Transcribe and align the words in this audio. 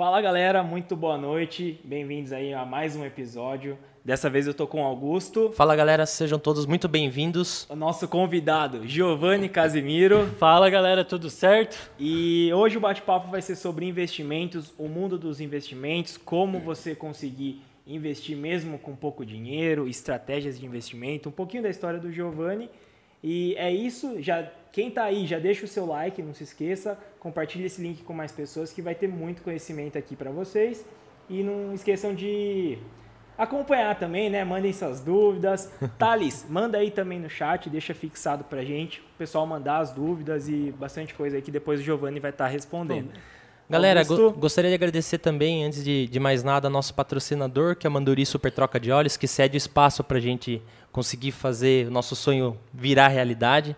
Fala 0.00 0.18
galera, 0.22 0.62
muito 0.62 0.96
boa 0.96 1.18
noite. 1.18 1.78
Bem-vindos 1.84 2.32
aí 2.32 2.54
a 2.54 2.64
mais 2.64 2.96
um 2.96 3.04
episódio. 3.04 3.76
Dessa 4.02 4.30
vez 4.30 4.46
eu 4.46 4.54
tô 4.54 4.66
com 4.66 4.80
o 4.80 4.86
Augusto. 4.86 5.52
Fala 5.52 5.76
galera, 5.76 6.06
sejam 6.06 6.38
todos 6.38 6.64
muito 6.64 6.88
bem-vindos. 6.88 7.66
O 7.68 7.76
nosso 7.76 8.08
convidado, 8.08 8.88
Giovanni 8.88 9.46
Casimiro. 9.46 10.26
Fala 10.38 10.70
galera, 10.70 11.04
tudo 11.04 11.28
certo? 11.28 11.90
E 11.98 12.50
hoje 12.54 12.78
o 12.78 12.80
bate-papo 12.80 13.30
vai 13.30 13.42
ser 13.42 13.56
sobre 13.56 13.84
investimentos, 13.84 14.72
o 14.78 14.88
mundo 14.88 15.18
dos 15.18 15.38
investimentos, 15.38 16.16
como 16.16 16.60
você 16.60 16.94
conseguir 16.94 17.60
investir 17.86 18.38
mesmo 18.38 18.78
com 18.78 18.96
pouco 18.96 19.22
dinheiro, 19.22 19.86
estratégias 19.86 20.58
de 20.58 20.64
investimento, 20.64 21.28
um 21.28 21.32
pouquinho 21.32 21.62
da 21.62 21.68
história 21.68 22.00
do 22.00 22.10
Giovanni. 22.10 22.70
E 23.22 23.54
é 23.56 23.70
isso, 23.70 24.20
já 24.22 24.50
quem 24.72 24.88
está 24.88 25.04
aí, 25.04 25.26
já 25.26 25.38
deixa 25.38 25.64
o 25.64 25.68
seu 25.68 25.84
like, 25.84 26.22
não 26.22 26.32
se 26.32 26.44
esqueça, 26.44 26.98
compartilhe 27.18 27.64
esse 27.64 27.82
link 27.82 28.02
com 28.02 28.12
mais 28.12 28.32
pessoas 28.32 28.72
que 28.72 28.80
vai 28.80 28.94
ter 28.94 29.08
muito 29.08 29.42
conhecimento 29.42 29.98
aqui 29.98 30.14
para 30.14 30.30
vocês. 30.30 30.84
E 31.28 31.42
não 31.42 31.72
esqueçam 31.74 32.14
de 32.14 32.78
acompanhar 33.36 33.98
também, 33.98 34.28
né? 34.28 34.44
Mandem 34.44 34.72
suas 34.72 35.00
dúvidas. 35.00 35.72
Thales, 35.98 36.46
manda 36.48 36.78
aí 36.78 36.90
também 36.90 37.18
no 37.18 37.28
chat, 37.28 37.68
deixa 37.68 37.94
fixado 37.94 38.44
pra 38.44 38.64
gente, 38.64 39.00
o 39.00 39.18
pessoal 39.18 39.46
mandar 39.46 39.78
as 39.78 39.92
dúvidas 39.92 40.48
e 40.48 40.72
bastante 40.78 41.14
coisa 41.14 41.36
aí 41.36 41.42
que 41.42 41.50
depois 41.50 41.80
o 41.80 41.82
Giovanni 41.82 42.20
vai 42.20 42.30
estar 42.30 42.44
tá 42.44 42.50
respondendo. 42.50 43.12
Bom, 43.12 43.20
Galera, 43.70 44.02
go 44.02 44.32
gostaria 44.32 44.68
de 44.68 44.74
agradecer 44.74 45.18
também, 45.18 45.64
antes 45.64 45.84
de, 45.84 46.08
de 46.08 46.18
mais 46.18 46.42
nada, 46.42 46.68
nosso 46.68 46.92
patrocinador, 46.92 47.76
que 47.76 47.86
é 47.86 47.88
a 47.88 47.90
Manduri 47.90 48.26
Super 48.26 48.50
Troca 48.50 48.80
de 48.80 48.90
Óleos, 48.90 49.16
que 49.16 49.28
cede 49.28 49.56
espaço 49.56 50.02
para 50.02 50.18
a 50.18 50.20
gente 50.20 50.60
conseguir 50.90 51.30
fazer 51.30 51.86
o 51.86 51.90
nosso 51.92 52.16
sonho 52.16 52.58
virar 52.74 53.06
realidade. 53.06 53.76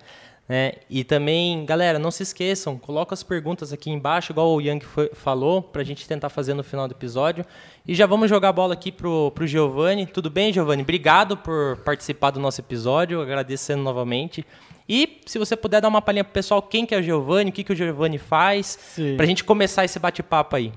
Né? 0.49 0.73
E 0.89 1.05
também, 1.05 1.67
galera, 1.67 1.99
não 1.99 2.11
se 2.11 2.23
esqueçam, 2.23 2.79
coloca 2.79 3.13
as 3.13 3.23
perguntas 3.23 3.71
aqui 3.71 3.91
embaixo, 3.91 4.33
igual 4.33 4.55
o 4.55 4.63
Yang 4.63 4.87
foi, 4.87 5.11
falou, 5.13 5.63
para 5.63 5.83
a 5.83 5.85
gente 5.85 6.09
tentar 6.09 6.31
fazer 6.31 6.55
no 6.55 6.65
final 6.65 6.89
do 6.89 6.93
episódio. 6.93 7.45
E 7.87 7.95
já 7.95 8.07
vamos 8.07 8.31
jogar 8.31 8.49
a 8.49 8.53
bola 8.53 8.73
aqui 8.73 8.91
pro, 8.91 9.31
pro 9.33 9.47
Giovanni. 9.47 10.07
Tudo 10.07 10.31
bem, 10.31 10.55
Giovanni? 10.55 10.83
Obrigado 10.83 11.37
por 11.37 11.77
participar 11.85 12.31
do 12.31 12.41
nosso 12.41 12.63
episódio, 12.63 13.21
agradecendo 13.21 13.83
novamente. 13.83 14.43
E 14.89 15.21
se 15.27 15.39
você 15.39 15.57
puder 15.57 15.81
dar 15.81 15.89
uma 15.89 16.03
palhinha 16.03 16.25
pro 16.25 16.33
pessoal 16.33 16.61
quem 16.61 16.85
que 16.85 16.95
é 16.95 16.99
o 16.99 17.03
Giovanni, 17.03 17.51
o 17.51 17.53
que, 17.53 17.65
que 17.65 17.73
o 17.73 17.77
Giovanni 17.77 18.19
faz, 18.19 18.99
para 19.17 19.25
a 19.25 19.29
gente 19.29 19.45
começar 19.45 19.85
esse 19.85 19.99
bate-papo 19.99 20.57
aí. 20.57 20.73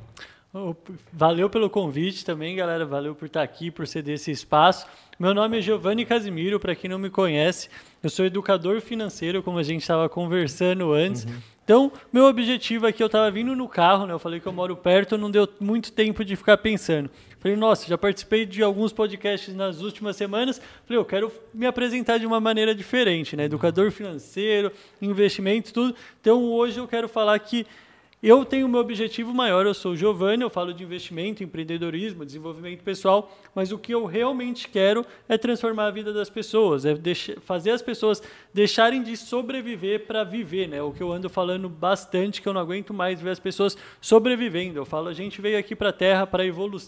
Valeu 1.11 1.49
pelo 1.49 1.69
convite 1.69 2.23
também, 2.23 2.55
galera. 2.55 2.85
Valeu 2.85 3.13
por 3.13 3.25
estar 3.25 3.43
aqui, 3.43 3.69
por 3.69 3.85
ceder 3.85 4.15
esse 4.15 4.31
espaço. 4.31 4.87
Meu 5.19 5.33
nome 5.33 5.57
é 5.57 5.61
Giovanni 5.61 6.05
Casimiro, 6.05 6.59
para 6.59 6.75
quem 6.75 6.89
não 6.89 6.99
me 6.99 7.09
conhece, 7.09 7.69
eu 8.03 8.09
sou 8.09 8.25
educador 8.25 8.81
financeiro, 8.81 9.41
como 9.41 9.57
a 9.57 9.63
gente 9.63 9.81
estava 9.81 10.09
conversando 10.09 10.91
antes. 10.91 11.23
Uhum. 11.23 11.37
Então, 11.63 11.91
meu 12.11 12.25
objetivo 12.25 12.85
aqui, 12.85 13.01
eu 13.01 13.07
estava 13.07 13.31
vindo 13.31 13.55
no 13.55 13.67
carro, 13.67 14.05
né? 14.05 14.13
Eu 14.13 14.19
falei 14.19 14.39
que 14.39 14.45
eu 14.45 14.51
moro 14.51 14.75
perto, 14.75 15.17
não 15.17 15.31
deu 15.31 15.47
muito 15.59 15.91
tempo 15.91 16.23
de 16.23 16.35
ficar 16.35 16.57
pensando. 16.57 17.09
Falei, 17.45 17.55
nossa, 17.55 17.87
já 17.87 17.95
participei 17.95 18.43
de 18.43 18.63
alguns 18.63 18.91
podcasts 18.91 19.53
nas 19.53 19.79
últimas 19.79 20.15
semanas. 20.15 20.59
Falei, 20.83 20.99
eu 20.99 21.05
quero 21.05 21.31
me 21.53 21.67
apresentar 21.67 22.17
de 22.17 22.25
uma 22.25 22.39
maneira 22.39 22.73
diferente, 22.73 23.35
né? 23.35 23.43
Educador 23.43 23.91
financeiro, 23.91 24.71
investimento, 24.99 25.71
tudo. 25.71 25.95
Então, 26.19 26.43
hoje 26.43 26.79
eu 26.79 26.87
quero 26.87 27.07
falar 27.07 27.37
que 27.37 27.67
eu 28.27 28.43
tenho 28.43 28.65
o 28.65 28.69
meu 28.69 28.79
objetivo 28.79 29.33
maior, 29.33 29.65
eu 29.65 29.73
sou 29.73 29.91
o 29.91 29.95
Giovanni, 29.95 30.41
eu 30.41 30.49
falo 30.49 30.73
de 30.73 30.83
investimento, 30.83 31.43
empreendedorismo, 31.43 32.25
desenvolvimento 32.25 32.81
pessoal, 32.81 33.31
mas 33.53 33.71
o 33.71 33.77
que 33.77 33.93
eu 33.93 34.05
realmente 34.05 34.67
quero 34.67 35.05
é 35.29 35.37
transformar 35.37 35.85
a 35.87 35.91
vida 35.91 36.11
das 36.11 36.29
pessoas, 36.29 36.85
é 36.85 36.95
fazer 37.41 37.71
as 37.71 37.81
pessoas 37.81 38.23
deixarem 38.53 39.03
de 39.03 39.15
sobreviver 39.15 40.07
para 40.07 40.23
viver, 40.23 40.67
né? 40.67 40.81
O 40.81 40.91
que 40.91 41.03
eu 41.03 41.11
ando 41.11 41.29
falando 41.29 41.69
bastante, 41.69 42.41
que 42.41 42.47
eu 42.47 42.53
não 42.53 42.61
aguento 42.61 42.93
mais 42.93 43.21
ver 43.21 43.29
as 43.29 43.39
pessoas 43.39 43.77
sobrevivendo. 44.01 44.79
Eu 44.79 44.85
falo, 44.85 45.07
a 45.07 45.13
gente 45.13 45.41
veio 45.41 45.59
aqui 45.59 45.75
para 45.75 45.89
a 45.89 45.93
Terra 45.93 46.25
para 46.25 46.45
evolu 46.45 46.79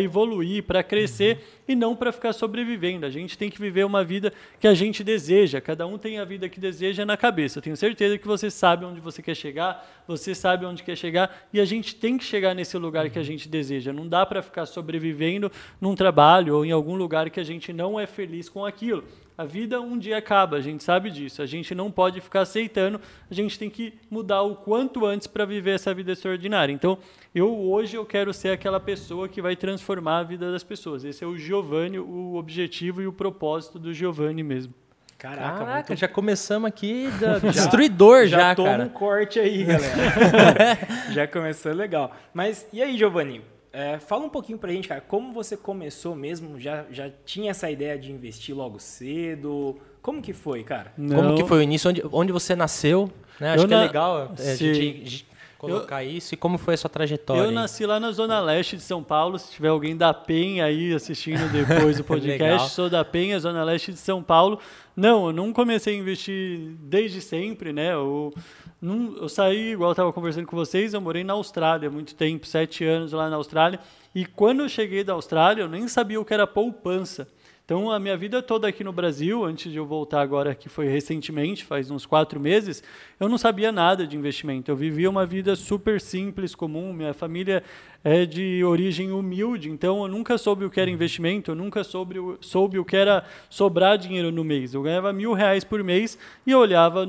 evoluir, 0.00 0.62
para 0.62 0.82
crescer 0.82 1.36
uhum. 1.36 1.64
e 1.68 1.74
não 1.74 1.96
para 1.96 2.12
ficar 2.12 2.32
sobrevivendo. 2.32 3.06
A 3.06 3.10
gente 3.10 3.36
tem 3.36 3.50
que 3.50 3.60
viver 3.60 3.84
uma 3.84 4.04
vida 4.04 4.32
que 4.60 4.68
a 4.68 4.74
gente 4.74 5.02
deseja, 5.02 5.60
cada 5.60 5.86
um 5.86 5.98
tem 5.98 6.18
a 6.18 6.24
vida 6.24 6.48
que 6.48 6.60
deseja 6.60 7.04
na 7.04 7.16
cabeça. 7.16 7.58
Eu 7.58 7.62
tenho 7.62 7.76
certeza 7.76 8.18
que 8.18 8.26
você 8.26 8.50
sabe 8.50 8.84
onde 8.84 9.00
você 9.00 9.22
quer 9.22 9.34
chegar, 9.34 10.04
você 10.06 10.34
sabe 10.34 10.64
onde 10.64 10.75
onde 10.76 10.82
quer 10.82 10.96
chegar 10.96 11.48
e 11.52 11.58
a 11.58 11.64
gente 11.64 11.94
tem 11.96 12.18
que 12.18 12.24
chegar 12.24 12.54
nesse 12.54 12.76
lugar 12.76 13.08
que 13.08 13.18
a 13.18 13.22
gente 13.22 13.48
deseja. 13.48 13.92
Não 13.92 14.06
dá 14.06 14.26
para 14.26 14.42
ficar 14.42 14.66
sobrevivendo 14.66 15.50
num 15.80 15.94
trabalho 15.94 16.56
ou 16.56 16.64
em 16.64 16.70
algum 16.70 16.94
lugar 16.94 17.30
que 17.30 17.40
a 17.40 17.44
gente 17.44 17.72
não 17.72 17.98
é 17.98 18.06
feliz 18.06 18.48
com 18.48 18.64
aquilo. 18.64 19.02
A 19.38 19.44
vida 19.44 19.80
um 19.80 19.98
dia 19.98 20.16
acaba, 20.16 20.56
a 20.56 20.60
gente 20.60 20.82
sabe 20.82 21.10
disso. 21.10 21.42
A 21.42 21.46
gente 21.46 21.74
não 21.74 21.90
pode 21.90 22.20
ficar 22.20 22.42
aceitando, 22.42 23.00
a 23.30 23.34
gente 23.34 23.58
tem 23.58 23.68
que 23.68 23.94
mudar 24.10 24.42
o 24.42 24.56
quanto 24.56 25.04
antes 25.04 25.26
para 25.26 25.44
viver 25.44 25.72
essa 25.72 25.92
vida 25.92 26.12
extraordinária. 26.12 26.72
Então, 26.72 26.98
eu 27.34 27.54
hoje 27.54 27.96
eu 27.96 28.04
quero 28.04 28.32
ser 28.32 28.50
aquela 28.50 28.80
pessoa 28.80 29.28
que 29.28 29.42
vai 29.42 29.56
transformar 29.56 30.18
a 30.18 30.22
vida 30.22 30.52
das 30.52 30.64
pessoas. 30.64 31.04
Esse 31.04 31.24
é 31.24 31.26
o 31.26 31.36
Giovanni, 31.36 31.98
o 31.98 32.34
objetivo 32.36 33.02
e 33.02 33.06
o 33.06 33.12
propósito 33.12 33.78
do 33.78 33.92
Giovanni 33.92 34.42
mesmo. 34.42 34.85
Caraca, 35.18 35.58
Caraca 35.58 35.88
muito... 35.88 36.00
já 36.00 36.08
começamos 36.08 36.68
aqui 36.68 37.08
da... 37.20 37.38
já, 37.50 37.50
destruidor 37.50 38.26
já, 38.26 38.38
já 38.38 38.54
toma 38.54 38.68
cara. 38.68 38.84
um 38.84 38.88
corte 38.88 39.40
aí, 39.40 39.64
galera. 39.64 40.78
já 41.10 41.26
começou 41.26 41.72
legal. 41.72 42.14
Mas 42.34 42.66
e 42.72 42.82
aí, 42.82 42.96
Giovanni? 42.98 43.42
É, 43.72 43.98
fala 43.98 44.24
um 44.24 44.28
pouquinho 44.28 44.56
pra 44.56 44.72
gente, 44.72 44.88
cara, 44.88 45.02
como 45.02 45.32
você 45.32 45.56
começou 45.56 46.14
mesmo? 46.14 46.58
Já, 46.58 46.84
já 46.90 47.10
tinha 47.24 47.50
essa 47.50 47.70
ideia 47.70 47.98
de 47.98 48.10
investir 48.10 48.54
logo 48.56 48.78
cedo? 48.78 49.78
Como 50.00 50.22
que 50.22 50.32
foi, 50.32 50.62
cara? 50.62 50.92
Não. 50.96 51.16
Como 51.16 51.36
que 51.36 51.44
foi 51.44 51.58
o 51.58 51.62
início? 51.62 51.90
Onde, 51.90 52.02
onde 52.12 52.32
você 52.32 52.56
nasceu? 52.56 53.10
Né? 53.40 53.52
Acho 53.52 53.64
Eu 53.64 53.68
que 53.68 53.74
é 53.74 53.78
legal 53.78 54.32
é, 54.38 54.50
a 54.50 54.54
gente 54.54 55.26
colocar 55.58 56.04
eu, 56.04 56.10
isso 56.10 56.34
e 56.34 56.36
como 56.36 56.58
foi 56.58 56.74
a 56.74 56.76
sua 56.76 56.90
trajetória? 56.90 57.42
Eu 57.42 57.50
nasci 57.50 57.86
lá 57.86 57.98
na 57.98 58.12
Zona 58.12 58.40
Leste 58.40 58.76
de 58.76 58.82
São 58.82 59.02
Paulo. 59.02 59.38
Se 59.38 59.52
tiver 59.52 59.68
alguém 59.68 59.96
da 59.96 60.12
Penha 60.12 60.64
aí 60.64 60.94
assistindo 60.94 61.50
depois 61.50 61.96
do 61.96 62.04
podcast, 62.04 62.70
sou 62.70 62.88
da 62.88 63.04
Penha, 63.04 63.38
Zona 63.38 63.64
Leste 63.64 63.92
de 63.92 63.98
São 63.98 64.22
Paulo. 64.22 64.58
Não, 64.94 65.26
eu 65.26 65.32
não 65.32 65.52
comecei 65.52 65.94
a 65.94 65.98
investir 65.98 66.60
desde 66.80 67.20
sempre, 67.20 67.72
né? 67.72 67.92
Eu, 67.92 68.32
não, 68.80 69.16
eu 69.16 69.28
saí, 69.28 69.72
igual 69.72 69.90
eu 69.90 69.92
estava 69.92 70.12
conversando 70.12 70.46
com 70.46 70.56
vocês, 70.56 70.94
eu 70.94 71.00
morei 71.00 71.22
na 71.22 71.34
Austrália 71.34 71.88
há 71.88 71.92
muito 71.92 72.14
tempo, 72.14 72.46
sete 72.46 72.84
anos 72.84 73.12
lá 73.12 73.28
na 73.28 73.36
Austrália. 73.36 73.78
E 74.14 74.24
quando 74.24 74.60
eu 74.60 74.68
cheguei 74.68 75.04
da 75.04 75.12
Austrália, 75.12 75.62
eu 75.62 75.68
nem 75.68 75.86
sabia 75.88 76.20
o 76.20 76.24
que 76.24 76.32
era 76.32 76.46
poupança. 76.46 77.28
Então, 77.66 77.90
a 77.90 77.98
minha 77.98 78.16
vida 78.16 78.40
toda 78.40 78.68
aqui 78.68 78.84
no 78.84 78.92
Brasil, 78.92 79.44
antes 79.44 79.72
de 79.72 79.76
eu 79.76 79.84
voltar 79.84 80.20
agora, 80.20 80.54
que 80.54 80.68
foi 80.68 80.86
recentemente, 80.86 81.64
faz 81.64 81.90
uns 81.90 82.06
quatro 82.06 82.38
meses, 82.38 82.80
eu 83.18 83.28
não 83.28 83.36
sabia 83.36 83.72
nada 83.72 84.06
de 84.06 84.16
investimento. 84.16 84.70
Eu 84.70 84.76
vivia 84.76 85.10
uma 85.10 85.26
vida 85.26 85.56
super 85.56 86.00
simples, 86.00 86.54
comum. 86.54 86.92
Minha 86.92 87.12
família 87.12 87.64
é 88.08 88.24
de 88.24 88.62
origem 88.62 89.10
humilde, 89.10 89.68
então 89.68 90.02
eu 90.02 90.08
nunca 90.08 90.38
soube 90.38 90.64
o 90.64 90.70
que 90.70 90.80
era 90.80 90.88
investimento, 90.88 91.50
eu 91.50 91.56
nunca 91.56 91.82
soube, 91.82 92.20
soube 92.40 92.78
o 92.78 92.84
que 92.84 92.96
era 92.96 93.24
sobrar 93.50 93.98
dinheiro 93.98 94.30
no 94.30 94.44
mês. 94.44 94.74
Eu 94.74 94.82
ganhava 94.82 95.12
mil 95.12 95.32
reais 95.32 95.64
por 95.64 95.82
mês 95.82 96.16
e 96.46 96.52
eu 96.52 96.60
olhava 96.60 97.04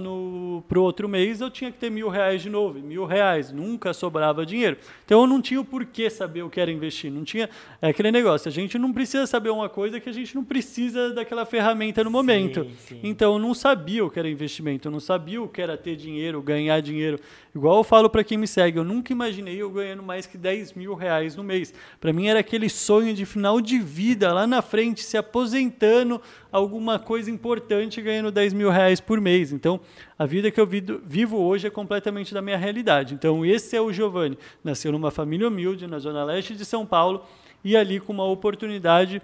para 0.68 0.80
o 0.80 0.82
outro 0.82 1.08
mês, 1.08 1.40
eu 1.40 1.52
tinha 1.52 1.72
que 1.72 1.78
ter 1.78 1.92
mil 1.92 2.10
reais 2.10 2.42
de 2.42 2.50
novo, 2.50 2.80
mil 2.80 3.06
reais, 3.06 3.52
nunca 3.52 3.94
sobrava 3.94 4.44
dinheiro. 4.44 4.76
Então 5.06 5.22
eu 5.22 5.28
não 5.28 5.40
tinha 5.40 5.62
o 5.62 5.64
porquê 5.64 6.10
saber 6.10 6.42
o 6.42 6.50
que 6.50 6.60
era 6.60 6.72
investir, 6.72 7.12
não 7.12 7.24
tinha 7.24 7.48
é 7.80 7.90
aquele 7.90 8.12
negócio, 8.12 8.50
a 8.50 8.52
gente 8.52 8.80
não 8.80 8.92
precisa 8.92 9.28
saber 9.28 9.52
uma 9.52 9.70
coisa 9.70 10.00
que 10.00 10.10
a 10.10 10.14
gente 10.14 10.34
não 10.34 10.44
precisa 10.44 11.14
daquela 11.14 11.46
ferramenta 11.46 12.04
no 12.04 12.10
momento. 12.10 12.64
Sim, 12.64 12.76
sim. 12.88 13.00
Então 13.04 13.34
eu 13.34 13.40
não 13.40 13.54
sabia 13.54 14.04
o 14.04 14.10
que 14.10 14.18
era 14.18 14.28
investimento, 14.28 14.88
eu 14.88 14.92
não 14.92 15.00
sabia 15.00 15.40
o 15.44 15.48
que 15.48 15.62
era 15.62 15.78
ter 15.78 15.96
dinheiro, 15.96 16.42
ganhar 16.42 16.82
dinheiro. 16.82 17.20
Igual 17.54 17.78
eu 17.78 17.84
falo 17.84 18.10
para 18.10 18.24
quem 18.24 18.38
me 18.38 18.48
segue, 18.48 18.80
eu 18.80 18.84
nunca 18.84 19.12
imaginei 19.12 19.62
eu 19.62 19.70
ganhando 19.70 20.02
mais 20.02 20.26
que 20.26 20.40
10 20.40 20.74
mil 20.74 20.87
reais 20.94 21.36
no 21.36 21.44
mês. 21.44 21.74
Para 22.00 22.14
mim 22.14 22.28
era 22.28 22.40
aquele 22.40 22.70
sonho 22.70 23.14
de 23.14 23.26
final 23.26 23.60
de 23.62 23.80
vida, 23.80 24.34
lá 24.34 24.46
na 24.46 24.62
frente, 24.62 25.04
se 25.04 25.18
aposentando, 25.18 26.22
alguma 26.52 26.98
coisa 27.00 27.30
importante 27.30 28.02
ganhando 28.02 28.32
10 28.32 28.54
mil 28.54 28.70
reais 28.70 29.00
por 29.00 29.20
mês. 29.22 29.52
Então, 29.52 29.80
a 30.18 30.26
vida 30.26 30.52
que 30.52 30.60
eu 30.60 30.68
vivo 30.68 31.38
hoje 31.38 31.68
é 31.68 31.70
completamente 31.70 32.34
da 32.34 32.42
minha 32.42 32.58
realidade. 32.58 33.14
Então, 33.14 33.46
esse 33.46 33.76
é 33.76 33.82
o 33.82 33.92
Giovanni. 33.92 34.38
Nasceu 34.64 34.92
numa 34.92 35.12
família 35.12 35.48
humilde, 35.48 35.88
na 35.88 36.00
zona 36.00 36.24
leste 36.24 36.56
de 36.56 36.66
São 36.66 36.86
Paulo, 36.86 37.24
e 37.64 37.76
ali 37.76 38.00
com 38.00 38.14
uma 38.14 38.26
oportunidade 38.26 39.22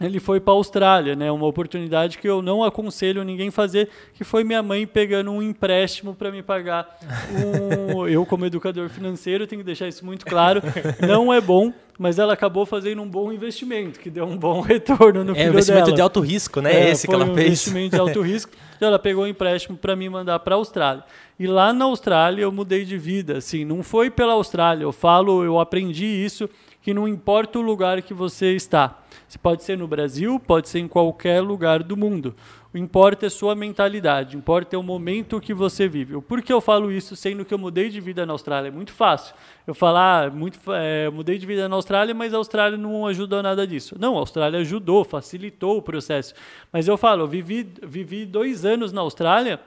ele 0.00 0.18
foi 0.18 0.40
para 0.40 0.52
a 0.52 0.56
Austrália, 0.56 1.14
né? 1.14 1.30
Uma 1.30 1.46
oportunidade 1.46 2.18
que 2.18 2.28
eu 2.28 2.42
não 2.42 2.64
aconselho 2.64 3.22
ninguém 3.22 3.50
fazer, 3.50 3.88
que 4.12 4.24
foi 4.24 4.42
minha 4.42 4.62
mãe 4.62 4.86
pegando 4.86 5.30
um 5.30 5.40
empréstimo 5.40 6.14
para 6.14 6.32
me 6.32 6.42
pagar. 6.42 6.98
Um, 7.30 8.06
eu 8.08 8.26
como 8.26 8.44
educador 8.44 8.88
financeiro 8.88 9.46
tenho 9.46 9.60
que 9.60 9.66
deixar 9.66 9.86
isso 9.86 10.04
muito 10.04 10.26
claro, 10.26 10.60
não 11.06 11.32
é 11.32 11.40
bom, 11.40 11.72
mas 11.96 12.18
ela 12.18 12.32
acabou 12.32 12.66
fazendo 12.66 13.00
um 13.02 13.08
bom 13.08 13.32
investimento, 13.32 14.00
que 14.00 14.10
deu 14.10 14.24
um 14.24 14.36
bom 14.36 14.60
retorno 14.62 15.22
no 15.22 15.30
é, 15.32 15.34
filho 15.34 15.46
É 15.46 15.50
investimento 15.50 15.84
dela. 15.86 15.96
de 15.96 16.02
alto 16.02 16.20
risco, 16.20 16.60
né? 16.60 16.72
É, 16.72 16.90
Esse 16.90 17.06
que 17.06 17.14
ela 17.14 17.24
um 17.24 17.34
fez. 17.34 17.46
investimento 17.46 17.94
de 17.94 18.00
alto 18.00 18.20
risco. 18.20 18.52
Então 18.76 18.88
ela 18.88 18.98
pegou 18.98 19.24
um 19.24 19.28
empréstimo 19.28 19.76
para 19.76 19.94
me 19.94 20.08
mandar 20.08 20.40
para 20.40 20.56
a 20.56 20.58
Austrália. 20.58 21.04
E 21.38 21.46
lá 21.46 21.72
na 21.72 21.84
Austrália 21.84 22.42
eu 22.42 22.50
mudei 22.52 22.84
de 22.84 22.98
vida, 22.98 23.38
assim, 23.38 23.64
não 23.64 23.82
foi 23.82 24.10
pela 24.10 24.32
Austrália. 24.32 24.82
Eu 24.82 24.92
falo, 24.92 25.44
eu 25.44 25.60
aprendi 25.60 26.04
isso 26.04 26.48
que 26.82 26.92
não 26.92 27.08
importa 27.08 27.58
o 27.58 27.62
lugar 27.62 28.02
que 28.02 28.12
você 28.12 28.54
está. 28.54 29.03
Você 29.26 29.38
pode 29.38 29.62
ser 29.62 29.78
no 29.78 29.86
Brasil, 29.86 30.38
pode 30.38 30.68
ser 30.68 30.80
em 30.80 30.88
qualquer 30.88 31.40
lugar 31.40 31.82
do 31.82 31.96
mundo. 31.96 32.34
importa 32.74 33.26
é 33.26 33.28
sua 33.28 33.54
mentalidade, 33.54 34.36
importa 34.36 34.74
é 34.74 34.78
o 34.78 34.82
momento 34.82 35.40
que 35.40 35.54
você 35.54 35.86
vive. 35.86 36.20
Por 36.22 36.42
que 36.42 36.52
eu 36.52 36.60
falo 36.60 36.90
isso, 36.90 37.14
sendo 37.14 37.44
que 37.44 37.54
eu 37.54 37.58
mudei 37.58 37.88
de 37.88 38.00
vida 38.00 38.26
na 38.26 38.32
Austrália? 38.32 38.68
É 38.68 38.72
muito 38.72 38.92
fácil. 38.92 39.34
Eu 39.66 39.74
falar, 39.74 40.26
ah, 40.26 40.30
muito, 40.30 40.58
é, 40.72 41.08
mudei 41.10 41.38
de 41.38 41.46
vida 41.46 41.68
na 41.68 41.76
Austrália, 41.76 42.14
mas 42.14 42.34
a 42.34 42.36
Austrália 42.36 42.76
não 42.76 43.06
ajudou 43.06 43.42
nada 43.42 43.66
disso. 43.66 43.96
Não, 43.98 44.16
a 44.16 44.20
Austrália 44.20 44.60
ajudou, 44.60 45.04
facilitou 45.04 45.78
o 45.78 45.82
processo. 45.82 46.34
Mas 46.72 46.88
eu 46.88 46.96
falo, 46.96 47.22
eu 47.22 47.28
vivi, 47.28 47.66
vivi 47.82 48.26
dois 48.26 48.64
anos 48.64 48.92
na 48.92 49.00
Austrália 49.00 49.60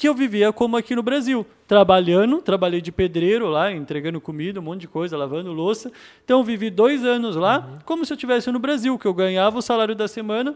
que 0.00 0.08
eu 0.08 0.14
vivia 0.14 0.50
como 0.50 0.78
aqui 0.78 0.96
no 0.96 1.02
Brasil, 1.02 1.44
trabalhando, 1.68 2.40
trabalhei 2.40 2.80
de 2.80 2.90
pedreiro 2.90 3.50
lá, 3.50 3.70
entregando 3.70 4.18
comida, 4.18 4.58
um 4.58 4.62
monte 4.62 4.80
de 4.80 4.88
coisa, 4.88 5.14
lavando 5.14 5.52
louça. 5.52 5.92
Então 6.24 6.42
vivi 6.42 6.70
dois 6.70 7.04
anos 7.04 7.36
lá, 7.36 7.58
uhum. 7.58 7.78
como 7.84 8.06
se 8.06 8.10
eu 8.10 8.14
estivesse 8.14 8.50
no 8.50 8.58
Brasil, 8.58 8.98
que 8.98 9.04
eu 9.04 9.12
ganhava 9.12 9.58
o 9.58 9.62
salário 9.62 9.94
da 9.94 10.08
semana, 10.08 10.54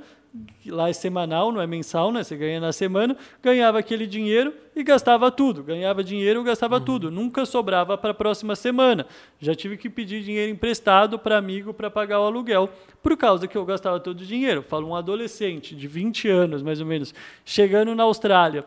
lá 0.64 0.88
é 0.88 0.94
semanal, 0.94 1.52
não 1.52 1.60
é 1.60 1.66
mensal, 1.66 2.10
né? 2.10 2.24
Você 2.24 2.34
ganha 2.34 2.58
na 2.58 2.72
semana, 2.72 3.18
ganhava 3.42 3.78
aquele 3.78 4.06
dinheiro 4.06 4.54
e 4.74 4.82
gastava 4.82 5.30
tudo. 5.30 5.62
Ganhava 5.62 6.02
dinheiro 6.02 6.40
e 6.40 6.44
gastava 6.44 6.78
uhum. 6.78 6.84
tudo. 6.84 7.10
Nunca 7.10 7.44
sobrava 7.44 7.98
para 7.98 8.12
a 8.12 8.14
próxima 8.14 8.56
semana. 8.56 9.06
Já 9.38 9.54
tive 9.54 9.76
que 9.76 9.90
pedir 9.90 10.22
dinheiro 10.22 10.50
emprestado 10.50 11.18
para 11.18 11.36
amigo 11.36 11.74
para 11.74 11.90
pagar 11.90 12.18
o 12.18 12.24
aluguel, 12.24 12.70
por 13.02 13.14
causa 13.14 13.46
que 13.46 13.58
eu 13.58 13.64
gastava 13.66 14.00
todo 14.00 14.22
o 14.22 14.24
dinheiro. 14.24 14.62
Falo 14.62 14.88
um 14.88 14.96
adolescente 14.96 15.76
de 15.76 15.86
20 15.86 16.30
anos, 16.30 16.62
mais 16.62 16.80
ou 16.80 16.86
menos, 16.86 17.14
chegando 17.44 17.94
na 17.94 18.04
Austrália 18.04 18.64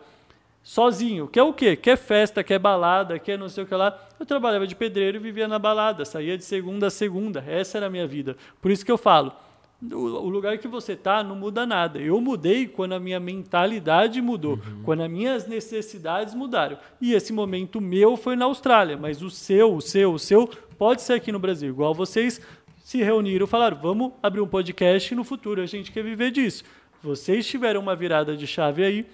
sozinho. 0.68 1.30
Quer 1.30 1.44
o 1.44 1.54
quê? 1.54 1.78
Quer 1.78 1.96
festa, 1.96 2.44
quer 2.44 2.60
balada, 2.60 3.18
quer 3.18 3.40
não 3.40 3.48
sei 3.48 3.64
o 3.64 3.68
que 3.68 3.74
lá. 3.74 3.98
Eu 4.20 4.26
trabalhava 4.26 4.68
de 4.68 4.76
pedreiro 4.76 5.16
e 5.16 5.20
vivia 5.20 5.48
na 5.48 5.58
balada, 5.58 6.04
saía 6.04 6.38
de 6.38 6.44
segunda 6.44 6.88
a 6.88 6.90
segunda. 6.90 7.42
Essa 7.48 7.78
era 7.78 7.88
a 7.88 7.90
minha 7.90 8.06
vida. 8.06 8.36
Por 8.62 8.70
isso 8.70 8.86
que 8.86 8.92
eu 8.92 8.98
falo, 8.98 9.32
o 9.82 10.28
lugar 10.28 10.58
que 10.58 10.68
você 10.68 10.92
está 10.92 11.24
não 11.24 11.38
muda 11.38 11.66
nada. 11.66 12.00
Eu 12.00 12.20
mudei 12.20 12.68
quando 12.68 12.92
a 12.92 13.00
minha 13.00 13.18
mentalidade 13.18 14.22
mudou, 14.22 14.56
uhum. 14.56 14.84
quando 14.84 15.04
as 15.04 15.10
minhas 15.10 15.48
necessidades 15.48 16.34
mudaram. 16.34 16.78
E 17.00 17.14
esse 17.14 17.32
momento 17.32 17.80
meu 17.80 18.18
foi 18.18 18.36
na 18.36 18.44
Austrália, 18.44 18.98
mas 18.98 19.22
o 19.22 19.30
seu, 19.30 19.74
o 19.74 19.80
seu, 19.80 20.12
o 20.12 20.20
seu 20.20 20.50
pode 20.78 21.02
ser 21.02 21.14
aqui 21.14 21.32
no 21.32 21.40
Brasil. 21.40 21.70
Igual 21.70 21.94
vocês 21.94 22.42
se 22.84 23.02
reuniram 23.02 23.46
e 23.46 23.50
falaram: 23.50 23.78
vamos 23.78 24.12
abrir 24.22 24.42
um 24.42 24.48
podcast 24.48 25.16
no 25.16 25.24
futuro 25.24 25.62
a 25.62 25.66
gente 25.66 25.94
quer 25.94 26.04
viver 26.04 26.30
disso. 26.30 26.66
Vocês 27.02 27.48
tiveram 27.48 27.80
uma 27.80 27.96
virada 27.96 28.36
de 28.36 28.46
chave 28.46 28.84
aí 28.84 29.06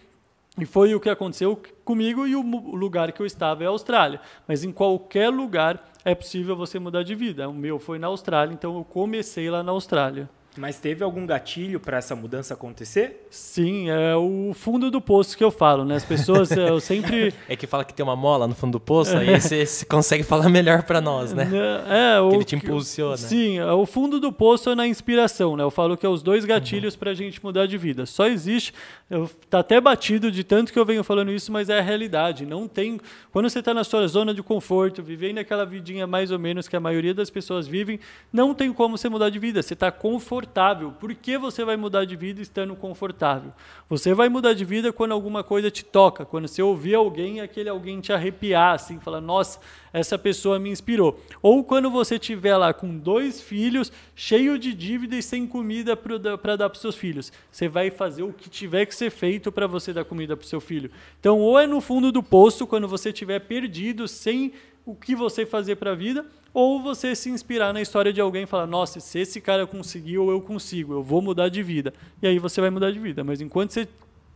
e 0.58 0.66
foi 0.66 0.94
o 0.94 1.00
que 1.00 1.10
aconteceu 1.10 1.60
comigo 1.84 2.28
e 2.28 2.36
o 2.36 2.42
lugar 2.76 3.12
que 3.12 3.22
eu 3.22 3.26
estava 3.26 3.64
é 3.64 3.68
a 3.68 3.70
Austrália. 3.70 4.22
Mas 4.48 4.64
em 4.64 4.72
qualquer 4.72 5.30
lugar 5.30 5.84
é 6.06 6.14
possível 6.14 6.56
você 6.56 6.78
mudar 6.78 7.04
de 7.04 7.16
vida. 7.16 7.50
O 7.50 7.54
meu 7.54 7.80
foi 7.80 7.98
na 7.98 8.08
Austrália, 8.08 8.54
então 8.54 8.78
eu 8.78 8.84
comecei 8.84 9.50
lá 9.50 9.64
na 9.64 9.72
Austrália. 9.72 10.30
Mas 10.56 10.80
teve 10.80 11.04
algum 11.04 11.26
gatilho 11.26 11.80
para 11.80 11.98
essa 11.98 12.16
mudança 12.16 12.54
acontecer? 12.54 13.26
Sim, 13.32 13.90
é 13.90 14.16
o 14.16 14.54
fundo 14.54 14.92
do 14.92 15.02
poço 15.02 15.36
que 15.36 15.44
eu 15.44 15.50
falo, 15.50 15.84
né? 15.84 15.96
As 15.96 16.06
pessoas, 16.06 16.52
eu 16.56 16.80
sempre. 16.80 17.34
É 17.50 17.56
que 17.56 17.66
fala 17.66 17.84
que 17.84 17.94
tem 17.94 18.04
uma 18.04 18.16
mola 18.16 18.48
no 18.48 18.54
fundo 18.54 18.74
do 18.74 18.80
poço, 18.80 19.18
aí 19.18 19.40
você, 19.40 19.66
você 19.66 19.84
consegue 19.86 20.24
falar 20.24 20.50
melhor 20.50 20.84
para 20.84 21.02
nós, 21.02 21.34
né? 21.34 21.50
É, 21.90 22.20
o 22.20 22.30
que 22.30 22.36
ele 22.36 22.44
te 22.44 22.56
impulsiona. 22.56 23.18
Sim, 23.18 23.58
é 23.58 23.72
o 23.72 23.86
fundo 23.86 24.20
do 24.20 24.32
poço 24.32 24.70
é 24.70 24.76
na 24.76 24.88
inspiração, 24.88 25.58
né? 25.58 25.64
Eu 25.64 25.72
falo 25.72 25.98
que 25.98 26.06
é 26.06 26.10
os 26.10 26.22
dois 26.22 26.46
gatilhos 26.46 26.94
uhum. 26.94 27.00
para 27.00 27.12
a 27.12 27.16
gente 27.16 27.44
mudar 27.44 27.66
de 27.66 27.78
vida. 27.78 28.06
Só 28.06 28.28
existe. 28.28 28.74
Eu, 29.10 29.30
tá 29.50 29.60
até 29.60 29.82
batido 29.82 30.32
de 30.32 30.44
tanto 30.44 30.72
que 30.72 30.78
eu 30.78 30.86
venho 30.86 31.04
falando 31.04 31.32
isso, 31.32 31.52
mas 31.52 31.68
é 31.68 31.80
a 31.80 31.82
realidade. 31.82 32.46
Não 32.46 32.68
tem. 32.68 33.00
Quando 33.32 33.50
você 33.50 33.60
está 33.60 33.74
na 33.74 33.84
sua 33.84 34.08
zona 34.08 34.34
de 34.34 34.44
conforto, 34.44 35.02
vivendo 35.02 35.40
aquela 35.40 35.66
vidinha 35.66 36.06
mais 36.06 36.30
ou 36.30 36.38
menos 36.38 36.68
que 36.68 36.76
a 36.76 36.80
maioria 36.80 37.14
das 37.14 37.32
pessoas 37.32 37.68
vivem, 37.68 38.00
não 38.32 38.54
tem 38.54 38.72
como 38.72 38.98
você 38.98 39.10
mudar 39.10 39.32
de 39.32 39.40
vida. 39.40 39.62
Você 39.62 39.74
está 39.74 39.92
confortável 39.92 40.43
confortável. 40.44 40.92
Por 40.92 41.14
que 41.16 41.38
você 41.38 41.64
vai 41.64 41.78
mudar 41.78 42.06
de 42.06 42.16
vida 42.16 42.42
estando 42.42 42.76
confortável? 42.76 43.54
Você 43.90 44.14
vai 44.14 44.28
mudar 44.30 44.54
de 44.54 44.66
vida 44.66 44.92
quando 44.92 45.14
alguma 45.14 45.44
coisa 45.44 45.72
te 45.72 45.84
toca, 45.84 46.26
quando 46.26 46.48
você 46.48 46.62
ouvir 46.62 46.96
alguém 46.96 47.38
e 47.38 47.42
aquele 47.42 47.70
alguém 47.70 48.02
te 48.02 48.12
arrepiar, 48.12 48.76
assim, 48.76 49.00
falar, 49.00 49.22
nossa, 49.22 49.60
essa 49.94 50.18
pessoa 50.18 50.60
me 50.60 50.70
inspirou. 50.70 51.20
Ou 51.42 51.64
quando 51.64 51.90
você 51.90 52.16
estiver 52.16 52.58
lá 52.58 52.74
com 52.74 52.98
dois 52.98 53.42
filhos, 53.42 53.92
cheio 54.16 54.60
de 54.60 54.74
dívida 54.74 55.16
e 55.16 55.24
sem 55.24 55.48
comida 55.48 55.96
para 55.96 56.58
dar 56.58 56.70
para 56.70 56.80
seus 56.80 56.96
filhos. 56.96 57.32
Você 57.52 57.68
vai 57.68 57.90
fazer 57.90 58.24
o 58.24 58.34
que 58.34 58.50
tiver 58.50 58.86
que 58.86 58.96
ser 58.96 59.10
feito 59.10 59.52
para 59.52 59.68
você 59.68 59.94
dar 59.94 60.04
comida 60.04 60.36
para 60.36 60.48
seu 60.48 60.60
filho. 60.60 60.92
Então, 61.20 61.40
ou 61.40 61.58
é 61.58 61.66
no 61.66 61.80
fundo 61.80 62.12
do 62.12 62.22
poço, 62.22 62.68
quando 62.68 62.88
você 62.88 63.10
estiver 63.10 63.40
perdido, 63.40 64.08
sem 64.08 64.52
o 64.86 64.96
que 64.96 65.16
você 65.16 65.46
fazer 65.46 65.76
para 65.76 65.92
a 65.92 65.96
vida, 65.96 66.26
ou 66.54 66.82
você 66.82 67.16
se 67.16 67.30
inspirar 67.30 67.74
na 67.74 67.82
história 67.82 68.14
de 68.14 68.22
alguém 68.22 68.44
e 68.44 68.46
falar: 68.46 68.68
nossa, 68.68 69.00
se 69.00 69.20
esse 69.20 69.42
cara 69.42 69.66
conseguiu, 69.66 70.30
eu 70.30 70.42
consigo, 70.42 70.94
eu 70.94 71.04
vou 71.04 71.22
mudar 71.22 71.50
de 71.50 71.64
vida. 71.64 71.94
E 72.22 72.28
aí 72.28 72.40
você 72.40 72.62
vai 72.62 72.70
mudar 72.70 72.92
de 72.92 73.00
vida. 73.00 73.24
Mas 73.24 73.42
enquanto 73.42 73.72
você 73.72 73.88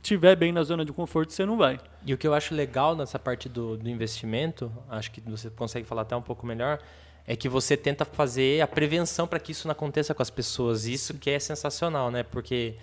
estiver 0.01 0.35
bem 0.35 0.51
na 0.51 0.63
zona 0.63 0.85
de 0.85 0.93
conforto, 0.93 1.33
você 1.33 1.45
não 1.45 1.57
vai. 1.57 1.79
E 2.05 2.13
o 2.13 2.17
que 2.17 2.27
eu 2.27 2.33
acho 2.33 2.55
legal 2.55 2.95
nessa 2.95 3.19
parte 3.19 3.49
do, 3.49 3.77
do 3.77 3.89
investimento, 3.89 4.71
acho 4.89 5.11
que 5.11 5.21
você 5.21 5.49
consegue 5.49 5.85
falar 5.85 6.03
até 6.03 6.15
um 6.15 6.21
pouco 6.21 6.45
melhor, 6.45 6.79
é 7.25 7.35
que 7.35 7.49
você 7.49 7.75
tenta 7.75 8.05
fazer 8.05 8.61
a 8.61 8.67
prevenção 8.67 9.27
para 9.27 9.39
que 9.39 9.51
isso 9.51 9.67
não 9.67 9.73
aconteça 9.73 10.13
com 10.13 10.21
as 10.21 10.29
pessoas. 10.29 10.85
Isso 10.85 11.13
que 11.15 11.29
é 11.29 11.37
sensacional, 11.39 12.09
né? 12.09 12.23
Porque 12.23 12.75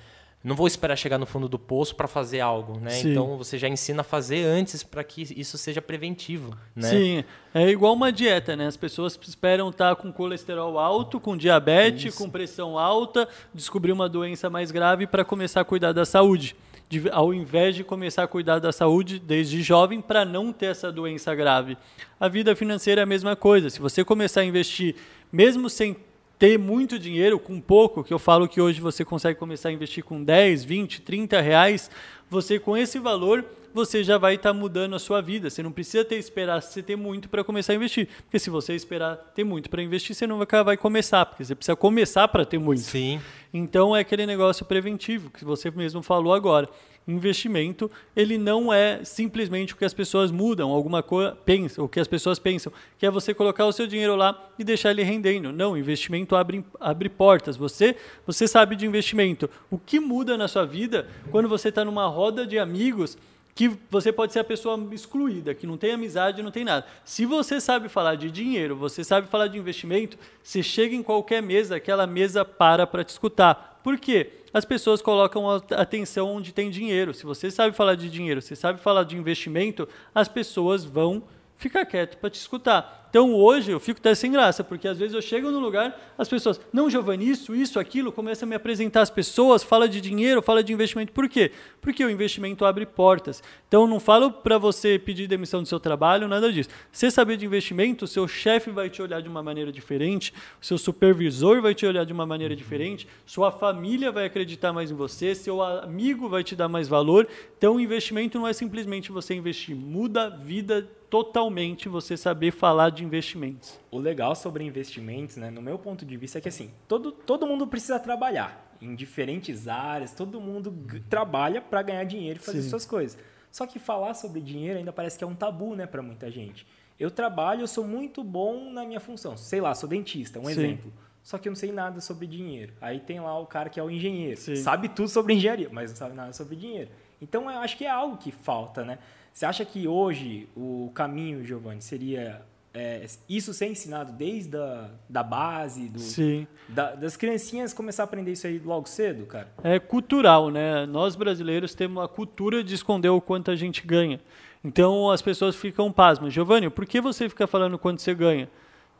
não 0.44 0.54
vou 0.54 0.66
esperar 0.66 0.94
chegar 0.94 1.16
no 1.16 1.24
fundo 1.24 1.48
do 1.48 1.58
poço 1.58 1.96
para 1.96 2.06
fazer 2.06 2.40
algo, 2.40 2.78
né? 2.78 2.90
Sim. 2.90 3.12
Então 3.12 3.38
você 3.38 3.56
já 3.56 3.66
ensina 3.66 4.02
a 4.02 4.04
fazer 4.04 4.44
antes 4.44 4.82
para 4.82 5.02
que 5.02 5.22
isso 5.34 5.56
seja 5.56 5.80
preventivo, 5.80 6.54
né? 6.76 6.90
Sim, 6.90 7.24
é 7.54 7.70
igual 7.70 7.94
uma 7.94 8.12
dieta, 8.12 8.54
né? 8.54 8.66
As 8.66 8.76
pessoas 8.76 9.18
esperam 9.26 9.70
estar 9.70 9.96
com 9.96 10.12
colesterol 10.12 10.78
alto, 10.78 11.18
com 11.18 11.34
diabetes, 11.34 12.12
isso. 12.12 12.18
com 12.22 12.28
pressão 12.28 12.78
alta, 12.78 13.26
descobrir 13.54 13.90
uma 13.90 14.06
doença 14.06 14.50
mais 14.50 14.70
grave 14.70 15.06
para 15.06 15.24
começar 15.24 15.62
a 15.62 15.64
cuidar 15.64 15.92
da 15.92 16.04
saúde. 16.04 16.54
De, 16.86 17.08
ao 17.10 17.32
invés 17.32 17.74
de 17.74 17.82
começar 17.82 18.24
a 18.24 18.28
cuidar 18.28 18.58
da 18.58 18.70
saúde 18.70 19.18
desde 19.18 19.62
jovem 19.62 20.02
para 20.02 20.22
não 20.26 20.52
ter 20.52 20.66
essa 20.66 20.92
doença 20.92 21.34
grave. 21.34 21.78
A 22.20 22.28
vida 22.28 22.54
financeira 22.54 23.00
é 23.00 23.04
a 23.04 23.06
mesma 23.06 23.34
coisa. 23.34 23.70
Se 23.70 23.80
você 23.80 24.04
começar 24.04 24.42
a 24.42 24.44
investir, 24.44 24.94
mesmo 25.32 25.70
sem 25.70 25.96
ter 26.44 26.58
muito 26.58 26.98
dinheiro 26.98 27.38
com 27.38 27.58
pouco, 27.58 28.04
que 28.04 28.12
eu 28.12 28.18
falo 28.18 28.46
que 28.46 28.60
hoje 28.60 28.78
você 28.78 29.02
consegue 29.02 29.38
começar 29.38 29.70
a 29.70 29.72
investir 29.72 30.04
com 30.04 30.22
10, 30.22 30.62
20, 30.62 31.00
30 31.00 31.40
reais, 31.40 31.90
você 32.28 32.58
com 32.58 32.76
esse 32.76 32.98
valor, 32.98 33.42
você 33.72 34.04
já 34.04 34.18
vai 34.18 34.34
estar 34.34 34.50
tá 34.50 34.52
mudando 34.52 34.94
a 34.94 34.98
sua 34.98 35.22
vida. 35.22 35.48
Você 35.48 35.62
não 35.62 35.72
precisa 35.72 36.04
ter 36.04 36.16
esperar 36.16 36.60
você 36.60 36.82
ter 36.82 36.96
muito 36.96 37.30
para 37.30 37.42
começar 37.42 37.72
a 37.72 37.76
investir. 37.76 38.08
Porque 38.24 38.38
se 38.38 38.50
você 38.50 38.74
esperar 38.74 39.16
ter 39.34 39.42
muito 39.42 39.70
para 39.70 39.82
investir, 39.82 40.14
você 40.14 40.26
vai, 40.26 40.64
vai 40.64 40.76
começar, 40.76 41.24
porque 41.24 41.42
você 41.42 41.54
precisa 41.54 41.74
começar 41.74 42.28
para 42.28 42.44
ter 42.44 42.58
muito. 42.58 42.82
Sim. 42.82 43.22
Então 43.54 43.94
é 43.94 44.00
aquele 44.00 44.26
negócio 44.26 44.66
preventivo 44.66 45.30
que 45.30 45.44
você 45.44 45.70
mesmo 45.70 46.02
falou 46.02 46.34
agora 46.34 46.68
investimento, 47.06 47.90
ele 48.16 48.38
não 48.38 48.72
é 48.72 49.04
simplesmente 49.04 49.74
o 49.74 49.76
que 49.76 49.84
as 49.84 49.92
pessoas 49.92 50.30
mudam, 50.30 50.70
alguma 50.70 51.02
coisa, 51.02 51.36
o 51.78 51.88
que 51.88 52.00
as 52.00 52.08
pessoas 52.08 52.38
pensam, 52.38 52.72
que 52.98 53.04
é 53.04 53.10
você 53.10 53.34
colocar 53.34 53.66
o 53.66 53.72
seu 53.72 53.86
dinheiro 53.86 54.16
lá 54.16 54.50
e 54.58 54.64
deixar 54.64 54.90
ele 54.90 55.02
rendendo. 55.02 55.52
Não, 55.52 55.76
investimento 55.76 56.34
abre, 56.34 56.64
abre 56.80 57.08
portas. 57.08 57.56
Você, 57.56 57.96
você 58.26 58.48
sabe 58.48 58.74
de 58.74 58.86
investimento. 58.86 59.50
O 59.70 59.78
que 59.78 60.00
muda 60.00 60.38
na 60.38 60.48
sua 60.48 60.64
vida 60.64 61.06
quando 61.30 61.48
você 61.48 61.68
está 61.68 61.84
numa 61.84 62.06
roda 62.06 62.46
de 62.46 62.58
amigos 62.58 63.18
que 63.54 63.70
você 63.88 64.12
pode 64.12 64.32
ser 64.32 64.40
a 64.40 64.44
pessoa 64.44 64.76
excluída, 64.92 65.54
que 65.54 65.66
não 65.66 65.76
tem 65.76 65.92
amizade, 65.92 66.42
não 66.42 66.50
tem 66.50 66.64
nada. 66.64 66.86
Se 67.04 67.24
você 67.24 67.60
sabe 67.60 67.88
falar 67.88 68.16
de 68.16 68.30
dinheiro, 68.30 68.74
você 68.74 69.04
sabe 69.04 69.28
falar 69.28 69.46
de 69.46 69.56
investimento, 69.56 70.18
você 70.42 70.62
chega 70.62 70.94
em 70.94 71.02
qualquer 71.02 71.40
mesa, 71.40 71.76
aquela 71.76 72.06
mesa 72.06 72.44
para 72.44 72.86
para 72.86 73.04
te 73.04 73.10
escutar. 73.10 73.80
Por 73.84 73.98
quê? 73.98 74.32
As 74.52 74.64
pessoas 74.64 75.00
colocam 75.00 75.48
atenção 75.50 76.34
onde 76.34 76.52
tem 76.52 76.70
dinheiro. 76.70 77.14
Se 77.14 77.24
você 77.24 77.50
sabe 77.50 77.76
falar 77.76 77.94
de 77.94 78.10
dinheiro, 78.10 78.42
você 78.42 78.56
sabe 78.56 78.80
falar 78.80 79.04
de 79.04 79.16
investimento, 79.16 79.88
as 80.14 80.26
pessoas 80.26 80.84
vão 80.84 81.22
ficar 81.56 81.84
quieto 81.84 82.18
para 82.18 82.30
te 82.30 82.40
escutar. 82.40 83.03
Então 83.14 83.32
hoje 83.32 83.70
eu 83.70 83.78
fico 83.78 84.00
até 84.00 84.12
sem 84.12 84.32
graça, 84.32 84.64
porque 84.64 84.88
às 84.88 84.98
vezes 84.98 85.14
eu 85.14 85.22
chego 85.22 85.48
no 85.48 85.60
lugar, 85.60 86.14
as 86.18 86.28
pessoas, 86.28 86.60
não, 86.72 86.90
Giovanni, 86.90 87.30
isso, 87.30 87.54
isso, 87.54 87.78
aquilo, 87.78 88.10
começa 88.10 88.44
a 88.44 88.48
me 88.48 88.56
apresentar 88.56 89.02
as 89.02 89.10
pessoas, 89.10 89.62
fala 89.62 89.88
de 89.88 90.00
dinheiro, 90.00 90.42
fala 90.42 90.64
de 90.64 90.72
investimento. 90.72 91.12
Por 91.12 91.28
quê? 91.28 91.52
Porque 91.80 92.04
o 92.04 92.10
investimento 92.10 92.64
abre 92.64 92.84
portas. 92.84 93.40
Então 93.68 93.86
não 93.86 94.00
falo 94.00 94.32
para 94.32 94.58
você 94.58 94.98
pedir 94.98 95.28
demissão 95.28 95.62
do 95.62 95.68
seu 95.68 95.78
trabalho, 95.78 96.26
nada 96.26 96.52
disso. 96.52 96.68
Você 96.90 97.08
saber 97.08 97.36
de 97.36 97.46
investimento, 97.46 98.04
o 98.04 98.08
seu 98.08 98.26
chefe 98.26 98.72
vai 98.72 98.90
te 98.90 99.00
olhar 99.00 99.22
de 99.22 99.28
uma 99.28 99.44
maneira 99.44 99.70
diferente, 99.70 100.34
o 100.60 100.66
seu 100.66 100.76
supervisor 100.76 101.62
vai 101.62 101.72
te 101.72 101.86
olhar 101.86 102.04
de 102.04 102.12
uma 102.12 102.26
maneira 102.26 102.56
diferente, 102.56 103.06
sua 103.24 103.52
família 103.52 104.10
vai 104.10 104.24
acreditar 104.24 104.72
mais 104.72 104.90
em 104.90 104.94
você, 104.94 105.36
seu 105.36 105.62
amigo 105.62 106.28
vai 106.28 106.42
te 106.42 106.56
dar 106.56 106.68
mais 106.68 106.88
valor. 106.88 107.28
Então 107.56 107.76
o 107.76 107.80
investimento 107.80 108.40
não 108.40 108.48
é 108.48 108.52
simplesmente 108.52 109.12
você 109.12 109.34
investir, 109.34 109.76
muda 109.76 110.24
a 110.24 110.28
vida 110.30 110.90
totalmente 111.14 111.88
você 111.88 112.16
saber 112.16 112.50
falar 112.50 112.90
de 112.90 113.03
investimentos. 113.04 113.78
O 113.90 113.98
legal 113.98 114.34
sobre 114.34 114.64
investimentos, 114.64 115.36
né, 115.36 115.50
no 115.50 115.62
meu 115.62 115.78
ponto 115.78 116.04
de 116.04 116.16
vista, 116.16 116.38
é 116.38 116.40
que 116.40 116.48
assim, 116.48 116.70
todo, 116.88 117.12
todo 117.12 117.46
mundo 117.46 117.66
precisa 117.66 117.98
trabalhar 117.98 118.76
em 118.80 118.94
diferentes 118.94 119.68
áreas, 119.68 120.12
todo 120.12 120.40
mundo 120.40 120.74
trabalha 121.08 121.60
para 121.60 121.82
ganhar 121.82 122.04
dinheiro 122.04 122.40
e 122.40 122.42
fazer 122.42 122.62
Sim. 122.62 122.70
suas 122.70 122.84
coisas. 122.84 123.18
Só 123.50 123.66
que 123.66 123.78
falar 123.78 124.14
sobre 124.14 124.40
dinheiro 124.40 124.78
ainda 124.78 124.92
parece 124.92 125.16
que 125.16 125.22
é 125.22 125.26
um 125.26 125.34
tabu, 125.34 125.76
né, 125.76 125.86
para 125.86 126.02
muita 126.02 126.30
gente. 126.30 126.66
Eu 126.98 127.10
trabalho, 127.10 127.62
eu 127.62 127.66
sou 127.66 127.84
muito 127.84 128.22
bom 128.24 128.70
na 128.70 128.84
minha 128.84 129.00
função. 129.00 129.36
Sei 129.36 129.60
lá, 129.60 129.74
sou 129.74 129.88
dentista, 129.88 130.38
um 130.40 130.44
Sim. 130.44 130.50
exemplo. 130.50 130.92
só 131.22 131.38
que 131.38 131.48
eu 131.48 131.50
não 131.50 131.56
sei 131.56 131.72
nada 131.72 132.00
sobre 132.00 132.26
dinheiro. 132.26 132.74
Aí 132.80 133.00
tem 133.00 133.18
lá 133.18 133.38
o 133.38 133.46
cara 133.46 133.70
que 133.70 133.80
é 133.80 133.82
o 133.82 133.90
engenheiro, 133.90 134.36
Sim. 134.38 134.56
sabe 134.56 134.88
tudo 134.88 135.08
sobre 135.08 135.34
engenharia, 135.34 135.68
mas 135.72 135.90
não 135.90 135.96
sabe 135.96 136.14
nada 136.14 136.32
sobre 136.32 136.54
dinheiro. 136.54 136.90
Então 137.20 137.50
eu 137.50 137.58
acho 137.60 137.76
que 137.78 137.84
é 137.86 137.90
algo 137.90 138.18
que 138.18 138.30
falta, 138.30 138.84
né? 138.84 138.98
Você 139.32 139.46
acha 139.46 139.64
que 139.64 139.88
hoje 139.88 140.48
o 140.54 140.92
caminho, 140.94 141.42
Giovanni, 141.42 141.80
seria 141.80 142.42
é, 142.76 143.06
isso 143.28 143.54
ser 143.54 143.68
ensinado 143.68 144.12
desde 144.12 144.56
a 144.56 144.90
da 145.08 145.22
base, 145.22 145.88
do, 145.88 146.00
Sim. 146.00 146.44
Da, 146.68 146.96
das 146.96 147.16
criancinhas 147.16 147.72
começar 147.72 148.02
a 148.02 148.04
aprender 148.04 148.32
isso 148.32 148.48
aí 148.48 148.58
logo 148.58 148.88
cedo, 148.88 149.24
cara? 149.26 149.48
É 149.62 149.78
cultural, 149.78 150.50
né? 150.50 150.84
Nós 150.84 151.14
brasileiros 151.14 151.72
temos 151.72 152.02
a 152.02 152.08
cultura 152.08 152.64
de 152.64 152.74
esconder 152.74 153.10
o 153.10 153.20
quanto 153.20 153.52
a 153.52 153.54
gente 153.56 153.86
ganha. 153.86 154.20
Então 154.64 155.08
as 155.08 155.22
pessoas 155.22 155.54
ficam 155.54 155.92
pasmas. 155.92 156.34
Giovanni, 156.34 156.68
por 156.68 156.84
que 156.84 157.00
você 157.00 157.28
fica 157.28 157.46
falando 157.46 157.78
quanto 157.78 158.02
você 158.02 158.12
ganha? 158.12 158.48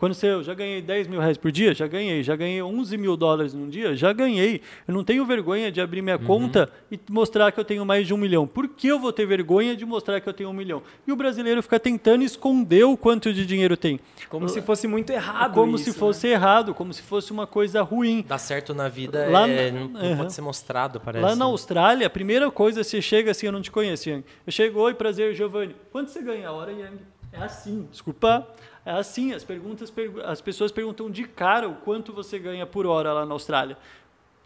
Quando 0.05 0.13
você, 0.13 0.27
eu 0.27 0.43
já 0.43 0.53
ganhei 0.53 0.83
10 0.83 1.07
mil 1.07 1.19
reais 1.19 1.39
por 1.39 1.51
dia, 1.51 1.73
já 1.73 1.87
ganhei. 1.87 2.23
Já 2.23 2.37
ganhei 2.37 2.63
11 2.63 2.99
mil 2.99 3.17
dólares 3.17 3.55
num 3.55 3.71
dia, 3.71 3.97
já 3.97 4.13
ganhei. 4.13 4.61
Eu 4.87 4.93
não 4.93 5.03
tenho 5.03 5.25
vergonha 5.25 5.73
de 5.73 5.81
abrir 5.81 6.03
minha 6.03 6.19
uhum. 6.19 6.25
conta 6.25 6.71
e 6.93 7.01
mostrar 7.09 7.51
que 7.51 7.59
eu 7.59 7.65
tenho 7.65 7.87
mais 7.87 8.07
de 8.07 8.13
um 8.13 8.19
milhão. 8.19 8.47
Por 8.47 8.69
que 8.69 8.87
eu 8.87 9.01
vou 9.01 9.15
ter 9.15 9.25
vergonha 9.25 9.75
de 9.75 9.87
mostrar 9.87 10.21
que 10.21 10.29
eu 10.29 10.35
tenho 10.35 10.51
um 10.51 10.53
milhão? 10.53 10.83
E 11.07 11.11
o 11.11 11.17
brasileiro 11.17 11.63
fica 11.63 11.81
tentando 11.81 12.23
esconder 12.23 12.85
o 12.85 12.99
quanto 12.99 13.33
de 13.33 13.47
dinheiro 13.47 13.79
tem. 13.79 13.99
Como 14.29 14.47
se 14.47 14.61
fosse 14.61 14.87
muito 14.87 15.09
errado 15.09 15.55
Como 15.55 15.77
isso, 15.77 15.85
se 15.85 15.99
fosse 15.99 16.27
né? 16.27 16.35
errado, 16.35 16.75
como 16.75 16.93
se 16.93 17.01
fosse 17.01 17.33
uma 17.33 17.47
coisa 17.47 17.81
ruim. 17.81 18.23
Dar 18.29 18.37
certo 18.37 18.75
na 18.75 18.91
vida 18.91 19.27
Lá 19.31 19.49
é, 19.49 19.71
não, 19.71 19.87
uhum. 19.87 20.17
pode 20.19 20.35
ser 20.35 20.43
mostrado, 20.43 21.01
parece. 21.01 21.25
Lá 21.25 21.35
na 21.35 21.47
Austrália, 21.47 22.07
a 22.07 22.11
primeira 22.11 22.51
coisa, 22.51 22.85
você 22.85 23.01
chega 23.01 23.31
assim, 23.31 23.47
eu 23.47 23.53
não 23.53 23.63
te 23.63 23.71
conheço, 23.71 24.11
Yang. 24.11 24.27
Eu 24.47 24.53
chego, 24.53 24.81
oi, 24.81 24.93
prazer, 24.93 25.35
Giovanni. 25.35 25.75
Quanto 25.91 26.11
você 26.11 26.21
ganha 26.21 26.51
a 26.51 26.53
hora, 26.53 26.73
Yang? 26.73 26.99
É 27.33 27.43
assim, 27.43 27.89
desculpa. 27.91 28.47
É 28.85 28.93
assim, 28.93 29.33
as, 29.33 29.45
perguntas, 29.45 29.93
as 30.25 30.41
pessoas 30.41 30.71
perguntam 30.71 31.11
de 31.11 31.25
cara 31.25 31.69
o 31.69 31.75
quanto 31.77 32.13
você 32.13 32.39
ganha 32.39 32.67
por 32.67 32.87
hora 32.87 33.13
lá 33.13 33.25
na 33.25 33.33
Austrália. 33.33 33.79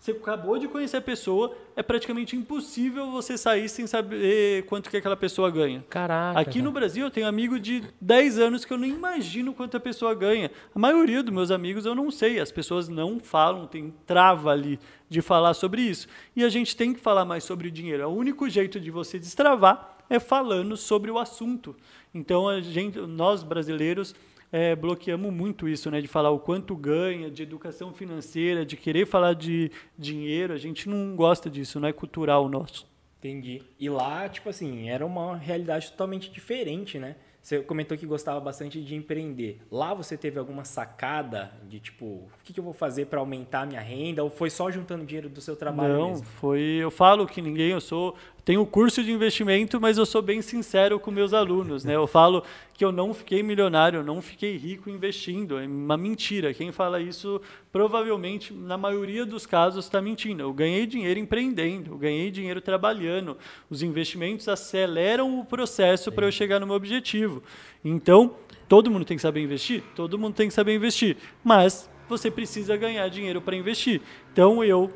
Você 0.01 0.13
acabou 0.13 0.57
de 0.59 0.69
conhecer 0.69 0.99
a 0.99 1.01
pessoa, 1.01 1.57
é 1.75 1.83
praticamente 1.83 2.37
impossível 2.37 3.11
você 3.11 3.37
sair 3.37 3.69
sem 3.69 3.85
saber 3.85 4.65
quanto 4.67 4.89
que 4.89 4.97
aquela 4.97 5.17
pessoa 5.17 5.51
ganha. 5.51 5.85
Caraca. 5.91 6.39
Aqui 6.39 6.63
no 6.63 6.71
Brasil 6.71 7.05
eu 7.05 7.11
tenho 7.11 7.27
amigo 7.27 7.59
de 7.59 7.83
10 8.01 8.39
anos 8.39 8.65
que 8.65 8.73
eu 8.73 8.79
nem 8.79 8.93
imagino 8.93 9.53
quanto 9.53 9.77
a 9.77 9.81
pessoa 9.81 10.15
ganha. 10.15 10.53
A 10.73 10.79
maioria 10.79 11.21
dos 11.21 11.35
meus 11.35 11.51
amigos 11.51 11.85
eu 11.85 11.97
não 11.97 12.13
sei, 12.13 12.39
as 12.39 12.53
pessoas 12.53 12.89
não 12.89 13.19
falam, 13.19 13.67
tem 13.67 13.93
trava 14.07 14.53
ali 14.53 14.79
de 15.09 15.21
falar 15.21 15.53
sobre 15.55 15.83
isso. 15.83 16.07
E 16.37 16.45
a 16.45 16.49
gente 16.49 16.77
tem 16.77 16.95
que 16.95 17.01
falar 17.01 17.25
mais 17.25 17.43
sobre 17.43 17.69
dinheiro. 17.69 18.09
O 18.09 18.15
único 18.15 18.49
jeito 18.49 18.79
de 18.79 18.93
você 18.93 19.19
destravar 19.19 19.99
é 20.09 20.21
falando 20.21 20.77
sobre 20.77 21.11
o 21.11 21.19
assunto. 21.19 21.75
Então 22.15 22.49
a 22.49 22.61
gente, 22.61 22.99
nós 22.99 23.43
brasileiros 23.43 24.15
é, 24.51 24.75
bloqueamos 24.75 25.33
muito 25.33 25.69
isso, 25.69 25.91
né? 25.91 26.01
De 26.01 26.09
falar 26.09 26.31
o 26.31 26.39
quanto 26.39 26.75
ganha, 26.75 27.31
de 27.31 27.43
educação 27.43 27.93
financeira, 27.93 28.65
de 28.65 28.77
querer 28.77 29.07
falar 29.07 29.35
de 29.35 29.71
dinheiro. 29.97 30.53
A 30.53 30.59
gente 30.59 30.89
não 30.89 31.15
gosta 31.15 31.51
disso, 31.51 31.79
não 31.79 31.89
é 31.89 31.93
cultural 31.93 32.49
nosso. 32.49 32.87
Entendi. 33.19 33.63
E 33.79 33.89
lá, 33.91 34.29
tipo 34.29 34.49
assim, 34.49 34.89
era 34.89 35.05
uma 35.05 35.37
realidade 35.37 35.91
totalmente 35.91 36.31
diferente, 36.31 36.99
né? 36.99 37.17
Você 37.43 37.61
comentou 37.61 37.97
que 37.97 38.07
gostava 38.07 38.39
bastante 38.41 38.83
de 38.83 38.95
empreender. 38.95 39.61
Lá 39.71 39.95
você 39.95 40.17
teve 40.17 40.39
alguma 40.39 40.65
sacada 40.65 41.53
de 41.69 41.81
tipo, 41.81 42.31
que, 42.49 42.55
que 42.55 42.61
eu 42.61 42.65
vou 42.65 42.73
fazer 42.73 43.07
para 43.07 43.21
aumentar 43.21 43.63
a 43.63 43.67
minha 43.67 43.81
renda? 43.81 44.25
Ou 44.25 44.31
foi 44.31 44.49
só 44.49 44.71
juntando 44.71 45.05
dinheiro 45.05 45.29
do 45.29 45.41
seu 45.41 45.55
trabalho 45.55 45.93
Não, 45.93 46.09
mesmo? 46.09 46.25
foi. 46.25 46.61
Eu 46.61 46.91
falo 46.91 47.27
que 47.27 47.43
ninguém, 47.43 47.71
eu 47.71 47.81
sou 47.81 48.17
tenho 48.43 48.65
curso 48.65 49.05
de 49.05 49.13
investimento, 49.13 49.79
mas 49.79 49.99
eu 49.99 50.07
sou 50.07 50.23
bem 50.23 50.41
sincero 50.41 50.99
com 50.99 51.11
meus 51.11 51.35
alunos, 51.35 51.85
né? 51.85 51.95
Eu 51.95 52.07
falo 52.07 52.43
que 52.73 52.83
eu 52.83 52.91
não 52.91 53.13
fiquei 53.13 53.43
milionário, 53.43 53.99
eu 53.99 54.03
não 54.03 54.23
fiquei 54.23 54.57
rico 54.57 54.89
investindo, 54.89 55.59
é 55.59 55.67
uma 55.67 55.99
mentira. 55.99 56.55
Quem 56.55 56.73
fala 56.73 56.99
isso, 56.99 57.39
provavelmente, 57.71 58.55
na 58.55 58.79
maioria 58.79 59.27
dos 59.27 59.45
casos, 59.45 59.85
está 59.85 60.01
mentindo. 60.01 60.43
Eu 60.43 60.55
ganhei 60.55 60.87
dinheiro 60.87 61.21
empreendendo, 61.21 61.93
eu 61.93 61.99
ganhei 61.99 62.31
dinheiro 62.31 62.63
trabalhando. 62.63 63.37
Os 63.69 63.83
investimentos 63.83 64.49
aceleram 64.49 65.39
o 65.39 65.45
processo 65.45 66.11
para 66.11 66.25
eu 66.25 66.33
chegar 66.33 66.59
no 66.59 66.67
meu 66.67 66.77
objetivo. 66.77 67.43
Então, 67.85 68.35
todo 68.67 68.91
mundo 68.91 69.05
tem 69.05 69.19
que 69.19 69.23
saber 69.23 69.43
investir? 69.43 69.83
Todo 69.95 70.19
mundo 70.19 70.35
tem 70.35 70.49
que 70.49 70.55
saber 70.55 70.75
investir, 70.75 71.19
mas 71.45 71.91
você 72.09 72.31
precisa 72.31 72.77
ganhar 72.77 73.09
dinheiro 73.09 73.41
para 73.41 73.57
investir. 73.57 74.01
Então, 74.33 74.63
eu 74.65 74.91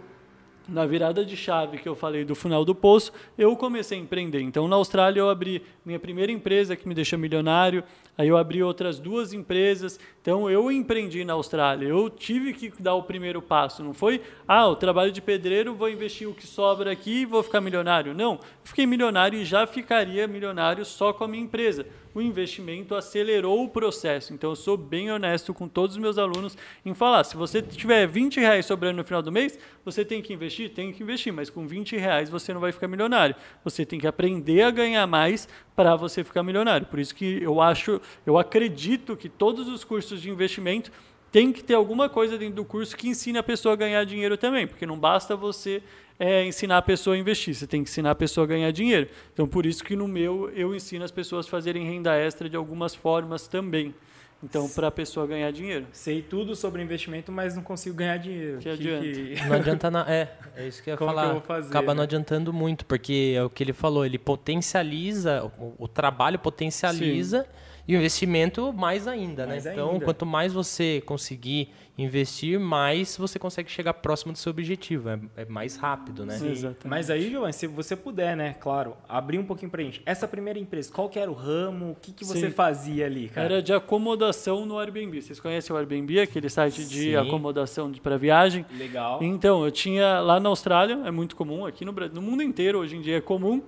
na 0.68 0.86
virada 0.86 1.24
de 1.24 1.36
chave 1.36 1.78
que 1.78 1.88
eu 1.88 1.94
falei 1.94 2.24
do 2.24 2.34
final 2.34 2.64
do 2.64 2.74
poço, 2.74 3.12
eu 3.36 3.56
comecei 3.56 3.98
a 3.98 4.00
empreender. 4.00 4.40
Então, 4.40 4.68
na 4.68 4.76
Austrália, 4.76 5.20
eu 5.20 5.28
abri 5.28 5.62
minha 5.84 5.98
primeira 5.98 6.30
empresa 6.30 6.76
que 6.76 6.88
me 6.88 6.94
deixou 6.94 7.18
milionário, 7.18 7.82
aí 8.16 8.28
eu 8.28 8.36
abri 8.36 8.62
outras 8.62 8.98
duas 8.98 9.32
empresas. 9.32 9.98
Então, 10.20 10.48
eu 10.50 10.70
empreendi 10.70 11.24
na 11.24 11.32
Austrália. 11.32 11.86
Eu 11.86 12.08
tive 12.08 12.52
que 12.52 12.72
dar 12.80 12.94
o 12.94 13.02
primeiro 13.02 13.42
passo. 13.42 13.82
Não 13.82 13.92
foi, 13.92 14.20
ah, 14.46 14.68
o 14.68 14.76
trabalho 14.76 15.10
de 15.10 15.20
pedreiro, 15.20 15.74
vou 15.74 15.88
investir 15.88 16.28
o 16.28 16.34
que 16.34 16.46
sobra 16.46 16.92
aqui 16.92 17.22
e 17.22 17.26
vou 17.26 17.42
ficar 17.42 17.60
milionário. 17.60 18.14
Não, 18.14 18.38
fiquei 18.62 18.86
milionário 18.86 19.38
e 19.38 19.44
já 19.44 19.66
ficaria 19.66 20.26
milionário 20.26 20.84
só 20.84 21.12
com 21.12 21.24
a 21.24 21.28
minha 21.28 21.42
empresa 21.42 21.86
o 22.14 22.20
investimento 22.20 22.94
acelerou 22.94 23.64
o 23.64 23.68
processo. 23.68 24.34
Então, 24.34 24.50
eu 24.50 24.56
sou 24.56 24.76
bem 24.76 25.10
honesto 25.10 25.54
com 25.54 25.66
todos 25.66 25.96
os 25.96 26.02
meus 26.02 26.18
alunos 26.18 26.56
em 26.84 26.94
falar: 26.94 27.24
se 27.24 27.36
você 27.36 27.62
tiver 27.62 28.06
20 28.06 28.40
reais 28.40 28.66
sobrando 28.66 28.98
no 28.98 29.04
final 29.04 29.22
do 29.22 29.32
mês, 29.32 29.58
você 29.84 30.04
tem 30.04 30.20
que 30.20 30.32
investir? 30.32 30.70
Tem 30.70 30.92
que 30.92 31.02
investir, 31.02 31.32
mas 31.32 31.48
com 31.48 31.66
20 31.66 31.96
reais 31.96 32.28
você 32.28 32.52
não 32.52 32.60
vai 32.60 32.72
ficar 32.72 32.88
milionário. 32.88 33.34
Você 33.64 33.84
tem 33.84 33.98
que 33.98 34.06
aprender 34.06 34.62
a 34.62 34.70
ganhar 34.70 35.06
mais 35.06 35.48
para 35.74 35.96
você 35.96 36.22
ficar 36.22 36.42
milionário. 36.42 36.86
Por 36.86 36.98
isso 36.98 37.14
que 37.14 37.42
eu 37.42 37.60
acho, 37.60 38.00
eu 38.26 38.38
acredito 38.38 39.16
que 39.16 39.28
todos 39.28 39.68
os 39.68 39.84
cursos 39.84 40.20
de 40.20 40.30
investimento 40.30 40.92
tem 41.30 41.50
que 41.50 41.64
ter 41.64 41.74
alguma 41.74 42.08
coisa 42.08 42.36
dentro 42.36 42.56
do 42.56 42.64
curso 42.64 42.94
que 42.96 43.08
ensine 43.08 43.38
a 43.38 43.42
pessoa 43.42 43.72
a 43.72 43.76
ganhar 43.76 44.04
dinheiro 44.04 44.36
também, 44.36 44.66
porque 44.66 44.84
não 44.84 44.98
basta 44.98 45.34
você 45.34 45.82
é, 46.18 46.44
ensinar 46.44 46.76
a 46.76 46.82
pessoa 46.82 47.16
a 47.16 47.18
investir, 47.18 47.54
você 47.54 47.66
tem 47.66 47.82
que 47.82 47.88
ensinar 47.88 48.10
a 48.10 48.14
pessoa 48.14 48.44
a 48.44 48.48
ganhar 48.48 48.70
dinheiro. 48.70 49.08
Então, 49.32 49.46
por 49.48 49.64
isso 49.64 49.82
que 49.82 49.96
no 49.96 50.06
meu 50.06 50.50
eu 50.54 50.74
ensino 50.74 51.04
as 51.04 51.10
pessoas 51.10 51.46
a 51.46 51.48
fazerem 51.48 51.84
renda 51.84 52.14
extra 52.14 52.50
de 52.50 52.56
algumas 52.56 52.94
formas 52.94 53.48
também. 53.48 53.94
Então, 54.42 54.68
para 54.68 54.88
a 54.88 54.90
pessoa 54.90 55.26
ganhar 55.26 55.50
dinheiro. 55.52 55.86
Sei 55.92 56.20
tudo 56.20 56.56
sobre 56.56 56.82
investimento, 56.82 57.30
mas 57.30 57.54
não 57.54 57.62
consigo 57.62 57.94
ganhar 57.94 58.16
dinheiro. 58.16 58.58
Que, 58.58 58.64
que 58.64 58.68
adianta? 58.70 59.04
Que... 59.04 59.34
Não 59.48 59.56
adianta 59.56 59.90
na... 59.90 60.10
É, 60.10 60.36
é 60.56 60.66
isso 60.66 60.82
que 60.82 60.90
eu 60.90 60.94
ia 60.94 60.98
Como 60.98 61.10
falar. 61.10 61.22
Que 61.22 61.28
eu 61.28 61.32
vou 61.34 61.42
fazer, 61.42 61.68
Acaba 61.68 61.88
né? 61.88 61.94
não 61.94 62.02
adiantando 62.02 62.52
muito, 62.52 62.84
porque 62.84 63.34
é 63.36 63.42
o 63.42 63.48
que 63.48 63.62
ele 63.62 63.72
falou, 63.72 64.04
ele 64.04 64.18
potencializa, 64.18 65.44
o, 65.58 65.74
o 65.78 65.88
trabalho 65.88 66.38
potencializa 66.38 67.42
Sim. 67.42 67.48
e 67.88 67.94
o 67.94 67.98
investimento 67.98 68.72
mais 68.72 69.06
ainda, 69.06 69.44
né? 69.44 69.52
mais 69.52 69.64
né? 69.64 69.72
Então, 69.72 69.92
ainda. 69.92 70.04
quanto 70.04 70.26
mais 70.26 70.52
você 70.52 71.00
conseguir 71.06 71.72
investir, 71.96 72.58
mais 72.58 73.16
você 73.16 73.38
consegue 73.38 73.70
chegar 73.70 73.92
próximo 73.94 74.32
do 74.32 74.38
seu 74.38 74.50
objetivo. 74.50 75.10
É, 75.10 75.20
é 75.36 75.44
mais 75.44 75.76
rápido, 75.76 76.24
né? 76.24 76.38
Sim, 76.38 76.74
Mas 76.86 77.10
aí, 77.10 77.28
Giovanni, 77.28 77.52
se 77.52 77.66
você 77.66 77.94
puder, 77.94 78.36
né, 78.36 78.54
claro, 78.58 78.96
abrir 79.08 79.38
um 79.38 79.44
pouquinho 79.44 79.70
pra 79.70 79.82
gente. 79.82 80.00
Essa 80.06 80.26
primeira 80.26 80.58
empresa, 80.58 80.90
qual 80.90 81.08
que 81.08 81.18
era 81.18 81.30
o 81.30 81.34
ramo? 81.34 81.90
O 81.90 81.94
que, 81.94 82.12
que 82.12 82.24
você 82.24 82.46
Sim. 82.46 82.50
fazia 82.50 83.06
ali, 83.06 83.28
cara? 83.28 83.46
Era 83.46 83.62
de 83.62 83.72
acomodação 83.72 84.64
no 84.64 84.78
Airbnb. 84.78 85.20
Vocês 85.20 85.38
conhecem 85.38 85.74
o 85.74 85.78
Airbnb, 85.78 86.20
aquele 86.20 86.48
site 86.48 86.84
de 86.84 87.10
Sim. 87.10 87.16
acomodação 87.16 87.92
para 87.92 88.16
viagem? 88.16 88.64
Legal. 88.76 89.22
Então, 89.22 89.64
eu 89.64 89.70
tinha 89.70 90.20
lá 90.20 90.40
na 90.40 90.48
Austrália, 90.48 91.00
é 91.04 91.10
muito 91.10 91.36
comum, 91.36 91.66
aqui 91.66 91.84
no, 91.84 91.92
no 91.92 92.22
mundo 92.22 92.42
inteiro 92.42 92.78
hoje 92.78 92.96
em 92.96 93.02
dia 93.02 93.18
é 93.18 93.20
comum. 93.20 93.62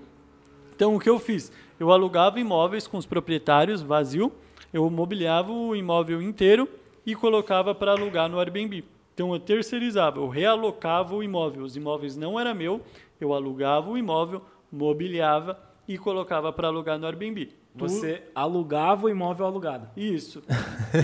Então, 0.75 0.97
o 0.97 0.99
que 0.99 1.09
eu 1.09 1.21
fiz? 1.21 1.53
Eu 1.79 1.93
alugava 1.93 2.41
imóveis 2.41 2.87
com 2.87 2.97
os 2.97 3.07
proprietários 3.07 3.83
vazio, 3.83 4.33
eu 4.73 4.89
mobiliava 4.89 5.53
o 5.53 5.77
imóvel 5.77 6.21
inteiro 6.23 6.69
e 7.07 7.15
colocava 7.15 7.75
para 7.75 7.93
alugar 7.93 8.29
no 8.29 8.39
Airbnb. 8.39 8.85
Então 9.13 9.33
eu 9.33 9.39
terceirizava, 9.39 10.19
eu 10.19 10.29
realocava 10.29 11.15
o 11.15 11.23
imóvel. 11.23 11.63
Os 11.63 11.77
imóveis 11.77 12.17
não 12.17 12.39
era 12.39 12.53
meu, 12.53 12.81
eu 13.21 13.33
alugava 13.33 13.91
o 13.91 13.99
imóvel, 13.99 14.43
mobiliava 14.71 15.59
e 15.87 15.97
colocava 15.97 16.53
para 16.53 16.69
alugar 16.69 16.99
no 16.99 17.07
Airbnb. 17.07 17.53
Você 17.77 18.23
alugava 18.33 19.07
o 19.07 19.11
imóvel 19.11 19.47
alugado. 19.47 19.89
Isso. 19.97 20.45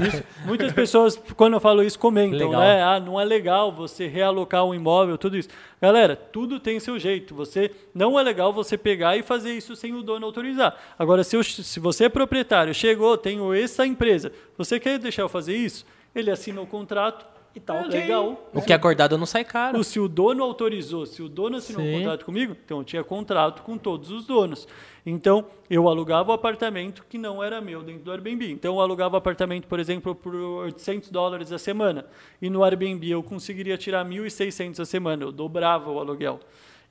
isso. 0.07 0.23
Muitas 0.47 0.73
pessoas, 0.73 1.21
quando 1.37 1.55
eu 1.55 1.61
falo 1.61 1.83
isso, 1.83 1.99
comentam, 1.99 2.39
legal. 2.39 2.61
né? 2.61 2.81
Ah, 2.81 3.01
não 3.01 3.21
é 3.21 3.25
legal 3.25 3.73
você 3.73 4.07
realocar 4.07 4.65
um 4.65 4.73
imóvel, 4.73 5.19
tudo 5.19 5.37
isso. 5.37 5.49
Galera, 5.83 6.15
tudo 6.15 6.61
tem 6.61 6.79
seu 6.79 6.97
jeito. 6.97 7.35
Você 7.35 7.73
não 7.93 8.19
é 8.19 8.23
legal 8.23 8.53
você 8.53 8.79
pegar 8.79 9.17
e 9.17 9.23
fazer 9.23 9.53
isso 9.53 9.75
sem 9.75 9.93
o 9.95 10.03
dono 10.03 10.25
autorizar. 10.25 10.77
Agora, 10.97 11.25
se, 11.25 11.35
eu, 11.35 11.43
se 11.43 11.81
você 11.81 12.05
é 12.05 12.09
proprietário, 12.09 12.73
chegou, 12.73 13.19
tenho 13.19 13.53
essa 13.53 13.85
empresa, 13.85 14.31
você 14.57 14.79
quer 14.79 14.97
deixar 15.01 15.23
eu 15.23 15.29
fazer 15.29 15.57
isso? 15.57 15.85
Ele 16.15 16.31
assina 16.31 16.61
o 16.61 16.67
contrato, 16.67 17.27
e 17.55 17.59
tá 17.59 17.77
é 17.77 17.81
okay. 17.81 18.01
legal. 18.01 18.49
O 18.55 18.63
que 18.63 18.73
é 18.73 18.77
acordado 18.77 19.19
não 19.19 19.27
sai 19.27 19.45
caro. 19.45 19.83
Se 19.83 19.99
o 19.99 20.07
dono 20.07 20.43
autorizou, 20.45 21.05
se 21.05 21.21
o 21.23 21.29
dono 21.29 21.57
assinou 21.57 21.83
Sim. 21.83 21.95
um 21.95 21.99
contrato 21.99 22.25
comigo, 22.25 22.57
então 22.65 22.79
eu 22.79 22.85
tinha 22.85 23.03
contrato 23.03 23.63
com 23.63 23.77
todos 23.77 24.11
os 24.11 24.25
donos. 24.25 24.69
Então, 25.05 25.47
eu 25.69 25.89
alugava 25.89 26.31
o 26.31 26.35
apartamento 26.35 27.05
que 27.09 27.17
não 27.17 27.43
era 27.43 27.61
meu 27.61 27.83
dentro 27.83 28.03
do 28.03 28.13
Airbnb. 28.13 28.51
Então, 28.51 28.75
eu 28.75 28.81
alugava 28.81 29.15
o 29.15 29.19
apartamento, 29.19 29.67
por 29.67 29.81
exemplo, 29.81 30.15
por 30.15 30.35
800 30.35 31.11
dólares 31.11 31.53
a 31.53 31.59
semana. 31.59 32.07
E 32.41 32.51
no 32.51 32.63
Airbnb 32.63 33.09
eu 33.11 33.23
conseguiria 33.23 33.79
tirar 33.79 34.05
1.600 34.05 34.81
a 34.81 34.85
semana. 34.85 35.25
Eu 35.25 35.33
dobrava 35.33 35.91
o 35.91 35.99
aluguel. 35.99 36.41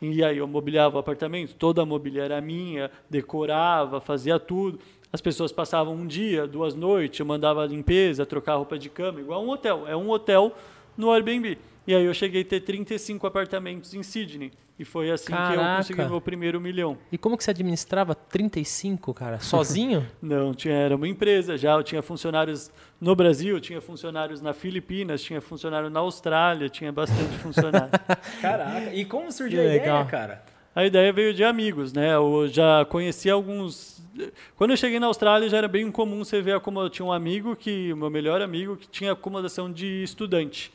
E 0.02 0.24
aí 0.24 0.38
eu 0.38 0.48
mobiliava 0.48 0.96
o 0.96 1.00
apartamento, 1.00 1.54
toda 1.56 1.82
a 1.82 1.86
mobília 1.86 2.24
era 2.24 2.40
minha, 2.40 2.90
decorava, 3.10 4.00
fazia 4.00 4.40
tudo. 4.40 4.80
As 5.12 5.20
pessoas 5.20 5.52
passavam 5.52 5.94
um 5.94 6.08
dia, 6.08 6.48
duas 6.48 6.74
noites, 6.74 7.20
eu 7.20 7.26
mandava 7.26 7.66
limpeza, 7.66 8.26
trocar 8.26 8.56
roupa 8.56 8.78
de 8.78 8.90
cama, 8.90 9.20
igual 9.20 9.44
um 9.44 9.50
hotel. 9.50 9.86
É 9.88 9.96
um 9.96 10.10
hotel 10.10 10.54
no 10.96 11.12
Airbnb. 11.12 11.58
E 11.90 11.96
aí 11.96 12.06
eu 12.06 12.14
cheguei 12.14 12.44
a 12.44 12.46
ter 12.46 12.60
35 12.60 13.26
apartamentos 13.26 13.96
em 13.96 14.04
Sydney. 14.04 14.52
E 14.78 14.86
foi 14.86 15.10
assim 15.10 15.32
Caraca. 15.32 15.56
que 15.56 15.60
eu 15.60 15.76
consegui 15.78 16.06
meu 16.12 16.22
primeiro 16.22 16.62
milhão. 16.62 16.96
E 17.12 17.18
como 17.18 17.36
que 17.36 17.44
você 17.44 17.50
administrava 17.50 18.14
35, 18.14 19.12
cara? 19.12 19.40
Sozinho? 19.42 20.06
Não, 20.22 20.54
tinha, 20.54 20.76
era 20.76 20.96
uma 20.96 21.08
empresa 21.08 21.58
já. 21.58 21.72
Eu 21.74 21.82
tinha 21.82 22.04
funcionários 22.04 22.70
no 23.02 23.16
Brasil, 23.16 23.60
tinha 23.60 23.82
funcionários 23.82 24.40
na 24.40 24.54
Filipinas, 24.54 25.20
tinha 25.24 25.42
funcionário 25.42 25.90
na 25.90 26.00
Austrália, 26.02 26.70
tinha 26.70 26.92
bastante 26.92 27.36
funcionário. 27.40 27.90
Caraca, 28.40 28.94
e 28.94 29.04
como 29.04 29.32
surgiu 29.32 29.60
que 29.60 29.66
a 29.66 29.72
legal. 29.72 30.02
ideia, 30.02 30.06
cara? 30.06 30.46
A 30.76 30.86
ideia 30.86 31.12
veio 31.12 31.34
de 31.34 31.44
amigos, 31.44 31.92
né? 31.92 32.14
Eu 32.14 32.48
já 32.48 32.86
conheci 32.86 33.32
alguns. 33.32 34.00
Quando 34.56 34.70
eu 34.70 34.78
cheguei 34.78 35.00
na 35.00 35.08
Austrália 35.08 35.50
já 35.50 35.58
era 35.58 35.68
bem 35.68 35.90
comum 35.90 36.24
você 36.24 36.40
ver 36.40 36.60
como 36.60 36.80
eu 36.82 36.90
tinha 36.92 37.04
um 37.08 37.12
amigo 37.12 37.56
que, 37.56 37.92
o 37.92 37.98
meu 37.98 38.12
melhor 38.12 38.44
amigo, 38.44 38.78
que 38.78 38.88
tinha 38.88 39.14
acomodação 39.14 39.72
de 39.72 40.04
estudante. 40.04 40.72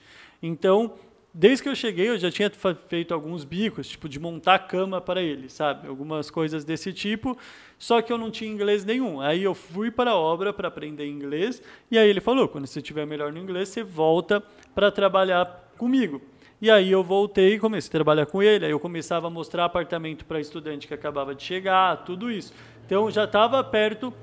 Então, 0.46 0.92
desde 1.34 1.64
que 1.64 1.68
eu 1.68 1.74
cheguei, 1.74 2.08
eu 2.08 2.16
já 2.16 2.30
tinha 2.30 2.48
feito 2.88 3.12
alguns 3.12 3.44
bicos, 3.44 3.88
tipo 3.88 4.08
de 4.08 4.20
montar 4.20 4.60
cama 4.60 5.00
para 5.00 5.20
ele, 5.20 5.50
sabe? 5.50 5.88
Algumas 5.88 6.30
coisas 6.30 6.64
desse 6.64 6.92
tipo. 6.92 7.36
Só 7.76 8.00
que 8.00 8.12
eu 8.12 8.16
não 8.16 8.30
tinha 8.30 8.48
inglês 8.48 8.84
nenhum. 8.84 9.20
Aí 9.20 9.42
eu 9.42 9.52
fui 9.52 9.90
para 9.90 10.12
a 10.12 10.16
obra 10.16 10.52
para 10.52 10.68
aprender 10.68 11.06
inglês. 11.08 11.60
E 11.90 11.98
aí 11.98 12.08
ele 12.08 12.20
falou: 12.20 12.46
quando 12.46 12.66
você 12.68 12.78
estiver 12.78 13.04
melhor 13.04 13.32
no 13.32 13.40
inglês, 13.40 13.68
você 13.68 13.82
volta 13.82 14.40
para 14.72 14.92
trabalhar 14.92 15.72
comigo. 15.76 16.22
E 16.62 16.70
aí 16.70 16.90
eu 16.90 17.02
voltei 17.02 17.54
e 17.54 17.58
comecei 17.58 17.88
a 17.88 17.90
trabalhar 17.90 18.26
com 18.26 18.40
ele. 18.40 18.64
Aí 18.64 18.70
eu 18.70 18.78
começava 18.80 19.26
a 19.26 19.30
mostrar 19.30 19.64
apartamento 19.64 20.24
para 20.24 20.40
estudante 20.40 20.86
que 20.86 20.94
acabava 20.94 21.34
de 21.34 21.42
chegar, 21.42 22.04
tudo 22.04 22.30
isso. 22.30 22.54
Então 22.86 23.10
já 23.10 23.24
estava 23.24 23.62
perto 23.64 24.14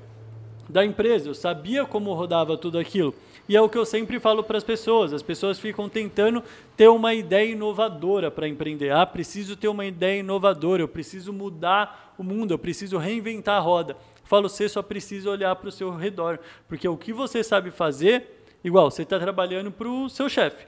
da 0.68 0.84
empresa, 0.84 1.28
eu 1.28 1.34
sabia 1.34 1.84
como 1.84 2.14
rodava 2.14 2.56
tudo 2.56 2.78
aquilo. 2.78 3.14
E 3.48 3.56
é 3.56 3.60
o 3.60 3.68
que 3.68 3.76
eu 3.76 3.84
sempre 3.84 4.20
falo 4.20 4.42
para 4.42 4.56
as 4.56 4.64
pessoas. 4.64 5.12
As 5.12 5.22
pessoas 5.22 5.58
ficam 5.58 5.88
tentando 5.88 6.42
ter 6.76 6.88
uma 6.88 7.12
ideia 7.14 7.50
inovadora 7.50 8.30
para 8.30 8.48
empreender. 8.48 8.90
Ah, 8.92 9.04
preciso 9.04 9.56
ter 9.56 9.68
uma 9.68 9.84
ideia 9.84 10.20
inovadora, 10.20 10.82
eu 10.82 10.88
preciso 10.88 11.32
mudar 11.32 12.14
o 12.16 12.22
mundo, 12.22 12.52
eu 12.52 12.58
preciso 12.58 12.98
reinventar 12.98 13.56
a 13.56 13.60
roda. 13.60 13.94
Eu 13.94 14.26
falo, 14.26 14.48
você 14.48 14.68
só 14.68 14.82
precisa 14.82 15.30
olhar 15.30 15.54
para 15.56 15.68
o 15.68 15.72
seu 15.72 15.90
redor, 15.94 16.38
porque 16.68 16.86
o 16.86 16.96
que 16.96 17.12
você 17.12 17.42
sabe 17.42 17.70
fazer, 17.70 18.44
igual, 18.62 18.90
você 18.90 19.02
está 19.02 19.18
trabalhando 19.18 19.70
para 19.70 19.88
o 19.88 20.08
seu 20.08 20.28
chefe. 20.28 20.66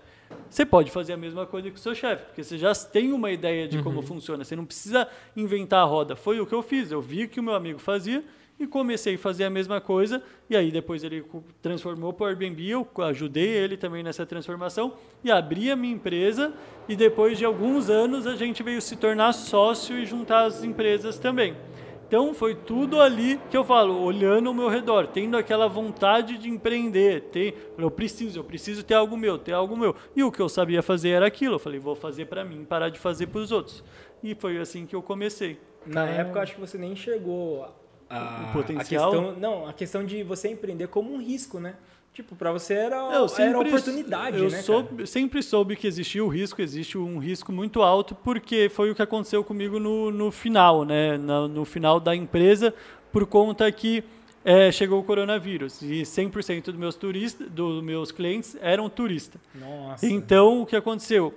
Você 0.51 0.67
pode 0.67 0.91
fazer 0.91 1.13
a 1.13 1.17
mesma 1.17 1.47
coisa 1.47 1.71
que 1.71 1.77
o 1.77 1.81
seu 1.81 1.95
chefe, 1.95 2.25
porque 2.25 2.43
você 2.43 2.59
já 2.59 2.75
tem 2.75 3.13
uma 3.13 3.31
ideia 3.31 3.69
de 3.69 3.79
uhum. 3.79 3.85
como 3.85 4.03
funciona. 4.03 4.45
Você 4.45 4.57
não 4.57 4.65
precisa 4.65 5.09
inventar 5.37 5.81
a 5.81 5.85
roda. 5.85 6.17
Foi 6.17 6.41
o 6.41 6.47
que 6.47 6.55
eu 6.55 6.63
fiz. 6.63 6.91
Eu 6.91 7.01
vi 7.01 7.29
que 7.29 7.39
o 7.39 7.43
meu 7.43 7.55
amigo 7.55 7.79
fazia 7.79 8.25
e 8.59 8.67
comecei 8.67 9.15
a 9.15 9.19
fazer 9.19 9.45
a 9.45 9.51
mesma 9.51 9.81
coisa. 9.81 10.23
E 10.49 10.57
aí 10.57 10.71
depois 10.71 11.03
ele 11.03 11.25
transformou 11.61 12.13
para 12.13 12.25
o 12.25 12.29
Airbnb. 12.29 12.69
Eu 12.69 12.87
ajudei 12.99 13.49
ele 13.49 13.77
também 13.77 14.03
nessa 14.03 14.25
transformação 14.25 14.95
e 15.23 15.31
abri 15.31 15.71
a 15.71 15.77
minha 15.77 15.95
empresa. 15.95 16.53
E 16.89 16.95
depois 16.95 17.39
de 17.39 17.45
alguns 17.45 17.91
anos 17.91 18.27
a 18.27 18.37
gente 18.37 18.63
veio 18.63 18.81
se 18.81 18.97
tornar 18.97 19.33
sócio 19.33 19.99
e 19.99 20.07
juntar 20.07 20.45
as 20.45 20.63
empresas 20.63 21.19
também. 21.19 21.57
Então 22.07 22.35
foi 22.35 22.55
tudo 22.55 23.01
ali 23.01 23.41
que 23.51 23.57
eu 23.57 23.65
falo, 23.65 24.01
olhando 24.01 24.49
ao 24.49 24.55
meu 24.55 24.69
redor, 24.69 25.09
tendo 25.09 25.37
aquela 25.37 25.67
vontade 25.67 26.39
de 26.39 26.49
empreender, 26.49 27.23
ter, 27.33 27.73
eu 27.77 27.91
preciso, 27.91 28.39
eu 28.39 28.45
preciso 28.45 28.85
ter 28.85 28.95
algo 28.95 29.17
meu, 29.17 29.39
ter 29.39 29.53
algo 29.53 29.77
meu. 29.77 29.97
E 30.15 30.23
o 30.23 30.31
que 30.31 30.41
eu 30.41 30.49
sabia 30.49 30.83
fazer 30.83 31.11
era 31.11 31.27
aquilo. 31.27 31.57
Eu 31.57 31.59
falei, 31.59 31.81
vou 31.81 31.97
fazer 31.97 32.27
para 32.27 32.45
mim, 32.45 32.65
parar 32.65 32.91
de 32.91 32.99
fazer 32.99 33.27
para 33.27 33.41
os 33.41 33.51
outros. 33.51 33.83
E 34.23 34.35
foi 34.35 34.59
assim 34.59 34.87
que 34.87 34.95
eu 34.95 35.03
comecei. 35.03 35.59
Na 35.87 36.07
época 36.07 36.41
acho 36.41 36.55
que 36.55 36.61
você 36.61 36.79
nem 36.79 36.95
chegou 36.95 37.65
a, 38.15 38.47
o 38.49 38.53
potencial. 38.53 39.09
A 39.09 39.13
questão, 39.13 39.37
não, 39.39 39.67
a 39.67 39.73
questão 39.73 40.05
de 40.05 40.23
você 40.23 40.49
empreender 40.49 40.89
como 40.89 41.13
um 41.13 41.21
risco, 41.21 41.59
né? 41.59 41.75
Tipo, 42.13 42.37
para 42.37 42.53
você 42.53 42.75
era, 42.75 42.97
eu 43.13 43.27
sempre, 43.29 43.45
era 43.51 43.59
oportunidade, 43.59 44.39
eu 44.39 44.49
né, 44.49 44.63
soube, 44.63 45.05
sempre 45.05 45.43
soube 45.43 45.75
que 45.75 45.85
existia 45.85 46.25
o 46.25 46.29
risco, 46.29 46.63
existe 46.63 46.97
um 46.97 47.19
risco 47.19 47.51
muito 47.51 47.83
alto, 47.83 48.15
porque 48.15 48.69
foi 48.69 48.89
o 48.89 48.95
que 48.95 49.03
aconteceu 49.03 49.43
comigo 49.43 49.81
no, 49.81 50.13
no 50.13 50.31
final, 50.31 50.85
né? 50.85 51.19
No, 51.19 51.49
no 51.49 51.65
final 51.65 51.99
da 51.99 52.15
empresa, 52.15 52.73
por 53.11 53.27
conta 53.27 53.71
que 53.73 54.05
é, 54.45 54.71
chegou 54.71 55.01
o 55.01 55.03
coronavírus 55.03 55.83
e 55.83 56.03
100% 56.03 56.67
dos 56.67 56.77
meus 56.77 56.95
turistas, 56.95 57.51
dos 57.51 57.83
meus 57.83 58.13
clientes 58.13 58.57
eram 58.61 58.89
turistas. 58.89 59.41
Nossa. 59.53 60.07
Então, 60.07 60.63
o 60.63 60.67
que 60.67 60.77
aconteceu? 60.77 61.35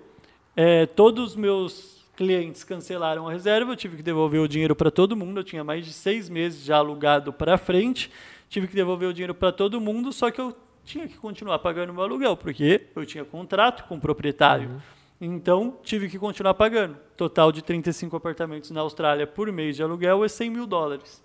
É, 0.56 0.86
todos 0.86 1.32
os 1.32 1.36
meus 1.36 1.97
clientes 2.18 2.64
cancelaram 2.64 3.28
a 3.28 3.32
reserva, 3.32 3.72
eu 3.72 3.76
tive 3.76 3.98
que 3.98 4.04
devolver 4.04 4.42
o 4.42 4.48
dinheiro 4.48 4.76
para 4.76 4.90
todo 4.90 5.16
mundo, 5.16 5.40
eu 5.40 5.44
tinha 5.44 5.64
mais 5.64 5.86
de 5.86 5.94
seis 5.94 6.28
meses 6.28 6.66
já 6.66 6.78
alugado 6.78 7.32
para 7.32 7.58
frente, 7.60 8.12
tive 8.50 8.68
que 8.68 8.76
devolver 8.76 9.08
o 9.08 9.14
dinheiro 9.14 9.36
para 9.36 9.52
todo 9.52 9.80
mundo, 9.80 10.12
só 10.12 10.32
que 10.32 10.42
eu 10.42 10.58
tinha 10.84 11.08
que 11.08 11.16
continuar 11.16 11.60
pagando 11.60 11.94
meu 11.94 12.02
aluguel, 12.02 12.36
porque 12.36 12.88
eu 12.96 13.06
tinha 13.06 13.24
contrato 13.24 13.88
com 13.88 13.96
o 13.96 14.02
proprietário. 14.02 14.70
Uhum. 14.70 14.80
Então, 15.20 15.78
tive 15.84 16.10
que 16.10 16.18
continuar 16.18 16.56
pagando. 16.56 16.98
Total 17.16 17.52
de 17.52 17.64
35 17.64 18.16
apartamentos 18.16 18.72
na 18.72 18.82
Austrália 18.82 19.28
por 19.28 19.52
mês 19.52 19.76
de 19.76 19.84
aluguel 19.84 20.24
é 20.24 20.28
100 20.28 20.50
mil 20.50 20.66
dólares. 20.66 21.24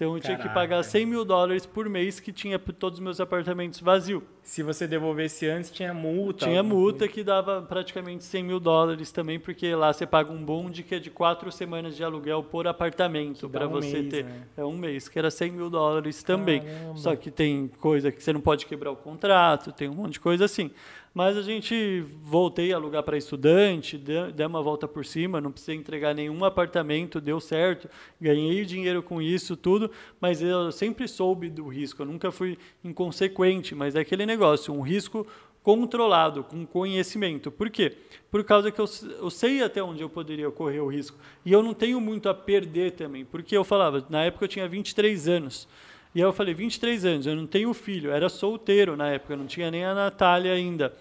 Então 0.00 0.16
eu 0.16 0.22
Caraca. 0.22 0.40
tinha 0.42 0.48
que 0.48 0.54
pagar 0.54 0.82
100 0.82 1.04
mil 1.04 1.26
dólares 1.26 1.66
por 1.66 1.86
mês 1.86 2.18
que 2.18 2.32
tinha 2.32 2.58
todos 2.58 2.98
os 2.98 3.04
meus 3.04 3.20
apartamentos 3.20 3.80
vazios. 3.80 4.22
Se 4.42 4.62
você 4.62 4.86
devolvesse 4.86 5.46
antes, 5.46 5.70
tinha 5.70 5.92
multa? 5.92 6.46
Tinha 6.46 6.62
multa 6.62 7.06
que 7.06 7.22
dava 7.22 7.60
praticamente 7.60 8.24
100 8.24 8.42
mil 8.42 8.58
dólares 8.58 9.12
também, 9.12 9.38
porque 9.38 9.74
lá 9.74 9.92
você 9.92 10.06
paga 10.06 10.32
um 10.32 10.42
bonde 10.42 10.82
que 10.82 10.94
é 10.94 10.98
de 10.98 11.10
quatro 11.10 11.52
semanas 11.52 11.94
de 11.94 12.02
aluguel 12.02 12.42
por 12.42 12.66
apartamento 12.66 13.46
para 13.46 13.68
um 13.68 13.72
você 13.72 14.00
mês, 14.00 14.08
ter. 14.08 14.24
Né? 14.24 14.42
É 14.56 14.64
um 14.64 14.74
mês, 14.74 15.06
que 15.06 15.18
era 15.18 15.30
100 15.30 15.52
mil 15.52 15.68
dólares 15.68 16.22
também. 16.22 16.62
Caramba. 16.62 16.96
Só 16.96 17.14
que 17.14 17.30
tem 17.30 17.68
coisa 17.68 18.10
que 18.10 18.22
você 18.22 18.32
não 18.32 18.40
pode 18.40 18.64
quebrar 18.64 18.92
o 18.92 18.96
contrato, 18.96 19.70
tem 19.70 19.86
um 19.86 19.94
monte 19.94 20.14
de 20.14 20.20
coisa 20.20 20.46
assim. 20.46 20.70
Mas 21.12 21.36
a 21.36 21.42
gente 21.42 22.04
voltei 22.22 22.72
a 22.72 22.76
alugar 22.76 23.02
para 23.02 23.18
estudante, 23.18 23.98
dei 23.98 24.46
uma 24.46 24.62
volta 24.62 24.86
por 24.86 25.04
cima, 25.04 25.40
não 25.40 25.50
precisei 25.50 25.74
entregar 25.74 26.14
nenhum 26.14 26.44
apartamento, 26.44 27.20
deu 27.20 27.40
certo, 27.40 27.90
ganhei 28.20 28.64
dinheiro 28.64 29.02
com 29.02 29.20
isso, 29.20 29.56
tudo, 29.56 29.90
mas 30.20 30.40
eu 30.40 30.70
sempre 30.70 31.08
soube 31.08 31.50
do 31.50 31.66
risco, 31.66 32.02
eu 32.02 32.06
nunca 32.06 32.30
fui 32.30 32.56
inconsequente, 32.84 33.74
mas 33.74 33.96
é 33.96 34.00
aquele 34.00 34.24
negócio, 34.24 34.72
um 34.72 34.82
risco 34.82 35.26
controlado, 35.62 36.44
com 36.44 36.64
conhecimento. 36.64 37.50
Por 37.50 37.70
quê? 37.70 37.96
Por 38.30 38.44
causa 38.44 38.70
que 38.70 38.80
eu, 38.80 38.86
eu 39.18 39.30
sei 39.30 39.62
até 39.62 39.82
onde 39.82 40.02
eu 40.02 40.08
poderia 40.08 40.50
correr 40.50 40.80
o 40.80 40.86
risco. 40.86 41.18
E 41.44 41.52
eu 41.52 41.62
não 41.62 41.74
tenho 41.74 42.00
muito 42.00 42.28
a 42.28 42.34
perder 42.34 42.92
também, 42.92 43.24
porque 43.24 43.56
eu 43.56 43.64
falava, 43.64 44.04
na 44.08 44.24
época 44.24 44.44
eu 44.44 44.48
tinha 44.48 44.68
23 44.68 45.28
anos, 45.28 45.68
e 46.14 46.20
aí 46.20 46.26
eu 46.26 46.32
falei, 46.32 46.52
23 46.54 47.04
anos, 47.04 47.26
eu 47.26 47.36
não 47.36 47.46
tenho 47.46 47.72
filho, 47.72 48.10
era 48.10 48.28
solteiro 48.28 48.96
na 48.96 49.08
época, 49.08 49.36
não 49.36 49.46
tinha 49.46 49.70
nem 49.70 49.84
a 49.84 49.94
Natália 49.94 50.52
ainda. 50.52 50.92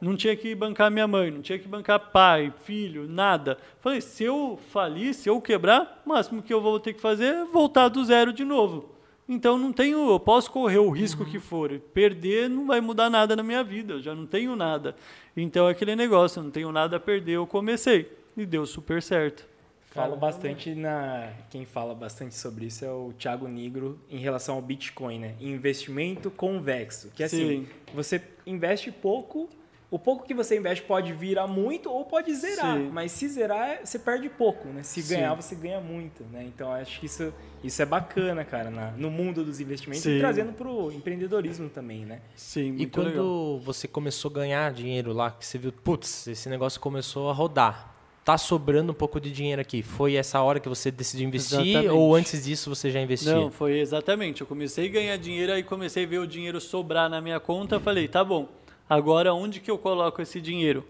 Não 0.00 0.16
tinha 0.16 0.34
que 0.36 0.54
bancar 0.54 0.90
minha 0.90 1.06
mãe, 1.06 1.30
não 1.30 1.40
tinha 1.40 1.58
que 1.58 1.68
bancar 1.68 2.10
pai, 2.10 2.52
filho, 2.64 3.06
nada. 3.08 3.56
Falei, 3.80 4.00
se 4.00 4.24
eu 4.24 4.58
falir, 4.70 5.14
se 5.14 5.28
eu 5.28 5.40
quebrar, 5.40 6.02
o 6.04 6.08
máximo 6.08 6.42
que 6.42 6.52
eu 6.52 6.60
vou 6.60 6.78
ter 6.80 6.92
que 6.92 7.00
fazer 7.00 7.26
é 7.26 7.44
voltar 7.44 7.88
do 7.88 8.04
zero 8.04 8.32
de 8.32 8.44
novo. 8.44 8.94
Então 9.26 9.56
não 9.56 9.72
tenho, 9.72 10.10
eu 10.10 10.20
posso 10.20 10.50
correr 10.50 10.78
o 10.78 10.90
risco 10.90 11.24
uhum. 11.24 11.30
que 11.30 11.38
for. 11.38 11.78
Perder 11.94 12.50
não 12.50 12.66
vai 12.66 12.80
mudar 12.80 13.08
nada 13.08 13.34
na 13.34 13.42
minha 13.42 13.64
vida, 13.64 13.94
eu 13.94 14.02
já 14.02 14.14
não 14.14 14.26
tenho 14.26 14.54
nada. 14.54 14.94
Então 15.36 15.68
é 15.68 15.72
aquele 15.72 15.96
negócio, 15.96 16.40
eu 16.40 16.44
não 16.44 16.50
tenho 16.50 16.70
nada 16.70 16.96
a 16.96 17.00
perder, 17.00 17.32
eu 17.32 17.46
comecei. 17.46 18.10
E 18.36 18.44
deu 18.44 18.66
super 18.66 19.00
certo. 19.02 19.53
Falo 19.94 20.16
bastante 20.16 20.74
na. 20.74 21.30
Quem 21.48 21.64
fala 21.64 21.94
bastante 21.94 22.34
sobre 22.34 22.66
isso 22.66 22.84
é 22.84 22.90
o 22.90 23.12
Thiago 23.16 23.46
Negro 23.46 24.00
em 24.10 24.18
relação 24.18 24.56
ao 24.56 24.62
Bitcoin, 24.62 25.20
né? 25.20 25.34
Investimento 25.40 26.32
convexo. 26.32 27.10
Que 27.14 27.22
é 27.22 27.26
assim, 27.26 27.64
Sim. 27.64 27.68
você 27.94 28.20
investe 28.44 28.90
pouco, 28.90 29.48
o 29.88 29.98
pouco 29.98 30.26
que 30.26 30.34
você 30.34 30.58
investe 30.58 30.84
pode 30.84 31.12
virar 31.12 31.46
muito 31.46 31.88
ou 31.88 32.04
pode 32.04 32.34
zerar. 32.34 32.76
Sim. 32.76 32.90
Mas 32.92 33.12
se 33.12 33.28
zerar, 33.28 33.82
você 33.84 33.96
perde 33.96 34.28
pouco, 34.28 34.66
né? 34.66 34.82
Se 34.82 35.00
Sim. 35.00 35.14
ganhar, 35.14 35.34
você 35.34 35.54
ganha 35.54 35.80
muito, 35.80 36.24
né? 36.24 36.42
Então 36.42 36.72
acho 36.72 36.98
que 36.98 37.06
isso, 37.06 37.32
isso 37.62 37.80
é 37.80 37.86
bacana, 37.86 38.44
cara, 38.44 38.70
na, 38.72 38.90
no 38.90 39.12
mundo 39.12 39.44
dos 39.44 39.60
investimentos 39.60 40.02
Sim. 40.02 40.16
e 40.16 40.18
trazendo 40.18 40.52
para 40.52 40.68
o 40.68 40.90
empreendedorismo 40.90 41.68
também, 41.68 42.04
né? 42.04 42.20
Sim, 42.34 42.70
muito 42.70 42.82
E 42.82 42.86
quando 42.88 43.06
legal. 43.06 43.60
você 43.60 43.86
começou 43.86 44.28
a 44.32 44.34
ganhar 44.34 44.72
dinheiro 44.72 45.12
lá, 45.12 45.30
que 45.30 45.46
você 45.46 45.56
viu, 45.56 45.70
putz, 45.70 46.26
esse 46.26 46.48
negócio 46.48 46.80
começou 46.80 47.30
a 47.30 47.32
rodar 47.32 47.93
tá 48.24 48.38
sobrando 48.38 48.92
um 48.92 48.94
pouco 48.94 49.20
de 49.20 49.30
dinheiro 49.30 49.60
aqui. 49.60 49.82
Foi 49.82 50.14
essa 50.14 50.40
hora 50.40 50.58
que 50.58 50.68
você 50.68 50.90
decidiu 50.90 51.28
investir 51.28 51.60
exatamente. 51.60 51.88
ou 51.90 52.14
antes 52.14 52.44
disso 52.44 52.74
você 52.74 52.90
já 52.90 53.00
investia? 53.00 53.34
Não, 53.34 53.50
foi 53.50 53.78
exatamente. 53.78 54.40
Eu 54.40 54.46
comecei 54.46 54.86
a 54.86 54.92
ganhar 54.92 55.16
dinheiro 55.18 55.52
aí 55.52 55.62
comecei 55.62 56.04
a 56.04 56.06
ver 56.06 56.18
o 56.18 56.26
dinheiro 56.26 56.60
sobrar 56.60 57.10
na 57.10 57.20
minha 57.20 57.38
conta, 57.38 57.78
falei, 57.78 58.08
tá 58.08 58.24
bom. 58.24 58.48
Agora 58.88 59.34
onde 59.34 59.60
que 59.60 59.70
eu 59.70 59.76
coloco 59.76 60.22
esse 60.22 60.40
dinheiro? 60.40 60.84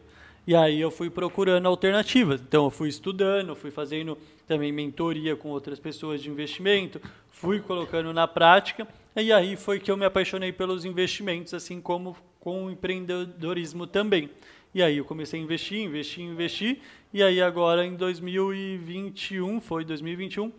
E 0.47 0.55
aí 0.55 0.81
eu 0.81 0.91
fui 0.91 1.11
procurando 1.11 1.67
alternativas. 1.67 2.41
Então 2.41 2.65
eu 2.65 2.71
fui 2.71 2.89
estudando, 2.89 3.57
fui 3.57 3.71
fazendo 3.71 4.17
também 4.47 4.71
mentoria 4.71 5.35
com 5.35 5.49
outras 5.49 5.81
pessoas 5.81 6.23
de 6.23 6.31
investimento, 6.31 7.01
fui 7.31 7.61
colocando 7.61 8.13
na 8.13 8.29
prática. 8.29 8.87
E 9.17 9.33
aí 9.33 9.57
foi 9.57 9.81
que 9.81 9.91
eu 9.91 9.97
me 9.97 10.05
apaixonei 10.05 10.53
pelos 10.53 10.85
investimentos, 10.85 11.55
assim 11.55 11.81
como 11.81 12.17
com 12.39 12.67
o 12.67 12.71
empreendedorismo 12.71 13.87
também. 13.87 14.31
E 14.75 14.83
aí 14.83 14.99
eu 14.99 15.05
comecei 15.05 15.39
a 15.39 15.43
investir, 15.43 15.79
investir, 15.81 16.25
investir. 16.25 16.81
E 17.13 17.23
aí 17.23 17.41
agora 17.41 17.87
em 17.87 17.95
2021, 17.95 19.61
foi 19.61 19.85
2021, 19.85 20.51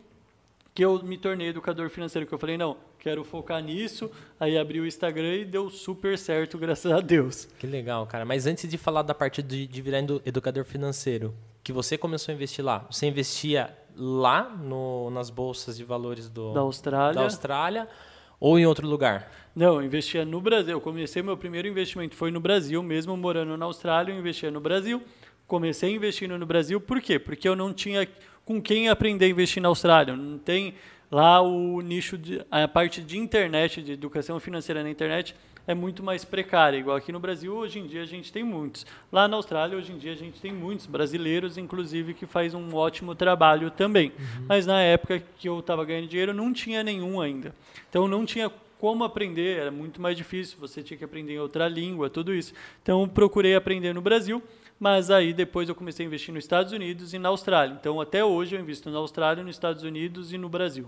que 0.73 0.85
eu 0.85 1.03
me 1.03 1.17
tornei 1.17 1.49
educador 1.49 1.89
financeiro, 1.89 2.25
que 2.25 2.33
eu 2.33 2.39
falei, 2.39 2.57
não, 2.57 2.77
quero 2.97 3.25
focar 3.25 3.61
nisso. 3.61 4.09
Aí 4.39 4.57
abri 4.57 4.79
o 4.79 4.87
Instagram 4.87 5.35
e 5.35 5.45
deu 5.45 5.69
super 5.69 6.17
certo, 6.17 6.57
graças 6.59 6.89
a 6.89 7.01
Deus. 7.01 7.45
Que 7.59 7.67
legal, 7.67 8.07
cara. 8.07 8.23
Mas 8.23 8.47
antes 8.47 8.69
de 8.69 8.77
falar 8.77 9.01
da 9.01 9.13
parte 9.13 9.43
de, 9.43 9.67
de 9.67 9.81
virar 9.81 9.99
educador 10.25 10.63
financeiro, 10.63 11.35
que 11.61 11.73
você 11.73 11.97
começou 11.97 12.31
a 12.31 12.35
investir 12.35 12.63
lá, 12.63 12.87
você 12.89 13.07
investia 13.07 13.77
lá 13.97 14.49
no, 14.49 15.09
nas 15.09 15.29
bolsas 15.29 15.75
de 15.75 15.83
valores 15.83 16.29
do, 16.29 16.53
da 16.53 16.61
Austrália. 16.61 17.15
Da 17.15 17.23
Austrália 17.23 17.89
ou 18.39 18.59
em 18.59 18.65
outro 18.65 18.87
lugar? 18.87 19.31
Não, 19.55 19.81
investia 19.81 20.25
no 20.25 20.41
Brasil. 20.41 20.73
Eu 20.73 20.81
comecei 20.81 21.21
meu 21.21 21.37
primeiro 21.37 21.67
investimento 21.67 22.15
foi 22.15 22.31
no 22.31 22.39
Brasil, 22.39 22.83
mesmo 22.83 23.15
morando 23.15 23.55
na 23.55 23.65
Austrália, 23.65 24.11
eu 24.11 24.19
investia 24.19 24.51
no 24.51 24.59
Brasil. 24.59 25.01
Comecei 25.47 25.93
investindo 25.93 26.37
no 26.37 26.45
Brasil, 26.45 26.81
por 26.81 26.99
quê? 26.99 27.19
Porque 27.19 27.47
eu 27.47 27.55
não 27.55 27.71
tinha 27.71 28.07
com 28.43 28.61
quem 28.61 28.89
aprender 28.89 29.25
a 29.25 29.29
investir 29.29 29.61
na 29.61 29.69
Austrália. 29.69 30.15
Não 30.15 30.37
tem 30.37 30.75
lá 31.11 31.41
o 31.41 31.81
nicho 31.81 32.17
de 32.17 32.43
a 32.49 32.67
parte 32.67 33.01
de 33.01 33.17
internet, 33.17 33.81
de 33.81 33.91
educação 33.91 34.39
financeira 34.39 34.83
na 34.83 34.89
internet 34.89 35.35
é 35.67 35.73
muito 35.73 36.03
mais 36.03 36.23
precária. 36.23 36.77
Igual 36.77 36.97
aqui 36.97 37.11
no 37.11 37.19
Brasil, 37.19 37.53
hoje 37.53 37.79
em 37.79 37.87
dia 37.87 38.01
a 38.01 38.05
gente 38.05 38.31
tem 38.31 38.43
muitos. 38.43 38.85
Lá 39.11 39.27
na 39.27 39.37
Austrália, 39.37 39.77
hoje 39.77 39.91
em 39.91 39.97
dia 39.97 40.11
a 40.11 40.15
gente 40.15 40.39
tem 40.39 40.53
muitos 40.53 40.85
brasileiros, 40.85 41.57
inclusive, 41.57 42.13
que 42.13 42.25
faz 42.25 42.53
um 42.53 42.75
ótimo 42.75 43.15
trabalho 43.15 43.71
também. 43.71 44.11
Uhum. 44.17 44.45
Mas 44.47 44.65
na 44.65 44.81
época 44.81 45.23
que 45.37 45.49
eu 45.49 45.59
estava 45.59 45.83
ganhando 45.85 46.07
dinheiro, 46.07 46.33
não 46.33 46.53
tinha 46.53 46.83
nenhum 46.83 47.19
ainda. 47.21 47.53
Então 47.89 48.07
não 48.07 48.25
tinha 48.25 48.51
como 48.79 49.03
aprender, 49.03 49.59
era 49.59 49.71
muito 49.71 50.01
mais 50.01 50.17
difícil, 50.17 50.57
você 50.59 50.83
tinha 50.83 50.97
que 50.97 51.03
aprender 51.03 51.33
em 51.33 51.39
outra 51.39 51.67
língua, 51.67 52.09
tudo 52.09 52.33
isso. 52.33 52.53
Então 52.81 53.07
procurei 53.07 53.55
aprender 53.55 53.93
no 53.93 54.01
Brasil, 54.01 54.43
mas 54.79 55.09
aí 55.09 55.33
depois 55.33 55.69
eu 55.69 55.75
comecei 55.75 56.05
a 56.05 56.07
investir 56.07 56.33
nos 56.33 56.43
Estados 56.43 56.73
Unidos 56.73 57.13
e 57.13 57.17
na 57.17 57.29
Austrália. 57.29 57.75
Então 57.79 57.99
até 58.01 58.23
hoje 58.23 58.55
eu 58.55 58.59
invisto 58.59 58.89
na 58.91 58.99
Austrália, 58.99 59.43
nos 59.43 59.55
Estados 59.55 59.83
Unidos 59.83 60.33
e 60.33 60.37
no 60.37 60.49
Brasil. 60.49 60.87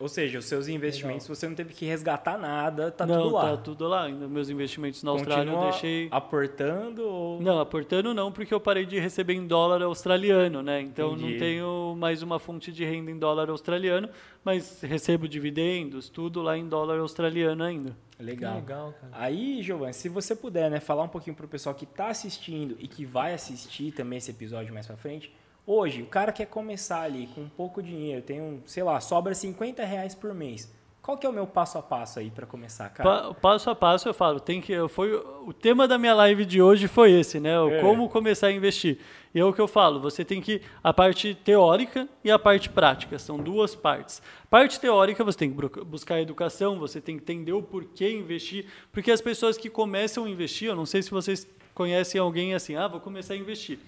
Ou 0.00 0.08
seja, 0.08 0.38
os 0.38 0.46
seus 0.46 0.66
investimentos 0.66 1.26
Legal. 1.26 1.36
você 1.36 1.46
não 1.46 1.54
teve 1.54 1.74
que 1.74 1.84
resgatar 1.84 2.38
nada, 2.38 2.90
tá 2.90 3.04
não, 3.04 3.22
tudo 3.22 3.34
lá. 3.34 3.42
Tá 3.42 3.56
tudo 3.58 3.86
lá. 3.86 4.04
Ainda 4.04 4.26
meus 4.26 4.48
investimentos 4.48 5.02
na 5.02 5.12
Continua 5.12 5.36
Austrália 5.36 5.52
eu 5.52 5.70
deixei. 5.70 6.08
Aportando 6.10 7.06
ou... 7.06 7.42
Não, 7.42 7.60
aportando 7.60 8.14
não, 8.14 8.32
porque 8.32 8.54
eu 8.54 8.58
parei 8.58 8.86
de 8.86 8.98
receber 8.98 9.34
em 9.34 9.46
dólar 9.46 9.82
australiano, 9.82 10.62
né? 10.62 10.80
Então 10.80 11.12
Entendi. 11.12 11.32
não 11.32 11.38
tenho 11.38 11.96
mais 11.98 12.22
uma 12.22 12.38
fonte 12.38 12.72
de 12.72 12.82
renda 12.82 13.10
em 13.10 13.18
dólar 13.18 13.50
australiano, 13.50 14.08
mas 14.42 14.80
recebo 14.80 15.28
dividendos, 15.28 16.08
tudo 16.08 16.40
lá 16.40 16.56
em 16.56 16.66
dólar 16.66 16.98
australiano 16.98 17.62
ainda. 17.62 17.94
Legal. 18.18 18.54
Legal 18.54 18.94
cara. 18.98 19.12
Aí, 19.12 19.62
Giovanni, 19.62 19.92
se 19.92 20.08
você 20.08 20.34
puder, 20.34 20.70
né, 20.70 20.80
falar 20.80 21.02
um 21.02 21.08
pouquinho 21.08 21.36
pro 21.36 21.46
pessoal 21.46 21.74
que 21.74 21.84
está 21.84 22.08
assistindo 22.08 22.74
e 22.78 22.88
que 22.88 23.04
vai 23.04 23.34
assistir 23.34 23.92
também 23.92 24.16
esse 24.16 24.30
episódio 24.30 24.72
mais 24.72 24.86
para 24.86 24.96
frente 24.96 25.30
Hoje, 25.66 26.02
o 26.02 26.06
cara 26.06 26.32
quer 26.32 26.46
começar 26.46 27.02
ali 27.02 27.28
com 27.34 27.48
pouco 27.48 27.82
dinheiro, 27.82 28.22
tem 28.22 28.40
um, 28.40 28.60
sei 28.66 28.82
lá, 28.82 29.00
sobra 29.00 29.34
50 29.34 29.84
reais 29.84 30.14
por 30.14 30.34
mês. 30.34 30.70
Qual 31.02 31.16
que 31.16 31.26
é 31.26 31.30
o 31.30 31.32
meu 31.32 31.46
passo 31.46 31.78
a 31.78 31.82
passo 31.82 32.18
aí 32.18 32.30
para 32.30 32.46
começar, 32.46 32.88
cara? 32.90 33.08
Pa 33.08 33.34
passo 33.34 33.70
a 33.70 33.74
passo 33.74 34.08
eu 34.08 34.12
falo, 34.12 34.38
tem 34.38 34.60
que 34.60 34.76
foi 34.88 35.14
o 35.14 35.52
tema 35.52 35.88
da 35.88 35.96
minha 35.96 36.12
live 36.14 36.44
de 36.44 36.60
hoje 36.60 36.86
foi 36.86 37.12
esse, 37.12 37.40
né? 37.40 37.54
É. 37.70 37.80
como 37.80 38.08
começar 38.08 38.48
a 38.48 38.52
investir. 38.52 38.98
E 39.34 39.40
é 39.40 39.44
o 39.44 39.52
que 39.52 39.60
eu 39.60 39.66
falo, 39.66 39.98
você 39.98 40.24
tem 40.24 40.42
que 40.42 40.60
a 40.84 40.92
parte 40.92 41.34
teórica 41.34 42.06
e 42.22 42.30
a 42.30 42.38
parte 42.38 42.68
prática, 42.68 43.18
são 43.18 43.38
duas 43.38 43.74
partes. 43.74 44.20
Parte 44.50 44.78
teórica, 44.78 45.24
você 45.24 45.38
tem 45.38 45.50
que 45.50 45.84
buscar 45.84 46.20
educação, 46.20 46.78
você 46.78 47.00
tem 47.00 47.16
que 47.16 47.22
entender 47.22 47.52
o 47.52 47.62
porquê 47.62 48.10
investir, 48.10 48.66
porque 48.92 49.10
as 49.10 49.22
pessoas 49.22 49.56
que 49.56 49.70
começam 49.70 50.26
a 50.26 50.28
investir, 50.28 50.68
eu 50.68 50.76
não 50.76 50.84
sei 50.84 51.02
se 51.02 51.10
vocês 51.10 51.46
conhecem 51.74 52.20
alguém 52.20 52.54
assim, 52.54 52.76
ah, 52.76 52.86
vou 52.86 53.00
começar 53.00 53.34
a 53.34 53.36
investir 53.38 53.78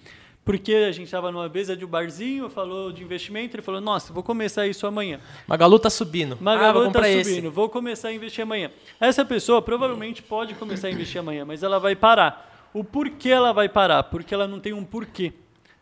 porque 0.45 0.73
a 0.73 0.91
gente 0.91 1.05
estava 1.05 1.31
numa 1.31 1.47
mesa 1.47 1.75
de 1.75 1.85
um 1.85 1.87
barzinho, 1.87 2.49
falou 2.49 2.91
de 2.91 3.01
investimento, 3.01 3.55
ele 3.55 3.63
falou, 3.63 3.79
nossa, 3.79 4.11
vou 4.11 4.21
começar 4.21 4.67
isso 4.67 4.85
amanhã. 4.85 5.19
Magalu 5.47 5.79
tá 5.79 5.89
subindo. 5.89 6.37
Magalu 6.39 6.89
ah, 6.89 6.91
tá 6.91 7.03
subindo, 7.03 7.19
esse. 7.19 7.47
vou 7.47 7.69
começar 7.69 8.09
a 8.09 8.13
investir 8.13 8.43
amanhã. 8.43 8.69
Essa 8.99 9.23
pessoa 9.23 9.61
provavelmente 9.61 10.21
pode 10.21 10.53
começar 10.55 10.87
a 10.87 10.91
investir 10.91 11.19
amanhã, 11.19 11.45
mas 11.45 11.63
ela 11.63 11.79
vai 11.79 11.95
parar. 11.95 12.69
O 12.73 12.83
porquê 12.83 13.29
ela 13.29 13.53
vai 13.53 13.69
parar? 13.69 14.03
Porque 14.03 14.33
ela 14.33 14.47
não 14.47 14.59
tem 14.59 14.73
um 14.73 14.83
porquê. 14.83 15.31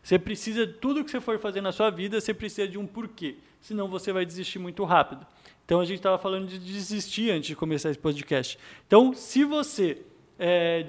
Você 0.02 0.18
precisa, 0.18 0.66
tudo 0.66 1.04
que 1.04 1.10
você 1.10 1.20
for 1.20 1.38
fazer 1.38 1.60
na 1.60 1.72
sua 1.72 1.90
vida, 1.90 2.20
você 2.20 2.32
precisa 2.32 2.68
de 2.68 2.78
um 2.78 2.86
porquê. 2.86 3.36
Senão 3.60 3.88
você 3.88 4.12
vai 4.12 4.24
desistir 4.24 4.58
muito 4.58 4.84
rápido. 4.84 5.26
Então 5.64 5.80
a 5.80 5.84
gente 5.84 5.98
estava 5.98 6.18
falando 6.18 6.46
de 6.46 6.58
desistir 6.58 7.30
antes 7.30 7.48
de 7.48 7.56
começar 7.56 7.90
esse 7.90 7.98
podcast. 7.98 8.58
Então, 8.86 9.14
se 9.14 9.44
você 9.44 10.02
é, 10.38 10.84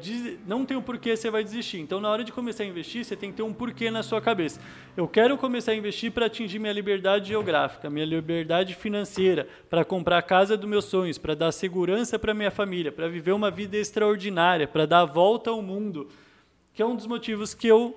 não 0.48 0.66
tem 0.66 0.76
um 0.76 0.82
porquê 0.82 1.16
você 1.16 1.30
vai 1.30 1.44
desistir. 1.44 1.80
Então, 1.80 2.00
na 2.00 2.10
hora 2.10 2.24
de 2.24 2.32
começar 2.32 2.64
a 2.64 2.66
investir, 2.66 3.04
você 3.06 3.16
tem 3.16 3.30
que 3.30 3.38
ter 3.38 3.44
um 3.44 3.54
porquê 3.54 3.92
na 3.92 4.02
sua 4.02 4.22
cabeça. 4.22 4.60
Eu 4.96 5.08
quero 5.08 5.38
começar 5.38 5.74
a 5.74 5.76
investir 5.76 6.12
para 6.12 6.26
atingir 6.26 6.60
minha 6.60 6.74
liberdade 6.74 7.30
geográfica, 7.30 7.90
minha 7.90 8.06
liberdade 8.06 8.74
financeira, 8.74 9.48
para 9.70 9.86
comprar 9.86 10.18
a 10.18 10.22
casa 10.22 10.58
dos 10.58 10.70
meus 10.70 10.86
sonhos, 10.86 11.18
para 11.18 11.36
dar 11.36 11.52
segurança 11.52 12.18
para 12.18 12.34
minha 12.34 12.52
família, 12.52 12.92
para 12.92 13.08
viver 13.08 13.32
uma 13.32 13.52
vida 13.52 13.78
extraordinária, 13.78 14.68
para 14.68 14.86
dar 14.86 15.02
a 15.02 15.06
volta 15.06 15.50
ao 15.50 15.62
mundo. 15.62 16.10
Que 16.74 16.82
é 16.82 16.86
um 16.86 16.96
dos 16.96 17.06
motivos 17.06 17.54
que 17.54 17.68
eu 17.68 17.96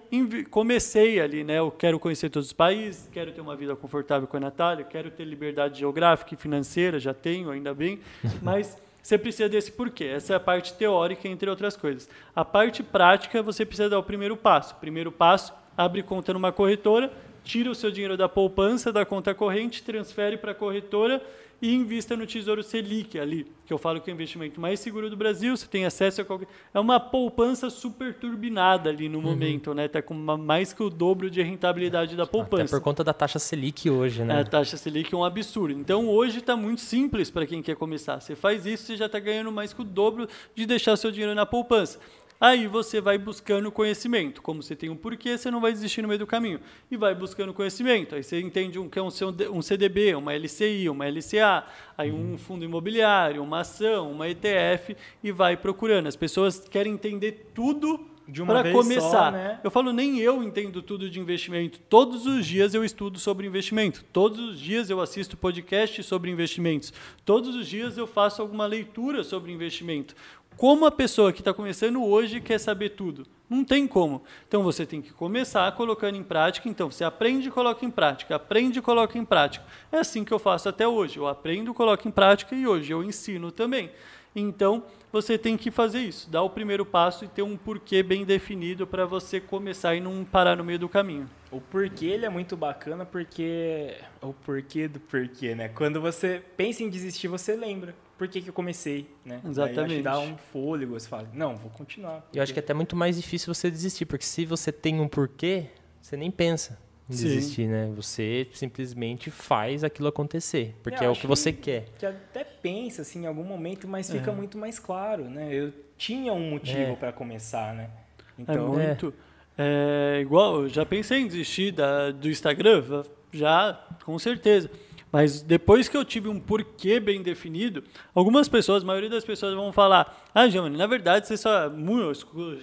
comecei 0.50 1.18
ali, 1.18 1.42
né? 1.42 1.58
Eu 1.58 1.70
quero 1.70 1.98
conhecer 1.98 2.28
todos 2.28 2.48
os 2.48 2.52
países, 2.52 3.08
quero 3.10 3.32
ter 3.32 3.40
uma 3.40 3.56
vida 3.56 3.74
confortável 3.74 4.28
com 4.28 4.36
a 4.36 4.40
Natália, 4.40 4.84
quero 4.84 5.10
ter 5.10 5.24
liberdade 5.24 5.78
geográfica 5.78 6.34
e 6.34 6.36
financeira, 6.36 6.98
já 6.98 7.14
tenho, 7.14 7.50
ainda 7.50 7.72
bem, 7.72 7.98
mas 8.42 8.76
você 9.06 9.16
precisa 9.16 9.48
desse 9.48 9.70
porquê. 9.70 10.02
Essa 10.02 10.32
é 10.32 10.36
a 10.36 10.40
parte 10.40 10.74
teórica, 10.74 11.28
entre 11.28 11.48
outras 11.48 11.76
coisas. 11.76 12.08
A 12.34 12.44
parte 12.44 12.82
prática, 12.82 13.40
você 13.40 13.64
precisa 13.64 13.88
dar 13.88 14.00
o 14.00 14.02
primeiro 14.02 14.36
passo. 14.36 14.74
O 14.74 14.78
primeiro 14.78 15.12
passo, 15.12 15.54
abre 15.76 16.02
conta 16.02 16.32
numa 16.32 16.50
corretora, 16.50 17.12
tira 17.46 17.70
o 17.70 17.74
seu 17.74 17.92
dinheiro 17.92 18.16
da 18.16 18.28
poupança, 18.28 18.92
da 18.92 19.06
conta 19.06 19.32
corrente, 19.32 19.82
transfere 19.82 20.36
para 20.36 20.50
a 20.50 20.54
corretora 20.54 21.22
e 21.62 21.72
invista 21.72 22.16
no 22.16 22.26
Tesouro 22.26 22.62
Selic 22.62 23.18
ali, 23.18 23.46
que 23.64 23.72
eu 23.72 23.78
falo 23.78 23.98
que 24.00 24.10
é 24.10 24.12
o 24.12 24.14
investimento 24.14 24.60
mais 24.60 24.78
seguro 24.80 25.08
do 25.08 25.16
Brasil, 25.16 25.56
você 25.56 25.66
tem 25.66 25.86
acesso 25.86 26.20
a 26.20 26.24
qualquer... 26.24 26.48
É 26.74 26.78
uma 26.78 27.00
poupança 27.00 27.70
super 27.70 28.12
turbinada 28.12 28.90
ali 28.90 29.08
no 29.08 29.18
uhum. 29.18 29.24
momento, 29.24 29.72
né? 29.72 29.86
Está 29.86 30.02
com 30.02 30.12
uma, 30.12 30.36
mais 30.36 30.74
que 30.74 30.82
o 30.82 30.90
dobro 30.90 31.30
de 31.30 31.40
rentabilidade 31.40 32.14
da 32.14 32.26
poupança. 32.26 32.64
Até 32.64 32.70
por 32.70 32.80
conta 32.82 33.02
da 33.02 33.14
taxa 33.14 33.38
Selic 33.38 33.88
hoje, 33.88 34.22
né? 34.22 34.38
É, 34.38 34.40
a 34.40 34.44
taxa 34.44 34.76
Selic 34.76 35.14
é 35.14 35.16
um 35.16 35.24
absurdo. 35.24 35.80
Então, 35.80 36.08
hoje 36.08 36.40
está 36.40 36.56
muito 36.56 36.82
simples 36.82 37.30
para 37.30 37.46
quem 37.46 37.62
quer 37.62 37.76
começar. 37.76 38.20
Você 38.20 38.36
faz 38.36 38.66
isso, 38.66 38.84
você 38.84 38.96
já 38.96 39.06
está 39.06 39.18
ganhando 39.18 39.50
mais 39.50 39.72
que 39.72 39.80
o 39.80 39.84
dobro 39.84 40.28
de 40.54 40.66
deixar 40.66 40.94
seu 40.96 41.10
dinheiro 41.10 41.34
na 41.34 41.46
poupança. 41.46 41.98
Aí 42.40 42.66
você 42.66 43.00
vai 43.00 43.16
buscando 43.16 43.72
conhecimento. 43.72 44.42
Como 44.42 44.62
você 44.62 44.76
tem 44.76 44.90
um 44.90 44.96
porquê, 44.96 45.38
você 45.38 45.50
não 45.50 45.60
vai 45.60 45.72
desistir 45.72 46.02
no 46.02 46.08
meio 46.08 46.18
do 46.18 46.26
caminho. 46.26 46.60
E 46.90 46.96
vai 46.96 47.14
buscando 47.14 47.54
conhecimento. 47.54 48.14
Aí 48.14 48.22
você 48.22 48.40
entende 48.40 48.78
um, 48.78 48.88
que 48.88 48.98
é 48.98 49.02
um 49.02 49.62
CDB, 49.62 50.14
uma 50.14 50.34
LCI, 50.34 50.88
uma 50.88 51.06
LCA, 51.08 51.64
aí 51.96 52.12
um 52.12 52.36
fundo 52.36 52.64
imobiliário, 52.64 53.42
uma 53.42 53.60
ação, 53.60 54.12
uma 54.12 54.28
ETF 54.28 54.96
e 55.22 55.32
vai 55.32 55.56
procurando. 55.56 56.06
As 56.06 56.16
pessoas 56.16 56.58
querem 56.68 56.92
entender 56.92 57.50
tudo 57.54 58.10
para 58.44 58.72
começar. 58.72 59.10
Só, 59.10 59.30
né? 59.30 59.60
Eu 59.62 59.70
falo, 59.70 59.92
nem 59.92 60.18
eu 60.18 60.42
entendo 60.42 60.82
tudo 60.82 61.08
de 61.08 61.20
investimento. 61.20 61.78
Todos 61.88 62.26
os 62.26 62.44
dias 62.44 62.74
eu 62.74 62.84
estudo 62.84 63.20
sobre 63.20 63.46
investimento. 63.46 64.04
Todos 64.12 64.40
os 64.40 64.60
dias 64.60 64.90
eu 64.90 65.00
assisto 65.00 65.36
podcast 65.36 66.02
sobre 66.02 66.30
investimentos. 66.30 66.92
Todos 67.24 67.54
os 67.54 67.68
dias 67.68 67.96
eu 67.96 68.06
faço 68.06 68.42
alguma 68.42 68.66
leitura 68.66 69.22
sobre 69.22 69.52
investimento. 69.52 70.16
Como 70.56 70.86
a 70.86 70.90
pessoa 70.90 71.34
que 71.34 71.42
está 71.42 71.52
começando 71.52 72.02
hoje 72.02 72.40
quer 72.40 72.58
saber 72.58 72.90
tudo? 72.90 73.26
Não 73.48 73.62
tem 73.62 73.86
como. 73.86 74.22
Então 74.48 74.62
você 74.62 74.86
tem 74.86 75.02
que 75.02 75.12
começar 75.12 75.70
colocando 75.72 76.16
em 76.16 76.22
prática. 76.22 76.66
Então 76.66 76.90
você 76.90 77.04
aprende 77.04 77.48
e 77.48 77.50
coloca 77.50 77.84
em 77.84 77.90
prática, 77.90 78.36
aprende 78.36 78.78
e 78.78 78.82
coloca 78.82 79.18
em 79.18 79.24
prática. 79.24 79.66
É 79.92 79.98
assim 79.98 80.24
que 80.24 80.32
eu 80.32 80.38
faço 80.38 80.66
até 80.66 80.88
hoje. 80.88 81.18
Eu 81.18 81.26
aprendo, 81.26 81.74
coloco 81.74 82.08
em 82.08 82.10
prática 82.10 82.54
e 82.54 82.66
hoje 82.66 82.90
eu 82.90 83.04
ensino 83.04 83.52
também. 83.52 83.90
Então 84.34 84.82
você 85.12 85.36
tem 85.36 85.58
que 85.58 85.70
fazer 85.70 86.00
isso, 86.00 86.30
dar 86.30 86.42
o 86.42 86.48
primeiro 86.48 86.86
passo 86.86 87.26
e 87.26 87.28
ter 87.28 87.42
um 87.42 87.56
porquê 87.56 88.02
bem 88.02 88.24
definido 88.24 88.86
para 88.86 89.04
você 89.04 89.38
começar 89.38 89.94
e 89.94 90.00
não 90.00 90.24
parar 90.24 90.56
no 90.56 90.64
meio 90.64 90.78
do 90.78 90.88
caminho. 90.88 91.28
O 91.50 91.60
porquê 91.60 92.06
ele 92.06 92.24
é 92.24 92.30
muito 92.30 92.56
bacana 92.56 93.04
porque 93.04 93.94
o 94.22 94.32
porquê 94.32 94.88
do 94.88 95.00
porquê, 95.00 95.54
né? 95.54 95.68
Quando 95.68 96.00
você 96.00 96.42
pensa 96.56 96.82
em 96.82 96.88
desistir, 96.88 97.28
você 97.28 97.54
lembra 97.54 97.94
por 98.16 98.28
que, 98.28 98.40
que 98.40 98.48
eu 98.48 98.52
comecei, 98.52 99.08
né? 99.24 99.40
Exatamente. 99.44 99.94
Aí 99.94 100.02
dá 100.02 100.18
um 100.18 100.36
fôlego, 100.36 100.98
você 100.98 101.08
fala, 101.08 101.28
não, 101.32 101.56
vou 101.56 101.70
continuar. 101.70 102.22
Porque... 102.22 102.38
Eu 102.38 102.42
acho 102.42 102.52
que 102.52 102.58
é 102.58 102.62
até 102.62 102.74
muito 102.74 102.96
mais 102.96 103.16
difícil 103.16 103.52
você 103.52 103.70
desistir, 103.70 104.06
porque 104.06 104.24
se 104.24 104.44
você 104.44 104.72
tem 104.72 105.00
um 105.00 105.08
porquê, 105.08 105.66
você 106.00 106.16
nem 106.16 106.30
pensa 106.30 106.78
em 107.08 107.14
Sim. 107.14 107.24
desistir, 107.24 107.66
né? 107.68 107.92
Você 107.94 108.48
simplesmente 108.52 109.30
faz 109.30 109.84
aquilo 109.84 110.08
acontecer, 110.08 110.74
porque 110.82 111.04
é, 111.04 111.06
é 111.06 111.10
o 111.10 111.14
que 111.14 111.26
você 111.26 111.52
quer. 111.52 111.86
Que 111.98 112.06
até 112.06 112.42
pensa 112.42 113.02
assim 113.02 113.22
em 113.22 113.26
algum 113.26 113.44
momento, 113.44 113.86
mas 113.86 114.10
fica 114.10 114.30
é. 114.30 114.34
muito 114.34 114.58
mais 114.58 114.78
claro, 114.78 115.24
né? 115.24 115.48
Eu 115.52 115.72
tinha 115.96 116.32
um 116.32 116.50
motivo 116.50 116.92
é. 116.92 116.96
para 116.96 117.12
começar, 117.12 117.74
né? 117.74 117.90
É 118.38 118.42
então, 118.42 118.80
é 118.80 118.86
muito 118.88 119.14
é, 119.58 120.18
igual, 120.20 120.62
eu 120.62 120.68
já 120.68 120.84
pensei 120.84 121.20
em 121.20 121.26
desistir 121.26 121.72
da, 121.72 122.10
do 122.10 122.28
Instagram, 122.28 123.04
já 123.32 123.86
com 124.04 124.18
certeza. 124.18 124.70
Mas 125.16 125.40
depois 125.40 125.88
que 125.88 125.96
eu 125.96 126.04
tive 126.04 126.28
um 126.28 126.38
porquê 126.38 127.00
bem 127.00 127.22
definido, 127.22 127.82
algumas 128.14 128.50
pessoas, 128.50 128.82
a 128.82 128.86
maioria 128.86 129.08
das 129.08 129.24
pessoas 129.24 129.54
vão 129.54 129.72
falar: 129.72 130.28
Ah, 130.34 130.46
Giovanni, 130.46 130.76
na 130.76 130.86
verdade 130.86 131.26
você 131.26 131.38
só. 131.38 131.68
Eu 131.68 132.12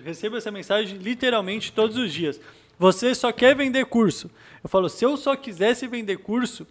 recebo 0.06 0.38
essa 0.38 0.52
mensagem 0.52 1.00
literalmente 1.00 1.72
todos 1.72 1.98
os 1.98 2.14
dias. 2.14 2.40
Você 2.78 3.16
só 3.16 3.32
quer 3.32 3.56
vender 3.56 3.88
curso. 3.88 4.30
Eu 4.64 4.70
falo: 4.70 4.88
se 4.88 5.04
eu 5.04 5.18
só 5.18 5.36
quisesse 5.36 5.88
vender 5.88 6.18
curso, 6.18 6.68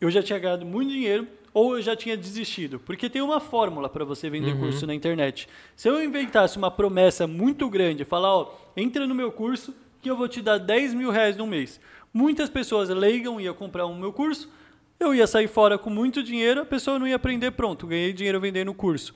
eu 0.00 0.10
já 0.10 0.20
tinha 0.20 0.36
ganhado 0.36 0.66
muito 0.66 0.90
dinheiro 0.90 1.28
ou 1.54 1.76
eu 1.76 1.80
já 1.80 1.94
tinha 1.94 2.16
desistido. 2.16 2.80
Porque 2.80 3.08
tem 3.08 3.22
uma 3.22 3.38
fórmula 3.38 3.88
para 3.88 4.04
você 4.04 4.28
vender 4.28 4.54
uhum. 4.54 4.62
curso 4.62 4.84
na 4.84 4.96
internet. 4.96 5.48
Se 5.76 5.88
eu 5.88 6.02
inventasse 6.02 6.58
uma 6.58 6.72
promessa 6.72 7.24
muito 7.24 7.70
grande, 7.70 8.04
falar, 8.04 8.34
ó, 8.34 8.52
entra 8.76 9.06
no 9.06 9.14
meu 9.14 9.30
curso 9.30 9.72
que 10.02 10.10
eu 10.10 10.16
vou 10.16 10.26
te 10.26 10.42
dar 10.42 10.58
10 10.58 10.92
mil 10.94 11.12
reais 11.12 11.36
no 11.36 11.46
mês. 11.46 11.80
Muitas 12.12 12.50
pessoas 12.50 12.88
leigam, 12.88 13.40
ia 13.40 13.54
comprar 13.54 13.86
o 13.86 13.90
um 13.90 13.96
meu 13.96 14.12
curso, 14.12 14.57
eu 14.98 15.14
ia 15.14 15.26
sair 15.26 15.48
fora 15.48 15.78
com 15.78 15.90
muito 15.90 16.22
dinheiro, 16.22 16.62
a 16.62 16.66
pessoa 16.66 16.98
não 16.98 17.06
ia 17.06 17.16
aprender, 17.16 17.52
pronto, 17.52 17.86
ganhei 17.86 18.12
dinheiro 18.12 18.40
vendendo 18.40 18.70
o 18.70 18.74
curso. 18.74 19.14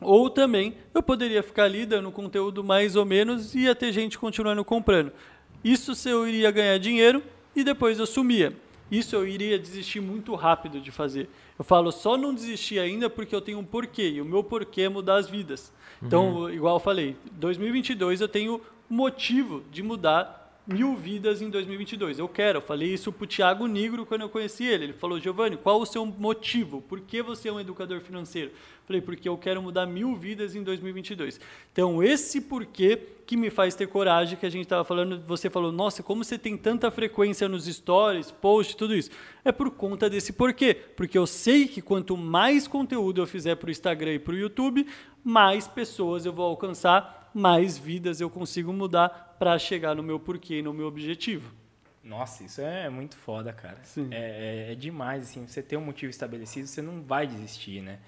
Ou 0.00 0.30
também 0.30 0.74
eu 0.94 1.02
poderia 1.02 1.42
ficar 1.42 1.64
ali 1.64 1.84
dando 1.84 2.10
conteúdo 2.10 2.64
mais 2.64 2.96
ou 2.96 3.04
menos 3.04 3.54
e 3.54 3.60
ia 3.60 3.74
ter 3.74 3.92
gente 3.92 4.18
continuando 4.18 4.64
comprando. 4.64 5.12
Isso 5.62 5.94
se 5.94 6.08
eu 6.08 6.26
iria 6.26 6.50
ganhar 6.50 6.78
dinheiro 6.78 7.22
e 7.54 7.62
depois 7.62 7.98
eu 7.98 8.06
sumia. 8.06 8.56
Isso 8.90 9.14
eu 9.14 9.26
iria 9.26 9.58
desistir 9.58 10.00
muito 10.00 10.34
rápido 10.34 10.80
de 10.80 10.90
fazer. 10.90 11.28
Eu 11.58 11.64
falo, 11.64 11.92
só 11.92 12.16
não 12.16 12.34
desistir 12.34 12.78
ainda 12.78 13.10
porque 13.10 13.34
eu 13.34 13.40
tenho 13.40 13.58
um 13.58 13.64
porquê. 13.64 14.08
E 14.08 14.20
o 14.20 14.24
meu 14.24 14.42
porquê 14.42 14.82
é 14.82 14.88
mudar 14.88 15.16
as 15.16 15.28
vidas. 15.28 15.72
Então, 16.02 16.34
uhum. 16.34 16.50
igual 16.50 16.76
eu 16.76 16.80
falei, 16.80 17.14
2022 17.32 18.22
eu 18.22 18.28
tenho 18.28 18.60
motivo 18.88 19.62
de 19.70 19.82
mudar 19.82 20.39
mil 20.72 20.94
vidas 20.94 21.42
em 21.42 21.50
2022. 21.50 22.18
Eu 22.18 22.28
quero. 22.28 22.58
Eu 22.58 22.62
falei 22.62 22.94
isso 22.94 23.12
para 23.12 23.24
o 23.24 23.26
Tiago 23.26 23.66
Nigro 23.66 24.06
quando 24.06 24.22
eu 24.22 24.28
conheci 24.28 24.64
ele. 24.64 24.84
Ele 24.84 24.92
falou, 24.92 25.18
Giovanni, 25.18 25.56
qual 25.56 25.80
o 25.80 25.86
seu 25.86 26.06
motivo? 26.06 26.80
Por 26.82 27.00
que 27.00 27.22
você 27.22 27.48
é 27.48 27.52
um 27.52 27.60
educador 27.60 28.00
financeiro? 28.00 28.50
Eu 28.50 28.86
falei, 28.86 29.00
porque 29.00 29.28
eu 29.28 29.36
quero 29.36 29.60
mudar 29.60 29.86
mil 29.86 30.14
vidas 30.14 30.54
em 30.54 30.62
2022. 30.62 31.40
Então, 31.72 32.02
esse 32.02 32.40
porquê 32.40 32.98
que 33.26 33.36
me 33.36 33.50
faz 33.50 33.74
ter 33.74 33.86
coragem, 33.86 34.36
que 34.36 34.46
a 34.46 34.50
gente 34.50 34.62
estava 34.62 34.82
falando, 34.82 35.22
você 35.26 35.48
falou, 35.48 35.70
nossa, 35.70 36.02
como 36.02 36.24
você 36.24 36.36
tem 36.36 36.56
tanta 36.56 36.90
frequência 36.90 37.48
nos 37.48 37.66
stories, 37.66 38.30
posts, 38.30 38.74
tudo 38.74 38.94
isso. 38.94 39.10
É 39.44 39.52
por 39.52 39.70
conta 39.70 40.08
desse 40.10 40.32
porquê. 40.32 40.74
Porque 40.74 41.16
eu 41.16 41.26
sei 41.26 41.68
que 41.68 41.82
quanto 41.82 42.16
mais 42.16 42.66
conteúdo 42.66 43.20
eu 43.20 43.26
fizer 43.26 43.56
para 43.56 43.68
o 43.68 43.70
Instagram 43.70 44.14
e 44.14 44.18
para 44.18 44.34
o 44.34 44.38
YouTube, 44.38 44.86
mais 45.22 45.68
pessoas 45.68 46.24
eu 46.26 46.32
vou 46.32 46.46
alcançar, 46.46 47.19
mais 47.34 47.78
vidas 47.78 48.20
eu 48.20 48.28
consigo 48.28 48.72
mudar 48.72 49.36
para 49.38 49.58
chegar 49.58 49.94
no 49.94 50.02
meu 50.02 50.18
porquê 50.18 50.58
e 50.58 50.62
no 50.62 50.72
meu 50.72 50.86
objetivo. 50.86 51.54
Nossa, 52.02 52.44
isso 52.44 52.60
é 52.60 52.88
muito 52.88 53.16
foda, 53.16 53.52
cara. 53.52 53.78
É, 54.10 54.68
é, 54.68 54.72
é, 54.72 54.74
demais, 54.74 55.24
assim, 55.24 55.46
você 55.46 55.62
ter 55.62 55.76
um 55.76 55.84
motivo 55.84 56.10
estabelecido, 56.10 56.66
você 56.66 56.80
não 56.80 57.02
vai 57.02 57.26
desistir, 57.26 57.82
né? 57.82 57.98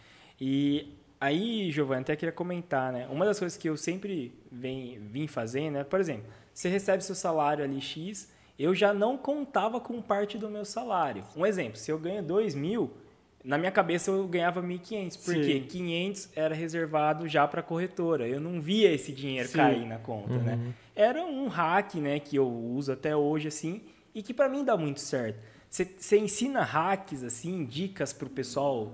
E 0.40 0.94
aí, 1.20 1.70
Giovanni, 1.70 2.00
até 2.00 2.16
queria 2.16 2.32
comentar, 2.32 2.92
né? 2.92 3.06
Uma 3.10 3.24
das 3.24 3.38
coisas 3.38 3.56
que 3.58 3.68
eu 3.68 3.76
sempre 3.76 4.32
vem, 4.50 4.98
vim 4.98 5.26
fazendo, 5.26 5.74
né? 5.74 5.84
Por 5.84 6.00
exemplo, 6.00 6.24
você 6.52 6.68
recebe 6.68 7.04
seu 7.04 7.14
salário 7.14 7.62
ali 7.62 7.80
X, 7.80 8.30
eu 8.58 8.74
já 8.74 8.94
não 8.94 9.16
contava 9.16 9.78
com 9.78 10.00
parte 10.00 10.38
do 10.38 10.48
meu 10.48 10.64
salário. 10.64 11.24
Um 11.36 11.44
exemplo, 11.44 11.76
se 11.76 11.90
eu 11.90 11.98
ganho 11.98 12.22
2 12.22 12.54
mil, 12.54 12.92
na 13.44 13.58
minha 13.58 13.72
cabeça 13.72 14.10
eu 14.10 14.26
ganhava 14.28 14.62
1.500, 14.62 15.24
porque 15.24 15.60
Sim. 15.60 15.66
500 15.66 16.30
era 16.36 16.54
reservado 16.54 17.28
já 17.28 17.46
para 17.46 17.62
corretora. 17.62 18.26
Eu 18.26 18.40
não 18.40 18.60
via 18.60 18.92
esse 18.92 19.12
dinheiro 19.12 19.48
Sim. 19.48 19.58
cair 19.58 19.86
na 19.86 19.98
conta, 19.98 20.38
né? 20.38 20.52
uhum. 20.52 20.58
né? 20.58 20.74
Era 20.94 21.24
um 21.24 21.48
hack, 21.48 21.94
né, 21.96 22.20
que 22.20 22.36
eu 22.36 22.48
uso 22.48 22.92
até 22.92 23.16
hoje 23.16 23.48
assim 23.48 23.80
e 24.14 24.22
que 24.22 24.34
para 24.34 24.48
mim 24.48 24.64
dá 24.64 24.76
muito 24.76 25.00
certo. 25.00 25.38
Você 25.68 26.18
ensina 26.18 26.62
hacks 26.62 27.24
assim, 27.24 27.64
dicas 27.64 28.12
para 28.12 28.26
o 28.26 28.30
pessoal 28.30 28.92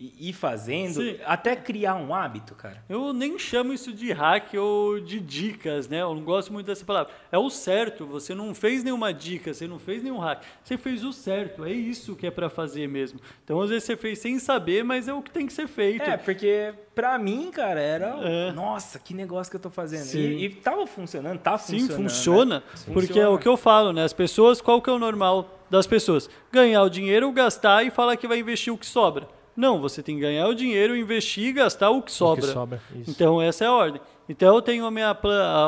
e 0.00 0.28
ir 0.28 0.32
fazendo, 0.32 1.02
Sim. 1.02 1.16
até 1.26 1.56
criar 1.56 1.96
um 1.96 2.14
hábito, 2.14 2.54
cara. 2.54 2.84
Eu 2.88 3.12
nem 3.12 3.36
chamo 3.36 3.72
isso 3.72 3.92
de 3.92 4.12
hack 4.12 4.54
ou 4.54 5.00
de 5.00 5.18
dicas, 5.18 5.88
né? 5.88 6.02
Eu 6.02 6.14
não 6.14 6.22
gosto 6.22 6.52
muito 6.52 6.66
dessa 6.66 6.84
palavra. 6.84 7.12
É 7.32 7.36
o 7.38 7.50
certo, 7.50 8.06
você 8.06 8.32
não 8.32 8.54
fez 8.54 8.84
nenhuma 8.84 9.12
dica, 9.12 9.52
você 9.52 9.66
não 9.66 9.78
fez 9.78 10.00
nenhum 10.02 10.18
hack. 10.18 10.44
Você 10.62 10.78
fez 10.78 11.02
o 11.02 11.12
certo, 11.12 11.64
é 11.64 11.72
isso 11.72 12.14
que 12.14 12.28
é 12.28 12.30
para 12.30 12.48
fazer 12.48 12.86
mesmo. 12.86 13.18
Então, 13.42 13.60
às 13.60 13.70
vezes 13.70 13.84
você 13.84 13.96
fez 13.96 14.20
sem 14.20 14.38
saber, 14.38 14.84
mas 14.84 15.08
é 15.08 15.12
o 15.12 15.20
que 15.20 15.32
tem 15.32 15.46
que 15.46 15.52
ser 15.52 15.66
feito. 15.66 16.08
É, 16.08 16.16
porque 16.16 16.72
pra 16.94 17.18
mim, 17.18 17.50
cara, 17.50 17.80
era, 17.80 18.06
é. 18.22 18.52
nossa, 18.52 19.00
que 19.00 19.12
negócio 19.12 19.50
que 19.50 19.56
eu 19.56 19.60
tô 19.60 19.70
fazendo. 19.70 20.14
E, 20.14 20.44
e 20.44 20.50
tava 20.50 20.86
funcionando, 20.86 21.40
tá 21.40 21.58
funcionando. 21.58 21.88
Sim, 21.88 21.96
funciona, 21.96 22.56
né? 22.56 22.62
porque 22.92 23.08
funciona. 23.08 23.22
é 23.22 23.28
o 23.28 23.36
que 23.36 23.48
eu 23.48 23.56
falo, 23.56 23.92
né? 23.92 24.04
As 24.04 24.12
pessoas, 24.12 24.60
qual 24.60 24.80
que 24.80 24.88
é 24.88 24.92
o 24.92 24.98
normal 24.98 25.58
das 25.68 25.88
pessoas? 25.88 26.30
Ganhar 26.52 26.82
o 26.84 26.88
dinheiro, 26.88 27.32
gastar 27.32 27.84
e 27.84 27.90
falar 27.90 28.16
que 28.16 28.28
vai 28.28 28.38
investir 28.38 28.72
o 28.72 28.78
que 28.78 28.86
sobra. 28.86 29.37
Não, 29.58 29.80
você 29.80 30.04
tem 30.04 30.14
que 30.14 30.20
ganhar 30.20 30.46
o 30.46 30.54
dinheiro, 30.54 30.96
investir 30.96 31.48
e 31.48 31.52
gastar 31.52 31.90
o 31.90 32.00
que 32.00 32.12
sobra. 32.12 32.44
O 32.44 32.46
que 32.46 32.52
sobra 32.52 32.80
então, 33.08 33.42
essa 33.42 33.64
é 33.64 33.66
a 33.66 33.72
ordem. 33.72 34.00
Então, 34.28 34.54
eu 34.54 34.62
tenho 34.62 34.86
a 34.86 34.90
minha, 34.90 35.18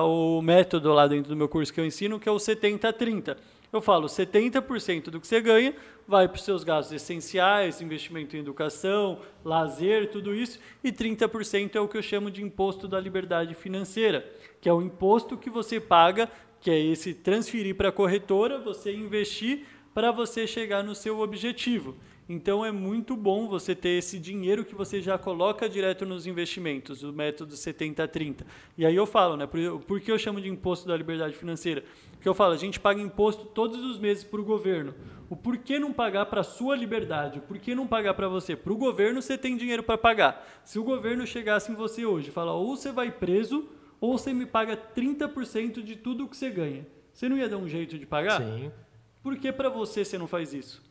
o 0.05 0.41
método 0.41 0.93
lá 0.93 1.09
dentro 1.09 1.31
do 1.31 1.37
meu 1.37 1.49
curso 1.49 1.75
que 1.75 1.81
eu 1.81 1.85
ensino, 1.85 2.21
que 2.21 2.29
é 2.29 2.31
o 2.31 2.37
70-30. 2.37 3.37
Eu 3.73 3.81
falo, 3.81 4.07
70% 4.07 5.11
do 5.11 5.19
que 5.19 5.27
você 5.27 5.41
ganha 5.41 5.75
vai 6.07 6.29
para 6.29 6.37
os 6.37 6.45
seus 6.45 6.63
gastos 6.63 6.95
essenciais, 6.95 7.81
investimento 7.81 8.37
em 8.37 8.39
educação, 8.39 9.19
lazer, 9.45 10.09
tudo 10.13 10.33
isso, 10.33 10.61
e 10.85 10.93
30% 10.93 11.75
é 11.75 11.81
o 11.81 11.89
que 11.89 11.99
eu 11.99 12.03
chamo 12.03 12.31
de 12.31 12.45
imposto 12.45 12.87
da 12.87 13.01
liberdade 13.01 13.57
financeira, 13.57 14.25
que 14.61 14.69
é 14.69 14.73
o 14.73 14.81
imposto 14.81 15.37
que 15.37 15.51
você 15.51 15.81
paga, 15.81 16.31
que 16.61 16.71
é 16.71 16.79
esse 16.79 17.13
transferir 17.13 17.75
para 17.75 17.89
a 17.89 17.93
corretora, 17.93 18.57
você 18.57 18.95
investir 18.95 19.67
para 19.93 20.13
você 20.13 20.47
chegar 20.47 20.85
no 20.85 20.95
seu 20.95 21.19
objetivo. 21.19 21.97
Então 22.33 22.65
é 22.65 22.71
muito 22.71 23.17
bom 23.17 23.49
você 23.49 23.75
ter 23.75 23.99
esse 23.99 24.17
dinheiro 24.17 24.65
que 24.65 24.73
você 24.73 25.03
já 25.03 25.19
coloca 25.19 25.69
direto 25.69 26.07
nos 26.07 26.29
investimentos, 26.29 27.03
o 27.03 27.13
método 27.13 27.57
70-30. 27.57 28.43
E 28.79 28.87
aí 28.87 28.95
eu 28.95 29.05
falo, 29.05 29.37
né? 29.37 29.49
Por, 29.49 29.81
por, 29.81 30.01
que 30.01 30.13
eu 30.13 30.17
chamo 30.17 30.41
de 30.41 30.49
imposto 30.49 30.87
da 30.87 30.97
liberdade 30.97 31.35
financeira? 31.35 31.83
Porque 32.13 32.29
eu 32.29 32.33
falo, 32.33 32.55
a 32.55 32.57
gente 32.57 32.79
paga 32.79 33.03
imposto 33.03 33.47
todos 33.47 33.83
os 33.85 33.99
meses 33.99 34.23
para 34.23 34.41
o 34.41 34.45
governo. 34.45 34.95
O 35.29 35.35
porquê 35.35 35.81
não 35.81 35.93
pagar 35.93 36.27
para 36.27 36.43
a 36.43 36.45
sua 36.45 36.77
liberdade? 36.77 37.41
O 37.41 37.43
porquê 37.43 37.75
não 37.75 37.89
pagar 37.89 38.15
para 38.15 38.29
você? 38.29 38.55
Para 38.55 38.73
o 38.73 38.77
governo 38.77 39.21
você 39.21 39.37
tem 39.37 39.57
dinheiro 39.57 39.83
para 39.83 39.99
pagar. 39.99 40.63
Se 40.65 40.79
o 40.79 40.85
governo 40.85 41.27
chegasse 41.27 41.73
em 41.73 41.75
você 41.75 42.07
hoje 42.07 42.29
e 42.29 42.33
falar, 42.33 42.55
ou 42.55 42.77
você 42.77 42.93
vai 42.93 43.11
preso, 43.11 43.69
ou 44.01 44.17
você 44.17 44.33
me 44.33 44.47
paga 44.47 44.77
30% 44.77 45.83
de 45.83 45.97
tudo 45.97 46.29
que 46.29 46.37
você 46.37 46.49
ganha. 46.49 46.87
Você 47.13 47.29
não 47.29 47.37
ia 47.37 47.49
dar 47.49 47.59
um 47.59 47.67
jeito 47.67 47.99
de 47.99 48.07
pagar? 48.07 48.41
Sim. 48.41 48.71
Por 49.21 49.37
que 49.37 49.51
para 49.51 49.69
você 49.69 50.05
você 50.05 50.17
não 50.17 50.29
faz 50.29 50.55
isso? 50.55 50.90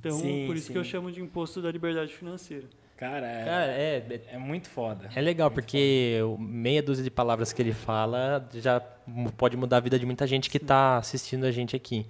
Então, 0.00 0.18
sim, 0.18 0.46
por 0.46 0.56
isso 0.56 0.68
sim. 0.68 0.72
que 0.72 0.78
eu 0.78 0.84
chamo 0.84 1.12
de 1.12 1.20
imposto 1.20 1.60
da 1.60 1.70
liberdade 1.70 2.12
financeira. 2.12 2.64
Cara, 2.96 3.26
é, 3.26 3.44
Cara, 3.44 3.72
é, 3.72 3.96
é, 4.10 4.22
é 4.34 4.38
muito 4.38 4.68
foda. 4.68 5.08
É 5.14 5.20
legal, 5.22 5.50
porque 5.50 6.18
foda. 6.20 6.42
meia 6.42 6.82
dúzia 6.82 7.02
de 7.04 7.10
palavras 7.10 7.52
que 7.52 7.62
ele 7.62 7.72
fala 7.72 8.46
já 8.54 8.80
pode 9.38 9.56
mudar 9.56 9.78
a 9.78 9.80
vida 9.80 9.98
de 9.98 10.04
muita 10.04 10.26
gente 10.26 10.50
que 10.50 10.58
está 10.58 10.98
assistindo 10.98 11.44
a 11.44 11.50
gente 11.50 11.74
aqui. 11.74 12.06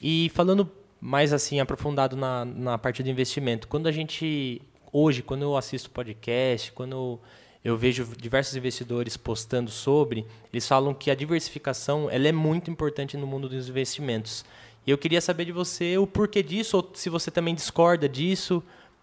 E 0.00 0.30
falando 0.32 0.70
mais 1.00 1.32
assim, 1.32 1.58
aprofundado 1.58 2.14
na, 2.16 2.44
na 2.44 2.78
parte 2.78 3.02
do 3.02 3.08
investimento, 3.08 3.66
quando 3.66 3.88
a 3.88 3.92
gente, 3.92 4.62
hoje, 4.92 5.22
quando 5.22 5.42
eu 5.42 5.56
assisto 5.56 5.90
podcast, 5.90 6.70
quando 6.72 6.92
eu, 6.92 7.20
eu 7.64 7.76
vejo 7.76 8.06
diversos 8.16 8.54
investidores 8.54 9.16
postando 9.16 9.70
sobre, 9.70 10.26
eles 10.52 10.68
falam 10.68 10.94
que 10.94 11.10
a 11.10 11.14
diversificação 11.14 12.08
ela 12.10 12.28
é 12.28 12.32
muito 12.32 12.70
importante 12.70 13.16
no 13.16 13.26
mundo 13.26 13.48
dos 13.48 13.68
investimentos. 13.68 14.44
E 14.86 14.90
eu 14.90 14.98
queria 14.98 15.20
saber 15.20 15.44
de 15.44 15.52
você 15.52 15.98
o 15.98 16.06
porquê 16.06 16.42
disso, 16.42 16.76
ou 16.76 16.90
se 16.94 17.08
você 17.10 17.30
também 17.30 17.54
discorda 17.54 18.08
disso, 18.08 18.62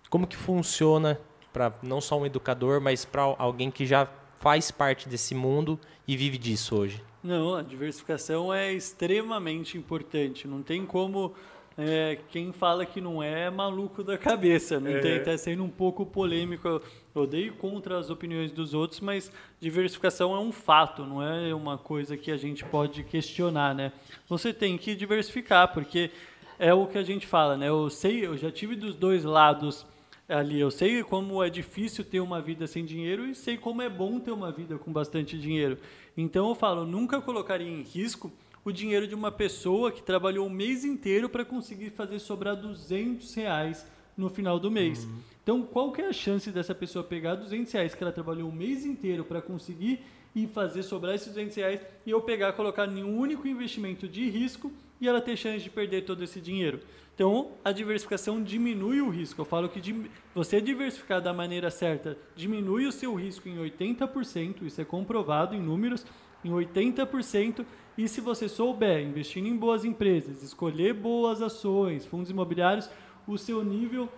como 0.10 0.26
que 0.26 0.36
funciona 0.36 1.20
para 1.54 1.74
não 1.82 2.02
só 2.02 2.20
um 2.20 2.26
educador, 2.26 2.82
mas 2.82 3.06
para 3.06 3.22
alguém 3.22 3.70
que 3.70 3.86
já 3.86 4.08
faz 4.40 4.72
parte 4.72 5.10
desse 5.10 5.34
mundo 5.34 5.80
e 6.08 6.16
vive 6.16 6.38
disso 6.38 6.76
hoje? 6.76 7.04
Não, 7.24 7.56
a 7.56 7.62
diversificação 7.62 8.54
é 8.54 8.72
extremamente 8.72 9.78
importante. 9.78 10.48
Não 10.48 10.62
tem 10.62 10.86
como 10.86 11.34
é, 11.78 12.18
quem 12.30 12.52
fala 12.52 12.86
que 12.86 13.00
não 13.00 13.22
é, 13.22 13.44
é 13.44 13.50
maluco 13.50 14.04
da 14.04 14.18
cabeça. 14.18 14.80
Não 14.80 14.92
é. 14.92 15.00
tem, 15.00 15.22
tá 15.22 15.38
sendo 15.38 15.64
um 15.64 15.70
pouco 15.70 16.06
polêmico. 16.06 16.82
Eu 17.18 17.24
odeio 17.24 17.54
contra 17.54 17.98
as 17.98 18.12
opiniões 18.12 18.52
dos 18.52 18.76
outros, 18.76 19.00
mas 19.00 19.32
diversificação 19.60 20.36
é 20.36 20.40
um 20.40 20.52
fato, 20.52 21.04
não 21.04 21.24
é 21.24 21.52
uma 21.52 21.76
coisa 21.76 22.16
que 22.16 22.30
a 22.30 22.38
gente 22.38 22.64
pode 22.64 23.04
questionar, 23.04 23.74
né? 23.74 23.92
Você 24.28 24.54
tem 24.54 24.78
que 24.78 24.94
diversificar, 24.94 25.74
porque 25.74 26.12
é 26.60 26.72
o 26.76 26.86
que 26.86 26.96
a 26.96 27.02
gente 27.02 27.26
fala, 27.26 27.58
né? 27.58 27.70
Eu 27.70 27.90
sei, 27.90 28.24
eu 28.24 28.38
já 28.38 28.52
tive 28.52 28.76
dos 28.76 28.96
dois 28.96 29.24
lados 29.24 29.84
ali. 30.30 30.60
Eu 30.60 30.70
sei 30.70 31.04
como 31.04 31.44
é 31.44 31.50
difícil 31.50 32.06
ter 32.06 32.20
uma 32.20 32.40
vida 32.40 32.68
sem 32.68 32.86
dinheiro 32.86 33.26
e 33.26 33.34
sei 33.34 33.58
como 33.58 33.82
é 33.82 33.90
bom 33.90 34.20
ter 34.20 34.32
uma 34.32 34.52
vida 34.52 34.78
com 34.78 34.94
bastante 34.94 35.40
dinheiro. 35.40 35.80
Então 36.16 36.48
eu 36.50 36.54
falo, 36.54 36.86
nunca 36.86 37.20
colocaria 37.20 37.68
em 37.68 37.82
risco 37.82 38.32
o 38.64 38.72
dinheiro 38.72 39.08
de 39.08 39.16
uma 39.16 39.32
pessoa 39.32 39.92
que 39.92 40.04
trabalhou 40.04 40.46
o 40.46 40.52
mês 40.52 40.86
inteiro 40.86 41.28
para 41.30 41.44
conseguir 41.44 41.90
fazer 41.90 42.20
sobrar 42.20 42.56
200 42.56 43.34
reais 43.34 43.88
no 44.18 44.30
final 44.30 44.60
do 44.60 44.72
mês. 44.72 45.06
Uhum. 45.06 45.20
Então, 45.44 45.62
qual 45.62 45.92
que 45.92 46.02
é 46.02 46.08
a 46.08 46.14
chance 46.14 46.52
dessa 46.52 46.76
pessoa 46.76 47.04
pegar 47.04 47.36
200 47.36 47.72
reais 47.72 47.96
que 47.96 48.04
ela 48.04 48.12
trabalhou 48.12 48.50
o 48.50 48.54
mês 48.54 48.86
inteiro 48.86 49.24
para 49.24 49.42
conseguir 49.42 50.02
e 50.36 50.46
fazer 50.48 50.84
sobrar 50.84 51.16
esses 51.16 51.30
200 51.30 51.56
reais 51.56 51.82
e 52.06 52.10
eu 52.10 52.20
pegar, 52.22 52.52
colocar 52.54 52.88
em 52.88 53.04
um 53.04 53.18
único 53.18 53.48
investimento 53.48 54.08
de 54.08 54.30
risco 54.30 54.72
e 55.00 55.08
ela 55.08 55.22
ter 55.22 55.38
chance 55.38 55.64
de 55.64 55.70
perder 55.70 56.04
todo 56.04 56.24
esse 56.24 56.42
dinheiro? 56.42 56.82
Então, 57.16 57.52
a 57.66 57.72
diversificação 57.72 58.44
diminui 58.44 59.02
o 59.02 59.10
risco. 59.10 59.42
Eu 59.42 59.46
falo 59.46 59.70
que 59.70 60.12
você 60.36 60.62
diversificar 60.62 61.22
da 61.22 61.34
maneira 61.34 61.72
certa 61.72 62.18
diminui 62.36 62.86
o 62.86 62.92
seu 62.92 63.16
risco 63.16 63.48
em 63.50 63.58
80%, 63.58 64.64
isso 64.64 64.80
é 64.82 64.86
comprovado 64.86 65.56
em 65.56 65.60
números, 65.60 66.06
em 66.46 66.52
80%, 66.52 67.66
e 67.98 68.08
se 68.08 68.22
você 68.22 68.48
souber 68.48 69.02
investir 69.02 69.44
em 69.44 69.56
boas 69.56 69.84
empresas, 69.84 70.44
escolher 70.44 70.94
boas 70.94 71.42
ações, 71.42 72.06
fundos 72.06 72.30
imobiliários, 72.30 72.88
o 73.28 73.38
seu 73.38 73.64
nível 73.64 74.10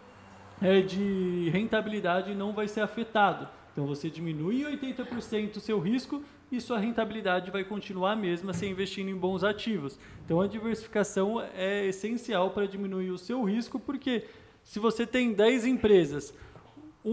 é, 0.62 0.82
de 0.82 1.50
rentabilidade 1.52 2.36
não 2.36 2.54
vai 2.54 2.68
ser 2.68 2.82
afetado. 2.82 3.48
Então 3.72 3.88
você 3.88 4.10
diminui 4.10 4.64
80% 4.64 5.58
o 5.58 5.60
seu 5.60 5.80
risco 5.80 6.24
e 6.52 6.60
sua 6.60 6.80
rentabilidade 6.80 7.52
vai 7.52 7.64
continuar 7.64 8.14
a 8.14 8.16
mesma 8.16 8.54
se 8.54 8.66
investindo 8.66 9.10
em 9.10 9.16
bons 9.16 9.44
ativos. 9.44 9.98
Então 10.26 10.42
a 10.42 10.48
diversificação 10.48 11.42
é 11.56 11.86
essencial 11.86 12.52
para 12.52 12.68
diminuir 12.68 13.12
o 13.12 13.18
seu 13.18 13.44
risco, 13.44 13.80
porque 13.80 14.26
se 14.64 14.80
você 14.80 15.06
tem 15.06 15.34
10 15.34 15.66
empresas, 15.66 16.34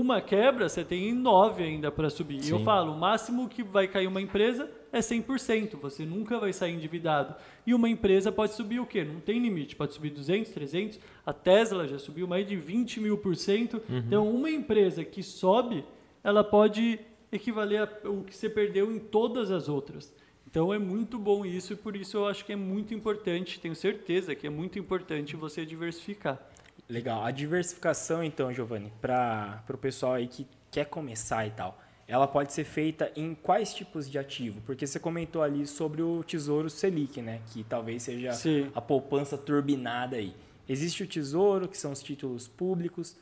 uma 0.00 0.20
quebra, 0.20 0.68
você 0.68 0.84
tem 0.84 1.14
9 1.14 1.62
ainda 1.62 1.90
para 1.90 2.10
subir. 2.10 2.42
Sim. 2.42 2.52
Eu 2.52 2.60
falo, 2.60 2.92
o 2.92 2.98
máximo 2.98 3.48
que 3.48 3.62
vai 3.62 3.88
cair 3.88 4.06
uma 4.06 4.20
empresa 4.20 4.70
é 4.92 4.98
100%, 4.98 5.76
você 5.76 6.04
nunca 6.04 6.38
vai 6.38 6.52
sair 6.52 6.74
endividado. 6.74 7.34
E 7.66 7.72
uma 7.72 7.88
empresa 7.88 8.30
pode 8.30 8.52
subir 8.52 8.80
o 8.80 8.86
quê? 8.86 9.04
Não 9.04 9.20
tem 9.20 9.38
limite, 9.38 9.74
pode 9.76 9.94
subir 9.94 10.10
200, 10.10 10.52
300, 10.52 11.00
a 11.24 11.32
Tesla 11.32 11.86
já 11.86 11.98
subiu 11.98 12.26
mais 12.26 12.46
de 12.46 12.56
20 12.56 13.00
mil 13.00 13.18
por 13.18 13.34
cento. 13.36 13.82
Uhum. 13.88 13.98
Então, 13.98 14.30
uma 14.30 14.50
empresa 14.50 15.04
que 15.04 15.22
sobe, 15.22 15.84
ela 16.22 16.44
pode 16.44 16.98
equivaler 17.32 17.88
ao 18.04 18.22
que 18.22 18.36
você 18.36 18.48
perdeu 18.48 18.92
em 18.92 18.98
todas 18.98 19.50
as 19.50 19.68
outras. 19.68 20.12
Então 20.48 20.72
é 20.72 20.78
muito 20.78 21.18
bom 21.18 21.44
isso 21.44 21.72
e 21.72 21.76
por 21.76 21.96
isso 21.96 22.16
eu 22.16 22.26
acho 22.26 22.44
que 22.44 22.52
é 22.52 22.56
muito 22.56 22.94
importante, 22.94 23.60
tenho 23.60 23.74
certeza 23.74 24.34
que 24.34 24.46
é 24.46 24.50
muito 24.50 24.78
importante 24.78 25.36
você 25.36 25.66
diversificar. 25.66 26.40
Legal. 26.88 27.24
A 27.24 27.30
diversificação, 27.30 28.22
então, 28.22 28.52
Giovanni, 28.52 28.92
para 29.00 29.62
o 29.68 29.78
pessoal 29.78 30.14
aí 30.14 30.28
que 30.28 30.46
quer 30.70 30.86
começar 30.86 31.46
e 31.46 31.50
tal, 31.50 31.80
ela 32.08 32.28
pode 32.28 32.52
ser 32.52 32.64
feita 32.64 33.10
em 33.16 33.34
quais 33.34 33.74
tipos 33.74 34.08
de 34.08 34.18
ativo? 34.18 34.60
Porque 34.64 34.86
você 34.86 35.00
comentou 35.00 35.42
ali 35.42 35.66
sobre 35.66 36.02
o 36.02 36.22
Tesouro 36.22 36.70
Selic, 36.70 37.20
né? 37.20 37.40
Que 37.52 37.64
talvez 37.64 38.04
seja 38.04 38.32
Sim. 38.32 38.70
a 38.74 38.80
poupança 38.80 39.36
turbinada 39.36 40.16
aí. 40.16 40.34
Existe 40.68 41.02
o 41.02 41.06
Tesouro, 41.06 41.68
que 41.68 41.76
são 41.76 41.92
os 41.92 42.02
títulos 42.02 42.46
públicos. 42.46 43.16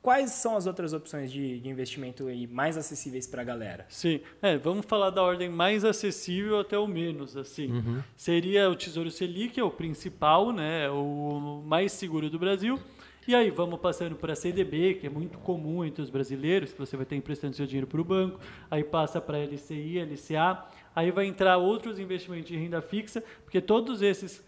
Quais 0.00 0.32
são 0.32 0.54
as 0.54 0.66
outras 0.66 0.92
opções 0.92 1.32
de, 1.32 1.58
de 1.60 1.68
investimento 1.68 2.26
aí 2.26 2.46
mais 2.46 2.76
acessíveis 2.76 3.26
para 3.26 3.40
a 3.40 3.44
galera? 3.44 3.86
Sim, 3.88 4.20
é, 4.42 4.58
vamos 4.58 4.84
falar 4.84 5.08
da 5.08 5.22
ordem 5.22 5.48
mais 5.48 5.82
acessível 5.82 6.60
até 6.60 6.78
o 6.78 6.86
menos, 6.86 7.38
assim. 7.38 7.72
Uhum. 7.72 8.02
Seria 8.14 8.68
o 8.68 8.76
Tesouro 8.76 9.10
Selic, 9.10 9.58
é 9.58 9.64
o 9.64 9.70
principal, 9.70 10.52
né, 10.52 10.90
o 10.90 11.62
mais 11.64 11.92
seguro 11.92 12.28
do 12.28 12.38
Brasil. 12.38 12.78
E 13.26 13.34
aí 13.34 13.50
vamos 13.50 13.80
passando 13.80 14.16
para 14.16 14.34
a 14.34 14.36
CDB, 14.36 14.94
que 14.94 15.06
é 15.06 15.10
muito 15.10 15.38
comum 15.38 15.82
entre 15.82 16.02
os 16.02 16.10
brasileiros, 16.10 16.72
que 16.72 16.78
você 16.78 16.94
vai 16.94 17.06
ter 17.06 17.16
emprestando 17.16 17.56
seu 17.56 17.64
dinheiro 17.64 17.86
para 17.86 18.00
o 18.00 18.04
banco. 18.04 18.38
Aí 18.70 18.84
passa 18.84 19.18
para 19.18 19.38
LCI, 19.38 19.98
LCA. 20.00 20.64
Aí 20.94 21.10
vai 21.10 21.26
entrar 21.26 21.56
outros 21.56 21.98
investimentos 21.98 22.48
de 22.48 22.56
renda 22.56 22.82
fixa, 22.82 23.22
porque 23.44 23.62
todos 23.62 24.02
esses 24.02 24.44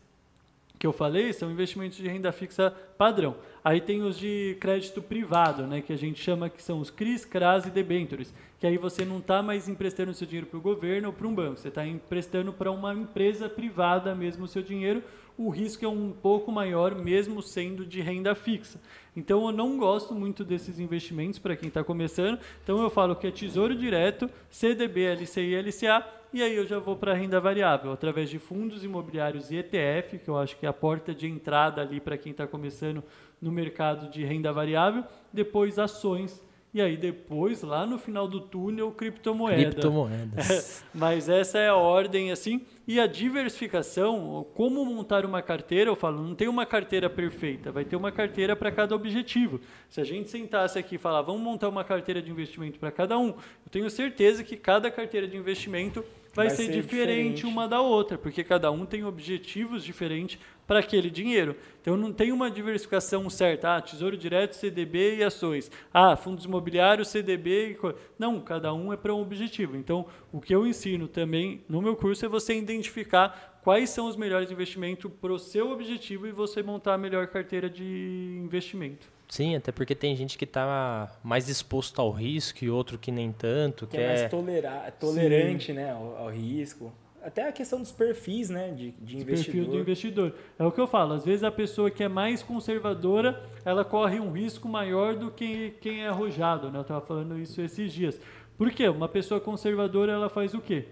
que 0.79 0.87
eu 0.87 0.93
falei 0.93 1.33
são 1.33 1.51
investimentos 1.51 1.97
de 1.97 2.07
renda 2.07 2.31
fixa 2.33 2.71
padrão. 2.99 3.37
Aí 3.65 3.81
tem 3.81 4.03
os 4.03 4.19
de 4.19 4.57
crédito 4.61 5.01
privado, 5.01 5.67
né, 5.67 5.81
que 5.81 5.93
a 5.93 5.97
gente 5.97 6.23
chama 6.23 6.51
que 6.51 6.63
são 6.63 6.81
os 6.81 6.91
CRIs, 6.91 7.25
CRAS 7.25 7.67
e 7.67 7.71
debentures, 7.71 8.33
que 8.61 8.67
aí 8.67 8.77
você 8.77 9.05
não 9.05 9.19
está 9.19 9.43
mais 9.43 9.69
emprestando 9.69 10.13
seu 10.13 10.27
dinheiro 10.27 10.47
para 10.47 10.59
o 10.59 10.63
governo 10.63 11.09
ou 11.09 11.15
para 11.15 11.27
um 11.27 11.35
banco, 11.35 11.57
você 11.57 11.69
está 11.69 11.87
emprestando 11.87 12.53
para 12.53 12.71
uma 12.71 12.93
empresa 12.93 13.49
privada 13.49 14.15
mesmo 14.15 14.45
o 14.45 14.49
seu 14.49 14.63
dinheiro, 14.63 15.03
o 15.39 15.51
risco 15.51 15.85
é 15.85 15.89
um 15.89 16.11
pouco 16.13 16.51
maior 16.51 16.95
mesmo 16.95 17.43
sendo 17.43 17.85
de 17.85 18.01
renda 18.01 18.35
fixa. 18.35 18.81
Então 19.15 19.47
eu 19.47 19.53
não 19.53 19.77
gosto 19.77 20.15
muito 20.15 20.45
desses 20.45 20.79
investimentos 20.79 21.39
para 21.39 21.57
quem 21.57 21.69
está 21.69 21.83
começando, 21.85 22.39
então 22.63 22.83
eu 22.83 22.91
falo 22.91 23.17
que 23.17 23.27
é 23.27 23.31
tesouro 23.31 23.75
direto, 23.75 24.31
CDB, 24.51 25.15
LCI 25.15 25.55
LCA, 25.57 26.05
e 26.33 26.43
aí 26.43 26.55
eu 26.55 26.67
já 26.67 26.79
vou 26.79 26.97
para 26.97 27.13
a 27.13 27.15
renda 27.15 27.41
variável, 27.41 27.93
através 27.93 28.29
de 28.29 28.39
fundos 28.39 28.85
imobiliários 28.85 29.51
e 29.51 29.57
ETF, 29.57 30.19
que 30.19 30.29
eu 30.29 30.37
acho 30.37 30.57
que 30.59 30.67
é 30.67 30.69
a 30.69 30.73
porta 30.73 31.15
de 31.15 31.27
entrada 31.27 31.81
ali 31.81 32.01
para 32.01 32.19
quem 32.19 32.33
está 32.33 32.47
começando 32.47 33.03
no 33.41 33.53
mercado 33.53 34.11
de 34.11 34.25
renda 34.25 34.53
variável, 34.53 35.05
depois 35.33 35.79
ações 35.79 36.43
e 36.77 36.81
aí 36.83 36.95
depois, 36.95 37.63
lá 37.63 37.87
no 37.87 37.99
final 37.99 38.29
do 38.29 38.39
túnel, 38.39 38.93
criptomoeda. 38.93 39.71
Criptomoedas. 39.71 40.51
É, 40.51 40.85
mas 40.93 41.27
essa 41.27 41.57
é 41.59 41.69
a 41.69 41.75
ordem, 41.75 42.31
assim. 42.31 42.67
E 42.87 43.01
a 43.01 43.07
diversificação, 43.07 44.47
como 44.55 44.85
montar 44.85 45.25
uma 45.25 45.41
carteira, 45.41 45.89
eu 45.89 45.97
falo, 45.97 46.23
não 46.23 46.35
tem 46.35 46.49
uma 46.49 46.67
carteira 46.67 47.09
perfeita, 47.09 47.73
vai 47.73 47.83
ter 47.83 47.97
uma 47.97 48.13
carteira 48.13 48.55
para 48.55 48.71
cada 48.71 48.95
objetivo. 48.95 49.59
Se 49.89 50.03
a 50.03 50.05
gente 50.05 50.29
sentasse 50.29 50.79
aqui 50.79 50.97
e 50.97 50.99
falar, 50.99 51.23
vamos 51.23 51.41
montar 51.41 51.71
uma 51.71 51.83
carteira 51.83 52.21
de 52.21 52.31
investimento 52.31 52.79
para 52.79 52.93
cada 52.93 53.19
um, 53.19 53.29
eu 53.29 53.71
tenho 53.71 53.89
certeza 53.89 54.45
que 54.45 54.55
cada 54.55 54.91
carteira 54.91 55.27
de 55.27 55.35
investimento 55.35 56.05
vai, 56.35 56.49
vai 56.49 56.51
ser, 56.51 56.67
ser 56.67 56.73
diferente, 56.73 57.37
diferente 57.37 57.47
uma 57.47 57.67
da 57.67 57.81
outra, 57.81 58.19
porque 58.19 58.45
cada 58.45 58.71
um 58.71 58.85
tem 58.85 59.03
objetivos 59.03 59.83
diferentes 59.83 60.39
para 60.67 60.81
aquele 60.81 61.11
dinheiro. 61.11 61.57
Então 61.81 61.97
não 61.97 62.13
tem 62.13 62.33
uma 62.33 62.51
diversificação 62.51 63.29
certa, 63.31 63.77
ah, 63.77 63.81
tesouro 63.81 64.17
direto, 64.17 64.55
CDB 64.55 65.17
e 65.17 65.25
ações. 65.25 65.71
Ah, 65.93 66.17
fundos 66.17 66.45
imobiliários, 66.45 67.09
CDB 67.09 67.73
e 67.73 67.95
não, 68.19 68.41
cada 68.41 68.75
um 68.75 68.93
é 68.93 68.97
para 68.97 69.15
um 69.15 69.21
objetivo. 69.21 69.77
Então, 69.77 70.07
o 70.33 70.41
que 70.41 70.55
eu 70.55 70.67
ensino 70.67 71.07
também 71.07 71.63
no 71.69 71.81
meu 71.81 71.95
curso 71.95 72.25
é 72.25 72.29
você 72.29 72.57
identificar 72.57 73.61
quais 73.63 73.91
são 73.91 74.07
os 74.07 74.17
melhores 74.17 74.51
investimentos 74.51 75.11
para 75.21 75.33
o 75.33 75.39
seu 75.39 75.71
objetivo 75.71 76.27
e 76.27 76.33
você 76.33 76.63
montar 76.63 76.95
a 76.95 76.99
melhor 76.99 77.27
carteira 77.27 77.69
de 77.69 78.41
investimento. 78.43 79.09
Sim, 79.29 79.57
até 79.57 79.73
porque 79.73 79.95
tem 79.95 80.15
gente 80.15 80.39
que 80.39 80.45
está 80.45 81.11
mais 81.23 81.49
exposto 81.49 82.01
ao 82.01 82.11
risco 82.11 82.65
e 82.65 82.71
outro 82.71 82.97
que 82.97 83.11
nem 83.11 83.33
tanto. 83.33 83.87
Que, 83.87 83.97
que 83.97 84.03
é 84.03 84.07
mais 84.07 84.31
tolera 84.31 84.95
tolerante 85.01 85.73
né, 85.73 85.91
ao, 85.91 86.17
ao, 86.17 86.31
risco. 86.31 86.93
Até 87.27 87.49
a 87.49 87.51
questão 87.51 87.81
dos 87.81 87.91
perfis 87.91 88.49
né, 88.49 88.71
de, 88.71 88.93
de 88.93 89.17
investidor. 89.17 89.55
Perfil 89.55 89.65
do 89.65 89.79
investidor. 89.81 90.35
É 90.57 90.65
o 90.65 90.71
que 90.71 90.81
eu 90.81 90.87
falo. 90.87 91.13
Às 91.13 91.25
vezes 91.25 91.43
a 91.43 91.51
pessoa 91.51 91.91
que 91.91 92.05
é 92.05 92.09
mais 92.09 92.41
conservadora, 92.41 93.43
ela 93.65 93.85
corre 93.85 94.21
um 94.21 94.31
risco 94.31 94.69
maior 94.69 95.17
do 95.17 95.33
que 95.33 95.71
quem 95.81 96.05
é 96.05 96.09
arrojado. 96.09 96.71
Né? 96.71 96.79
Eu 96.79 96.83
estava 96.83 97.05
falando 97.05 97.37
isso 97.37 97.61
esses 97.61 97.93
dias. 97.93 98.21
Por 98.57 98.71
quê? 98.71 98.89
Uma 98.89 99.09
pessoa 99.09 99.41
conservadora, 99.41 100.13
ela 100.13 100.29
faz 100.29 100.55
o 100.55 100.61
quê? 100.61 100.85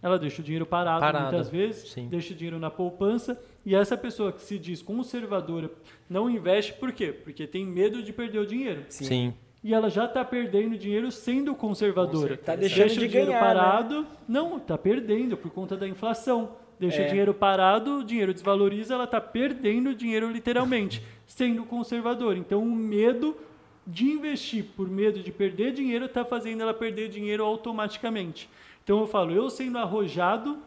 Ela 0.00 0.18
deixa 0.18 0.40
o 0.40 0.44
dinheiro 0.44 0.64
parado, 0.64 1.00
parado. 1.00 1.26
muitas 1.26 1.50
vezes, 1.50 1.90
Sim. 1.90 2.08
deixa 2.08 2.32
o 2.32 2.36
dinheiro 2.36 2.58
na 2.58 2.70
poupança. 2.70 3.38
E 3.66 3.74
essa 3.74 3.94
pessoa 3.94 4.32
que 4.32 4.40
se 4.40 4.58
diz 4.58 4.80
conservadora 4.80 5.70
não 6.08 6.30
investe 6.30 6.72
por 6.72 6.92
quê? 6.92 7.12
Porque 7.12 7.46
tem 7.46 7.66
medo 7.66 8.02
de 8.02 8.10
perder 8.10 8.38
o 8.38 8.46
dinheiro. 8.46 8.86
Sim. 8.88 9.04
Sim. 9.04 9.34
E 9.62 9.74
ela 9.74 9.90
já 9.90 10.04
está 10.04 10.24
perdendo 10.24 10.78
dinheiro 10.78 11.10
sendo 11.10 11.54
conservadora. 11.54 12.34
Está 12.34 12.54
deixando 12.54 12.78
deixa 12.78 13.00
de 13.00 13.06
o 13.06 13.08
dinheiro 13.08 13.32
ganhar, 13.32 13.40
parado. 13.40 14.02
Né? 14.02 14.06
Não, 14.28 14.56
está 14.56 14.78
perdendo 14.78 15.36
por 15.36 15.50
conta 15.50 15.76
da 15.76 15.88
inflação. 15.88 16.56
Deixa 16.78 17.02
é. 17.02 17.06
o 17.06 17.08
dinheiro 17.08 17.34
parado, 17.34 17.98
o 17.98 18.04
dinheiro 18.04 18.32
desvaloriza, 18.32 18.94
ela 18.94 19.04
está 19.04 19.20
perdendo 19.20 19.94
dinheiro 19.94 20.30
literalmente, 20.30 21.02
sendo 21.26 21.64
conservadora. 21.64 22.38
Então 22.38 22.62
o 22.62 22.70
medo 22.70 23.36
de 23.84 24.04
investir 24.04 24.64
por 24.76 24.88
medo 24.88 25.20
de 25.20 25.32
perder 25.32 25.72
dinheiro 25.72 26.04
está 26.04 26.24
fazendo 26.24 26.62
ela 26.62 26.74
perder 26.74 27.08
dinheiro 27.08 27.44
automaticamente. 27.44 28.48
Então 28.84 29.00
eu 29.00 29.06
falo, 29.06 29.32
eu 29.32 29.50
sendo 29.50 29.78
arrojado, 29.78 30.58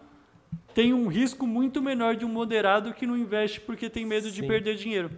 tenho 0.74 0.98
um 0.98 1.08
risco 1.08 1.48
muito 1.48 1.82
menor 1.82 2.16
de 2.16 2.26
um 2.26 2.30
moderado 2.30 2.94
que 2.94 3.06
não 3.06 3.18
investe 3.18 3.62
porque 3.62 3.90
tem 3.90 4.06
medo 4.06 4.28
Sim. 4.28 4.42
de 4.42 4.48
perder 4.48 4.76
dinheiro. 4.76 5.12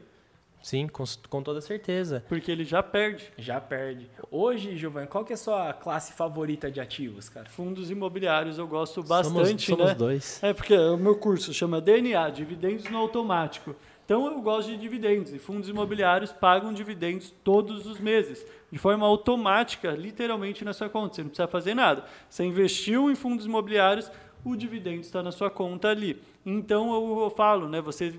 Sim, 0.63 0.87
com, 0.87 1.03
com, 1.29 1.43
toda 1.43 1.59
certeza. 1.59 2.23
Porque 2.29 2.49
ele 2.49 2.63
já 2.63 2.81
perde. 2.81 3.29
Já 3.37 3.59
perde. 3.59 4.09
Hoje, 4.31 4.77
Giovanni, 4.77 5.07
qual 5.07 5.25
que 5.25 5.33
é 5.33 5.35
a 5.35 5.37
sua 5.37 5.73
classe 5.73 6.13
favorita 6.13 6.71
de 6.71 6.79
ativos, 6.79 7.27
cara? 7.27 7.49
Fundos 7.49 7.91
imobiliários 7.91 8.57
eu 8.57 8.65
gosto 8.65 9.03
bastante, 9.03 9.63
somos, 9.63 9.63
somos 9.65 9.85
né? 9.87 9.93
dois. 9.93 10.41
É 10.41 10.53
porque 10.53 10.73
o 10.73 10.95
meu 10.95 11.17
curso 11.17 11.53
chama 11.53 11.81
DNA, 11.81 12.29
Dividendos 12.29 12.89
no 12.89 12.97
Automático. 12.97 13.75
Então 14.05 14.25
eu 14.25 14.41
gosto 14.41 14.71
de 14.71 14.77
dividendos 14.77 15.33
e 15.33 15.39
fundos 15.39 15.67
imobiliários 15.67 16.31
pagam 16.31 16.73
dividendos 16.73 17.33
todos 17.43 17.85
os 17.85 17.99
meses 17.99 18.45
de 18.71 18.77
forma 18.77 19.05
automática, 19.05 19.91
literalmente 19.91 20.63
na 20.63 20.71
sua 20.71 20.89
conta. 20.89 21.15
Você 21.15 21.23
não 21.23 21.29
precisa 21.29 21.47
fazer 21.47 21.73
nada. 21.73 22.05
Você 22.29 22.45
investiu 22.45 23.11
em 23.11 23.15
fundos 23.15 23.45
imobiliários, 23.45 24.09
o 24.45 24.55
dividendo 24.55 25.01
está 25.01 25.21
na 25.21 25.31
sua 25.33 25.49
conta 25.49 25.89
ali. 25.89 26.21
Então 26.45 26.93
eu, 26.93 27.23
eu 27.23 27.29
falo, 27.29 27.67
né? 27.67 27.81
Você 27.81 28.13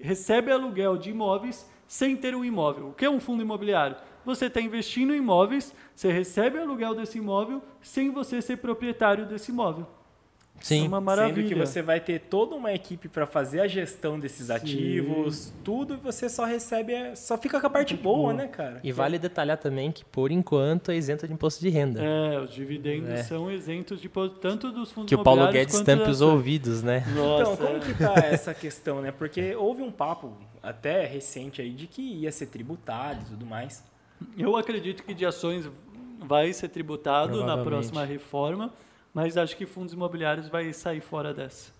recebe 0.00 0.50
aluguel 0.50 0.96
de 0.96 1.10
imóveis 1.10 1.73
sem 1.86 2.16
ter 2.16 2.34
um 2.34 2.44
imóvel. 2.44 2.88
O 2.88 2.92
que 2.92 3.04
é 3.04 3.10
um 3.10 3.20
fundo 3.20 3.42
imobiliário? 3.42 3.96
Você 4.24 4.46
está 4.46 4.60
investindo 4.60 5.14
em 5.14 5.18
imóveis, 5.18 5.74
você 5.94 6.10
recebe 6.10 6.58
aluguel 6.58 6.94
desse 6.94 7.18
imóvel 7.18 7.62
sem 7.82 8.10
você 8.10 8.40
ser 8.40 8.56
proprietário 8.58 9.26
desse 9.26 9.50
imóvel. 9.50 9.86
Sim. 10.60 10.84
É 10.84 10.88
uma 10.88 11.00
maravilha. 11.00 11.34
Sendo 11.34 11.48
que 11.48 11.54
você 11.54 11.82
vai 11.82 12.00
ter 12.00 12.20
toda 12.20 12.54
uma 12.54 12.72
equipe 12.72 13.08
para 13.08 13.26
fazer 13.26 13.60
a 13.60 13.66
gestão 13.66 14.18
desses 14.18 14.46
Sim. 14.46 14.52
ativos, 14.52 15.52
tudo, 15.62 15.94
e 15.94 15.96
você 15.96 16.28
só 16.28 16.44
recebe, 16.44 16.94
só 17.16 17.36
fica 17.36 17.60
com 17.60 17.66
a 17.66 17.70
parte 17.70 17.94
boa, 17.94 18.16
boa, 18.16 18.32
né, 18.32 18.48
cara? 18.48 18.80
E 18.82 18.90
vale 18.90 19.18
detalhar 19.18 19.58
também 19.58 19.92
que, 19.92 20.04
por 20.04 20.30
enquanto, 20.30 20.90
é 20.90 20.96
isento 20.96 21.26
de 21.26 21.34
imposto 21.34 21.60
de 21.60 21.68
renda. 21.68 22.02
É, 22.02 22.40
os 22.40 22.54
dividendos 22.54 23.10
é. 23.10 23.22
são 23.24 23.50
isentos 23.50 24.00
de 24.00 24.10
tanto 24.40 24.72
dos 24.72 24.90
fundos 24.90 25.08
Que 25.08 25.14
o 25.14 25.22
Paulo 25.22 25.46
Guedes 25.50 25.80
tampe 25.80 26.08
os 26.08 26.20
ouvidos, 26.20 26.82
né? 26.82 27.04
Nossa, 27.14 27.52
então, 27.52 27.56
como 27.56 27.76
é. 27.76 27.80
que 27.80 27.94
tá 27.94 28.14
essa 28.26 28.54
questão, 28.54 29.02
né? 29.02 29.12
Porque 29.12 29.54
houve 29.54 29.82
um 29.82 29.92
papo 29.92 30.32
até 30.62 31.04
recente 31.04 31.60
aí 31.60 31.70
de 31.70 31.86
que 31.86 32.00
ia 32.00 32.32
ser 32.32 32.46
tributado 32.46 33.20
e 33.22 33.24
tudo 33.30 33.44
mais. 33.44 33.84
Eu 34.38 34.56
acredito 34.56 35.02
que 35.02 35.12
de 35.12 35.26
ações 35.26 35.68
vai 36.20 36.52
ser 36.52 36.68
tributado 36.68 37.44
na 37.44 37.58
próxima 37.58 38.04
reforma. 38.04 38.72
Mas 39.14 39.36
acho 39.36 39.56
que 39.56 39.64
fundos 39.64 39.94
imobiliários 39.94 40.48
vai 40.48 40.72
sair 40.72 41.00
fora 41.00 41.32
dessa. 41.32 41.72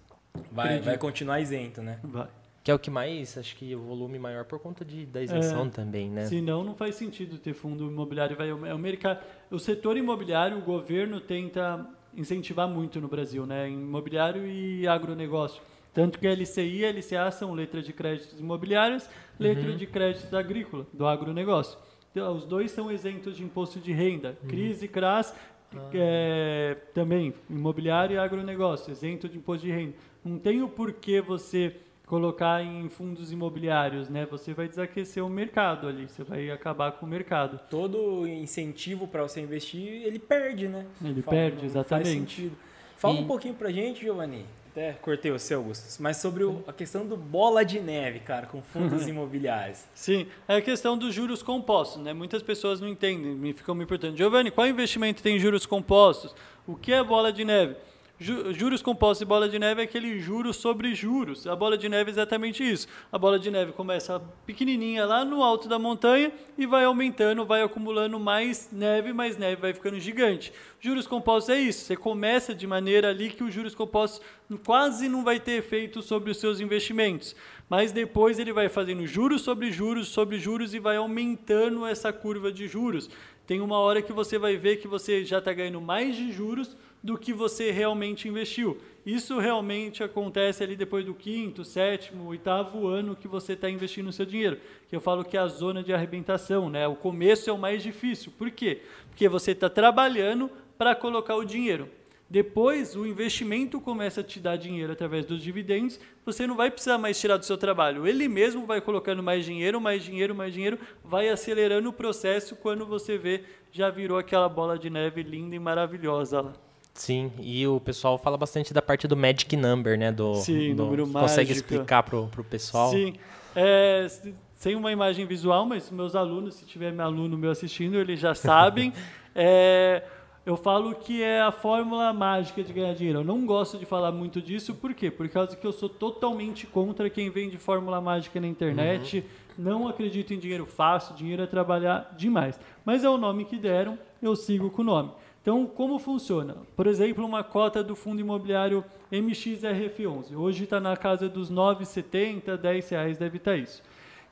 Vai, 0.52 0.80
vai 0.80 0.96
continuar 0.96 1.40
isento, 1.40 1.82
né? 1.82 1.98
Vai. 2.02 2.28
Que 2.62 2.70
é 2.70 2.74
o 2.74 2.78
que 2.78 2.90
mais, 2.90 3.36
acho 3.36 3.56
que 3.56 3.74
o 3.74 3.80
volume 3.80 4.18
maior 4.18 4.44
por 4.46 4.58
conta 4.58 4.84
de, 4.84 5.04
da 5.04 5.22
isenção 5.22 5.66
é, 5.66 5.68
também, 5.68 6.08
né? 6.08 6.26
Senão 6.26 6.64
não 6.64 6.74
faz 6.74 6.94
sentido 6.94 7.36
ter 7.36 7.52
fundo 7.52 7.86
imobiliário. 7.86 8.34
Vai, 8.36 8.48
é 8.48 8.74
o, 8.74 8.78
mercado, 8.78 9.22
o 9.50 9.58
setor 9.58 9.98
imobiliário, 9.98 10.56
o 10.56 10.62
governo 10.62 11.20
tenta 11.20 11.86
incentivar 12.16 12.66
muito 12.66 13.00
no 13.02 13.08
Brasil, 13.08 13.44
né? 13.44 13.68
Imobiliário 13.68 14.46
e 14.46 14.86
agronegócio. 14.86 15.60
Tanto 15.92 16.18
que 16.18 16.26
a 16.26 16.32
LCI 16.32 16.78
e 16.78 16.84
a 16.86 16.90
LCA 16.90 17.30
são 17.30 17.52
letras 17.52 17.84
de 17.84 17.92
créditos 17.92 18.40
imobiliários, 18.40 19.08
letra 19.38 19.70
uhum. 19.70 19.76
de 19.76 19.86
créditos 19.86 20.32
agrícola, 20.32 20.86
do 20.92 21.06
agronegócio. 21.06 21.78
Então, 22.10 22.34
os 22.34 22.44
dois 22.44 22.70
são 22.70 22.90
isentos 22.90 23.36
de 23.36 23.42
imposto 23.42 23.78
de 23.78 23.92
renda. 23.92 24.38
Uhum. 24.42 24.48
CRIS 24.48 24.82
e 24.82 24.88
CRAS 24.88 25.34
ah. 25.76 25.90
é, 25.94 26.76
também, 26.92 27.34
imobiliário 27.48 28.14
e 28.14 28.18
agronegócio, 28.18 28.92
isento 28.92 29.28
de 29.28 29.38
imposto 29.38 29.66
de 29.66 29.72
renda. 29.72 29.94
Não 30.24 30.38
tem 30.38 30.62
o 30.62 30.68
porquê 30.68 31.20
você 31.20 31.76
colocar 32.06 32.62
em 32.62 32.88
fundos 32.88 33.32
imobiliários, 33.32 34.08
né? 34.08 34.26
Você 34.30 34.52
vai 34.52 34.68
desaquecer 34.68 35.24
o 35.24 35.28
mercado 35.28 35.88
ali, 35.88 36.08
você 36.08 36.22
vai 36.22 36.50
acabar 36.50 36.92
com 36.92 37.06
o 37.06 37.08
mercado. 37.08 37.58
Todo 37.70 38.26
incentivo 38.26 39.06
para 39.08 39.22
você 39.22 39.40
investir, 39.40 40.02
ele 40.04 40.18
perde, 40.18 40.68
né? 40.68 40.86
Ele 41.02 41.22
Fala, 41.22 41.36
perde, 41.36 41.66
exatamente. 41.66 42.52
Fala 42.96 43.14
e... 43.14 43.22
um 43.22 43.26
pouquinho 43.26 43.54
pra 43.54 43.70
gente, 43.70 44.00
Giovanni. 44.00 44.44
Até 44.74 44.92
cortei 44.94 45.30
o 45.30 45.38
seu, 45.38 45.60
Augusto. 45.60 46.02
Mas 46.02 46.16
sobre 46.16 46.42
o, 46.42 46.64
a 46.66 46.72
questão 46.72 47.06
do 47.06 47.16
bola 47.16 47.64
de 47.64 47.78
neve, 47.78 48.18
cara, 48.18 48.44
com 48.46 48.60
fundos 48.60 49.06
imobiliários. 49.06 49.84
Sim, 49.94 50.26
é 50.48 50.56
a 50.56 50.60
questão 50.60 50.98
dos 50.98 51.14
juros 51.14 51.44
compostos, 51.44 52.02
né? 52.02 52.12
Muitas 52.12 52.42
pessoas 52.42 52.80
não 52.80 52.88
entendem, 52.88 53.36
me 53.36 53.52
ficam 53.52 53.72
me 53.72 53.86
perguntando, 53.86 54.16
Giovanni, 54.16 54.50
qual 54.50 54.66
investimento 54.66 55.22
tem 55.22 55.38
juros 55.38 55.64
compostos? 55.64 56.34
O 56.66 56.74
que 56.74 56.92
é 56.92 57.04
bola 57.04 57.32
de 57.32 57.44
neve? 57.44 57.76
Juros 58.16 58.80
compostos 58.80 59.22
e 59.22 59.24
bola 59.24 59.48
de 59.48 59.58
neve 59.58 59.80
é 59.80 59.84
aquele 59.84 60.20
juros 60.20 60.56
sobre 60.56 60.94
juros. 60.94 61.48
A 61.48 61.56
bola 61.56 61.76
de 61.76 61.88
neve 61.88 62.10
é 62.10 62.12
exatamente 62.12 62.62
isso. 62.62 62.86
A 63.10 63.18
bola 63.18 63.40
de 63.40 63.50
neve 63.50 63.72
começa 63.72 64.22
pequenininha 64.46 65.04
lá 65.04 65.24
no 65.24 65.42
alto 65.42 65.68
da 65.68 65.80
montanha 65.80 66.30
e 66.56 66.64
vai 66.64 66.84
aumentando, 66.84 67.44
vai 67.44 67.62
acumulando 67.62 68.20
mais 68.20 68.68
neve, 68.70 69.12
mais 69.12 69.36
neve, 69.36 69.60
vai 69.60 69.74
ficando 69.74 69.98
gigante. 69.98 70.52
Juros 70.80 71.08
compostos 71.08 71.52
é 71.52 71.58
isso. 71.58 71.86
Você 71.86 71.96
começa 71.96 72.54
de 72.54 72.68
maneira 72.68 73.10
ali 73.10 73.30
que 73.30 73.42
os 73.42 73.52
juros 73.52 73.74
compostos 73.74 74.20
quase 74.64 75.08
não 75.08 75.24
vai 75.24 75.40
ter 75.40 75.58
efeito 75.58 76.00
sobre 76.00 76.30
os 76.30 76.36
seus 76.36 76.60
investimentos. 76.60 77.34
Mas 77.68 77.90
depois 77.90 78.38
ele 78.38 78.52
vai 78.52 78.68
fazendo 78.68 79.04
juros 79.08 79.42
sobre 79.42 79.72
juros 79.72 80.06
sobre 80.06 80.38
juros 80.38 80.72
e 80.72 80.78
vai 80.78 80.96
aumentando 80.96 81.84
essa 81.84 82.12
curva 82.12 82.52
de 82.52 82.68
juros. 82.68 83.10
Tem 83.44 83.60
uma 83.60 83.78
hora 83.78 84.00
que 84.00 84.12
você 84.12 84.38
vai 84.38 84.56
ver 84.56 84.76
que 84.76 84.86
você 84.86 85.24
já 85.24 85.38
está 85.38 85.52
ganhando 85.52 85.80
mais 85.80 86.14
de 86.14 86.30
juros 86.30 86.76
do 87.04 87.18
que 87.18 87.34
você 87.34 87.70
realmente 87.70 88.26
investiu. 88.26 88.78
Isso 89.04 89.38
realmente 89.38 90.02
acontece 90.02 90.64
ali 90.64 90.74
depois 90.74 91.04
do 91.04 91.12
quinto, 91.12 91.62
sétimo, 91.62 92.28
oitavo 92.28 92.86
ano 92.86 93.14
que 93.14 93.28
você 93.28 93.52
está 93.52 93.68
investindo 93.68 94.08
o 94.08 94.12
seu 94.12 94.24
dinheiro. 94.24 94.58
Que 94.88 94.96
eu 94.96 95.02
falo 95.02 95.22
que 95.22 95.36
é 95.36 95.40
a 95.40 95.46
zona 95.46 95.82
de 95.82 95.92
arrebentação, 95.92 96.70
né? 96.70 96.88
O 96.88 96.96
começo 96.96 97.50
é 97.50 97.52
o 97.52 97.58
mais 97.58 97.82
difícil. 97.82 98.32
Por 98.38 98.50
quê? 98.50 98.80
Porque 99.10 99.28
você 99.28 99.50
está 99.50 99.68
trabalhando 99.68 100.50
para 100.78 100.94
colocar 100.94 101.36
o 101.36 101.44
dinheiro. 101.44 101.90
Depois, 102.30 102.96
o 102.96 103.06
investimento 103.06 103.82
começa 103.82 104.22
a 104.22 104.24
te 104.24 104.40
dar 104.40 104.56
dinheiro 104.56 104.90
através 104.90 105.26
dos 105.26 105.42
dividendos. 105.42 106.00
Você 106.24 106.46
não 106.46 106.56
vai 106.56 106.70
precisar 106.70 106.96
mais 106.96 107.20
tirar 107.20 107.36
do 107.36 107.44
seu 107.44 107.58
trabalho. 107.58 108.06
Ele 108.06 108.26
mesmo 108.28 108.64
vai 108.64 108.80
colocando 108.80 109.22
mais 109.22 109.44
dinheiro, 109.44 109.78
mais 109.78 110.02
dinheiro, 110.02 110.34
mais 110.34 110.54
dinheiro, 110.54 110.78
vai 111.04 111.28
acelerando 111.28 111.90
o 111.90 111.92
processo. 111.92 112.56
Quando 112.56 112.86
você 112.86 113.18
vê, 113.18 113.44
já 113.70 113.90
virou 113.90 114.16
aquela 114.16 114.48
bola 114.48 114.78
de 114.78 114.88
neve 114.88 115.22
linda 115.22 115.54
e 115.54 115.58
maravilhosa 115.58 116.40
lá. 116.40 116.63
Sim, 116.94 117.32
e 117.40 117.66
o 117.66 117.80
pessoal 117.80 118.16
fala 118.16 118.36
bastante 118.36 118.72
da 118.72 118.80
parte 118.80 119.08
do 119.08 119.16
magic 119.16 119.56
number, 119.56 119.98
né? 119.98 120.12
Do, 120.12 120.36
Sim, 120.36 120.74
do, 120.76 120.84
número 120.84 121.06
mágico. 121.06 121.20
Consegue 121.22 121.52
explicar 121.52 122.04
pro, 122.04 122.28
pro 122.28 122.44
pessoal? 122.44 122.90
Sim, 122.90 123.14
é, 123.54 124.06
sem 124.54 124.76
uma 124.76 124.92
imagem 124.92 125.26
visual, 125.26 125.66
mas 125.66 125.90
meus 125.90 126.14
alunos, 126.14 126.54
se 126.54 126.64
tiver 126.64 126.92
meu 126.92 127.04
aluno 127.04 127.36
meu 127.36 127.50
assistindo, 127.50 127.98
eles 127.98 128.20
já 128.20 128.32
sabem. 128.32 128.92
é, 129.34 130.04
eu 130.46 130.56
falo 130.56 130.94
que 130.94 131.20
é 131.20 131.40
a 131.40 131.50
fórmula 131.50 132.12
mágica 132.12 132.62
de 132.62 132.72
ganhar 132.72 132.94
dinheiro. 132.94 133.20
Eu 133.20 133.24
não 133.24 133.44
gosto 133.44 133.76
de 133.76 133.84
falar 133.84 134.12
muito 134.12 134.40
disso, 134.40 134.72
por 134.74 134.94
quê? 134.94 135.10
Por 135.10 135.28
causa 135.28 135.56
que 135.56 135.66
eu 135.66 135.72
sou 135.72 135.88
totalmente 135.88 136.66
contra 136.66 137.10
quem 137.10 137.28
vende 137.28 137.58
fórmula 137.58 138.00
mágica 138.00 138.40
na 138.40 138.46
internet. 138.46 139.18
Uhum. 139.18 139.64
Não 139.64 139.88
acredito 139.88 140.32
em 140.32 140.38
dinheiro 140.38 140.66
fácil, 140.66 141.14
dinheiro 141.14 141.42
é 141.42 141.46
trabalhar 141.46 142.14
demais. 142.16 142.58
Mas 142.84 143.02
é 143.02 143.08
o 143.08 143.16
nome 143.16 143.44
que 143.44 143.56
deram, 143.56 143.98
eu 144.22 144.36
sigo 144.36 144.70
com 144.70 144.82
o 144.82 144.84
nome. 144.84 145.10
Então, 145.44 145.66
como 145.66 145.98
funciona? 145.98 146.56
Por 146.74 146.86
exemplo, 146.86 147.22
uma 147.22 147.44
cota 147.44 147.84
do 147.84 147.94
fundo 147.94 148.18
imobiliário 148.18 148.82
MXRF11. 149.12 150.34
Hoje 150.34 150.64
está 150.64 150.80
na 150.80 150.96
casa 150.96 151.28
dos 151.28 151.52
9,70, 151.52 152.56
10 152.56 152.88
reais 152.88 153.18
deve 153.18 153.36
estar 153.36 153.50
tá 153.50 153.56
isso. 153.58 153.82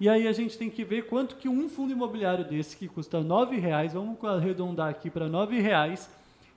E 0.00 0.08
aí 0.08 0.26
a 0.26 0.32
gente 0.32 0.56
tem 0.56 0.70
que 0.70 0.82
ver 0.82 1.08
quanto 1.08 1.36
que 1.36 1.50
um 1.50 1.68
fundo 1.68 1.92
imobiliário 1.92 2.46
desse, 2.46 2.78
que 2.78 2.88
custa 2.88 3.18
R$ 3.18 3.60
reais, 3.60 3.92
vamos 3.92 4.24
arredondar 4.24 4.88
aqui 4.88 5.10
para 5.10 5.26
R$ 5.26 5.60
reais, 5.60 6.10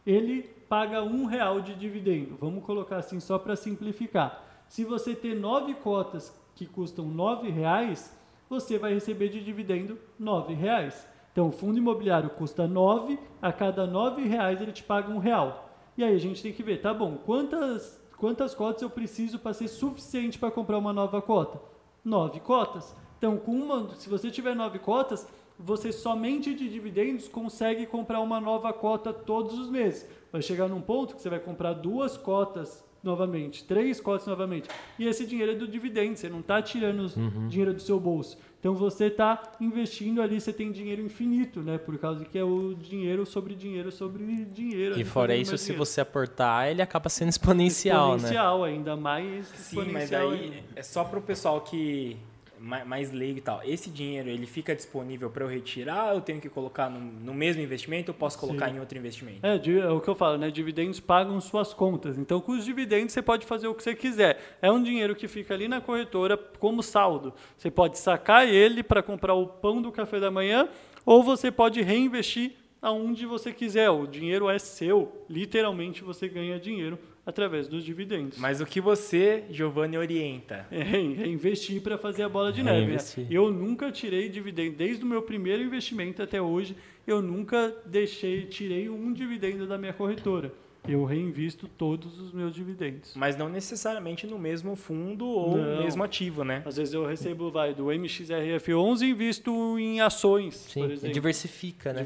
ele 0.08 0.44
paga 0.70 1.04
um 1.04 1.26
real 1.26 1.60
de 1.60 1.76
dividendo. 1.76 2.38
Vamos 2.40 2.64
colocar 2.64 2.96
assim 2.96 3.20
só 3.20 3.38
para 3.38 3.58
simplificar. 3.58 4.42
Se 4.70 4.86
você 4.86 5.14
ter 5.14 5.36
nove 5.36 5.74
cotas 5.74 6.34
que 6.56 6.66
custam 6.66 7.10
R$ 7.10 7.52
reais, 7.52 8.18
você 8.50 8.78
vai 8.78 8.94
receber 8.94 9.28
de 9.28 9.44
dividendo 9.44 10.00
R$ 10.18 10.54
reais. 10.54 11.14
Então, 11.36 11.50
o 11.50 11.52
fundo 11.52 11.78
imobiliário 11.78 12.30
custa 12.30 12.66
9, 12.66 13.20
a 13.42 13.52
cada 13.52 13.86
9 13.86 14.22
reais 14.22 14.62
ele 14.62 14.72
te 14.72 14.82
paga 14.82 15.12
um 15.12 15.18
real. 15.18 15.70
E 15.98 16.02
aí 16.02 16.16
a 16.16 16.18
gente 16.18 16.42
tem 16.42 16.54
que 16.54 16.64
ver, 16.64 16.80
tá 16.80 16.94
bom, 16.94 17.18
quantas, 17.26 18.02
quantas 18.16 18.56
cotas 18.56 18.82
eu 18.82 18.90
preciso 18.90 19.38
para 19.38 19.54
ser 19.54 19.68
suficiente 19.68 20.40
para 20.40 20.50
comprar 20.50 20.78
uma 20.78 20.94
nova 20.94 21.22
cota? 21.22 21.60
9 22.06 22.40
cotas. 22.40 22.96
Então, 23.18 23.36
com 23.36 23.52
uma, 23.52 23.94
se 23.96 24.08
você 24.08 24.32
tiver 24.32 24.56
9 24.56 24.80
cotas, 24.80 25.28
você 25.60 25.92
somente 25.92 26.54
de 26.54 26.70
dividendos 26.70 27.28
consegue 27.28 27.86
comprar 27.86 28.22
uma 28.22 28.40
nova 28.40 28.72
cota 28.72 29.12
todos 29.12 29.60
os 29.60 29.70
meses. 29.70 30.10
Vai 30.32 30.42
chegar 30.42 30.70
num 30.70 30.80
ponto 30.80 31.18
que 31.18 31.22
você 31.22 31.30
vai 31.30 31.40
comprar 31.42 31.74
duas 31.74 32.16
cotas 32.16 32.82
novamente, 33.06 33.64
três 33.64 34.02
cotas 34.02 34.28
novamente. 34.28 34.68
E 34.98 35.08
esse 35.08 35.26
dinheiro 35.26 35.52
é 35.52 35.56
do 35.56 35.68
dividendo, 35.68 36.18
você 36.18 36.28
não 36.28 36.40
está 36.40 36.62
tirando 36.62 37.12
uhum. 37.16 37.48
dinheiro 37.48 37.74
do 37.74 37.82
seu 37.82 38.00
bolso. 38.00 38.38
Então 38.60 38.74
você 38.74 39.06
está 39.06 39.54
investindo 39.62 40.24
ali, 40.24 40.42
você 40.42 40.52
tem 40.52 40.72
dinheiro 40.72 41.00
infinito, 41.00 41.62
né? 41.62 41.78
Por 41.78 41.96
causa 42.00 42.26
que 42.26 42.36
é 42.36 42.44
o 42.44 42.74
dinheiro 42.74 43.24
sobre 43.24 43.54
dinheiro 43.54 43.92
sobre 43.92 44.26
dinheiro. 44.46 45.00
E 45.00 45.04
fora 45.04 45.36
isso, 45.36 45.56
se 45.56 45.72
você 45.72 46.02
aportar, 46.02 46.72
ele 46.72 46.82
acaba 46.82 47.08
sendo 47.08 47.30
exponencial, 47.30 48.16
exponencial 48.16 48.62
né? 48.62 48.70
ainda 48.70 48.96
mais 48.96 49.46
Sim, 49.50 49.92
mas 49.92 50.12
aí 50.12 50.64
é 50.76 50.82
só 50.82 51.04
para 51.04 51.20
o 51.20 51.22
pessoal 51.22 51.62
que 51.62 52.18
mais 52.60 53.12
leigo 53.12 53.38
e 53.40 53.42
tal, 53.42 53.62
esse 53.64 53.90
dinheiro 53.90 54.30
ele 54.30 54.46
fica 54.46 54.76
disponível 54.76 55.30
para 55.30 55.44
eu 55.44 55.48
retirar? 55.48 56.14
Eu 56.14 56.22
tenho 56.22 56.40
que 56.42 56.50
colocar 56.50 56.90
no, 56.90 57.00
no 57.00 57.34
mesmo 57.34 57.62
investimento 57.62 58.12
ou 58.12 58.18
posso 58.18 58.38
colocar 58.40 58.70
Sim. 58.70 58.78
em 58.78 58.80
outro 58.80 58.98
investimento? 58.98 59.46
É, 59.46 59.56
é, 59.56 59.90
o 59.90 60.00
que 60.00 60.08
eu 60.08 60.16
falo, 60.16 60.38
né? 60.38 60.50
Dividendos 60.50 61.00
pagam 61.00 61.40
suas 61.42 61.74
contas. 61.74 62.18
Então, 62.18 62.40
com 62.42 62.54
os 62.54 62.66
dividendos 62.66 63.14
você 63.14 63.22
pode 63.22 63.46
fazer 63.46 63.68
o 63.68 63.76
que 63.76 63.84
você 63.84 63.96
quiser. 63.96 64.58
É 64.62 64.72
um 64.72 64.82
dinheiro 64.82 65.16
que 65.16 65.28
fica 65.28 65.54
ali 65.54 65.68
na 65.68 65.82
corretora 65.82 66.38
como 66.38 66.82
saldo. 66.82 67.34
Você 67.58 67.70
pode 67.70 67.98
sacar 67.98 68.48
ele 68.48 68.84
para 68.84 69.04
comprar 69.04 69.34
o 69.34 69.48
pão 69.48 69.82
do 69.82 69.92
café 69.92 70.20
da 70.20 70.32
manhã 70.32 70.70
ou 71.06 71.22
você 71.24 71.52
pode 71.52 71.82
reinvestir 71.82 72.54
aonde 72.82 73.26
você 73.26 73.52
quiser. 73.52 73.90
O 73.90 74.06
dinheiro 74.06 74.50
é 74.50 74.60
seu. 74.60 75.26
Literalmente 75.30 76.04
você 76.04 76.28
ganha 76.28 76.60
dinheiro 76.60 76.98
através 77.26 77.68
dos 77.68 77.84
dividendos. 77.84 78.38
Mas 78.38 78.62
o 78.62 78.66
que 78.66 78.80
você, 78.80 79.44
Giovanni, 79.50 79.98
orienta? 79.98 80.68
É, 80.72 80.82
é 80.96 81.28
investir 81.28 81.82
para 81.82 81.98
fazer 81.98 82.24
a 82.24 82.30
bola 82.30 82.52
de 82.52 82.62
neve. 82.62 82.94
Né? 82.94 83.28
Eu 83.30 83.52
nunca 83.52 83.92
tirei 83.92 84.30
dividendo, 84.30 84.76
desde 84.76 85.04
o 85.04 85.08
meu 85.08 85.22
primeiro 85.22 85.64
investimento 85.64 86.22
até 86.22 86.42
hoje, 86.42 86.76
eu 87.08 87.22
nunca 87.22 87.76
deixei, 87.86 88.46
tirei 88.46 88.90
um 88.90 89.12
dividendo 89.14 89.66
da 89.66 89.78
minha 89.78 89.94
corretora. 89.94 90.52
Eu 90.88 91.04
reinvisto 91.04 91.68
todos 91.68 92.20
os 92.20 92.32
meus 92.32 92.54
dividendos. 92.54 93.14
Mas 93.16 93.36
não 93.36 93.50
necessariamente 93.50 94.28
no 94.28 94.38
mesmo 94.38 94.76
fundo 94.76 95.26
ou 95.26 95.58
no 95.58 95.82
mesmo 95.82 96.04
ativo, 96.04 96.44
né? 96.44 96.62
Às 96.66 96.78
vezes 96.78 96.94
eu 96.94 97.06
recebo 97.06 97.50
vai, 97.50 97.74
do 97.74 97.86
MXRF11 97.86 99.02
e 99.02 99.10
invisto 99.10 99.80
em 99.80 100.00
ações, 100.02 100.56
Sim, 100.56 100.82
por 100.82 100.92
exemplo. 100.92 101.14
diversifica, 101.14 101.92
né? 101.92 102.06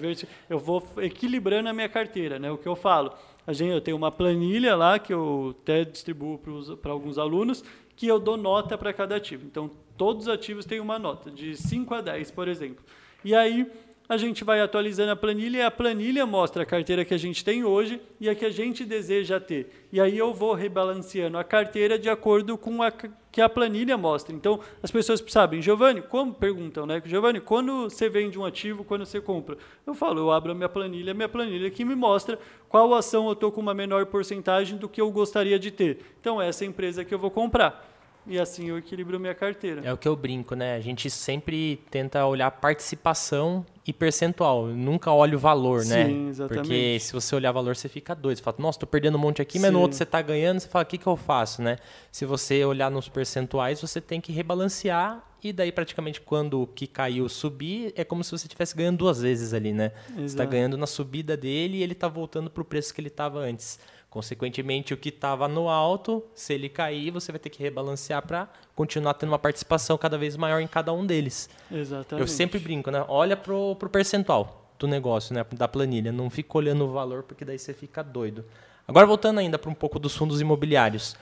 Eu 0.49 0.57
vou 0.57 0.87
equilibrando 0.97 1.67
a 1.69 1.73
minha 1.73 1.89
carteira, 1.89 2.39
né? 2.39 2.49
O 2.51 2.57
que 2.57 2.67
eu 2.67 2.75
falo, 2.75 3.13
a 3.49 3.53
gente, 3.53 3.71
eu 3.71 3.81
tenho 3.81 3.97
uma 3.97 4.11
planilha 4.11 4.75
lá 4.75 4.99
que 4.99 5.11
eu 5.11 5.55
até 5.59 5.83
distribuo 5.83 6.39
para 6.79 6.91
alguns 6.91 7.17
alunos, 7.17 7.63
que 7.95 8.05
eu 8.05 8.19
dou 8.19 8.37
nota 8.37 8.77
para 8.77 8.93
cada 8.93 9.15
ativo. 9.15 9.43
Então, 9.43 9.71
todos 9.97 10.27
os 10.27 10.31
ativos 10.31 10.65
têm 10.65 10.79
uma 10.79 10.99
nota, 10.99 11.31
de 11.31 11.57
5 11.57 11.91
a 11.95 11.99
10, 11.99 12.29
por 12.29 12.47
exemplo. 12.47 12.85
E 13.25 13.33
aí, 13.33 13.65
a 14.07 14.17
gente 14.17 14.43
vai 14.43 14.61
atualizando 14.61 15.13
a 15.13 15.15
planilha 15.15 15.57
e 15.57 15.61
a 15.63 15.71
planilha 15.71 16.27
mostra 16.27 16.61
a 16.61 16.65
carteira 16.65 17.03
que 17.03 17.13
a 17.15 17.17
gente 17.17 17.43
tem 17.43 17.63
hoje 17.63 17.99
e 18.21 18.29
a 18.29 18.35
que 18.35 18.45
a 18.45 18.51
gente 18.51 18.85
deseja 18.85 19.39
ter. 19.39 19.87
E 19.91 19.99
aí 19.99 20.15
eu 20.15 20.31
vou 20.31 20.53
rebalanceando 20.53 21.35
a 21.35 21.43
carteira 21.43 21.97
de 21.97 22.07
acordo 22.07 22.55
com 22.55 22.83
a 22.83 22.91
que 23.31 23.41
a 23.41 23.49
planilha 23.49 23.97
mostra. 23.97 24.35
Então, 24.35 24.59
as 24.81 24.91
pessoas 24.91 25.23
sabem, 25.27 25.61
Giovanni, 25.61 26.01
como 26.01 26.33
perguntam, 26.33 26.85
né? 26.85 27.01
Giovanni, 27.05 27.39
quando 27.39 27.83
você 27.83 28.09
vende 28.09 28.39
um 28.39 28.45
ativo, 28.45 28.83
quando 28.83 29.05
você 29.05 29.21
compra? 29.21 29.57
Eu 29.85 29.93
falo, 29.93 30.19
eu 30.19 30.31
abro 30.31 30.51
a 30.51 30.55
minha 30.55 30.69
planilha, 30.69 31.13
minha 31.13 31.29
planilha 31.29 31.69
que 31.69 31.85
me 31.85 31.95
mostra 31.95 32.39
qual 32.67 32.93
ação 32.93 33.27
eu 33.27 33.33
estou 33.33 33.51
com 33.51 33.61
uma 33.61 33.73
menor 33.73 34.05
porcentagem 34.07 34.77
do 34.77 34.89
que 34.89 34.99
eu 34.99 35.11
gostaria 35.11 35.59
de 35.59 35.71
ter. 35.71 35.99
Então, 36.19 36.41
essa 36.41 36.63
é 36.63 36.67
a 36.67 36.69
empresa 36.69 37.05
que 37.05 37.13
eu 37.13 37.19
vou 37.19 37.31
comprar. 37.31 37.98
E 38.29 38.39
assim 38.39 38.69
eu 38.69 38.77
equilibro 38.77 39.19
minha 39.19 39.33
carteira. 39.33 39.81
É 39.83 39.91
o 39.91 39.97
que 39.97 40.07
eu 40.07 40.15
brinco, 40.15 40.55
né? 40.55 40.75
A 40.75 40.79
gente 40.79 41.09
sempre 41.09 41.81
tenta 41.89 42.25
olhar 42.25 42.49
participação 42.51 43.65
e 43.85 43.91
percentual, 43.91 44.67
nunca 44.67 45.11
olha 45.11 45.35
o 45.35 45.39
valor, 45.39 45.81
Sim, 45.81 45.89
né? 45.89 46.29
exatamente. 46.29 46.61
Porque 46.67 46.97
se 46.99 47.11
você 47.11 47.35
olhar 47.35 47.51
valor, 47.51 47.75
você 47.75 47.89
fica 47.89 48.13
doido. 48.13 48.37
Você 48.37 48.43
fala, 48.43 48.57
nossa, 48.59 48.79
tô 48.79 48.85
perdendo 48.85 49.17
um 49.17 49.21
monte 49.21 49.41
aqui, 49.41 49.57
mas 49.57 49.71
no 49.71 49.79
Sim. 49.79 49.81
outro 49.81 49.97
você 49.97 50.05
tá 50.05 50.21
ganhando, 50.21 50.59
você 50.59 50.67
fala, 50.67 50.83
o 50.83 50.85
que, 50.85 50.97
que 50.97 51.07
eu 51.07 51.15
faço, 51.15 51.61
né? 51.61 51.77
Se 52.11 52.23
você 52.23 52.63
olhar 52.63 52.91
nos 52.91 53.09
percentuais, 53.09 53.81
você 53.81 53.99
tem 53.99 54.21
que 54.21 54.31
rebalancear 54.31 55.23
e 55.41 55.53
daí 55.53 55.71
praticamente 55.71 56.19
quando 56.19 56.61
o 56.61 56.67
que 56.67 56.85
caiu 56.85 57.27
subir, 57.29 57.93
é 57.95 58.03
como 58.03 58.23
se 58.23 58.31
você 58.31 58.45
estivesse 58.45 58.75
ganhando 58.75 58.97
duas 58.97 59.21
vezes 59.21 59.53
ali, 59.53 59.71
né? 59.71 59.91
Você 60.07 60.11
está 60.11 60.43
Exato. 60.43 60.49
ganhando 60.49 60.77
na 60.77 60.85
subida 60.85 61.35
dele 61.37 61.77
e 61.77 61.83
ele 61.83 61.93
está 61.93 62.07
voltando 62.07 62.49
para 62.49 62.61
o 62.61 62.65
preço 62.65 62.93
que 62.93 62.99
ele 63.01 63.07
estava 63.07 63.39
antes. 63.39 63.79
Consequentemente, 64.09 64.91
o 64.93 64.97
que 64.97 65.09
estava 65.09 65.47
no 65.47 65.69
alto, 65.69 66.23
se 66.33 66.53
ele 66.53 66.67
cair, 66.67 67.11
você 67.11 67.31
vai 67.31 67.37
ter 67.37 67.49
que 67.49 67.61
rebalancear 67.61 68.25
para 68.25 68.49
continuar 68.75 69.13
tendo 69.13 69.29
uma 69.29 69.37
participação 69.37 69.97
cada 69.99 70.17
vez 70.17 70.35
maior 70.35 70.59
em 70.59 70.67
cada 70.67 70.91
um 70.91 71.05
deles. 71.05 71.47
Exatamente. 71.71 72.21
Eu 72.21 72.27
sempre 72.27 72.57
brinco, 72.59 72.89
né? 72.89 73.05
Olha 73.07 73.37
pro, 73.37 73.75
pro 73.75 73.87
percentual 73.89 74.73
do 74.79 74.87
negócio, 74.87 75.35
né? 75.35 75.45
Da 75.53 75.67
planilha. 75.67 76.11
Não 76.11 76.27
fica 76.29 76.57
olhando 76.57 76.85
o 76.85 76.91
valor, 76.91 77.21
porque 77.21 77.45
daí 77.45 77.59
você 77.59 77.71
fica 77.73 78.03
doido. 78.03 78.43
Agora, 78.87 79.05
voltando 79.05 79.39
ainda 79.39 79.59
para 79.59 79.69
um 79.69 79.75
pouco 79.75 79.99
dos 79.99 80.15
fundos 80.15 80.41
imobiliários. 80.41 81.15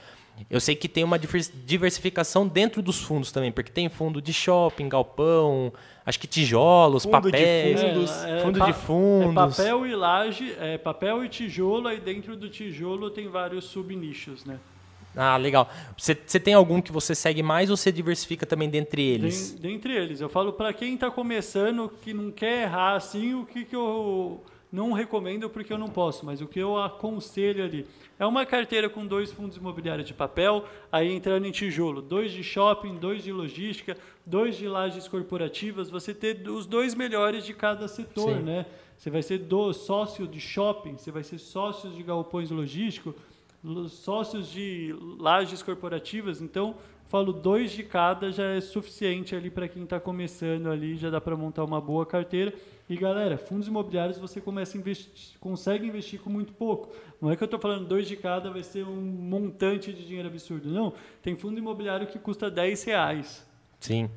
Eu 0.48 0.60
sei 0.60 0.74
que 0.76 0.88
tem 0.88 1.02
uma 1.04 1.18
divers- 1.18 1.52
diversificação 1.66 2.46
dentro 2.46 2.80
dos 2.80 3.02
fundos 3.02 3.32
também, 3.32 3.50
porque 3.52 3.72
tem 3.72 3.88
fundo 3.88 4.22
de 4.22 4.32
shopping, 4.32 4.88
galpão, 4.88 5.72
acho 6.08 6.18
que 6.18 6.26
tijolos, 6.26 7.02
Fundo 7.04 7.16
de 7.16 7.30
papéis, 7.30 7.80
fundos, 7.80 8.10
fundo 8.42 8.58
pa- 8.58 8.66
de 8.66 8.72
fundos. 8.72 9.58
É 9.58 9.62
papel 9.62 9.86
e 9.86 9.94
laje, 9.94 10.54
é 10.58 10.78
papel 10.78 11.24
e 11.24 11.28
tijolo, 11.28 11.86
aí 11.88 12.00
dentro 12.00 12.34
do 12.36 12.48
tijolo 12.48 13.10
tem 13.10 13.28
vários 13.28 13.64
subnichos, 13.66 14.44
né? 14.44 14.58
Ah, 15.16 15.36
legal. 15.36 15.68
Você, 15.96 16.16
você 16.24 16.38
tem 16.38 16.54
algum 16.54 16.80
que 16.80 16.92
você 16.92 17.14
segue 17.14 17.42
mais 17.42 17.70
ou 17.70 17.76
você 17.76 17.90
diversifica 17.90 18.46
também 18.46 18.68
dentre 18.70 19.02
eles? 19.02 19.52
Den- 19.52 19.72
dentre 19.72 19.92
eles. 19.94 20.20
Eu 20.20 20.28
falo 20.28 20.52
para 20.52 20.72
quem 20.72 20.94
está 20.94 21.10
começando, 21.10 21.90
que 22.02 22.14
não 22.14 22.30
quer 22.30 22.62
errar 22.64 22.94
assim, 22.94 23.34
o 23.34 23.44
que, 23.44 23.64
que 23.64 23.74
eu 23.76 24.40
não 24.72 24.92
recomendo 24.92 25.50
porque 25.50 25.72
eu 25.72 25.78
não 25.78 25.88
posso, 25.88 26.24
mas 26.24 26.40
o 26.40 26.46
que 26.46 26.58
eu 26.60 26.76
aconselho 26.80 27.64
ali. 27.64 27.84
É 28.18 28.26
uma 28.26 28.44
carteira 28.44 28.88
com 28.88 29.06
dois 29.06 29.32
fundos 29.32 29.56
imobiliários 29.56 30.06
de 30.06 30.12
papel, 30.12 30.64
aí 30.90 31.12
entrando 31.12 31.46
em 31.46 31.52
tijolo, 31.52 32.02
dois 32.02 32.32
de 32.32 32.42
shopping, 32.42 32.96
dois 32.96 33.22
de 33.22 33.32
logística, 33.32 33.96
dois 34.26 34.56
de 34.56 34.66
lajes 34.66 35.06
corporativas, 35.06 35.88
você 35.88 36.12
ter 36.12 36.48
os 36.48 36.66
dois 36.66 36.94
melhores 36.94 37.44
de 37.44 37.54
cada 37.54 37.86
setor, 37.86 38.36
Sim. 38.38 38.42
né? 38.42 38.66
Você 38.96 39.08
vai 39.10 39.22
ser 39.22 39.38
do 39.38 39.72
sócio 39.72 40.26
de 40.26 40.40
shopping, 40.40 40.96
você 40.96 41.12
vai 41.12 41.22
ser 41.22 41.38
sócio 41.38 41.88
de 41.90 42.02
galpões 42.02 42.50
logísticos, 42.50 43.14
lo- 43.62 43.88
sócios 43.88 44.50
de 44.50 44.92
lajes 45.20 45.62
corporativas, 45.62 46.40
então 46.40 46.74
falo 47.06 47.32
dois 47.32 47.70
de 47.70 47.84
cada 47.84 48.32
já 48.32 48.44
é 48.44 48.60
suficiente 48.60 49.36
ali 49.36 49.48
para 49.50 49.68
quem 49.68 49.84
está 49.84 50.00
começando 50.00 50.68
ali, 50.68 50.96
já 50.96 51.08
dá 51.08 51.20
para 51.20 51.36
montar 51.36 51.62
uma 51.64 51.80
boa 51.80 52.04
carteira. 52.04 52.52
E 52.88 52.96
galera, 52.96 53.36
fundos 53.36 53.68
imobiliários 53.68 54.18
você 54.18 54.40
começa 54.40 54.78
investir, 54.78 55.38
consegue 55.38 55.86
investir 55.86 56.20
com 56.20 56.30
muito 56.30 56.54
pouco. 56.54 56.90
Não 57.20 57.30
é 57.30 57.36
que 57.36 57.42
eu 57.42 57.46
estou 57.46 57.60
falando 57.60 57.86
dois 57.86 58.08
de 58.08 58.16
cada 58.16 58.50
vai 58.50 58.62
ser 58.62 58.84
um 58.84 59.02
montante 59.02 59.92
de 59.92 60.06
dinheiro 60.06 60.28
absurdo, 60.28 60.70
não. 60.70 60.94
Tem 61.22 61.36
fundo 61.36 61.58
imobiliário 61.58 62.06
que 62.06 62.18
custa 62.18 62.50
10 62.50 62.84
reais. 62.84 63.46
Sim. 63.78 64.08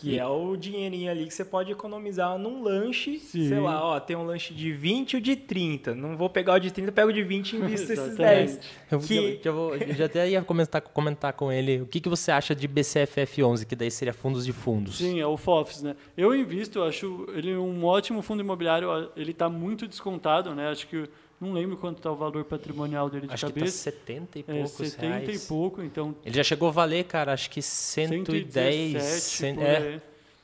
Que 0.00 0.18
é 0.18 0.26
o 0.26 0.56
dinheirinho 0.56 1.10
ali 1.10 1.26
que 1.26 1.34
você 1.34 1.44
pode 1.44 1.70
economizar 1.70 2.38
num 2.38 2.62
lanche. 2.62 3.18
Sim. 3.18 3.48
Sei 3.48 3.60
lá, 3.60 3.84
ó, 3.84 4.00
tem 4.00 4.16
um 4.16 4.24
lanche 4.24 4.54
de 4.54 4.72
20 4.72 5.12
e 5.12 5.16
o 5.16 5.20
de 5.20 5.36
30. 5.36 5.94
Não 5.94 6.16
vou 6.16 6.30
pegar 6.30 6.54
o 6.54 6.58
de 6.58 6.70
30, 6.72 6.90
pego 6.92 7.10
o 7.10 7.12
de 7.12 7.22
20 7.22 7.52
e 7.52 7.56
invisto 7.60 7.92
esses 7.92 8.06
Exatamente. 8.06 8.52
10. 8.52 8.60
Eu, 8.90 9.00
Que- 9.00 9.14
eu- 9.16 9.40
eu 9.44 9.52
vou- 9.54 9.76
eu 9.76 9.94
já 9.94 10.06
até 10.06 10.28
ia 10.28 10.42
comentar, 10.42 10.80
comentar 10.80 11.32
com 11.34 11.52
ele 11.52 11.82
o 11.82 11.86
que, 11.86 12.00
que 12.00 12.08
você 12.08 12.30
acha 12.30 12.54
de 12.54 12.66
BCFF11, 12.66 13.64
que 13.66 13.76
daí 13.76 13.90
seria 13.90 14.12
fundos 14.14 14.44
de 14.44 14.52
fundos. 14.52 14.96
Sim, 14.98 15.20
é 15.20 15.26
o 15.26 15.36
FOFs, 15.36 15.82
né? 15.82 15.94
Eu 16.16 16.34
invisto, 16.34 16.78
eu 16.78 16.84
acho 16.84 17.26
ele 17.34 17.56
um 17.56 17.84
ótimo 17.84 18.22
fundo 18.22 18.40
imobiliário, 18.40 18.88
ele 19.16 19.30
está 19.32 19.48
muito 19.48 19.86
descontado, 19.86 20.54
né? 20.54 20.68
Acho 20.68 20.86
que 20.86 21.08
não 21.40 21.52
lembro 21.52 21.76
quanto 21.76 21.96
está 21.98 22.10
o 22.12 22.16
valor 22.16 22.44
patrimonial 22.44 23.08
dele 23.08 23.26
de 23.26 23.32
Acho 23.32 23.46
que 23.46 23.52
tá 23.52 23.58
cabeça. 23.60 23.76
70 23.90 24.38
e 24.38 24.44
é 24.46 24.52
poucos 24.54 24.70
70 24.72 25.06
reais. 25.24 25.44
e 25.44 25.48
pouco, 25.48 25.82
então 25.82 26.14
Ele 26.24 26.34
já 26.36 26.44
chegou 26.44 26.68
a 26.68 26.72
valer, 26.72 27.04
cara, 27.04 27.32
acho 27.32 27.48
que 27.50 27.62
110. 27.62 28.92
117 28.92 29.20
cem- 29.20 29.54
por 29.54 29.62
é, 29.64 30.00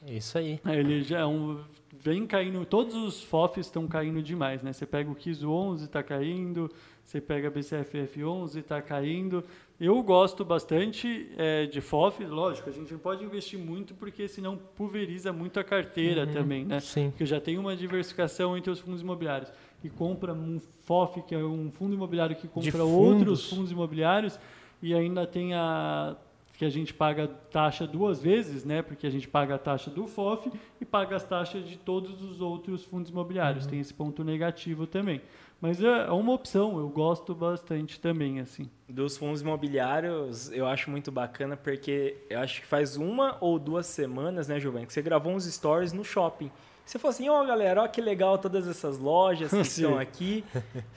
aí. 0.07 0.17
isso 0.17 0.39
aí. 0.39 0.61
Ele 0.67 1.03
já 1.03 1.21
é 1.21 1.27
um 1.27 1.61
vem 1.99 2.25
caindo, 2.27 2.65
todos 2.65 2.95
os 2.95 3.23
FOFs 3.23 3.67
estão 3.67 3.89
caindo 3.89 4.23
demais, 4.23 4.63
né? 4.63 4.73
Você 4.73 4.87
pega 4.87 5.11
o 5.11 5.15
KISO 5.15 5.51
11 5.51 5.87
está 5.87 6.03
caindo, 6.05 6.71
você 7.05 7.21
pega 7.21 7.49
a 7.49 7.51
BCFF 7.51 8.23
11 8.23 8.61
está 8.61 8.81
caindo. 8.81 9.43
Eu 9.81 10.01
gosto 10.05 10.45
bastante 10.45 11.29
é, 11.37 11.67
de 11.67 11.81
FOF, 11.81 12.25
lógico, 12.25 12.71
a 12.71 12.73
gente 12.73 12.93
não 12.93 12.99
pode 13.01 13.25
investir 13.25 13.59
muito 13.59 13.93
porque 13.95 14.29
senão 14.29 14.57
pulveriza 14.57 15.33
muito 15.33 15.59
a 15.59 15.65
carteira 15.65 16.25
Uhum. 16.27 16.33
também, 16.33 16.65
né? 16.65 16.79
Sim. 16.81 17.11
Porque 17.11 17.27
já 17.27 17.41
tem 17.41 17.59
uma 17.59 17.75
diversificação 17.75 18.57
entre 18.57 18.71
os 18.71 18.79
fundos 18.79 19.01
imobiliários 19.03 19.51
e 19.83 19.91
compra 19.91 20.33
um 20.33 20.61
FOF, 20.83 21.23
que 21.23 21.35
é 21.35 21.39
um 21.39 21.71
fundo 21.71 21.95
imobiliário 21.95 22.37
que 22.37 22.49
compra 22.49 22.71
fundos. 22.71 22.93
outros 22.93 23.49
fundos 23.51 23.71
imobiliários 23.71 24.39
e 24.83 24.95
ainda 24.95 25.27
tem 25.27 25.55
a 25.55 26.17
que 26.57 26.65
a 26.65 26.71
gente 26.71 26.95
paga 26.95 27.29
taxa 27.29 27.87
duas 27.87 28.23
vezes, 28.23 28.65
né? 28.65 28.81
Porque 28.81 29.07
a 29.07 29.11
gente 29.11 29.29
paga 29.29 29.57
a 29.57 29.59
taxa 29.59 29.91
do 29.91 30.07
FOF 30.07 30.51
e 30.81 30.85
paga 30.85 31.15
as 31.17 31.23
taxas 31.23 31.69
de 31.69 31.77
todos 31.77 32.23
os 32.23 32.41
outros 32.41 32.83
fundos 32.83 33.11
imobiliários. 33.11 33.67
Tem 33.67 33.79
esse 33.79 33.93
ponto 33.93 34.25
negativo 34.25 34.87
também. 34.87 35.21
Mas 35.61 35.83
é 35.83 35.87
é 36.07 36.11
uma 36.11 36.33
opção, 36.33 36.79
eu 36.79 36.89
gosto 36.89 37.35
bastante 37.35 38.01
também, 38.01 38.41
assim. 38.41 38.71
Dos 38.89 39.17
fundos 39.17 39.43
imobiliários, 39.43 40.51
eu 40.53 40.67
acho 40.67 40.91
muito 40.91 41.11
bacana 41.11 41.57
porque 41.57 42.17
eu 42.29 42.41
acho 42.41 42.61
que 42.61 42.67
faz 42.67 42.97
uma 42.97 43.37
ou 43.41 43.59
duas 43.59 43.87
semanas, 43.87 44.49
né, 44.49 44.59
Giovanni, 44.61 44.87
que 44.87 44.93
você 44.93 45.03
gravou 45.03 45.33
uns 45.33 45.45
stories 45.45 45.93
no 45.93 46.05
shopping. 46.05 46.51
Você 46.87 47.01
falou 47.01 47.11
assim, 47.11 47.29
ó 47.29 47.45
galera, 47.45 47.83
ó 47.83 47.89
que 47.89 48.01
legal 48.01 48.39
todas 48.39 48.69
essas 48.69 48.97
lojas 49.01 49.51
que 49.51 49.57
Sim. 49.65 49.83
estão 49.83 49.99
aqui. 49.99 50.45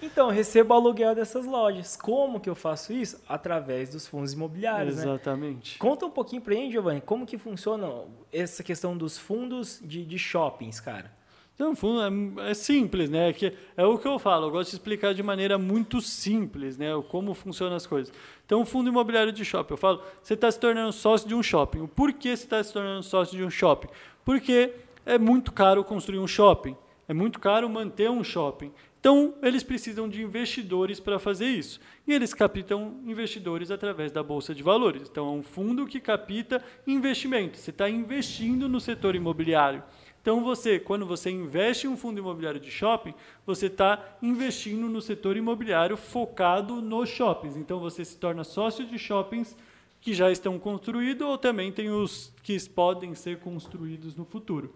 Então, 0.04 0.28
eu 0.28 0.34
recebo 0.34 0.72
o 0.72 0.78
aluguel 0.78 1.16
dessas 1.16 1.48
lojas. 1.48 1.98
Como 1.98 2.40
que 2.40 2.48
eu 2.48 2.54
faço 2.54 2.94
isso? 2.94 3.20
Através 3.28 3.90
dos 3.90 4.08
fundos 4.08 4.34
imobiliários, 4.34 4.98
né? 4.98 5.02
Exatamente. 5.02 5.80
Conta 5.80 6.06
um 6.06 6.12
pouquinho 6.12 6.44
pra 6.44 6.54
gente, 6.54 6.72
Giovanni, 6.72 7.02
como 7.02 7.26
que 7.26 7.40
funciona 7.40 8.04
essa 8.32 8.64
questão 8.64 8.96
dos 8.96 9.18
fundos 9.18 9.82
de, 9.84 10.06
de 10.06 10.20
shoppings, 10.20 10.80
cara? 10.80 11.12
Então, 11.56 11.76
fundo 11.76 12.40
é, 12.40 12.52
é 12.52 12.54
simples, 12.54 13.10
né? 13.10 13.34
Que 13.34 13.54
é 13.76 13.84
o 13.84 13.98
que 13.98 14.08
eu 14.08 14.18
falo, 14.20 14.48
eu 14.48 14.52
gosto 14.52 14.70
de 14.70 14.76
explicar 14.78 15.14
de 15.14 15.22
maneira 15.24 15.58
muito 15.58 16.00
simples, 16.02 16.78
né? 16.78 16.90
Como 17.10 17.34
funcionam 17.34 17.76
as 17.76 17.86
coisas. 17.88 18.14
Então, 18.46 18.62
o 18.62 18.66
fundo 18.66 18.90
imobiliário 18.90 19.34
de 19.34 19.44
shopping, 19.44 19.74
eu 19.74 19.78
falo, 19.78 20.02
você 20.24 20.36
está 20.36 20.50
se 20.50 20.58
tornando 20.58 20.94
sócio 20.94 21.28
de 21.28 21.36
um 21.36 21.44
shopping. 21.44 21.82
O 21.82 21.88
porquê 21.88 22.38
você 22.38 22.44
está 22.46 22.64
se 22.64 22.72
tornando 22.72 23.04
sócio 23.04 23.36
de 23.36 23.44
um 23.44 23.50
shopping? 23.50 23.90
Porque 24.24 24.72
é 25.10 25.18
muito 25.18 25.52
caro 25.52 25.84
construir 25.84 26.20
um 26.20 26.28
shopping, 26.28 26.78
é 27.08 27.14
muito 27.14 27.40
caro 27.40 27.68
manter 27.68 28.10
um 28.12 28.24
shopping. 28.24 28.72
Então, 29.00 29.34
eles 29.42 29.64
precisam 29.64 30.08
de 30.08 30.22
investidores 30.22 31.00
para 31.00 31.18
fazer 31.18 31.48
isso. 31.48 31.80
E 32.06 32.14
eles 32.14 32.34
captam 32.34 33.00
investidores 33.06 33.72
através 33.72 34.12
da 34.12 34.22
Bolsa 34.22 34.54
de 34.54 34.62
Valores. 34.62 35.08
Então, 35.10 35.28
é 35.28 35.32
um 35.32 35.42
fundo 35.42 35.88
que 35.88 36.00
capta 36.00 36.64
investimento. 36.86 37.58
Você 37.58 37.72
está 37.72 37.90
investindo 37.90 38.70
no 38.70 38.80
setor 38.80 39.16
imobiliário. 39.16 39.82
Então, 40.22 40.44
você, 40.44 40.78
quando 40.78 41.06
você 41.06 41.32
investe 41.32 41.88
em 41.88 41.90
um 41.90 41.98
fundo 41.98 42.20
imobiliário 42.20 42.60
de 42.60 42.70
shopping, 42.70 43.16
você 43.46 43.66
está 43.66 44.18
investindo 44.22 44.88
no 44.90 45.02
setor 45.02 45.38
imobiliário 45.38 45.98
focado 45.98 46.82
nos 46.82 47.10
shoppings. 47.10 47.56
Então, 47.56 47.80
você 47.80 48.06
se 48.06 48.18
torna 48.18 48.44
sócio 48.44 48.86
de 48.86 49.00
shoppings 49.00 49.56
que 50.02 50.14
já 50.14 50.30
estão 50.30 50.60
construídos 50.60 51.26
ou 51.26 51.38
também 51.38 51.72
tem 51.72 51.90
os 51.90 52.32
que 52.44 52.58
podem 52.70 53.16
ser 53.16 53.40
construídos 53.40 54.16
no 54.16 54.26
futuro. 54.26 54.72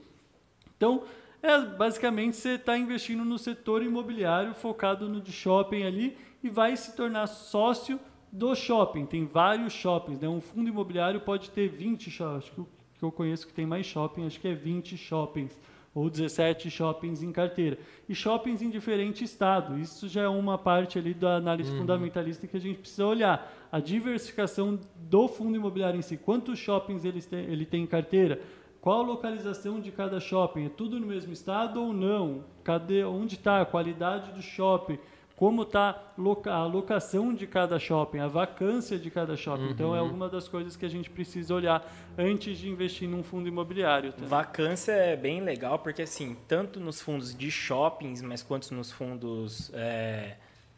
Então, 0.84 1.04
é, 1.42 1.62
basicamente, 1.62 2.36
você 2.36 2.56
está 2.56 2.78
investindo 2.78 3.24
no 3.24 3.40
setor 3.40 3.82
imobiliário 3.82 4.54
focado 4.54 5.08
no 5.08 5.22
de 5.22 5.32
shopping 5.32 5.84
ali 5.84 6.18
e 6.44 6.50
vai 6.50 6.76
se 6.76 6.94
tornar 6.94 7.28
sócio 7.28 7.98
do 8.30 8.54
shopping. 8.54 9.06
Tem 9.06 9.26
vários 9.26 9.72
shoppings. 9.72 10.20
Né? 10.20 10.28
Um 10.28 10.42
fundo 10.42 10.68
imobiliário 10.68 11.22
pode 11.22 11.52
ter 11.52 11.70
20 11.70 12.12
shoppings. 12.12 12.44
Acho 12.44 12.52
que 13.00 13.06
eu 13.06 13.12
conheço 13.14 13.48
que 13.48 13.54
tem 13.54 13.66
mais 13.66 13.86
shopping, 13.86 14.26
acho 14.26 14.42
que 14.42 14.48
é 14.50 14.54
20 14.54 14.98
shoppings 14.98 15.58
ou 15.96 16.10
17 16.10 16.70
shoppings 16.70 17.24
em 17.24 17.32
carteira. 17.32 17.78
E 18.10 18.14
shoppings 18.14 18.62
em 18.62 18.70
diferente 18.70 19.24
estado. 19.24 19.80
Isso 19.80 20.10
já 20.10 20.24
é 20.24 20.28
uma 20.28 20.58
parte 20.58 21.00
ali 21.00 21.14
da 21.14 21.38
análise 21.38 21.72
fundamentalista 21.78 22.46
que 22.46 22.58
a 22.58 22.60
gente 22.60 22.80
precisa 22.80 23.06
olhar. 23.06 23.54
A 23.72 23.80
diversificação 23.80 24.78
do 24.98 25.30
fundo 25.30 25.56
imobiliário 25.56 25.98
em 25.98 26.02
si. 26.02 26.18
Quantos 26.18 26.60
shoppings 26.60 27.06
ele 27.06 27.22
tem, 27.22 27.46
ele 27.46 27.66
tem 27.66 27.84
em 27.84 27.88
carteira? 27.88 28.42
Qual 28.84 29.00
a 29.00 29.02
localização 29.02 29.80
de 29.80 29.94
cada 29.94 30.20
shopping? 30.20 30.66
É 30.66 30.70
tudo 30.70 31.00
no 31.00 31.08
mesmo 31.08 31.32
estado 31.32 31.82
ou 31.82 31.94
não? 31.94 32.44
Cadê, 32.66 33.06
onde 33.06 33.36
está 33.36 33.62
a 33.62 33.66
qualidade 33.66 34.34
do 34.34 34.42
shopping? 34.42 35.00
Como 35.38 35.62
está 35.62 36.12
a 36.48 36.66
locação 36.66 37.34
de 37.34 37.48
cada 37.48 37.80
shopping, 37.80 38.20
a 38.20 38.28
vacância 38.28 39.00
de 39.00 39.10
cada 39.10 39.38
shopping? 39.38 39.70
Então, 39.70 39.96
é 39.96 40.00
alguma 40.00 40.28
das 40.28 40.50
coisas 40.50 40.76
que 40.76 40.86
a 40.86 40.90
gente 40.90 41.10
precisa 41.10 41.56
olhar 41.56 41.90
antes 42.18 42.58
de 42.58 42.68
investir 42.68 43.08
num 43.08 43.24
fundo 43.24 43.48
imobiliário. 43.48 44.12
Tá? 44.12 44.26
Vacância 44.26 44.92
é 44.92 45.16
bem 45.16 45.40
legal, 45.40 45.80
porque 45.80 46.02
assim, 46.02 46.36
tanto 46.46 46.82
nos 46.82 47.00
fundos 47.00 47.34
de 47.34 47.50
shoppings, 47.50 48.22
mas 48.22 48.44
quanto 48.44 48.76
nos 48.76 48.92
fundos 48.92 49.72
é, 49.74 50.36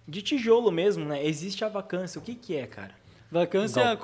de 0.07 0.21
tijolo 0.21 0.71
mesmo, 0.71 1.03
né? 1.05 1.25
Existe 1.25 1.65
a 1.65 1.69
vacância. 1.69 2.19
O 2.19 2.21
que, 2.21 2.35
que 2.35 2.55
é, 2.55 2.67
cara? 2.67 2.93
Vacância 3.31 3.81
é 3.81 3.97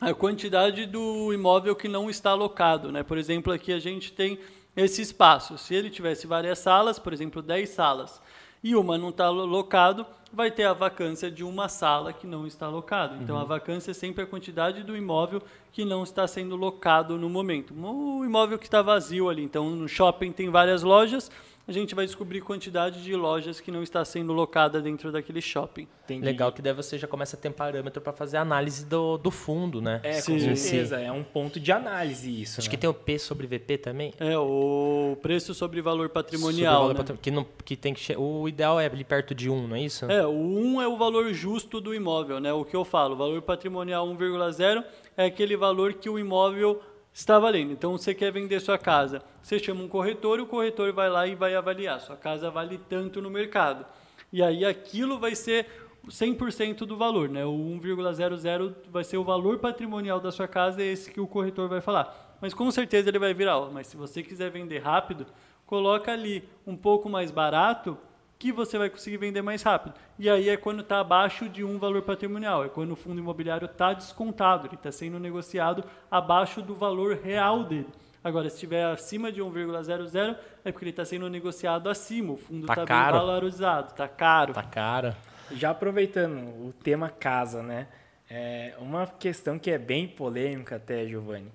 a, 0.00 0.10
a 0.10 0.14
quantidade 0.14 0.86
do 0.86 1.32
imóvel 1.32 1.74
que 1.74 1.88
não 1.88 2.08
está 2.08 2.30
alocado. 2.30 2.92
Né? 2.92 3.02
Por 3.02 3.18
exemplo, 3.18 3.52
aqui 3.52 3.72
a 3.72 3.78
gente 3.78 4.12
tem 4.12 4.38
esse 4.76 5.02
espaço. 5.02 5.58
Se 5.58 5.74
ele 5.74 5.90
tivesse 5.90 6.26
várias 6.26 6.58
salas, 6.58 6.98
por 6.98 7.12
exemplo, 7.12 7.42
10 7.42 7.68
salas, 7.68 8.20
e 8.62 8.76
uma 8.76 8.96
não 8.96 9.08
está 9.08 9.26
alocado, 9.26 10.06
vai 10.32 10.50
ter 10.50 10.64
a 10.64 10.72
vacância 10.72 11.30
de 11.30 11.44
uma 11.44 11.68
sala 11.68 12.12
que 12.12 12.26
não 12.26 12.46
está 12.46 12.66
alocado. 12.66 13.16
Então, 13.22 13.36
uhum. 13.36 13.42
a 13.42 13.44
vacância 13.44 13.90
é 13.90 13.94
sempre 13.94 14.22
a 14.22 14.26
quantidade 14.26 14.82
do 14.82 14.96
imóvel 14.96 15.42
que 15.72 15.84
não 15.84 16.02
está 16.02 16.26
sendo 16.26 16.56
locado 16.56 17.18
no 17.18 17.28
momento. 17.28 17.74
O 17.74 18.24
imóvel 18.24 18.58
que 18.58 18.64
está 18.64 18.80
vazio 18.80 19.28
ali. 19.28 19.42
Então, 19.42 19.68
no 19.70 19.88
shopping 19.88 20.32
tem 20.32 20.48
várias 20.48 20.82
lojas, 20.82 21.30
a 21.66 21.72
gente 21.72 21.94
vai 21.94 22.04
descobrir 22.04 22.40
quantidade 22.40 23.02
de 23.02 23.14
lojas 23.14 23.60
que 23.60 23.70
não 23.70 23.82
está 23.82 24.04
sendo 24.04 24.32
locada 24.32 24.80
dentro 24.80 25.12
daquele 25.12 25.40
shopping. 25.40 25.86
Entendi. 26.04 26.24
Legal 26.24 26.52
que 26.52 26.60
daí 26.60 26.72
você 26.72 26.98
já 26.98 27.06
começa 27.06 27.36
a 27.36 27.38
ter 27.38 27.50
parâmetro 27.50 28.02
para 28.02 28.12
fazer 28.12 28.36
a 28.36 28.40
análise 28.40 28.84
do, 28.84 29.16
do 29.16 29.30
fundo, 29.30 29.80
né? 29.80 30.00
É, 30.02 30.16
com 30.16 30.38
Sim. 30.38 30.56
certeza. 30.56 31.00
É 31.00 31.12
um 31.12 31.22
ponto 31.22 31.60
de 31.60 31.70
análise 31.70 32.42
isso. 32.42 32.60
Acho 32.60 32.68
né? 32.68 32.70
que 32.70 32.76
tem 32.76 32.90
o 32.90 32.94
P 32.94 33.18
sobre 33.18 33.46
VP 33.46 33.78
também. 33.78 34.12
É, 34.18 34.36
o 34.36 35.16
preço 35.22 35.54
sobre 35.54 35.80
valor 35.80 36.08
patrimonial. 36.08 36.82
Sobre 36.82 36.94
valor 36.94 37.12
né? 37.12 37.18
que, 37.22 37.30
não, 37.30 37.46
que 37.64 37.76
tem 37.76 37.94
que 37.94 38.16
O 38.16 38.48
ideal 38.48 38.80
é 38.80 38.86
ali 38.86 39.04
perto 39.04 39.34
de 39.34 39.48
1, 39.48 39.68
não 39.68 39.76
é 39.76 39.82
isso? 39.82 40.04
É, 40.06 40.26
o 40.26 40.32
1 40.32 40.82
é 40.82 40.88
o 40.88 40.96
valor 40.96 41.32
justo 41.32 41.80
do 41.80 41.94
imóvel, 41.94 42.40
né? 42.40 42.52
O 42.52 42.64
que 42.64 42.74
eu 42.74 42.84
falo, 42.84 43.16
valor 43.16 43.40
patrimonial 43.42 44.06
1,0 44.08 44.84
é 45.16 45.26
aquele 45.26 45.56
valor 45.56 45.94
que 45.94 46.10
o 46.10 46.18
imóvel 46.18 46.80
está 47.12 47.38
valendo. 47.38 47.72
Então 47.72 47.92
você 47.92 48.14
quer 48.14 48.32
vender 48.32 48.60
sua 48.60 48.78
casa, 48.78 49.22
você 49.42 49.58
chama 49.58 49.82
um 49.82 49.88
corretor 49.88 50.38
e 50.38 50.42
o 50.42 50.46
corretor 50.46 50.92
vai 50.92 51.10
lá 51.10 51.26
e 51.26 51.34
vai 51.34 51.54
avaliar. 51.54 52.00
Sua 52.00 52.16
casa 52.16 52.50
vale 52.50 52.78
tanto 52.88 53.20
no 53.20 53.30
mercado. 53.30 53.84
E 54.32 54.42
aí 54.42 54.64
aquilo 54.64 55.18
vai 55.18 55.34
ser 55.34 55.66
100% 56.08 56.78
do 56.78 56.96
valor, 56.96 57.28
né? 57.28 57.44
O 57.44 57.52
1,00 57.52 58.74
vai 58.90 59.04
ser 59.04 59.18
o 59.18 59.24
valor 59.24 59.58
patrimonial 59.58 60.18
da 60.20 60.32
sua 60.32 60.48
casa, 60.48 60.82
é 60.82 60.86
esse 60.86 61.10
que 61.10 61.20
o 61.20 61.26
corretor 61.26 61.68
vai 61.68 61.80
falar. 61.80 62.36
Mas 62.40 62.54
com 62.54 62.70
certeza 62.70 63.08
ele 63.08 63.18
vai 63.18 63.32
virar, 63.32 63.58
ó, 63.58 63.70
mas 63.70 63.86
se 63.86 63.96
você 63.96 64.22
quiser 64.22 64.50
vender 64.50 64.78
rápido, 64.78 65.26
coloca 65.66 66.12
ali 66.12 66.42
um 66.66 66.76
pouco 66.76 67.08
mais 67.08 67.30
barato 67.30 67.96
que 68.42 68.50
você 68.50 68.76
vai 68.76 68.90
conseguir 68.90 69.18
vender 69.18 69.40
mais 69.40 69.62
rápido. 69.62 69.94
E 70.18 70.28
aí 70.28 70.48
é 70.48 70.56
quando 70.56 70.80
está 70.80 70.98
abaixo 70.98 71.48
de 71.48 71.62
um 71.62 71.78
valor 71.78 72.02
patrimonial, 72.02 72.64
é 72.64 72.68
quando 72.68 72.90
o 72.90 72.96
fundo 72.96 73.20
imobiliário 73.20 73.66
está 73.66 73.92
descontado, 73.92 74.66
ele 74.66 74.74
está 74.74 74.90
sendo 74.90 75.20
negociado 75.20 75.84
abaixo 76.10 76.60
do 76.60 76.74
valor 76.74 77.14
real 77.22 77.62
dele. 77.62 77.86
Agora, 78.24 78.48
se 78.48 78.56
estiver 78.56 78.84
acima 78.84 79.30
de 79.30 79.40
1,00, 79.40 80.36
é 80.64 80.72
porque 80.72 80.86
ele 80.86 80.90
está 80.90 81.04
sendo 81.04 81.30
negociado 81.30 81.88
acima, 81.88 82.32
o 82.32 82.36
fundo 82.36 82.62
está 82.62 82.84
tá 82.84 82.84
bem 82.84 83.12
valorizado, 83.12 83.90
está 83.90 84.08
caro. 84.08 84.50
Está 84.50 84.64
caro. 84.64 85.14
Já 85.52 85.70
aproveitando 85.70 86.66
o 86.66 86.74
tema 86.82 87.10
casa, 87.10 87.62
né? 87.62 87.86
É 88.28 88.74
uma 88.80 89.06
questão 89.06 89.56
que 89.56 89.70
é 89.70 89.78
bem 89.78 90.08
polêmica 90.08 90.76
até, 90.76 91.06
Giovanni. 91.06 91.52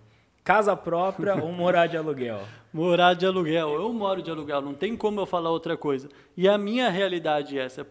Casa 0.47 0.77
própria 0.77 1.35
ou 1.35 1.51
morar 1.51 1.87
de 1.87 1.97
aluguel? 1.97 2.39
Morar 2.71 3.15
de 3.15 3.25
aluguel. 3.25 3.73
Eu 3.73 3.91
moro 3.91 4.21
de 4.21 4.31
aluguel, 4.31 4.61
não 4.61 4.73
tem 4.73 4.95
como 4.95 5.19
eu 5.19 5.25
falar 5.25 5.49
outra 5.49 5.75
coisa. 5.75 6.07
E 6.37 6.47
a 6.47 6.57
minha 6.57 6.89
realidade 6.89 7.59
é 7.59 7.65
essa. 7.65 7.85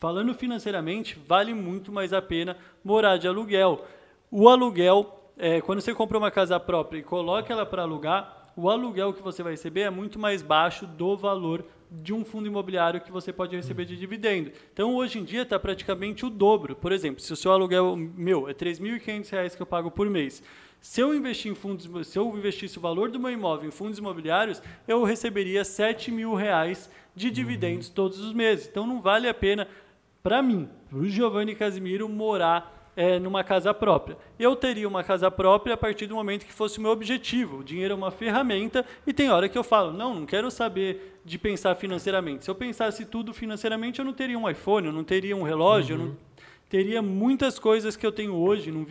Falando 0.00 0.32
financeiramente, 0.32 1.20
vale 1.26 1.52
muito 1.52 1.92
mais 1.92 2.14
a 2.14 2.22
pena 2.22 2.56
morar 2.82 3.18
de 3.18 3.28
aluguel. 3.28 3.84
O 4.30 4.48
aluguel, 4.48 5.30
é, 5.36 5.60
quando 5.60 5.82
você 5.82 5.92
compra 5.92 6.16
uma 6.16 6.30
casa 6.30 6.58
própria 6.58 7.00
e 7.00 7.02
coloca 7.02 7.52
ela 7.52 7.66
para 7.66 7.82
alugar, 7.82 8.52
o 8.56 8.70
aluguel 8.70 9.12
que 9.12 9.22
você 9.22 9.42
vai 9.42 9.52
receber 9.52 9.82
é 9.82 9.90
muito 9.90 10.18
mais 10.18 10.40
baixo 10.40 10.86
do 10.86 11.14
valor 11.18 11.66
de 11.90 12.14
um 12.14 12.24
fundo 12.24 12.46
imobiliário 12.46 13.02
que 13.02 13.12
você 13.12 13.30
pode 13.30 13.54
receber 13.54 13.84
de 13.84 13.94
dividendo. 13.94 14.50
Então, 14.72 14.94
hoje 14.94 15.18
em 15.18 15.24
dia, 15.24 15.42
está 15.42 15.58
praticamente 15.58 16.24
o 16.24 16.30
dobro. 16.30 16.74
Por 16.74 16.92
exemplo, 16.92 17.20
se 17.20 17.30
o 17.30 17.36
seu 17.36 17.52
aluguel 17.52 17.94
meu 17.94 18.48
é 18.48 18.52
R$ 18.52 18.54
3.500 18.54 19.54
que 19.54 19.60
eu 19.60 19.66
pago 19.66 19.90
por 19.90 20.08
mês, 20.08 20.42
se 20.84 21.00
eu 21.00 21.14
investir 21.14 21.50
em 21.50 21.54
fundos, 21.54 21.88
se 22.06 22.18
eu 22.18 22.28
investisse 22.36 22.76
o 22.76 22.80
valor 22.80 23.10
do 23.10 23.18
meu 23.18 23.30
imóvel 23.30 23.66
em 23.66 23.70
fundos 23.70 23.98
imobiliários, 23.98 24.62
eu 24.86 25.02
receberia 25.02 25.64
7 25.64 26.12
mil 26.12 26.34
reais 26.34 26.90
de 27.16 27.30
dividendos 27.30 27.88
uhum. 27.88 27.94
todos 27.94 28.20
os 28.20 28.34
meses. 28.34 28.68
Então 28.68 28.86
não 28.86 29.00
vale 29.00 29.26
a 29.26 29.32
pena 29.32 29.66
para 30.22 30.42
mim, 30.42 30.68
para 30.90 30.98
o 30.98 31.08
Giovanni 31.08 31.54
Casimiro, 31.54 32.06
morar 32.06 32.92
é, 32.94 33.18
numa 33.18 33.42
casa 33.42 33.72
própria. 33.72 34.18
Eu 34.38 34.54
teria 34.54 34.86
uma 34.86 35.02
casa 35.02 35.30
própria 35.30 35.72
a 35.72 35.76
partir 35.78 36.06
do 36.06 36.16
momento 36.16 36.44
que 36.44 36.52
fosse 36.52 36.76
o 36.78 36.82
meu 36.82 36.90
objetivo. 36.90 37.60
O 37.60 37.64
dinheiro 37.64 37.94
é 37.94 37.96
uma 37.96 38.10
ferramenta 38.10 38.84
e 39.06 39.12
tem 39.14 39.30
hora 39.30 39.48
que 39.48 39.56
eu 39.56 39.64
falo, 39.64 39.90
não, 39.90 40.14
não 40.14 40.26
quero 40.26 40.50
saber 40.50 41.18
de 41.24 41.38
pensar 41.38 41.74
financeiramente. 41.76 42.44
Se 42.44 42.50
eu 42.50 42.54
pensasse 42.54 43.06
tudo 43.06 43.32
financeiramente, 43.32 44.00
eu 44.00 44.04
não 44.04 44.12
teria 44.12 44.38
um 44.38 44.46
iPhone, 44.50 44.88
eu 44.88 44.92
não 44.92 45.02
teria 45.02 45.34
um 45.34 45.44
relógio, 45.44 45.96
uhum. 45.96 46.02
eu 46.02 46.06
não 46.08 46.12
uhum 46.12 46.33
teria 46.74 47.00
muitas 47.00 47.56
coisas 47.56 47.94
que 47.94 48.04
eu 48.04 48.10
tenho 48.10 48.34
hoje, 48.34 48.72
não 48.72 48.84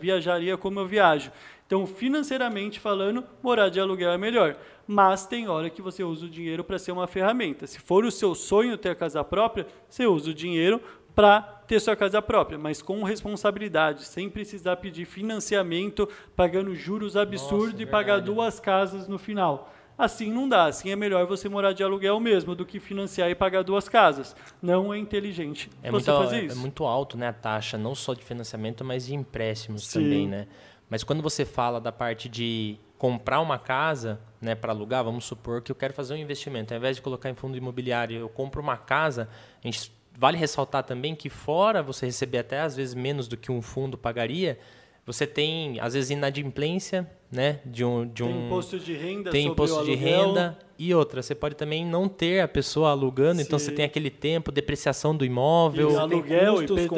viajaria 0.00 0.56
como 0.56 0.80
eu 0.80 0.86
viajo. 0.86 1.30
Então, 1.66 1.86
financeiramente 1.86 2.80
falando, 2.80 3.22
morar 3.42 3.68
de 3.68 3.78
aluguel 3.78 4.10
é 4.10 4.16
melhor. 4.16 4.56
Mas 4.86 5.26
tem 5.26 5.46
hora 5.46 5.68
que 5.68 5.82
você 5.82 6.02
usa 6.02 6.24
o 6.24 6.30
dinheiro 6.30 6.64
para 6.64 6.78
ser 6.78 6.92
uma 6.92 7.06
ferramenta. 7.06 7.66
Se 7.66 7.78
for 7.78 8.06
o 8.06 8.10
seu 8.10 8.34
sonho 8.34 8.78
ter 8.78 8.88
a 8.88 8.94
casa 8.94 9.22
própria, 9.22 9.66
você 9.86 10.06
usa 10.06 10.30
o 10.30 10.34
dinheiro 10.34 10.80
para 11.14 11.42
ter 11.66 11.78
sua 11.78 11.94
casa 11.94 12.22
própria, 12.22 12.58
mas 12.58 12.80
com 12.80 13.02
responsabilidade, 13.02 14.06
sem 14.06 14.30
precisar 14.30 14.76
pedir 14.76 15.04
financiamento, 15.04 16.08
pagando 16.34 16.74
juros 16.74 17.18
absurdos 17.18 17.72
Nossa, 17.72 17.82
e 17.82 17.86
pagar 17.86 18.20
duas 18.20 18.58
casas 18.58 19.06
no 19.06 19.18
final. 19.18 19.70
Assim 19.98 20.30
não 20.30 20.48
dá. 20.48 20.66
Assim 20.66 20.90
é 20.90 20.96
melhor 20.96 21.26
você 21.26 21.48
morar 21.48 21.72
de 21.72 21.82
aluguel 21.82 22.20
mesmo 22.20 22.54
do 22.54 22.66
que 22.66 22.78
financiar 22.78 23.30
e 23.30 23.34
pagar 23.34 23.62
duas 23.62 23.88
casas. 23.88 24.36
Não 24.60 24.92
é 24.92 24.98
inteligente 24.98 25.70
é 25.82 25.90
você 25.90 26.10
muito, 26.10 26.24
fazer 26.24 26.44
isso. 26.44 26.56
É 26.56 26.60
muito 26.60 26.84
alto 26.84 27.16
né, 27.16 27.28
a 27.28 27.32
taxa, 27.32 27.78
não 27.78 27.94
só 27.94 28.14
de 28.14 28.22
financiamento, 28.22 28.84
mas 28.84 29.06
de 29.06 29.14
empréstimos 29.14 29.86
Sim. 29.86 30.02
também. 30.02 30.28
Né? 30.28 30.46
Mas 30.90 31.02
quando 31.02 31.22
você 31.22 31.44
fala 31.44 31.80
da 31.80 31.90
parte 31.90 32.28
de 32.28 32.78
comprar 32.98 33.40
uma 33.40 33.58
casa 33.58 34.20
né, 34.40 34.54
para 34.54 34.72
alugar, 34.72 35.04
vamos 35.04 35.24
supor 35.24 35.60
que 35.62 35.70
eu 35.70 35.76
quero 35.76 35.92
fazer 35.92 36.14
um 36.14 36.16
investimento. 36.16 36.72
Ao 36.72 36.78
invés 36.78 36.96
de 36.96 37.02
colocar 37.02 37.30
em 37.30 37.34
fundo 37.34 37.56
imobiliário, 37.56 38.18
eu 38.18 38.28
compro 38.28 38.60
uma 38.60 38.76
casa, 38.76 39.28
a 39.62 39.66
gente 39.66 39.92
vale 40.16 40.36
ressaltar 40.36 40.82
também 40.82 41.14
que 41.14 41.28
fora 41.28 41.82
você 41.82 42.06
receber 42.06 42.38
até 42.38 42.60
às 42.60 42.74
vezes 42.76 42.94
menos 42.94 43.28
do 43.28 43.36
que 43.36 43.52
um 43.52 43.60
fundo 43.60 43.98
pagaria, 43.98 44.58
você 45.06 45.24
tem, 45.24 45.78
às 45.78 45.94
vezes, 45.94 46.10
inadimplência, 46.10 47.08
né? 47.30 47.60
De 47.64 47.84
um, 47.84 48.04
de 48.06 48.24
um, 48.24 48.26
tem 48.26 48.46
imposto 48.46 48.78
de 48.78 48.92
renda 48.92 49.30
Tem 49.30 49.46
imposto 49.46 49.84
de 49.84 49.94
renda 49.94 50.58
e 50.76 50.92
outra. 50.92 51.22
Você 51.22 51.32
pode 51.32 51.54
também 51.54 51.86
não 51.86 52.08
ter 52.08 52.40
a 52.40 52.48
pessoa 52.48 52.90
alugando, 52.90 53.40
Sim. 53.40 53.46
então 53.46 53.56
você 53.56 53.70
tem 53.70 53.84
aquele 53.84 54.10
tempo, 54.10 54.50
depreciação 54.50 55.16
do 55.16 55.24
imóvel. 55.24 55.92
E 55.92 55.96
aluguel, 55.96 56.62
IPT, 56.62 56.88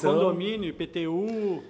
condomínio, 0.00 0.70
IPTU. 0.70 1.62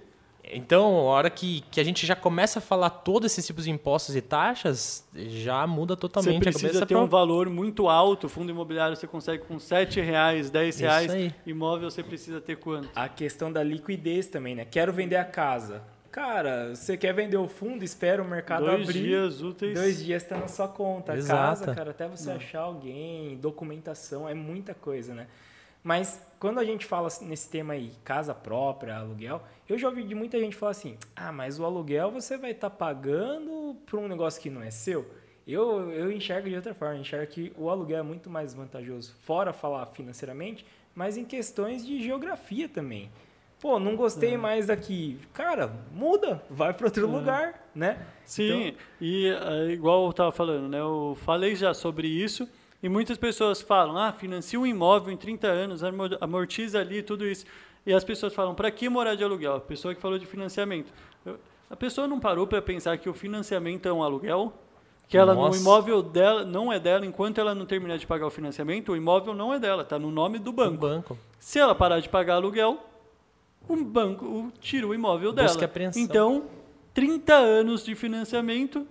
Então, 0.52 0.84
a 0.84 1.02
hora 1.02 1.30
que, 1.30 1.62
que 1.70 1.80
a 1.80 1.84
gente 1.84 2.06
já 2.06 2.14
começa 2.14 2.58
a 2.58 2.62
falar 2.62 2.90
todos 2.90 3.32
esses 3.32 3.46
tipos 3.46 3.64
de 3.64 3.70
impostos 3.70 4.14
e 4.14 4.20
taxas, 4.20 5.06
já 5.14 5.66
muda 5.66 5.96
totalmente 5.96 6.44
você 6.44 6.58
precisa 6.58 6.86
ter 6.86 6.96
um 6.96 7.06
valor 7.06 7.48
muito 7.48 7.88
alto. 7.88 8.28
Fundo 8.28 8.50
imobiliário 8.50 8.94
você 8.94 9.06
consegue 9.06 9.44
com 9.44 9.56
R$ 9.56 10.02
reais, 10.02 10.50
R$ 10.50 10.70
reais. 10.70 11.10
Aí. 11.10 11.34
Imóvel 11.46 11.90
você 11.90 12.02
precisa 12.02 12.40
ter 12.40 12.56
quanto? 12.56 12.88
A 12.94 13.08
questão 13.08 13.50
da 13.50 13.62
liquidez 13.62 14.26
também, 14.26 14.54
né? 14.54 14.64
Quero 14.64 14.92
vender 14.92 15.16
a 15.16 15.24
casa. 15.24 15.82
Cara, 16.14 16.76
você 16.76 16.96
quer 16.96 17.12
vender 17.12 17.36
o 17.36 17.48
fundo, 17.48 17.82
espera 17.82 18.22
o 18.22 18.24
mercado 18.24 18.66
dois 18.66 18.82
abrir. 18.82 18.92
Dois 18.92 19.04
dias 19.04 19.42
úteis. 19.42 19.74
Dois 19.74 20.04
dias 20.04 20.22
está 20.22 20.38
na 20.38 20.46
sua 20.46 20.68
conta. 20.68 21.16
Exato. 21.16 21.40
A 21.40 21.46
casa, 21.46 21.74
cara, 21.74 21.90
até 21.90 22.06
você 22.06 22.28
Não. 22.30 22.36
achar 22.36 22.60
alguém, 22.60 23.36
documentação, 23.38 24.28
é 24.28 24.34
muita 24.34 24.74
coisa, 24.74 25.12
né? 25.12 25.26
Mas 25.84 26.26
quando 26.40 26.58
a 26.58 26.64
gente 26.64 26.86
fala 26.86 27.08
nesse 27.20 27.48
tema 27.50 27.74
aí, 27.74 27.92
casa 28.02 28.34
própria, 28.34 28.96
aluguel, 28.96 29.42
eu 29.68 29.76
já 29.76 29.86
ouvi 29.86 30.02
de 30.02 30.14
muita 30.14 30.40
gente 30.40 30.56
falar 30.56 30.72
assim: 30.72 30.96
ah, 31.14 31.30
mas 31.30 31.60
o 31.60 31.64
aluguel 31.64 32.10
você 32.10 32.38
vai 32.38 32.52
estar 32.52 32.70
tá 32.70 32.76
pagando 32.76 33.76
por 33.86 34.00
um 34.00 34.08
negócio 34.08 34.40
que 34.40 34.48
não 34.48 34.62
é 34.62 34.70
seu. 34.70 35.08
Eu, 35.46 35.90
eu 35.90 36.10
enxergo 36.10 36.48
de 36.48 36.56
outra 36.56 36.72
forma, 36.72 36.94
eu 36.94 37.02
enxergo 37.02 37.30
que 37.30 37.52
o 37.58 37.68
aluguel 37.68 37.98
é 37.98 38.02
muito 38.02 38.30
mais 38.30 38.54
vantajoso, 38.54 39.14
fora 39.20 39.52
falar 39.52 39.84
financeiramente, 39.86 40.64
mas 40.94 41.18
em 41.18 41.24
questões 41.24 41.84
de 41.84 42.02
geografia 42.02 42.66
também. 42.66 43.10
Pô, 43.60 43.78
não 43.78 43.94
gostei 43.94 44.34
é. 44.34 44.38
mais 44.38 44.66
daqui. 44.66 45.18
Cara, 45.34 45.70
muda, 45.92 46.42
vai 46.48 46.72
para 46.72 46.86
outro 46.86 47.06
é. 47.06 47.10
lugar, 47.10 47.70
né? 47.74 48.06
Sim, 48.24 48.68
então... 48.68 48.80
e 49.00 49.30
uh, 49.30 49.70
igual 49.70 50.04
eu 50.04 50.10
estava 50.10 50.32
falando, 50.32 50.68
né? 50.68 50.80
Eu 50.80 51.16
falei 51.24 51.54
já 51.54 51.74
sobre 51.74 52.08
isso. 52.08 52.48
E 52.84 52.88
muitas 52.90 53.16
pessoas 53.16 53.62
falam, 53.62 53.96
ah, 53.96 54.12
financia 54.12 54.60
um 54.60 54.66
imóvel 54.66 55.10
em 55.10 55.16
30 55.16 55.46
anos, 55.46 55.80
amortiza 56.20 56.80
ali 56.80 57.02
tudo 57.02 57.26
isso. 57.26 57.46
E 57.86 57.94
as 57.94 58.04
pessoas 58.04 58.34
falam, 58.34 58.54
para 58.54 58.70
que 58.70 58.90
morar 58.90 59.14
de 59.14 59.24
aluguel? 59.24 59.54
A 59.54 59.60
pessoa 59.60 59.94
que 59.94 60.00
falou 60.02 60.18
de 60.18 60.26
financiamento. 60.26 60.92
A 61.70 61.76
pessoa 61.76 62.06
não 62.06 62.20
parou 62.20 62.46
para 62.46 62.60
pensar 62.60 62.98
que 62.98 63.08
o 63.08 63.14
financiamento 63.14 63.88
é 63.88 63.92
um 63.92 64.02
aluguel? 64.02 64.52
Que 65.08 65.16
ela, 65.16 65.34
o 65.34 65.56
imóvel 65.56 66.02
dela 66.02 66.44
não 66.44 66.70
é 66.70 66.78
dela 66.78 67.06
enquanto 67.06 67.38
ela 67.38 67.54
não 67.54 67.64
terminar 67.64 67.96
de 67.96 68.06
pagar 68.06 68.26
o 68.26 68.30
financiamento, 68.30 68.92
o 68.92 68.96
imóvel 68.96 69.32
não 69.32 69.54
é 69.54 69.58
dela, 69.58 69.80
está 69.80 69.98
no 69.98 70.10
nome 70.10 70.38
do 70.38 70.52
banco. 70.52 70.76
banco. 70.76 71.18
Se 71.40 71.58
ela 71.58 71.74
parar 71.74 72.00
de 72.00 72.10
pagar 72.10 72.34
aluguel, 72.34 72.84
o 73.66 73.76
banco 73.76 74.52
tira 74.60 74.86
o 74.86 74.94
imóvel 74.94 75.32
dela. 75.32 75.48
Busca 75.48 75.64
apreensão. 75.64 76.02
Então, 76.02 76.44
30 76.92 77.32
anos 77.32 77.82
de 77.82 77.94
financiamento 77.94 78.86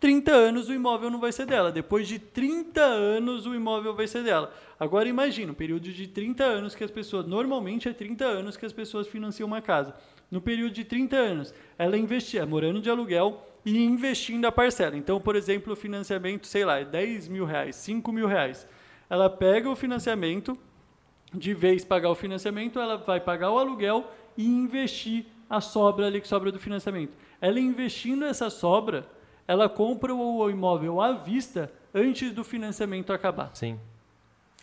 30 0.00 0.30
anos 0.32 0.68
o 0.68 0.74
imóvel 0.74 1.10
não 1.10 1.18
vai 1.18 1.32
ser 1.32 1.46
dela. 1.46 1.72
Depois 1.72 2.06
de 2.06 2.18
30 2.18 2.80
anos 2.80 3.46
o 3.46 3.54
imóvel 3.54 3.94
vai 3.94 4.06
ser 4.06 4.22
dela. 4.22 4.52
Agora 4.78 5.08
imagina, 5.08 5.50
um 5.50 5.54
período 5.54 5.92
de 5.92 6.06
30 6.06 6.44
anos 6.44 6.74
que 6.74 6.84
as 6.84 6.90
pessoas, 6.90 7.26
normalmente 7.26 7.88
é 7.88 7.92
30 7.92 8.24
anos 8.24 8.56
que 8.56 8.64
as 8.64 8.72
pessoas 8.72 9.08
financiam 9.08 9.46
uma 9.46 9.60
casa. 9.60 9.94
No 10.30 10.40
período 10.40 10.72
de 10.72 10.84
30 10.84 11.16
anos, 11.16 11.54
ela 11.76 11.96
investia, 11.96 12.46
morando 12.46 12.80
de 12.80 12.88
aluguel 12.88 13.44
e 13.64 13.82
investindo 13.82 14.44
a 14.44 14.52
parcela. 14.52 14.96
Então, 14.96 15.20
por 15.20 15.34
exemplo, 15.34 15.72
o 15.72 15.76
financiamento, 15.76 16.46
sei 16.46 16.64
lá, 16.64 16.78
é 16.78 16.84
10 16.84 17.28
mil 17.28 17.44
reais, 17.44 17.74
5 17.76 18.12
mil 18.12 18.26
reais. 18.26 18.66
Ela 19.10 19.28
pega 19.28 19.68
o 19.68 19.74
financiamento, 19.74 20.56
de 21.34 21.54
vez 21.54 21.84
pagar 21.84 22.10
o 22.10 22.14
financiamento, 22.14 22.78
ela 22.78 22.96
vai 22.96 23.20
pagar 23.20 23.50
o 23.50 23.58
aluguel 23.58 24.10
e 24.36 24.46
investir 24.46 25.26
a 25.50 25.60
sobra 25.60 26.06
ali 26.06 26.20
que 26.20 26.28
sobra 26.28 26.52
do 26.52 26.58
financiamento. 26.58 27.16
Ela 27.40 27.58
investindo 27.58 28.24
essa 28.24 28.50
sobra, 28.50 29.08
ela 29.48 29.66
compra 29.66 30.14
o 30.14 30.50
imóvel 30.50 31.00
à 31.00 31.12
vista 31.12 31.72
antes 31.94 32.30
do 32.32 32.44
financiamento 32.44 33.14
acabar. 33.14 33.50
Sim. 33.54 33.80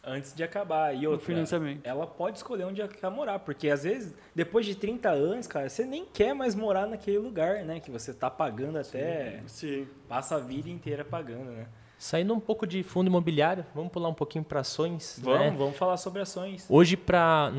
Antes 0.03 0.35
de 0.35 0.43
acabar. 0.43 0.95
E 0.95 1.07
outra, 1.07 1.25
financiamento. 1.25 1.81
ela 1.83 2.05
pode 2.05 2.37
escolher 2.37 2.65
onde 2.65 2.79
ela 2.79 2.89
quer 2.91 3.09
morar. 3.09 3.39
Porque 3.39 3.67
às 3.67 3.83
vezes, 3.83 4.15
depois 4.35 4.63
de 4.63 4.75
30 4.75 5.09
anos, 5.09 5.47
cara, 5.47 5.67
você 5.67 5.83
nem 5.83 6.05
quer 6.05 6.35
mais 6.35 6.53
morar 6.53 6.85
naquele 6.85 7.17
lugar, 7.17 7.65
né? 7.65 7.79
Que 7.79 7.89
você 7.89 8.13
tá 8.13 8.29
pagando 8.29 8.77
até. 8.77 9.41
Sim. 9.47 9.87
Passa 10.07 10.35
a 10.35 10.39
vida 10.39 10.69
inteira 10.69 11.03
pagando, 11.03 11.49
né? 11.49 11.65
Saindo 11.97 12.35
um 12.35 12.39
pouco 12.39 12.67
de 12.67 12.83
fundo 12.83 13.07
imobiliário, 13.07 13.65
vamos 13.73 13.91
pular 13.91 14.09
um 14.09 14.13
pouquinho 14.13 14.43
para 14.43 14.59
ações. 14.59 15.19
Vamos, 15.23 15.39
né? 15.39 15.55
vamos 15.57 15.77
falar 15.77 15.97
sobre 15.97 16.21
ações. 16.21 16.67
Hoje, 16.69 16.95
para 16.95 17.51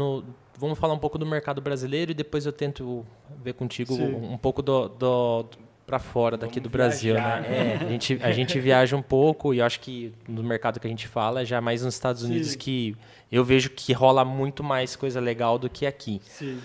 vamos 0.56 0.78
falar 0.78 0.94
um 0.94 0.98
pouco 0.98 1.18
do 1.18 1.26
mercado 1.26 1.60
brasileiro 1.60 2.12
e 2.12 2.14
depois 2.14 2.46
eu 2.46 2.52
tento 2.52 3.04
ver 3.42 3.54
contigo 3.54 3.94
Sim. 3.94 4.14
um 4.14 4.38
pouco 4.38 4.62
do, 4.62 4.88
do 4.88 5.46
para 5.86 5.98
fora 5.98 6.36
daqui 6.36 6.58
Vamos 6.58 6.70
do 6.70 6.72
Brasil, 6.72 7.14
viajar, 7.14 7.42
né? 7.42 7.48
É, 7.48 7.84
a 7.84 7.88
gente 7.88 8.18
a 8.20 8.32
gente 8.32 8.58
viaja 8.58 8.96
um 8.96 9.02
pouco 9.02 9.54
e 9.54 9.58
eu 9.58 9.64
acho 9.64 9.78
que 9.80 10.12
no 10.28 10.42
mercado 10.42 10.80
que 10.80 10.86
a 10.86 10.90
gente 10.90 11.06
fala 11.06 11.42
é 11.42 11.44
já 11.44 11.60
mais 11.60 11.82
nos 11.82 11.94
Estados 11.94 12.22
Unidos 12.22 12.50
Sim. 12.50 12.58
que 12.58 12.96
eu 13.30 13.44
vejo 13.44 13.70
que 13.70 13.92
rola 13.92 14.24
muito 14.24 14.64
mais 14.64 14.96
coisa 14.96 15.20
legal 15.20 15.58
do 15.58 15.70
que 15.70 15.86
aqui. 15.86 16.20
Sim. 16.24 16.60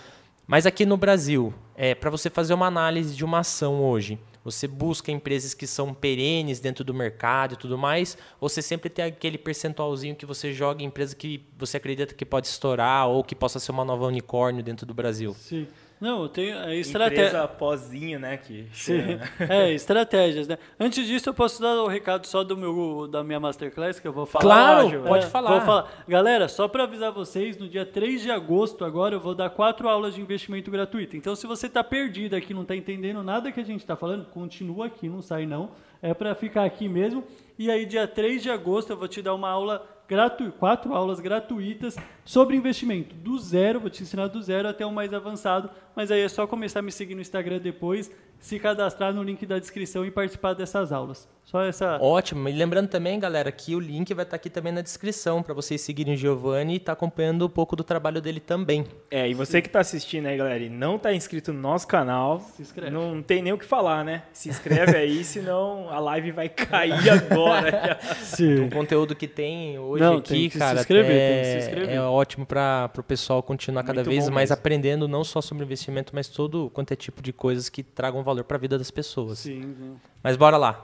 Mas 0.48 0.66
aqui 0.66 0.86
no 0.86 0.98
Brasil, 0.98 1.54
é, 1.76 1.96
para 1.96 2.10
você 2.10 2.30
fazer 2.30 2.54
uma 2.54 2.66
análise 2.66 3.16
de 3.16 3.24
uma 3.24 3.40
ação 3.40 3.82
hoje, 3.82 4.20
você 4.44 4.68
busca 4.68 5.12
empresas 5.12 5.54
que 5.54 5.68
são 5.68 5.94
perenes 5.94 6.60
dentro 6.60 6.84
do 6.84 6.94
mercado 6.94 7.54
e 7.54 7.58
tudo 7.58 7.78
mais, 7.78 8.18
ou 8.40 8.50
você 8.50 8.62
sempre 8.62 8.90
tem 8.90 9.06
aquele 9.06 9.38
percentualzinho 9.38 10.16
que 10.16 10.26
você 10.26 10.52
joga 10.52 10.84
em 10.84 10.88
empresa 10.88 11.16
que 11.16 11.46
você 11.58 11.78
acredita 11.78 12.14
que 12.14 12.26
pode 12.26 12.48
estourar 12.48 13.08
ou 13.08 13.24
que 13.24 13.36
possa 13.36 13.60
ser 13.60 13.72
uma 13.72 13.86
nova 13.86 14.06
unicórnio 14.06 14.64
dentro 14.64 14.86
do 14.86 14.94
Brasil? 14.94 15.36
Sim. 15.36 15.68
Não, 16.02 16.28
tem 16.28 16.52
a 16.52 16.74
estratégia. 16.74 17.28
Empresa 17.28 17.48
pozinho, 17.48 18.20
né? 18.20 18.36
Que. 18.36 18.66
É, 19.48 19.72
estratégias, 19.72 20.48
né? 20.48 20.58
Antes 20.80 21.06
disso, 21.06 21.30
eu 21.30 21.34
posso 21.34 21.62
dar 21.62 21.76
o 21.84 21.88
recado 21.88 22.26
só 22.26 22.44
do 22.44 22.58
meu, 22.58 23.08
da 23.08 23.24
minha 23.24 23.40
Masterclass, 23.40 24.00
que 24.00 24.08
eu 24.08 24.12
vou 24.12 24.26
falar. 24.26 24.42
Claro, 24.42 24.90
Giovanni. 24.90 25.10
pode 25.10 25.26
É, 25.26 25.30
falar. 25.30 25.52
Vou 25.52 25.62
falar. 25.62 26.04
Galera, 26.08 26.48
só 26.48 26.68
para 26.68 26.84
avisar 26.84 27.12
vocês, 27.12 27.56
no 27.58 27.68
dia 27.68 27.86
3 27.86 28.22
de 28.24 28.32
agosto 28.32 28.84
agora 28.84 29.14
eu 29.14 29.20
vou 29.20 29.36
dar 29.36 29.52
quatro 29.52 29.88
aulas 29.88 30.16
de 30.16 30.22
investimento 30.22 30.72
gratuito. 30.72 31.16
Então, 31.16 31.36
se 31.36 31.46
você 31.46 31.68
está 31.68 31.84
perdido 31.84 32.36
aqui, 32.36 32.52
não 32.54 32.64
está 32.64 32.76
entendendo 32.76 33.22
nada 33.22 33.52
que 33.52 33.60
a 33.60 33.66
gente 33.66 33.82
está 33.82 33.96
falando, 33.96 34.26
continua 34.26 34.88
aqui, 34.88 35.08
não 35.08 35.22
sai 35.22 35.46
não. 35.46 35.70
É 36.02 36.16
para 36.16 36.34
ficar 36.34 36.66
aqui 36.66 36.90
mesmo. 36.90 37.24
E 37.60 37.70
aí, 37.70 37.86
dia 37.86 38.08
3 38.08 38.42
de 38.42 38.50
agosto, 38.50 38.90
eu 38.90 38.98
vou 38.98 39.08
te 39.08 39.22
dar 39.22 39.36
uma 39.36 39.50
aula 39.50 39.88
gratuita, 40.12 40.58
quatro 40.58 40.94
aulas 40.94 41.22
gratuitas 41.22 41.96
sobre 42.26 42.58
investimento. 42.58 43.16
Do 43.16 43.40
zero, 43.40 43.80
vou 43.80 43.90
te 43.90 44.04
ensinar 44.04 44.28
do 44.28 44.42
zero 44.42 44.68
até 44.68 44.86
o 44.86 44.92
mais 44.92 45.14
avançado. 45.14 45.70
Mas 45.96 46.12
aí 46.12 46.20
é 46.20 46.28
só 46.28 46.46
começar 46.46 46.80
a 46.80 46.82
me 46.82 46.92
seguir 46.92 47.16
no 47.16 47.22
Instagram 47.22 47.60
depois, 47.60 48.12
se 48.42 48.60
cadastrar 48.60 49.14
no 49.14 49.24
link 49.24 49.46
da 49.46 49.60
descrição 49.60 50.06
e 50.06 50.12
participar 50.12 50.54
dessas 50.54 50.92
aulas. 50.92 51.30
Só 51.44 51.64
essa. 51.64 51.98
Ótimo. 52.02 52.48
E 52.48 52.54
lembrando 52.54 52.88
também, 52.88 53.20
galera, 53.20 53.52
que 53.52 53.76
o 53.76 53.80
link 53.80 54.14
vai 54.14 54.24
estar 54.24 54.36
aqui 54.38 54.50
também 54.50 54.72
na 54.72 54.80
descrição 54.82 55.42
para 55.44 55.54
vocês 55.54 55.82
seguirem 55.82 56.14
o 56.14 56.18
Giovanni 56.18 56.74
e 56.74 56.78
estar 56.78 56.94
acompanhando 56.94 57.46
um 57.46 57.50
pouco 57.50 57.76
do 57.76 57.84
trabalho 57.84 58.22
dele 58.22 58.40
também. 58.40 58.86
É, 59.10 59.28
e 59.28 59.34
você 59.34 59.62
que 59.62 59.68
tá 59.68 59.80
assistindo 59.82 60.28
aí, 60.28 60.38
galera, 60.38 60.64
e 60.64 60.70
não 60.70 60.98
tá 60.98 61.14
inscrito 61.14 61.52
no 61.52 61.60
nosso 61.60 61.88
canal, 61.88 62.40
Se 62.56 62.62
inscreve. 62.62 62.92
não 62.92 63.22
tem 63.22 63.42
nem 63.42 63.52
o 63.52 63.58
que 63.58 63.66
falar, 63.66 64.06
né? 64.06 64.24
Se 64.32 64.50
inscreve 64.50 64.96
aí, 64.96 65.24
senão 65.26 65.90
a 65.90 66.00
live 66.00 66.32
vai 66.32 66.48
cair 66.48 67.10
agora. 67.10 68.00
Sim. 68.22 68.66
O 68.66 68.70
conteúdo 68.70 69.14
que 69.16 69.28
tem 69.28 69.78
hoje 69.78 70.04
Não, 70.04 70.18
aqui, 70.18 70.30
tem 70.30 70.48
que 70.48 70.54
se 70.54 70.60
cara, 70.60 70.80
inscrever, 70.80 71.12
é, 71.18 71.34
tem 71.34 71.42
que 71.44 71.50
se 71.64 71.68
inscrever. 71.68 71.96
é 71.96 72.02
ótimo 72.02 72.46
para 72.46 72.90
o 72.98 73.04
pessoal 73.04 73.44
continuar 73.44 73.84
cada 73.84 73.96
Muito 73.96 74.10
vez 74.10 74.30
mais 74.30 74.50
mesmo. 74.52 74.54
aprendendo 74.60 75.08
não 75.08 75.24
só 75.24 75.42
sobre 75.42 75.66
investimento, 75.66 76.12
mas 76.16 76.30
todo 76.30 76.70
quanto 76.70 76.94
é 76.94 76.96
tipo 76.96 77.22
de 77.22 77.34
coisas 77.34 77.68
que 77.68 77.84
tragam 77.84 78.24
valor 78.24 78.31
para 78.44 78.58
a 78.58 78.60
vida 78.60 78.78
das 78.78 78.90
pessoas. 78.90 79.40
Sim, 79.40 79.76
sim. 79.78 79.96
Mas 80.24 80.38
bora 80.38 80.58
lá. 80.58 80.82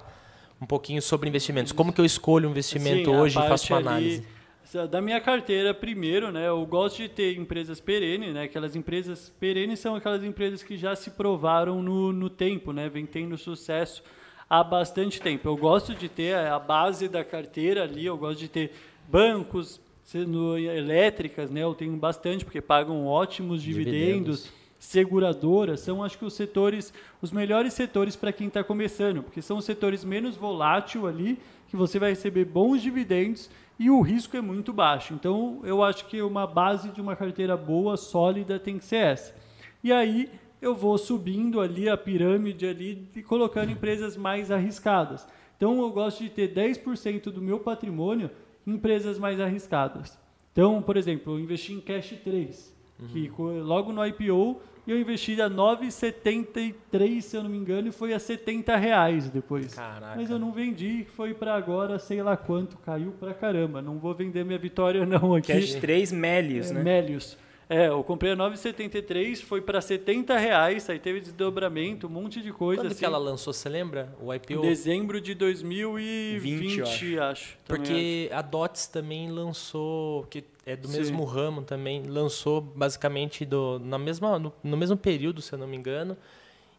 Um 0.62 0.66
pouquinho 0.66 1.02
sobre 1.02 1.30
investimentos. 1.30 1.72
Como 1.72 1.94
que 1.94 2.02
eu 2.02 2.06
escolho 2.06 2.48
um 2.48 2.52
investimento 2.52 3.12
Sim, 3.12 3.16
hoje 3.16 3.40
e 3.40 3.48
faço 3.48 3.74
uma 3.74 3.82
parte 3.82 3.88
ali, 3.88 3.88
análise? 3.88 4.38
Da 4.92 5.00
minha 5.00 5.22
carteira, 5.22 5.74
primeiro, 5.74 6.30
né, 6.30 6.50
eu 6.50 6.66
gosto 6.66 6.98
de 6.98 7.08
ter 7.08 7.38
empresas 7.38 7.80
perenes, 7.80 8.34
né, 8.34 8.44
aquelas 8.44 8.76
empresas 8.76 9.34
perenes 9.40 9.80
são 9.80 9.96
aquelas 9.96 10.26
empresas 10.26 10.62
que 10.62 10.76
já 10.76 10.94
se 10.94 11.12
provaram 11.12 11.82
no, 11.82 12.12
no 12.12 12.30
tempo, 12.30 12.74
né, 12.74 12.90
vem 12.90 13.06
tendo 13.06 13.38
sucesso 13.38 14.04
há 14.50 14.62
bastante 14.62 15.22
tempo. 15.22 15.48
Eu 15.48 15.56
gosto 15.56 15.96
de 15.96 16.10
ter 16.10 16.36
a 16.36 16.60
base 16.60 17.08
da 17.08 17.24
carteira 17.24 17.84
ali, 17.84 18.06
eu 18.06 18.18
gosto 18.18 18.40
de 18.40 18.50
ter 18.50 18.74
bancos, 19.08 19.80
sendo 20.04 20.58
elétricas, 20.58 21.50
né, 21.50 21.64
eu 21.64 21.74
tenho 21.74 21.96
bastante 21.96 22.44
porque 22.44 22.60
pagam 22.60 23.06
ótimos 23.06 23.64
dividendos. 23.64 24.44
Dividendos. 24.44 24.67
Seguradoras 24.80 25.80
são, 25.80 26.04
acho 26.04 26.18
que, 26.18 26.26
os 26.26 26.34
setores, 26.34 26.94
os 27.22 27.32
melhores 27.32 27.74
setores 27.74 28.16
para 28.16 28.32
quem 28.32 28.48
está 28.48 28.64
começando, 28.64 29.24
porque 29.24 29.42
são 29.42 29.58
os 29.58 29.66
setores 29.66 30.04
menos 30.04 30.36
volátil 30.36 31.08
ali, 31.08 31.40
que 31.68 31.76
você 31.76 31.98
vai 32.00 32.12
receber 32.12 32.46
bons 32.46 32.82
dividendos 32.82 33.50
e 33.80 33.90
o 33.90 34.02
risco 34.02 34.38
é 34.38 34.42
muito 34.42 34.72
baixo. 34.72 35.14
Então, 35.14 35.60
eu 35.64 35.84
acho 35.84 36.06
que 36.06 36.22
uma 36.22 36.48
base 36.48 36.90
de 36.90 37.02
uma 37.02 37.16
carteira 37.16 37.58
boa, 37.58 37.98
sólida, 37.98 38.60
tem 38.60 38.78
que 38.78 38.86
ser 38.86 38.98
essa. 38.98 39.36
E 39.84 39.92
aí, 39.92 40.30
eu 40.62 40.74
vou 40.74 40.98
subindo 40.98 41.62
ali 41.62 41.88
a 41.88 41.98
pirâmide 41.98 42.66
ali 42.66 43.08
e 43.16 43.22
colocando 43.22 43.72
empresas 43.72 44.18
mais 44.18 44.50
arriscadas. 44.52 45.28
Então, 45.56 45.80
eu 45.82 45.90
gosto 45.92 46.24
de 46.24 46.30
ter 46.30 46.54
10% 46.54 47.32
do 47.32 47.42
meu 47.42 47.60
patrimônio 47.60 48.30
em 48.66 48.74
empresas 48.74 49.20
mais 49.20 49.40
arriscadas. 49.40 50.18
Então, 50.52 50.82
por 50.82 50.98
exemplo, 50.98 51.34
eu 51.34 51.40
investi 51.40 51.74
em 51.74 51.80
Cash 51.82 52.16
3, 52.24 52.76
que 53.12 53.30
co- 53.30 53.52
logo 53.52 53.92
no 53.94 54.06
IPO 54.06 54.62
eu 54.88 55.00
investi 55.00 55.40
a 55.42 55.50
9,73, 55.50 57.22
se 57.22 57.36
eu 57.36 57.44
não 57.44 57.50
me 57.50 57.58
engano, 57.58 57.90
e 57.90 57.92
foi 57.92 58.14
a 58.14 58.20
70 58.20 58.76
reais 58.78 59.30
depois. 59.30 59.74
Caraca. 59.74 60.16
Mas 60.16 60.30
eu 60.30 60.40
não 60.40 60.52
vendi, 60.52 61.06
foi 61.16 61.34
para 61.34 61.56
agora, 61.56 62.00
sei 62.00 62.22
lá 62.24 62.38
quanto, 62.38 62.78
caiu 62.78 63.12
pra 63.20 63.34
caramba. 63.34 63.82
Não 63.82 63.98
vou 64.00 64.14
vender 64.14 64.46
minha 64.46 64.58
vitória 64.58 65.04
não 65.06 65.36
aqui. 65.36 65.52
Cash 65.54 65.76
3 65.76 66.12
Melios, 66.12 66.72
É, 66.72 66.74
né? 66.76 66.84
Melios. 66.84 67.38
É, 67.70 67.88
eu 67.88 68.02
comprei 68.04 68.32
a 68.32 68.36
9,73, 68.36 69.42
foi 69.44 69.62
para 69.62 69.82
70 69.82 70.38
reais, 70.38 70.90
aí 70.90 71.00
teve 71.00 71.20
desdobramento, 71.20 72.08
um 72.08 72.10
monte 72.10 72.42
de 72.42 72.54
coisa. 72.54 72.82
Quando 72.82 72.92
assim. 72.92 73.00
que 73.00 73.06
ela 73.06 73.18
lançou, 73.18 73.52
você 73.52 73.68
lembra? 73.68 74.16
O 74.22 74.34
IPO? 74.34 74.54
Em 74.54 74.62
dezembro 74.62 75.20
de 75.20 75.34
2020, 75.34 76.82
20, 76.82 77.06
eu 77.08 77.24
acho. 77.24 77.58
também 77.66 77.84
Porque 77.84 78.30
a 78.32 78.42
Dots 78.42 78.88
também 78.88 79.30
lançou, 79.30 80.24
que 80.30 80.46
é 80.66 80.78
do 80.78 80.88
Sim. 80.88 80.98
mesmo 80.98 81.26
ramo 81.26 81.62
também, 81.62 82.04
lançou 82.04 82.62
basicamente 82.62 83.44
do, 83.44 83.80
na 83.80 83.98
mesma, 83.98 84.40
no, 84.40 84.54
no 84.64 84.78
mesmo 84.78 84.96
período, 84.96 85.42
se 85.42 85.52
eu 85.52 85.60
não 85.60 85.68
me 85.68 85.76
engano. 85.76 86.16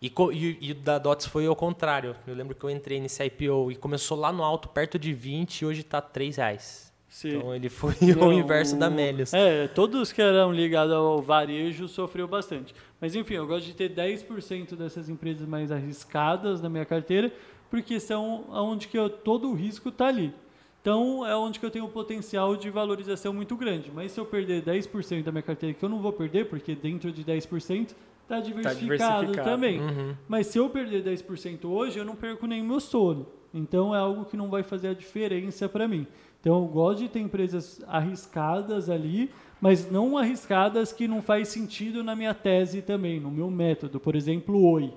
E, 0.01 0.07
e, 0.33 0.59
e 0.61 0.73
o 0.73 0.75
da 0.75 0.99
Dots 0.99 1.27
foi 1.27 1.47
ao 1.47 1.57
contrário. 1.57 2.17
Eu 2.27 2.35
lembro 2.35 2.55
que 2.55 2.65
eu 2.65 2.71
entrei 2.71 2.99
nesse 2.99 3.23
IPO 3.25 3.73
e 3.73 3.77
começou 3.77 4.17
lá 4.17 4.33
no 4.33 4.43
alto, 4.43 4.69
perto 4.69 4.99
de 4.99 5.13
20, 5.13 5.61
e 5.61 5.67
hoje 5.67 5.81
está 5.83 6.01
3 6.01 6.37
reais. 6.37 6.88
Sim. 7.09 7.37
Então 7.37 7.55
ele 7.55 7.69
foi 7.69 7.95
Não, 8.19 8.29
o 8.29 8.33
inverso 8.33 8.77
da 8.79 8.89
o- 8.89 8.91
Melios. 8.91 9.33
É, 9.33 9.67
todos 9.69 10.13
que 10.13 10.21
eram 10.21 10.53
ligados 10.53 10.93
ao 10.93 11.21
varejo 11.23 11.89
sofreu 11.89 12.29
bastante. 12.29 12.75
Mas 13.01 13.15
enfim, 13.15 13.35
eu 13.35 13.47
gosto 13.47 13.67
de 13.67 13.75
ter 13.75 13.91
10% 13.95 14.77
dessas 14.77 15.09
empresas 15.09 15.47
mais 15.47 15.73
arriscadas 15.73 16.61
na 16.61 16.69
minha 16.69 16.85
carteira, 16.85 17.33
porque 17.71 17.99
são 17.99 18.45
onde 18.51 18.89
que 18.89 18.99
eu, 18.99 19.09
todo 19.09 19.49
o 19.51 19.55
risco 19.55 19.89
está 19.89 20.09
ali. 20.09 20.33
Então 20.81 21.27
é 21.27 21.35
onde 21.37 21.59
que 21.59 21.67
eu 21.67 21.71
tenho 21.71 21.85
um 21.87 21.91
potencial 21.91 22.57
de 22.57 22.71
valorização 22.71 23.33
muito 23.33 23.57
grande. 23.57 23.91
Mas 23.95 24.13
se 24.13 24.21
eu 24.21 24.25
perder 24.27 24.63
10% 24.63 25.23
da 25.23 25.33
minha 25.33 25.43
carteira, 25.43 25.75
que 25.75 25.85
eu 25.85 25.89
não 25.89 26.01
vou 26.01 26.13
perder, 26.13 26.49
porque 26.49 26.75
dentro 26.75 27.11
de 27.11 27.25
10% 27.25 27.95
está 28.23 28.41
diversificado, 28.41 28.81
diversificado. 29.27 29.33
também. 29.51 29.81
Uhum. 29.81 30.15
Mas 30.29 30.47
se 30.49 30.59
eu 30.59 30.69
perder 30.71 31.03
10% 31.03 31.65
hoje, 31.65 31.99
eu 31.99 32.05
não 32.05 32.15
perco 32.15 32.47
nem 32.47 32.63
meu 32.63 32.81
sono. 32.81 33.27
Então 33.53 33.95
é 33.95 33.99
algo 33.99 34.25
que 34.27 34.37
não 34.37 34.49
vai 34.51 34.63
fazer 34.63 34.89
a 34.89 34.95
diferença 34.95 35.69
para 35.69 35.89
mim. 35.89 36.07
Então 36.41 36.63
eu 36.63 36.67
gosto 36.67 37.01
de 37.01 37.09
ter 37.09 37.21
empresas 37.21 37.83
arriscadas 37.87 38.89
ali, 38.89 39.31
mas 39.61 39.91
não 39.91 40.17
arriscadas 40.17 40.93
que 40.93 41.09
não 41.09 41.21
faz 41.21 41.49
sentido 41.49 42.05
na 42.05 42.15
minha 42.15 42.35
tese 42.35 42.81
também, 42.83 43.19
no 43.19 43.31
meu 43.31 43.51
método. 43.51 43.99
Por 43.99 44.15
exemplo, 44.15 44.63
Oi. 44.63 44.93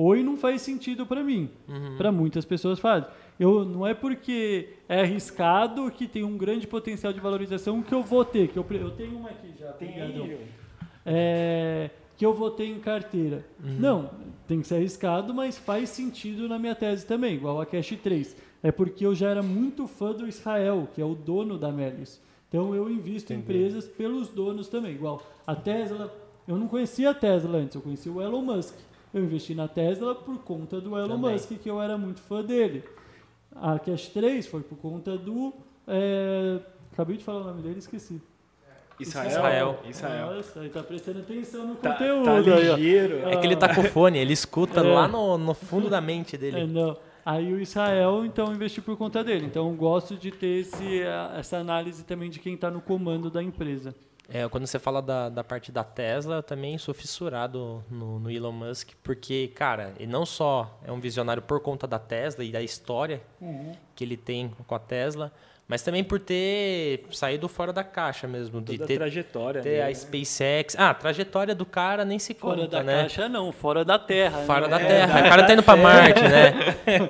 Oi 0.00 0.22
não 0.22 0.36
faz 0.36 0.62
sentido 0.62 1.04
para 1.04 1.24
mim. 1.24 1.50
Para 1.96 2.12
muitas 2.12 2.44
pessoas 2.44 2.78
faz. 2.78 3.04
Eu, 3.38 3.64
não 3.64 3.84
é 3.84 3.94
porque 3.94 4.74
é 4.88 5.00
arriscado 5.00 5.90
que 5.90 6.06
tem 6.06 6.22
um 6.22 6.38
grande 6.38 6.68
potencial 6.68 7.12
de 7.12 7.18
valorização 7.18 7.82
que 7.82 7.92
eu 7.92 8.02
vou 8.02 8.24
ter. 8.24 8.46
Que 8.48 8.58
eu, 8.58 8.66
eu 8.70 8.90
tenho 8.92 9.18
uma 9.18 9.30
aqui 9.30 9.52
já. 9.58 9.72
Tem 9.72 9.88
é, 11.04 11.90
que 12.16 12.24
eu 12.24 12.32
vou 12.32 12.50
ter 12.50 12.66
em 12.66 12.78
carteira. 12.78 13.44
Não, 13.60 14.10
tem 14.46 14.60
que 14.60 14.66
ser 14.66 14.76
arriscado, 14.76 15.32
mas 15.32 15.56
faz 15.56 15.88
sentido 15.88 16.48
na 16.48 16.58
minha 16.58 16.74
tese 16.74 17.06
também, 17.06 17.34
igual 17.34 17.60
a 17.60 17.66
Cash 17.66 17.96
3. 18.02 18.36
É 18.62 18.72
porque 18.72 19.06
eu 19.06 19.14
já 19.14 19.28
era 19.28 19.42
muito 19.42 19.86
fã 19.86 20.12
do 20.12 20.26
Israel, 20.26 20.88
que 20.94 21.00
é 21.00 21.04
o 21.04 21.14
dono 21.14 21.58
da 21.58 21.70
Melius. 21.70 22.20
Então 22.48 22.74
eu 22.74 22.90
invisto 22.90 23.32
em 23.32 23.38
empresas 23.38 23.86
pelos 23.86 24.28
donos 24.28 24.68
também. 24.68 24.94
Igual 24.94 25.22
a 25.46 25.54
Tesla, 25.54 26.12
eu 26.46 26.56
não 26.56 26.66
conhecia 26.66 27.10
a 27.10 27.14
Tesla 27.14 27.58
antes, 27.58 27.74
eu 27.76 27.82
conhecia 27.82 28.10
o 28.10 28.20
Elon 28.20 28.42
Musk. 28.42 28.74
Eu 29.12 29.24
investi 29.24 29.54
na 29.54 29.68
Tesla 29.68 30.14
por 30.14 30.38
conta 30.38 30.80
do 30.80 30.96
Elon 30.96 31.16
também. 31.16 31.32
Musk, 31.32 31.52
que 31.58 31.68
eu 31.68 31.80
era 31.80 31.96
muito 31.96 32.20
fã 32.20 32.42
dele. 32.42 32.82
A 33.54 33.78
Cash 33.78 34.08
3 34.08 34.46
foi 34.46 34.62
por 34.62 34.78
conta 34.78 35.16
do. 35.16 35.52
É, 35.86 36.60
acabei 36.92 37.16
de 37.16 37.24
falar 37.24 37.40
o 37.40 37.44
nome 37.44 37.62
dele, 37.62 37.78
esqueci. 37.78 38.20
Israel. 39.00 39.28
Israel. 39.30 39.80
Israel. 39.88 40.34
Nossa, 40.36 40.58
ele 40.60 40.68
tá 40.70 40.82
prestando 40.82 41.20
atenção 41.20 41.66
no 41.66 41.74
Tá, 41.76 41.92
conteúdo. 41.92 42.24
tá 42.24 42.34
aí, 42.36 42.70
ó. 42.70 42.74
ligeiro. 42.76 43.28
É 43.28 43.36
que 43.36 43.46
ele 43.46 43.56
tá 43.56 43.74
com 43.74 43.80
o 43.80 43.84
fone, 43.84 44.18
ele 44.18 44.32
escuta 44.32 44.80
É. 44.80 44.82
lá 44.82 45.06
no, 45.08 45.38
no 45.38 45.54
fundo 45.54 45.88
da 45.88 46.00
mente 46.00 46.36
É, 46.36 46.38
dele. 46.38 46.66
não. 46.66 46.96
Aí 47.24 47.52
o 47.52 47.60
Israel, 47.60 48.24
então, 48.24 48.46
eu 48.46 48.54
investi 48.54 48.80
por 48.80 48.96
conta 48.96 49.22
dele. 49.22 49.44
Então, 49.44 49.68
eu 49.68 49.74
gosto 49.76 50.16
de 50.16 50.30
ter 50.30 50.60
esse, 50.60 51.02
essa 51.36 51.58
análise 51.58 52.02
também 52.04 52.30
de 52.30 52.38
quem 52.38 52.54
está 52.54 52.70
no 52.70 52.80
comando 52.80 53.30
da 53.30 53.42
empresa. 53.42 53.94
É, 54.30 54.46
quando 54.48 54.66
você 54.66 54.78
fala 54.78 55.00
da, 55.02 55.28
da 55.28 55.42
parte 55.44 55.70
da 55.72 55.82
Tesla, 55.84 56.36
eu 56.36 56.42
também 56.42 56.76
sou 56.78 56.92
fissurado 56.94 57.82
no, 57.90 58.18
no 58.18 58.30
Elon 58.30 58.52
Musk, 58.52 58.90
porque, 59.02 59.48
cara, 59.54 59.92
ele 59.98 60.10
não 60.10 60.24
só 60.26 60.78
é 60.84 60.92
um 60.92 61.00
visionário 61.00 61.42
por 61.42 61.60
conta 61.60 61.86
da 61.86 61.98
Tesla 61.98 62.44
e 62.44 62.50
da 62.52 62.60
história 62.62 63.22
que 63.94 64.04
ele 64.04 64.16
tem 64.16 64.50
com 64.66 64.74
a 64.74 64.78
Tesla, 64.78 65.32
mas 65.68 65.82
também 65.82 66.02
por 66.02 66.18
ter 66.18 67.04
saído 67.10 67.46
fora 67.46 67.74
da 67.74 67.84
caixa 67.84 68.26
mesmo, 68.26 68.58
de 68.58 68.72
Toda 68.72 68.84
a 68.84 68.86
ter, 68.86 68.96
trajetória 68.96 69.60
ter 69.60 69.68
dele, 69.68 69.82
a 69.82 69.86
né? 69.88 69.94
SpaceX. 69.94 70.74
Ah, 70.78 70.90
a 70.90 70.94
trajetória 70.94 71.54
do 71.54 71.66
cara 71.66 72.06
nem 72.06 72.18
se 72.18 72.32
Fora 72.32 72.62
conta, 72.62 72.68
da 72.78 72.82
né? 72.82 73.02
caixa, 73.02 73.28
não. 73.28 73.52
Fora 73.52 73.84
da 73.84 73.98
Terra. 73.98 74.38
Fora 74.46 74.66
né? 74.66 74.78
da 74.78 74.78
Terra. 74.78 75.20
O 75.20 75.28
cara 75.28 75.46
tá 75.46 75.52
indo 75.52 75.62
pra 75.62 75.76
Marte, 75.76 76.22
né? 76.22 76.54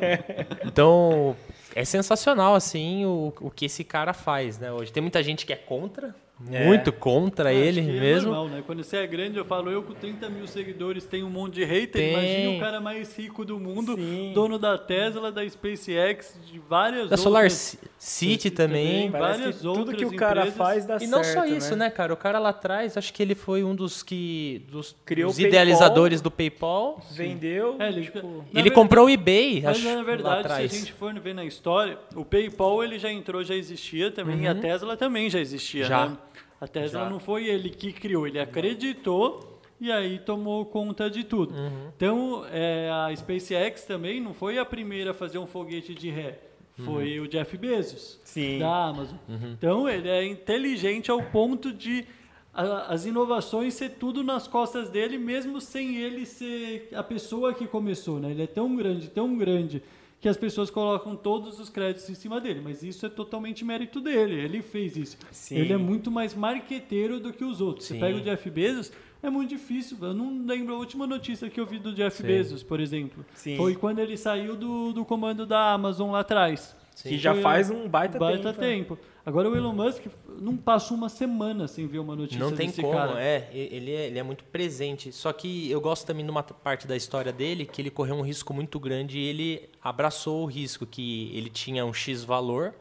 Então, 0.66 1.36
é 1.74 1.84
sensacional, 1.84 2.56
assim, 2.56 3.04
o, 3.06 3.32
o 3.40 3.50
que 3.50 3.66
esse 3.66 3.84
cara 3.84 4.12
faz, 4.12 4.58
né? 4.58 4.72
Hoje 4.72 4.92
tem 4.92 5.00
muita 5.00 5.22
gente 5.22 5.46
que 5.46 5.52
é 5.52 5.56
contra, 5.56 6.12
É. 6.52 6.64
muito 6.66 6.92
contra 6.92 7.52
Eu 7.52 7.58
acho 7.68 7.68
ele 7.80 7.80
é 7.80 8.00
mesmo. 8.00 8.30
normal, 8.32 8.48
né? 8.48 8.62
Quando 8.64 8.84
você 8.84 8.98
é 8.98 9.06
grande, 9.06 9.36
eu 9.38 9.44
falo, 9.44 9.70
eu 9.70 9.82
com 9.82 9.92
30 9.92 10.28
mil 10.28 10.46
seguidores 10.46 11.04
tenho 11.04 11.26
um 11.26 11.30
monte 11.30 11.54
de 11.54 11.64
hater. 11.64 11.88
Tem. 12.00 12.12
Imagina 12.12 12.50
o 12.56 12.60
cara 12.60 12.80
mais 12.80 13.16
rico 13.16 13.44
do 13.44 13.58
mundo, 13.58 13.96
Sim. 13.96 14.32
dono 14.34 14.56
da 14.58 14.78
Tesla, 14.78 15.32
da 15.32 15.42
SpaceX, 15.48 16.38
de 16.46 16.58
várias 16.60 17.10
Da 17.10 17.16
Solar 17.16 17.44
outras. 17.44 17.52
Ci- 17.58 17.78
City 17.98 18.50
também, 18.50 19.06
também. 19.06 19.20
Várias 19.20 19.56
que 19.56 19.62
tudo 19.62 19.78
outras 19.80 19.96
que 19.96 20.04
o 20.06 20.14
cara 20.14 20.40
empresas. 20.42 20.56
faz 20.56 20.84
dá 20.84 20.96
E 20.96 21.00
certo, 21.00 21.10
não 21.10 21.24
só 21.24 21.44
isso, 21.44 21.74
né? 21.74 21.90
cara? 21.90 22.12
O 22.12 22.16
cara 22.16 22.38
lá 22.38 22.50
atrás, 22.50 22.96
acho 22.96 23.12
que 23.12 23.22
ele 23.22 23.34
foi 23.34 23.64
um 23.64 23.74
dos 23.74 24.02
que. 24.04 24.62
dos, 24.70 24.94
Criou 25.04 25.30
dos 25.30 25.38
idealizadores 25.40 26.20
do 26.20 26.30
PayPal. 26.30 27.00
Vendeu. 27.10 27.76
É, 27.80 27.88
ele, 27.88 28.02
tipo, 28.02 28.18
ele 28.18 28.34
verdade- 28.52 28.70
comprou 28.70 29.06
o 29.06 29.10
eBay, 29.10 29.62
Mas 29.62 29.76
acho, 29.76 29.88
na 29.88 29.94
lá 29.96 30.02
verdade, 30.02 30.48
se 30.48 30.52
a 30.54 30.66
gente 30.80 30.92
for 30.92 31.12
ver 31.18 31.34
na 31.34 31.44
história, 31.44 31.98
o 32.14 32.24
PayPal 32.24 32.84
ele 32.84 32.98
já 32.98 33.10
entrou, 33.10 33.42
já 33.42 33.54
existia 33.56 34.10
também, 34.10 34.42
e 34.42 34.46
a 34.46 34.54
Tesla 34.54 34.96
também 34.96 35.28
já 35.28 35.40
existia, 35.40 35.82
Uhum. 35.82 35.88
Já. 35.88 36.06
né? 36.06 36.16
A 36.60 36.66
Tesla 36.66 37.04
Já. 37.04 37.10
não 37.10 37.18
foi 37.20 37.46
ele 37.46 37.70
que 37.70 37.92
criou, 37.92 38.26
ele 38.26 38.38
acreditou 38.40 39.60
e 39.80 39.92
aí 39.92 40.18
tomou 40.18 40.64
conta 40.66 41.08
de 41.08 41.22
tudo. 41.24 41.54
Uhum. 41.54 41.88
Então, 41.96 42.44
é, 42.50 42.90
a 42.90 43.14
SpaceX 43.14 43.84
também 43.84 44.20
não 44.20 44.34
foi 44.34 44.58
a 44.58 44.64
primeira 44.64 45.12
a 45.12 45.14
fazer 45.14 45.38
um 45.38 45.46
foguete 45.46 45.94
de 45.94 46.10
ré, 46.10 46.40
Uhum. 46.78 46.84
foi 46.84 47.20
o 47.20 47.28
Jeff 47.28 47.56
Bezos, 47.56 48.18
Sim. 48.24 48.58
da 48.58 48.86
Amazon. 48.86 49.16
Então, 49.52 49.88
ele 49.88 50.08
é 50.08 50.24
inteligente 50.24 51.10
ao 51.10 51.22
ponto 51.22 51.72
de 51.72 52.04
a- 52.52 52.92
as 52.92 53.06
inovações 53.06 53.74
ser 53.74 53.90
tudo 53.90 54.24
nas 54.24 54.48
costas 54.48 54.88
dele, 54.90 55.16
mesmo 55.16 55.60
sem 55.60 55.96
ele 55.98 56.26
ser 56.26 56.88
a 56.92 57.02
pessoa 57.04 57.54
que 57.54 57.66
começou, 57.68 58.18
né? 58.18 58.32
Ele 58.32 58.42
é 58.42 58.46
tão 58.48 58.74
grande, 58.74 59.08
tão 59.08 59.36
grande, 59.36 59.80
que 60.20 60.28
as 60.28 60.36
pessoas 60.36 60.68
colocam 60.68 61.14
todos 61.14 61.60
os 61.60 61.70
créditos 61.70 62.08
em 62.10 62.14
cima 62.14 62.40
dele, 62.40 62.60
mas 62.62 62.82
isso 62.82 63.06
é 63.06 63.08
totalmente 63.08 63.64
mérito 63.64 64.00
dele, 64.00 64.34
ele 64.34 64.62
fez 64.62 64.96
isso. 64.96 65.16
Sim. 65.30 65.56
Ele 65.56 65.72
é 65.72 65.76
muito 65.76 66.10
mais 66.10 66.34
marqueteiro 66.34 67.20
do 67.20 67.32
que 67.32 67.44
os 67.44 67.60
outros. 67.60 67.86
Sim. 67.86 67.94
Você 67.94 68.00
pega 68.00 68.18
o 68.18 68.20
Jeff 68.20 68.50
Bezos, 68.50 68.92
é 69.22 69.30
muito 69.30 69.50
difícil, 69.50 69.96
eu 70.00 70.14
não 70.14 70.44
lembro 70.44 70.74
a 70.74 70.78
última 70.78 71.06
notícia 71.06 71.48
que 71.48 71.60
eu 71.60 71.66
vi 71.66 71.78
do 71.78 71.92
Jeff 71.92 72.16
Sim. 72.16 72.26
Bezos, 72.26 72.62
por 72.62 72.80
exemplo. 72.80 73.24
Sim. 73.34 73.56
Foi 73.56 73.76
quando 73.76 74.00
ele 74.00 74.16
saiu 74.16 74.56
do, 74.56 74.92
do 74.92 75.04
comando 75.04 75.46
da 75.46 75.72
Amazon 75.72 76.10
lá 76.10 76.20
atrás. 76.20 76.76
Que 77.00 77.16
já 77.16 77.32
faz 77.36 77.70
um 77.70 77.88
baita, 77.88 78.18
baita 78.18 78.52
tempo. 78.52 78.60
né? 78.60 78.68
tempo. 78.68 78.98
Agora 79.28 79.50
o 79.50 79.54
Elon 79.54 79.74
Musk 79.74 80.04
não 80.40 80.56
passa 80.56 80.94
uma 80.94 81.10
semana 81.10 81.68
sem 81.68 81.86
ver 81.86 81.98
uma 81.98 82.16
notícia 82.16 82.38
Não 82.42 82.50
tem 82.56 82.68
desse 82.68 82.80
como, 82.80 82.94
cara. 82.94 83.22
é. 83.22 83.46
Ele, 83.52 83.92
é. 83.94 84.06
ele 84.06 84.18
é 84.18 84.22
muito 84.22 84.42
presente. 84.44 85.12
Só 85.12 85.30
que 85.34 85.70
eu 85.70 85.80
gosto 85.82 86.06
também 86.06 86.24
de 86.24 86.30
uma 86.30 86.42
parte 86.42 86.86
da 86.86 86.96
história 86.96 87.30
dele 87.30 87.66
que 87.66 87.82
ele 87.82 87.90
correu 87.90 88.14
um 88.14 88.22
risco 88.22 88.54
muito 88.54 88.80
grande 88.80 89.18
e 89.18 89.24
ele 89.26 89.68
abraçou 89.82 90.44
o 90.44 90.46
risco, 90.46 90.86
que 90.86 91.30
ele 91.36 91.50
tinha 91.50 91.84
um 91.84 91.92
X 91.92 92.24
valor 92.24 92.74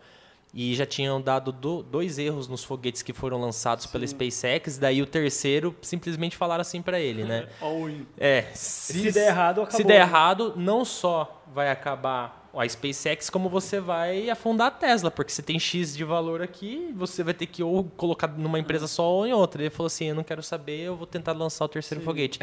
e 0.54 0.74
já 0.74 0.86
tinham 0.86 1.20
dado 1.22 1.52
do- 1.52 1.84
dois 1.84 2.18
erros 2.18 2.48
nos 2.48 2.64
foguetes 2.64 3.02
que 3.02 3.12
foram 3.12 3.42
lançados 3.42 3.86
pela 3.86 4.08
SpaceX. 4.08 4.78
Daí 4.78 5.02
o 5.02 5.06
terceiro 5.06 5.76
simplesmente 5.82 6.38
falaram 6.38 6.62
assim 6.62 6.82
pra 6.82 6.98
ele, 6.98 7.26
né? 7.26 7.50
All 7.60 7.90
in. 7.90 8.08
É, 8.18 8.44
Se 8.54 9.12
der 9.12 9.28
errado, 9.28 9.62
acabou. 9.64 9.78
Se 9.78 9.84
der 9.84 10.00
errado, 10.00 10.54
não 10.56 10.86
só 10.86 11.44
vai 11.54 11.70
acabar 11.70 12.37
a 12.60 12.68
SpaceX, 12.68 13.30
como 13.30 13.50
você 13.50 13.80
vai 13.80 14.30
afundar 14.30 14.68
a 14.68 14.72
Tesla, 14.72 15.12
porque 15.12 15.32
você 15.32 15.42
tem 15.42 15.60
X 15.60 15.96
de 15.96 16.04
valor 16.04 16.42
aqui, 16.42 16.92
você 16.96 17.24
vai 17.24 17.34
ter 17.34 17.46
que 17.46 17.62
ou 17.62 17.84
colocar 17.84 18.28
numa 18.28 18.60
empresa 18.60 18.88
só 18.88 19.10
ou 19.10 19.28
em 19.28 19.34
outra. 19.34 19.62
Ele 19.62 19.70
falou 19.70 19.88
assim: 19.88 20.06
eu 20.06 20.16
não 20.16 20.24
quero 20.24 20.42
saber, 20.42 20.80
eu 20.80 20.96
vou 20.96 21.08
tentar 21.08 21.34
lançar 21.34 21.66
o 21.66 21.70
terceiro 21.70 22.04
foguete. 22.04 22.40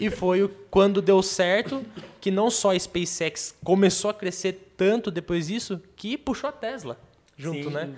e 0.00 0.10
foi 0.10 0.48
quando 0.70 1.02
deu 1.02 1.22
certo 1.22 1.84
que 2.20 2.30
não 2.30 2.50
só 2.50 2.72
a 2.72 2.78
SpaceX 2.78 3.54
começou 3.64 4.10
a 4.10 4.14
crescer 4.14 4.72
tanto 4.76 5.10
depois 5.10 5.46
disso, 5.46 5.80
que 5.96 6.18
puxou 6.18 6.48
a 6.48 6.52
Tesla 6.52 6.98
junto, 7.36 7.64
Sim, 7.68 7.74
né? 7.74 7.94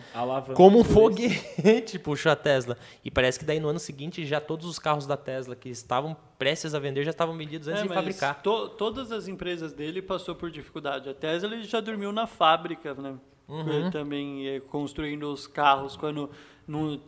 Como 0.55 0.81
um 0.81 0.85
foguete 0.85 1.99
puxou 2.03 2.33
a 2.33 2.37
Tesla. 2.37 2.77
E 3.05 3.11
parece 3.11 3.39
que 3.39 3.45
daí 3.45 3.61
no 3.61 3.69
ano 3.69 3.79
seguinte 3.79 4.25
já 4.27 4.41
todos 4.41 4.67
os 4.67 4.79
carros 4.79 5.07
da 5.07 5.17
Tesla 5.17 5.55
que 5.55 5.69
estavam 5.69 6.17
prestes 6.39 6.75
a 6.75 6.79
vender 6.79 7.05
já 7.05 7.11
estavam 7.11 7.37
vendidos 7.37 7.69
antes 7.69 7.83
É, 7.83 7.87
de 7.87 7.95
fabricar. 7.95 8.43
to- 8.43 8.69
todas 8.71 9.13
as 9.13 9.29
empresas 9.29 9.73
dele 9.73 10.03
passou 10.03 10.35
por 10.35 10.51
dificuldade. 10.51 11.09
A 11.09 11.15
Tesla 11.15 11.55
ele 11.55 11.65
já 11.65 11.81
dormiu 11.81 12.11
na 12.13 12.27
fábrica, 12.27 12.95
né? 12.95 13.15
Uhum. 13.49 13.91
Também 13.91 14.47
é, 14.49 14.61
construindo 14.61 15.33
os 15.33 15.47
carros 15.47 15.97
quando 15.97 16.31
não- 16.67 17.01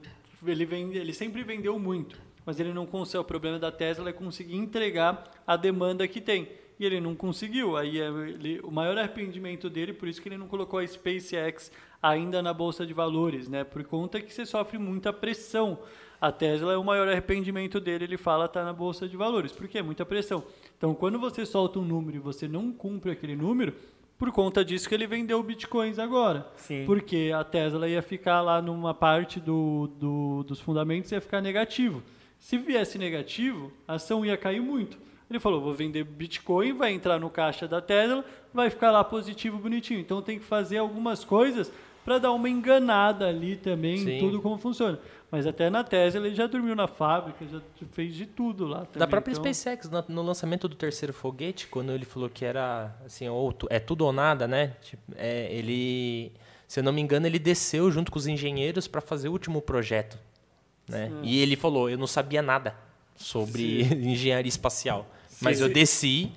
ele 0.47 0.65
vende, 0.65 0.97
ele 0.97 1.13
sempre 1.13 1.43
vendeu 1.43 1.79
muito, 1.79 2.17
mas 2.47 2.59
ele 2.59 2.73
não 2.73 2.87
conseguiu. 2.87 3.21
O 3.21 3.25
problema 3.25 3.59
da 3.59 3.71
Tesla 3.71 4.09
é 4.09 4.13
conseguir 4.13 4.57
entregar 4.57 5.31
a 5.47 5.57
demanda 5.57 6.07
que 6.09 6.21
tem. 6.21 6.49
E 6.79 6.87
ele 6.87 6.99
não 6.99 7.15
conseguiu. 7.15 7.77
Aí 7.77 8.01
é, 8.01 8.07
ele- 8.07 8.59
o 8.65 8.71
maior 8.71 8.97
arrependimento 8.97 9.69
dele, 9.69 9.93
por 9.93 10.09
isso 10.09 10.23
que 10.23 10.31
ele 10.31 10.39
não 10.39 10.47
colocou 10.49 10.79
a 10.79 10.87
SpaceX 10.87 11.71
ainda 12.03 12.43
na 12.43 12.53
bolsa 12.55 12.87
de 12.87 12.93
valores, 12.95 13.49
né? 13.49 13.65
Por 13.65 13.85
conta 13.85 14.21
que 14.21 14.33
você 14.33 14.47
sofre 14.47 14.79
muita 14.79 15.13
pressão. 15.13 15.79
A 16.21 16.31
Tesla 16.31 16.75
é 16.75 16.77
o 16.77 16.85
maior 16.85 17.09
arrependimento 17.09 17.81
dele, 17.81 18.05
ele 18.05 18.19
fala 18.19 18.47
tá 18.47 18.63
na 18.63 18.75
bolsa 18.75 19.09
de 19.09 19.17
valores, 19.17 19.53
porque 19.53 19.79
é 19.79 19.83
muita 19.83 20.05
pressão. 20.05 20.43
Então, 20.77 20.95
quando 20.95 21.19
você 21.19 21.47
solta 21.47 21.79
um 21.79 21.85
número 21.85 22.19
e 22.19 22.21
você 22.21 22.47
não 22.47 22.71
cumpre 22.73 23.11
aquele 23.11 23.35
número, 23.35 23.73
por 24.19 24.31
conta 24.31 24.63
disso 24.63 24.87
que 24.87 24.95
ele 24.95 25.07
vendeu 25.07 25.43
bitcoins 25.43 25.99
agora. 25.99 26.47
Sim. 26.57 26.85
Porque 26.85 27.33
a 27.35 27.43
Tesla 27.43 27.89
ia 27.89 28.03
ficar 28.03 28.43
lá 28.43 28.61
numa 28.61 28.93
parte 28.93 29.41
do, 29.41 29.87
do- 29.99 30.43
dos 30.43 30.61
fundamentos 30.61 31.11
ia 31.11 31.23
ficar 31.23 31.41
negativo. 31.41 32.03
Se 32.39 32.59
viesse 32.59 32.99
negativo, 32.99 33.73
a 33.89 33.95
ação 33.95 34.23
ia 34.25 34.37
cair 34.37 34.61
muito. 34.61 34.99
Ele 35.31 35.39
falou, 35.41 35.61
vou 35.63 35.73
vender 35.73 36.05
Bitcoin, 36.05 36.73
vai 36.75 36.93
entrar 36.93 37.19
no 37.19 37.31
caixa 37.31 37.67
da 37.67 37.81
Tesla, 37.81 38.23
vai 38.53 38.69
ficar 38.69 38.91
lá 38.91 39.03
positivo, 39.03 39.57
bonitinho. 39.59 40.01
Então 40.01 40.21
tem 40.21 40.39
que 40.39 40.45
fazer 40.45 40.77
algumas 40.79 41.25
coisas 41.25 41.73
para 42.05 42.19
dar 42.19 42.33
uma 42.33 42.49
enganada 42.49 43.29
ali 43.29 43.57
também 43.57 43.97
Sim. 43.99 44.17
em 44.17 44.19
tudo 44.19 44.41
como 44.41 44.59
funciona. 44.59 44.99
Mas 45.31 45.47
até 45.47 45.71
na 45.71 45.85
Tesla 45.85 46.27
ele 46.27 46.35
já 46.35 46.47
dormiu 46.47 46.75
na 46.75 46.89
fábrica, 46.89 47.45
já 47.47 47.61
fez 47.93 48.15
de 48.15 48.27
tudo 48.27 48.67
lá 48.67 48.81
também. 48.81 48.99
Da 48.99 49.07
própria 49.07 49.31
Então, 49.33 49.45
SpaceX, 49.45 49.89
no, 49.89 50.05
no 50.09 50.23
lançamento 50.23 50.67
do 50.67 50.75
terceiro 50.75 51.13
foguete, 51.13 51.69
quando 51.69 51.93
ele 51.93 52.05
falou 52.05 52.29
que 52.29 52.45
era 52.45 52.93
assim, 53.07 53.29
ou 53.29 53.53
tu- 53.53 53.69
é 53.71 53.79
tudo 53.79 54.05
ou 54.05 54.13
nada, 54.13 54.49
né? 54.49 54.75
Tipo, 54.83 55.03
é, 55.17 55.47
ele, 55.53 56.33
se 56.67 56.81
eu 56.81 56.85
não 56.85 56.93
me 56.93 57.01
engano, 57.01 57.27
ele 57.27 57.39
desceu 57.39 57.91
junto 57.93 58.11
com 58.11 58.19
os 58.19 58.27
engenheiros 58.27 58.89
para 58.89 59.01
fazer 59.01 59.29
o 59.29 59.33
último 59.33 59.63
projeto, 59.63 60.19
né? 60.89 61.13
E 61.23 61.41
ele 61.41 61.55
falou, 61.55 61.89
eu 61.89 61.97
não 61.99 62.09
sabia 62.09 62.43
nada 62.43 62.75
sobre 63.17 63.83
engenharia 63.95 64.49
espacial, 64.49 65.07
mas 65.41 65.59
Sim, 65.59 65.63
eu 65.63 65.69
sim. 65.69 65.75
desci, 65.75 66.33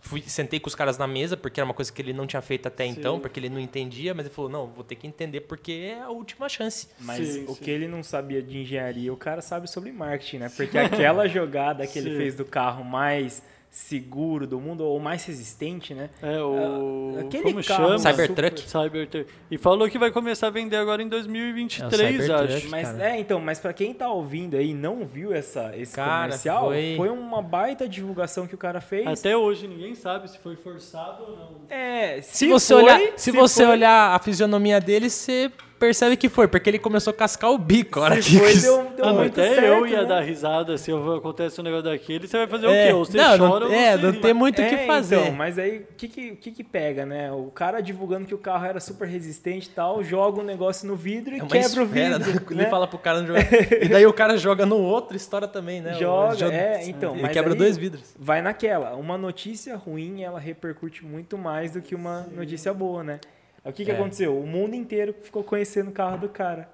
fui, 0.00 0.22
sentei 0.22 0.58
com 0.58 0.68
os 0.68 0.74
caras 0.74 0.98
na 0.98 1.06
mesa 1.06 1.36
porque 1.36 1.60
era 1.60 1.64
uma 1.64 1.74
coisa 1.74 1.92
que 1.92 2.00
ele 2.00 2.12
não 2.12 2.26
tinha 2.26 2.42
feito 2.42 2.66
até 2.66 2.84
Sim. 2.84 2.90
então, 2.90 3.20
porque 3.20 3.38
ele 3.38 3.48
não 3.48 3.60
entendia, 3.60 4.14
mas 4.14 4.26
ele 4.26 4.34
falou, 4.34 4.50
não, 4.50 4.66
vou 4.66 4.84
ter 4.84 4.94
que 4.96 5.06
entender 5.06 5.42
porque 5.42 5.94
é 5.96 6.00
a 6.00 6.08
última 6.08 6.48
chance. 6.48 6.88
Mas 6.98 7.26
Sim, 7.26 7.44
o 7.44 7.54
sim. 7.54 7.64
que 7.64 7.70
ele 7.70 7.86
não 7.86 8.02
sabia 8.02 8.42
de 8.42 8.58
engenharia, 8.58 9.12
o 9.12 9.16
cara 9.16 9.40
sabe 9.42 9.68
sobre 9.68 9.92
marketing, 9.92 10.38
né? 10.38 10.52
Porque 10.54 10.76
aquela 10.78 11.28
jogada 11.28 11.86
que 11.86 11.98
ele 11.98 12.16
fez 12.16 12.34
do 12.34 12.44
carro 12.44 12.84
mais 12.84 13.42
seguro 13.70 14.46
do 14.46 14.58
mundo, 14.58 14.84
ou 14.84 14.98
mais 14.98 15.24
resistente, 15.24 15.92
né? 15.94 16.08
É, 16.22 16.40
o. 16.40 17.14
Ah, 17.16 17.20
aquele 17.20 17.44
como 17.52 17.64
carro 17.64 17.84
chama? 17.86 17.98
Cybertruck. 17.98 18.60
Cybertruck. 18.62 19.30
E 19.50 19.58
falou 19.58 19.88
que 19.88 19.98
vai 19.98 20.10
começar 20.10 20.46
a 20.46 20.50
vender 20.50 20.76
agora 20.76 21.02
em 21.02 21.08
2023, 21.08 22.28
É, 22.28 22.32
acho. 22.34 22.70
Mas 22.70 22.88
cara. 22.90 23.10
é, 23.10 23.20
então, 23.20 23.40
mas 23.40 23.58
para 23.58 23.72
quem 23.72 23.92
tá 23.92 24.08
ouvindo 24.10 24.56
aí 24.56 24.70
e 24.70 24.74
não 24.74 25.04
viu 25.04 25.32
essa 25.32 25.76
esse 25.76 25.94
Cara, 25.94 26.24
comercial, 26.24 26.64
foi- 26.66 26.94
foi... 26.96 27.08
uma 27.10 27.42
baita 27.42 27.88
divulgação 27.88 28.46
que 28.46 28.54
o 28.54 28.58
cara 28.58 28.80
fez. 28.80 29.06
Até 29.06 29.36
hoje 29.36 29.66
ninguém 29.68 29.94
sabe 29.94 30.30
se 30.30 30.38
foi 30.38 30.56
forçado 30.56 31.22
ou 31.24 31.36
não. 31.36 31.50
É, 31.68 32.20
Se, 32.22 32.46
você 32.48 32.72
foi- 32.74 32.82
olhar, 32.82 33.00
se, 33.16 33.30
você 33.30 33.64
foi- 33.64 33.72
olhar 33.72 34.14
a 34.14 34.18
fisionomia 34.18 34.80
dele, 34.80 35.10
você 35.10 35.50
percebe 35.78 36.16
que 36.16 36.28
foi, 36.28 36.48
porque 36.48 36.68
ele 36.70 36.78
começou 36.78 37.10
a 37.10 37.14
cascar 37.14 37.50
o 37.50 37.58
bico. 37.58 38.00
a 38.00 38.04
hora 38.04 38.16
que 38.20 38.38
foi, 38.38 38.54
deu, 38.56 38.90
deu 38.96 39.04
Ah, 39.04 39.12
muito 39.12 39.40
até 39.40 39.54
certo, 39.54 39.64
eu 39.64 39.86
ia 39.86 40.02
né? 40.02 40.08
dar 40.08 40.20
risada 40.20 40.76
se 40.78 40.90
eu- 40.90 41.14
acontece 41.16 41.60
um 41.60 41.64
negócio 41.64 41.84
daquele. 41.84 42.26
Você 42.26 42.36
vai 42.38 42.46
fazer 42.46 42.66
É, 42.66 42.68
o 42.68 42.86
quê? 42.88 42.92
Ou 42.94 43.04
você 43.04 43.16
não, 43.18 43.38
não- 43.38 43.48
chora 43.50 43.64
ou 43.66 43.72
é, 43.72 43.96
você 43.96 44.02
não 44.02 44.10
ri. 44.12 44.20
tem 44.20 44.34
muito 44.34 44.58
o 44.58 44.62
É, 44.62 44.68
que 44.68 44.86
fazer. 44.86 45.16
Então, 45.20 45.32
mas 45.32 45.58
aí, 45.58 45.78
o 45.78 45.86
que 45.96 46.08
que, 46.08 46.50
que 46.52 46.64
pega, 46.64 47.04
né? 47.06 47.30
O 47.32 47.50
cara 47.50 47.80
divulgando 47.80 48.26
que 48.26 48.34
o 48.34 48.38
carro 48.38 48.64
era 48.66 48.80
super 48.80 49.06
resistente 49.06 49.68
e 49.68 49.70
tal, 49.72 50.02
joga 50.02 50.40
um 50.40 50.44
negócio 50.44 50.86
no 50.88 50.96
vidro 50.96 51.34
e 51.34 51.38
É 51.38 51.44
quebra 51.46 51.80
o 51.80 51.84
esfera, 51.84 52.18
vidro. 52.18 52.32
né? 52.34 52.40
Ele 52.50 52.62
né? 52.62 52.70
fala 52.70 52.86
pro 52.86 52.98
cara 52.98 53.20
não 53.20 53.26
jogar. 53.26 53.46
e 53.82 53.88
daí 53.88 54.06
o 54.06 54.12
cara 54.12 54.36
joga 54.36 54.64
no 54.66 54.76
outro, 54.76 55.16
estoura 55.16 55.46
também, 55.46 55.80
né? 55.80 55.94
Joga, 55.94 56.34
O- 56.34 56.38
joga- 56.38 56.54
é, 56.56 56.88
então. 56.88 57.12
Ele 57.14 57.22
mas 57.22 57.32
quebra 57.32 57.52
aí 57.52 57.58
dois 57.58 57.76
vidros. 57.76 58.14
Vai 58.18 58.40
naquela. 58.42 58.94
Uma 58.94 59.16
notícia 59.18 59.76
ruim, 59.76 60.22
ela 60.22 60.40
repercute 60.40 61.04
muito 61.04 61.36
mais 61.38 61.72
do 61.72 61.80
que 61.82 61.94
uma 61.94 62.26
notícia 62.34 62.72
boa, 62.72 63.02
né? 63.04 63.20
O 63.68 63.72
que, 63.72 63.84
que 63.84 63.90
É. 63.90 63.94
aconteceu? 63.94 64.38
O 64.38 64.46
mundo 64.46 64.74
inteiro 64.74 65.14
ficou 65.22 65.42
conhecendo 65.44 65.88
o 65.90 65.92
carro 65.92 66.18
do 66.18 66.28
cara. 66.28 66.68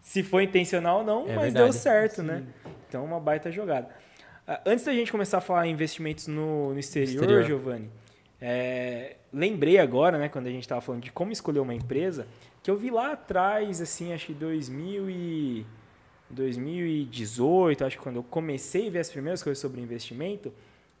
Se 0.00 0.22
foi 0.22 0.44
intencional 0.44 0.98
ou 0.98 1.04
não, 1.04 1.22
É 1.28 1.34
mas 1.34 1.44
verdade. 1.44 1.64
deu 1.64 1.72
certo, 1.72 2.22
né? 2.22 2.44
Então, 2.88 3.04
uma 3.04 3.18
baita 3.18 3.50
jogada. 3.50 3.88
Ah, 4.46 4.60
Antes 4.64 4.84
da 4.84 4.92
gente 4.92 5.10
começar 5.10 5.38
a 5.38 5.40
falar 5.40 5.66
em 5.66 5.72
investimentos 5.72 6.26
no, 6.28 6.72
no 6.72 6.78
exterior, 6.78 7.14
Exterior. 7.22 7.42
Giovanni, 7.42 7.90
é, 8.40 9.16
lembrei 9.32 9.78
agora, 9.78 10.18
né, 10.18 10.28
quando 10.28 10.46
a 10.46 10.50
gente 10.50 10.62
estava 10.62 10.80
falando 10.80 11.02
de 11.02 11.10
como 11.10 11.32
escolher 11.32 11.58
uma 11.58 11.74
empresa, 11.74 12.26
que 12.62 12.70
eu 12.70 12.76
vi 12.76 12.90
lá 12.90 13.12
atrás, 13.12 13.80
assim, 13.80 14.12
acho 14.12 14.26
que 14.26 14.34
2000 14.34 15.10
e 15.10 15.66
2018, 16.30 17.84
acho 17.84 17.96
que 17.96 18.02
quando 18.02 18.16
eu 18.16 18.22
comecei 18.22 18.88
a 18.88 18.90
ver 18.90 18.98
as 19.00 19.10
primeiras 19.10 19.42
coisas 19.42 19.60
sobre 19.60 19.80
investimento, 19.80 20.52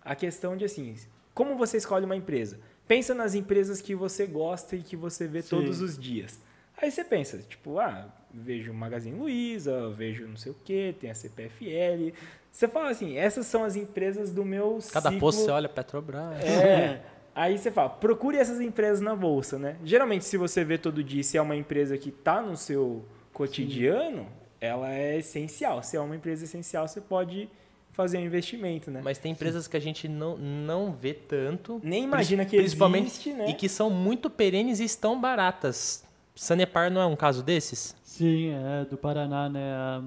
a 0.04 0.14
questão 0.14 0.56
de 0.56 0.64
assim, 0.64 0.94
como 1.34 1.56
você 1.56 1.76
escolhe 1.76 2.04
uma 2.04 2.16
empresa? 2.16 2.58
Pensa 2.86 3.14
nas 3.14 3.34
empresas 3.34 3.80
que 3.80 3.94
você 3.94 4.26
gosta 4.26 4.76
e 4.76 4.82
que 4.82 4.96
você 4.96 5.26
vê 5.26 5.42
Sim. 5.42 5.50
todos 5.50 5.80
os 5.80 5.98
dias. 5.98 6.38
Aí 6.80 6.90
você 6.90 7.02
pensa, 7.02 7.38
tipo, 7.38 7.78
ah, 7.78 8.06
vejo 8.32 8.70
o 8.70 8.74
Magazine 8.74 9.18
Luiza, 9.18 9.90
vejo 9.90 10.28
não 10.28 10.36
sei 10.36 10.52
o 10.52 10.56
que, 10.62 10.94
tem 11.00 11.10
a 11.10 11.14
CPFL. 11.14 12.12
Você 12.52 12.68
fala 12.68 12.90
assim, 12.90 13.16
essas 13.16 13.46
são 13.46 13.64
as 13.64 13.76
empresas 13.76 14.30
do 14.30 14.44
meu 14.44 14.78
Cada 14.92 15.08
ciclo... 15.08 15.20
posto 15.20 15.42
você 15.42 15.50
olha 15.50 15.68
Petrobras. 15.68 16.42
É. 16.44 17.02
Aí 17.34 17.58
você 17.58 17.70
fala, 17.70 17.90
procure 17.90 18.38
essas 18.38 18.60
empresas 18.62 19.00
na 19.00 19.14
bolsa, 19.14 19.58
né? 19.58 19.76
Geralmente, 19.84 20.24
se 20.24 20.38
você 20.38 20.64
vê 20.64 20.78
todo 20.78 21.04
dia, 21.04 21.22
se 21.22 21.36
é 21.36 21.42
uma 21.42 21.54
empresa 21.54 21.98
que 21.98 22.08
está 22.08 22.40
no 22.40 22.56
seu 22.56 23.04
cotidiano, 23.30 24.26
ela 24.58 24.90
é 24.90 25.18
essencial. 25.18 25.82
Se 25.82 25.98
é 25.98 26.00
uma 26.00 26.16
empresa 26.16 26.44
essencial, 26.44 26.88
você 26.88 26.98
pode 26.98 27.50
fazer 27.96 28.18
um 28.18 28.20
investimento, 28.20 28.90
né? 28.90 29.00
Mas 29.02 29.16
tem 29.16 29.32
empresas 29.32 29.66
que 29.66 29.76
a 29.76 29.80
gente 29.80 30.06
não, 30.06 30.36
não 30.36 30.92
vê 30.92 31.14
tanto. 31.14 31.80
Nem 31.82 32.04
imagina 32.04 32.44
que 32.44 32.56
principalmente 32.58 33.06
existe, 33.06 33.32
né? 33.32 33.48
E 33.48 33.54
que 33.54 33.68
são 33.70 33.88
muito 33.88 34.28
perenes 34.28 34.78
e 34.80 34.84
estão 34.84 35.18
baratas. 35.18 36.04
Sanepar 36.34 36.90
não 36.92 37.00
é 37.00 37.06
um 37.06 37.16
caso 37.16 37.42
desses? 37.42 37.96
Sim, 38.04 38.50
é 38.50 38.84
do 38.84 38.98
Paraná, 38.98 39.48
né? 39.48 39.72
A- 39.74 40.02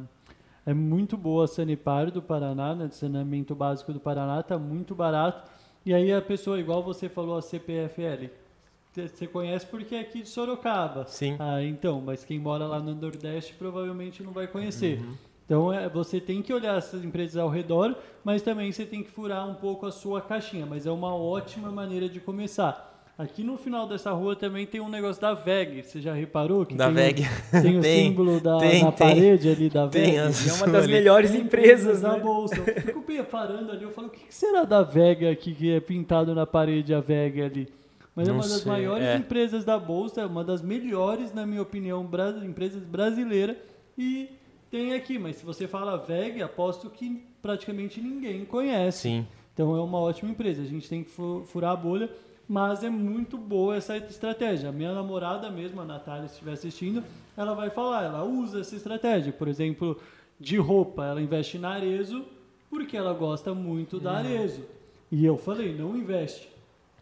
É 0.68 0.74
muito 0.74 1.18
boa 1.18 1.46
a 1.46 1.48
Sanepar 1.48 2.12
do 2.12 2.22
Paraná, 2.22 2.76
né? 2.76 2.86
Do 2.88 2.94
saneamento 2.94 3.56
básico 3.56 3.92
do 3.92 4.00
Paraná, 4.00 4.44
tá 4.44 4.60
muito 4.60 4.94
barato. 4.94 5.50
E 5.84 5.92
aí 5.92 6.14
a 6.14 6.22
pessoa, 6.22 6.60
igual 6.60 6.84
você 6.84 7.10
falou, 7.10 7.38
a 7.38 7.42
CPFL, 7.42 8.30
cê- 8.94 9.08
você 9.08 9.26
conhece 9.26 9.66
porque 9.66 9.96
é 9.96 10.02
aqui 10.02 10.22
de 10.22 10.30
Sorocaba. 10.30 11.06
Sim. 11.08 11.36
Ah, 11.40 11.64
então, 11.64 12.00
mas 12.02 12.24
quem 12.24 12.38
mora 12.38 12.68
lá 12.68 12.80
no 12.80 12.94
Nordeste 12.94 13.56
provavelmente 13.56 14.22
não 14.22 14.32
vai 14.32 14.46
conhecer. 14.46 15.00
Uhum. 15.00 15.16
Então, 15.50 15.74
é, 15.74 15.90
você 15.90 16.20
tem 16.22 16.44
que 16.44 16.54
olhar 16.54 16.78
essas 16.78 17.04
empresas 17.04 17.36
ao 17.36 17.50
redor, 17.50 17.96
mas 18.24 18.44
também 18.44 18.72
você 18.72 18.86
tem 18.86 19.02
que 19.02 19.10
furar 19.10 19.50
um 19.50 19.56
pouco 19.56 19.88
a 19.88 19.92
sua 19.92 20.22
caixinha. 20.22 20.64
Mas 20.64 20.86
é 20.86 20.92
uma 20.92 21.16
ótima 21.16 21.72
maneira 21.72 22.08
de 22.08 22.20
começar. 22.20 22.88
Aqui 23.18 23.44
no 23.44 23.58
final 23.58 23.88
dessa 23.88 24.12
rua 24.12 24.36
também 24.36 24.68
tem 24.68 24.80
um 24.80 24.88
negócio 24.88 25.20
da 25.20 25.34
VEG. 25.34 25.82
Você 25.84 26.00
já 26.00 26.14
reparou? 26.14 26.68
Que 26.68 26.76
Da 26.76 26.86
tem, 26.86 26.94
VEG. 26.94 27.24
Tem 27.64 27.78
o 27.80 27.82
Tem, 27.82 28.06
símbolo 28.10 28.40
da, 28.40 28.60
tem, 28.60 28.84
na 28.84 28.92
tem. 28.92 29.08
parede 29.08 29.50
ali 29.50 29.70
da 29.72 29.88
VEG. 29.88 30.16
É 30.18 30.24
uma 30.54 30.68
das 30.72 30.84
ali. 30.84 30.94
melhores 30.94 31.32
Tem 31.32 31.42
empresas, 31.42 32.02
da 32.02 32.14
né? 32.14 32.20
bolsa. 32.20 32.56
Eu 32.60 33.02
fico 33.02 33.24
parando 33.26 33.72
ali, 33.72 33.84
eu 33.84 33.92
falo, 33.92 34.08
o 34.08 34.12
que 34.12 34.34
será 34.34 34.64
da 34.66 34.84
VEG 34.84 35.28
aqui 35.28 35.56
que 35.56 35.72
é 35.74 35.80
pintado 35.80 36.36
na 36.36 36.46
parede 36.46 36.94
a 36.94 37.00
VEG 37.02 37.42
ali? 37.42 37.68
Mas 38.16 38.28
é 38.28 38.32
Não 38.32 38.38
uma 38.40 38.48
das 38.48 38.60
sei, 38.62 38.72
maiores 38.72 39.06
é. 39.08 39.18
empresas 39.18 39.66
da 39.66 39.80
bolsa, 39.80 40.28
uma 40.28 40.44
das 40.44 40.62
melhores, 40.62 41.34
na 41.34 41.46
minha 41.46 41.62
opinião, 41.64 42.06
bra- 42.06 42.36
empresas 42.46 42.84
brasileiras 42.84 43.58
e 43.98 44.30
tem 44.70 44.94
aqui, 44.94 45.18
mas 45.20 45.38
se 45.38 45.46
você 45.46 45.68
fala 45.68 45.98
VEG, 45.98 46.42
aposto 46.42 46.90
que 46.90 47.24
praticamente 47.42 48.00
ninguém 48.02 48.46
conhece. 48.46 49.00
Sim. 49.04 49.28
Então 49.54 49.76
é 49.76 49.82
uma 49.82 50.00
ótima 50.00 50.32
empresa. 50.32 50.62
A 50.62 50.66
gente 50.66 50.88
tem 50.88 51.04
que 51.04 51.10
fu- 51.10 51.44
furar 51.46 51.72
a 51.72 51.76
bolha, 51.76 52.10
mas 52.48 52.84
é 52.84 52.90
muito 52.90 53.38
boa 53.38 53.76
essa 53.76 53.98
estratégia. 53.98 54.70
A 54.70 54.72
minha 54.72 54.94
namorada 54.94 55.50
mesmo, 55.52 55.82
a 55.82 55.86
Natália, 55.86 56.28
se 56.28 56.34
estiver 56.36 56.54
assistindo, 56.54 57.04
ela 57.36 57.54
vai 57.54 57.70
falar, 57.70 58.04
ela 58.06 58.24
usa 58.24 58.62
essa 58.62 58.76
estratégia. 58.76 59.34
Por 59.34 59.48
exemplo, 59.48 59.98
de 60.40 60.58
roupa, 60.58 61.06
ela 61.06 61.22
investe 61.22 61.58
na 61.58 61.70
Arezo 61.72 62.24
porque 62.70 62.96
ela 62.96 63.14
gosta 63.14 63.54
muito 63.54 64.00
da 64.00 64.14
Arezo. 64.18 64.64
E 65.12 65.26
eu 65.26 65.38
falei, 65.38 65.76
não 65.76 65.98
investe. 65.98 66.48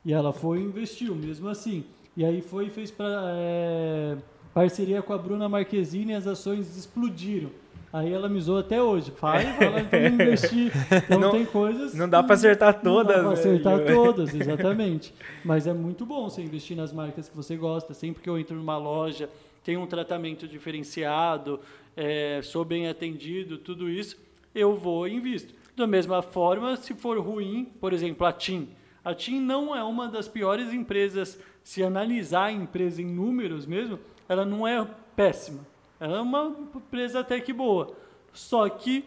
E 0.05 0.13
ela 0.13 0.31
foi 0.31 0.59
e 0.59 0.63
investiu, 0.63 1.13
mesmo 1.13 1.49
assim. 1.49 1.83
E 2.15 2.23
aí 2.25 2.41
foi 2.41 2.67
e 2.67 2.69
fez 2.69 2.89
pra, 2.89 3.05
é, 3.35 4.17
parceria 4.57 5.03
com 5.03 5.13
a 5.13 5.17
Bruna 5.19 5.47
Marquezine 5.47 6.13
e 6.13 6.15
as 6.15 6.25
ações 6.25 6.75
explodiram. 6.75 7.51
Aí 7.93 8.11
ela 8.11 8.27
me 8.27 8.41
até 8.59 8.81
hoje. 8.81 9.11
Fala, 9.11 9.39
fala 9.53 9.83
não 9.91 10.07
investir. 10.25 10.71
Então 11.05 11.19
Não- 11.19 11.31
tem 11.31 11.45
coisas. 11.45 11.93
não 11.93 12.09
dá 12.09 12.23
pra 12.23 12.33
acertar 12.33 12.81
todas, 12.81 13.17
Não 13.17 13.23
dá 13.23 13.29
pra 13.29 13.29
né, 13.29 13.33
acertar 13.33 13.85
todas, 13.85 14.33
exatamente. 14.35 15.13
Mas 15.45 15.67
é 15.67 15.73
muito 15.73 16.07
bom 16.07 16.27
você 16.27 16.41
investir 16.41 16.75
nas 16.75 16.91
marcas 16.91 17.29
que 17.29 17.35
você 17.35 17.55
gosta. 17.55 17.93
Sempre 17.93 18.23
que 18.23 18.27
eu 18.29 18.39
entro 18.39 18.55
numa 18.55 18.77
loja, 18.77 19.29
tem 19.63 19.77
um 19.77 19.85
tratamento 19.85 20.47
diferenciado, 20.47 21.59
é, 21.95 22.41
sou 22.41 22.65
bem 22.65 22.87
atendido, 22.87 23.59
tudo 23.59 23.87
isso, 23.87 24.17
eu 24.55 24.75
vou 24.75 25.07
e 25.07 25.13
invisto. 25.13 25.53
Da 25.75 25.85
mesma 25.85 26.23
forma, 26.23 26.75
se 26.77 26.95
for 26.95 27.19
ruim, 27.19 27.65
por 27.79 27.93
exemplo, 27.93 28.25
a 28.25 28.33
TIM. 28.33 28.69
A 29.05 29.13
TIM 29.13 29.39
não 29.39 29.75
é 29.75 29.83
uma 29.83 30.07
das 30.07 30.27
piores 30.27 30.73
empresas, 30.73 31.39
se 31.63 31.83
analisar 31.83 32.45
a 32.45 32.51
empresa 32.51 33.03
em 33.03 33.05
números 33.05 33.67
mesmo, 33.67 33.99
ela 34.27 34.45
não 34.45 34.67
é 34.67 34.85
péssima. 35.15 35.65
Ela 35.99 36.17
é 36.17 36.21
uma 36.21 36.55
empresa 36.75 37.19
até 37.19 37.39
que 37.39 37.51
boa. 37.51 37.95
Só 38.33 38.67
que, 38.69 39.03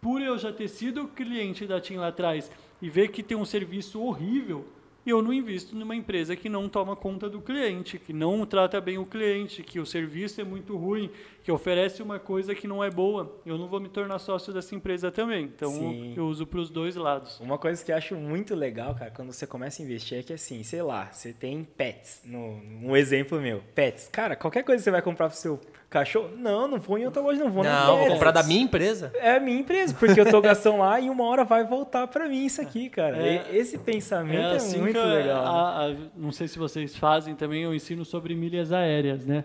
por 0.00 0.20
eu 0.20 0.36
já 0.36 0.52
ter 0.52 0.68
sido 0.68 1.08
cliente 1.08 1.66
da 1.66 1.80
TIM 1.80 1.96
lá 1.96 2.08
atrás 2.08 2.50
e 2.82 2.90
ver 2.90 3.08
que 3.08 3.22
tem 3.22 3.36
um 3.36 3.44
serviço 3.44 4.02
horrível, 4.02 4.66
eu 5.06 5.20
não 5.20 5.32
invisto 5.32 5.76
numa 5.76 5.94
empresa 5.94 6.34
que 6.34 6.48
não 6.48 6.68
toma 6.68 6.96
conta 6.96 7.28
do 7.28 7.40
cliente, 7.40 7.98
que 7.98 8.12
não 8.12 8.44
trata 8.46 8.80
bem 8.80 8.98
o 8.98 9.04
cliente, 9.04 9.62
que 9.62 9.78
o 9.78 9.86
serviço 9.86 10.40
é 10.40 10.44
muito 10.44 10.76
ruim, 10.76 11.10
que 11.44 11.52
oferece 11.52 12.02
uma 12.02 12.18
coisa 12.18 12.54
que 12.54 12.66
não 12.66 12.82
é 12.82 12.90
boa. 12.90 13.36
Eu 13.44 13.58
não 13.58 13.68
vou 13.68 13.78
me 13.78 13.88
tornar 13.90 14.18
sócio 14.18 14.50
dessa 14.50 14.74
empresa 14.74 15.12
também. 15.12 15.44
Então, 15.44 15.70
Sim. 15.70 16.14
eu 16.16 16.24
uso 16.26 16.46
para 16.46 16.58
os 16.58 16.70
dois 16.70 16.96
lados. 16.96 17.38
Uma 17.38 17.58
coisa 17.58 17.84
que 17.84 17.92
eu 17.92 17.96
acho 17.96 18.16
muito 18.16 18.54
legal, 18.54 18.94
cara, 18.94 19.10
quando 19.10 19.30
você 19.30 19.46
começa 19.46 19.82
a 19.82 19.84
investir 19.84 20.18
é 20.18 20.22
que 20.22 20.32
assim, 20.32 20.62
sei 20.62 20.80
lá, 20.82 21.10
você 21.12 21.34
tem 21.34 21.62
pets, 21.62 22.22
no, 22.24 22.38
um 22.82 22.96
exemplo 22.96 23.38
meu, 23.38 23.62
pets. 23.74 24.08
Cara, 24.10 24.34
qualquer 24.34 24.64
coisa 24.64 24.80
que 24.80 24.84
você 24.84 24.90
vai 24.90 25.02
comprar 25.02 25.28
pro 25.28 25.36
seu 25.36 25.60
cachorro, 25.90 26.30
não, 26.34 26.66
não 26.66 26.78
vou 26.80 26.96
em 26.98 27.04
outra 27.04 27.20
loja, 27.20 27.38
não 27.44 27.50
vou 27.50 27.62
Não, 27.62 27.98
vou 27.98 28.06
comprar 28.08 28.30
da 28.30 28.42
minha 28.42 28.62
empresa. 28.62 29.12
É 29.14 29.36
a 29.36 29.40
minha 29.40 29.60
empresa, 29.60 29.94
porque 29.94 30.18
eu 30.18 30.28
tô 30.30 30.40
gastando 30.40 30.78
lá 30.78 30.98
e 30.98 31.10
uma 31.10 31.24
hora 31.24 31.44
vai 31.44 31.62
voltar 31.62 32.06
pra 32.06 32.26
mim 32.26 32.46
isso 32.46 32.62
aqui, 32.62 32.88
cara. 32.88 33.18
É. 33.18 33.54
Esse 33.54 33.76
pensamento 33.76 34.54
é, 34.54 34.56
assim 34.56 34.78
muito 34.80 34.94
que 34.94 34.98
a- 34.98 35.04
legal. 35.04 35.42
né? 35.44 35.50
a- 35.50 35.90
a- 35.90 35.94
não 36.16 36.32
sei 36.32 36.48
se 36.48 36.58
vocês 36.58 36.96
fazem 36.96 37.34
também, 37.36 37.62
eu 37.64 37.74
ensino 37.74 38.02
sobre 38.02 38.34
milhas 38.34 38.72
aéreas, 38.72 39.26
né? 39.26 39.44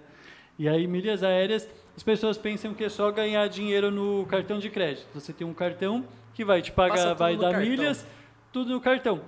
E 0.57 0.67
aí, 0.67 0.87
milhas 0.87 1.23
aéreas, 1.23 1.69
as 1.99 2.03
pessoas 2.03 2.37
pensam 2.37 2.73
que 2.73 2.85
é 2.85 2.87
só 2.87 3.11
ganhar 3.11 3.45
dinheiro 3.49 3.91
no 3.91 4.25
cartão 4.25 4.57
de 4.57 4.69
crédito. 4.69 5.05
Você 5.13 5.33
tem 5.33 5.45
um 5.45 5.53
cartão 5.53 6.05
que 6.33 6.45
vai 6.45 6.61
te 6.61 6.71
pagar, 6.71 7.13
vai 7.13 7.35
dar 7.35 7.51
cartão. 7.51 7.69
milhas, 7.69 8.07
tudo 8.53 8.71
no 8.71 8.79
cartão. 8.79 9.19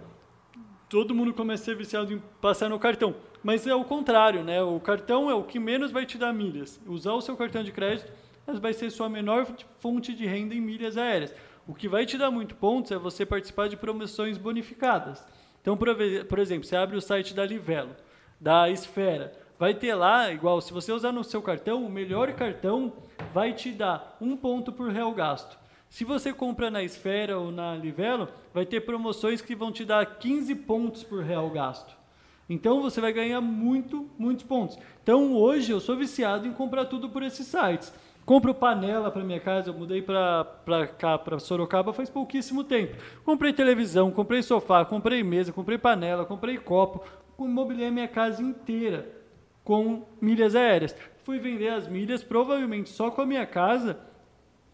Todo 0.88 1.14
mundo 1.14 1.34
começa 1.34 1.64
a 1.64 1.66
ser 1.66 1.76
viciado 1.76 2.14
em 2.14 2.24
passar 2.40 2.70
no 2.70 2.80
cartão. 2.80 3.14
Mas 3.44 3.68
é 3.68 3.76
o 3.76 3.84
contrário, 3.84 4.42
né? 4.42 4.64
O 4.64 4.80
cartão 4.80 5.30
é 5.30 5.34
o 5.34 5.44
que 5.44 5.60
menos 5.60 5.92
vai 5.92 6.06
te 6.06 6.18
dar 6.18 6.32
milhas. 6.32 6.80
Usar 6.88 7.12
o 7.12 7.20
seu 7.20 7.36
cartão 7.36 7.62
de 7.62 7.74
crédito 7.74 8.10
vai 8.62 8.72
ser 8.72 8.90
sua 8.90 9.10
menor 9.10 9.46
fonte 9.82 10.14
de 10.14 10.26
renda 10.26 10.56
em 10.56 10.62
milhas 10.62 10.96
aéreas. 10.96 11.36
O 11.68 11.76
que 11.76 11.90
vai 11.90 12.06
te 12.06 12.18
dar 12.18 12.32
muito 12.32 12.56
pontos 12.56 12.94
é 12.94 12.98
você 12.98 13.26
participar 13.26 13.68
de 13.68 13.76
promoções 13.76 14.38
bonificadas. 14.38 15.22
Então, 15.62 15.76
por 15.76 16.40
exemplo, 16.40 16.64
você 16.64 16.78
abre 16.78 16.96
o 16.96 17.02
site 17.02 17.34
da 17.34 17.46
Livelo, 17.46 17.98
da 18.40 18.70
Esfera, 18.70 19.34
vai 19.62 19.76
ter 19.76 19.94
lá, 19.94 20.32
igual, 20.32 20.60
se 20.60 20.74
você 20.74 20.92
usar 20.92 21.12
no 21.12 21.24
seu 21.24 21.40
cartão, 21.40 21.86
o 21.86 21.90
melhor 21.90 22.34
cartão 22.34 22.94
vai 23.32 23.54
te 23.54 23.70
dar 23.70 24.18
um 24.20 24.36
ponto 24.36 24.72
por 24.72 24.90
real 24.90 25.14
gasto. 25.14 25.56
Se 25.88 26.04
você 26.04 26.34
compra 26.34 26.72
na 26.72 26.82
Esfera 26.82 27.38
ou 27.38 27.52
na 27.52 27.76
Livelo, 27.76 28.28
vai 28.56 28.66
ter 28.66 28.82
promoções 28.82 29.40
que 29.40 29.54
vão 29.54 29.72
te 29.72 29.86
dar 29.86 30.04
15 30.18 30.56
pontos 30.56 31.04
por 31.04 31.22
real 31.22 31.48
gasto. 31.52 31.96
Então 32.50 32.82
você 32.82 33.00
vai 33.00 33.14
ganhar 33.14 33.40
muito, 33.40 34.10
muitos 34.18 34.44
pontos. 34.44 34.80
Então 35.04 35.36
hoje 35.36 35.72
eu 35.72 35.80
sou 35.80 35.96
viciado 35.96 36.48
em 36.48 36.54
comprar 36.54 36.86
tudo 36.86 37.08
por 37.08 37.22
esses 37.22 37.46
sites. 37.46 37.94
Compro 38.26 38.56
panela 38.56 39.12
para 39.12 39.24
minha 39.24 39.40
casa, 39.40 39.70
eu 39.70 39.76
mudei 39.76 40.02
para 40.02 40.88
cá, 40.98 41.20
para 41.20 41.38
Sorocaba 41.38 41.94
faz 41.94 42.10
pouquíssimo 42.10 42.64
tempo. 42.64 42.98
Comprei 43.24 43.54
televisão, 43.54 44.10
comprei 44.10 44.42
sofá, 44.42 44.84
comprei 44.84 45.22
mesa, 45.22 45.54
comprei 45.54 45.78
panela, 45.78 46.26
comprei 46.26 46.58
copo, 46.58 47.04
imobiliei 47.38 47.92
minha 47.92 48.08
casa 48.08 48.42
inteira 48.42 49.21
com 49.72 50.04
milhas 50.20 50.54
aéreas. 50.54 50.94
Fui 51.24 51.40
vender 51.40 51.70
as 51.70 51.88
milhas, 51.88 52.22
provavelmente 52.22 52.90
só 52.90 53.10
com 53.10 53.22
a 53.22 53.26
minha 53.26 53.46
casa, 53.46 53.98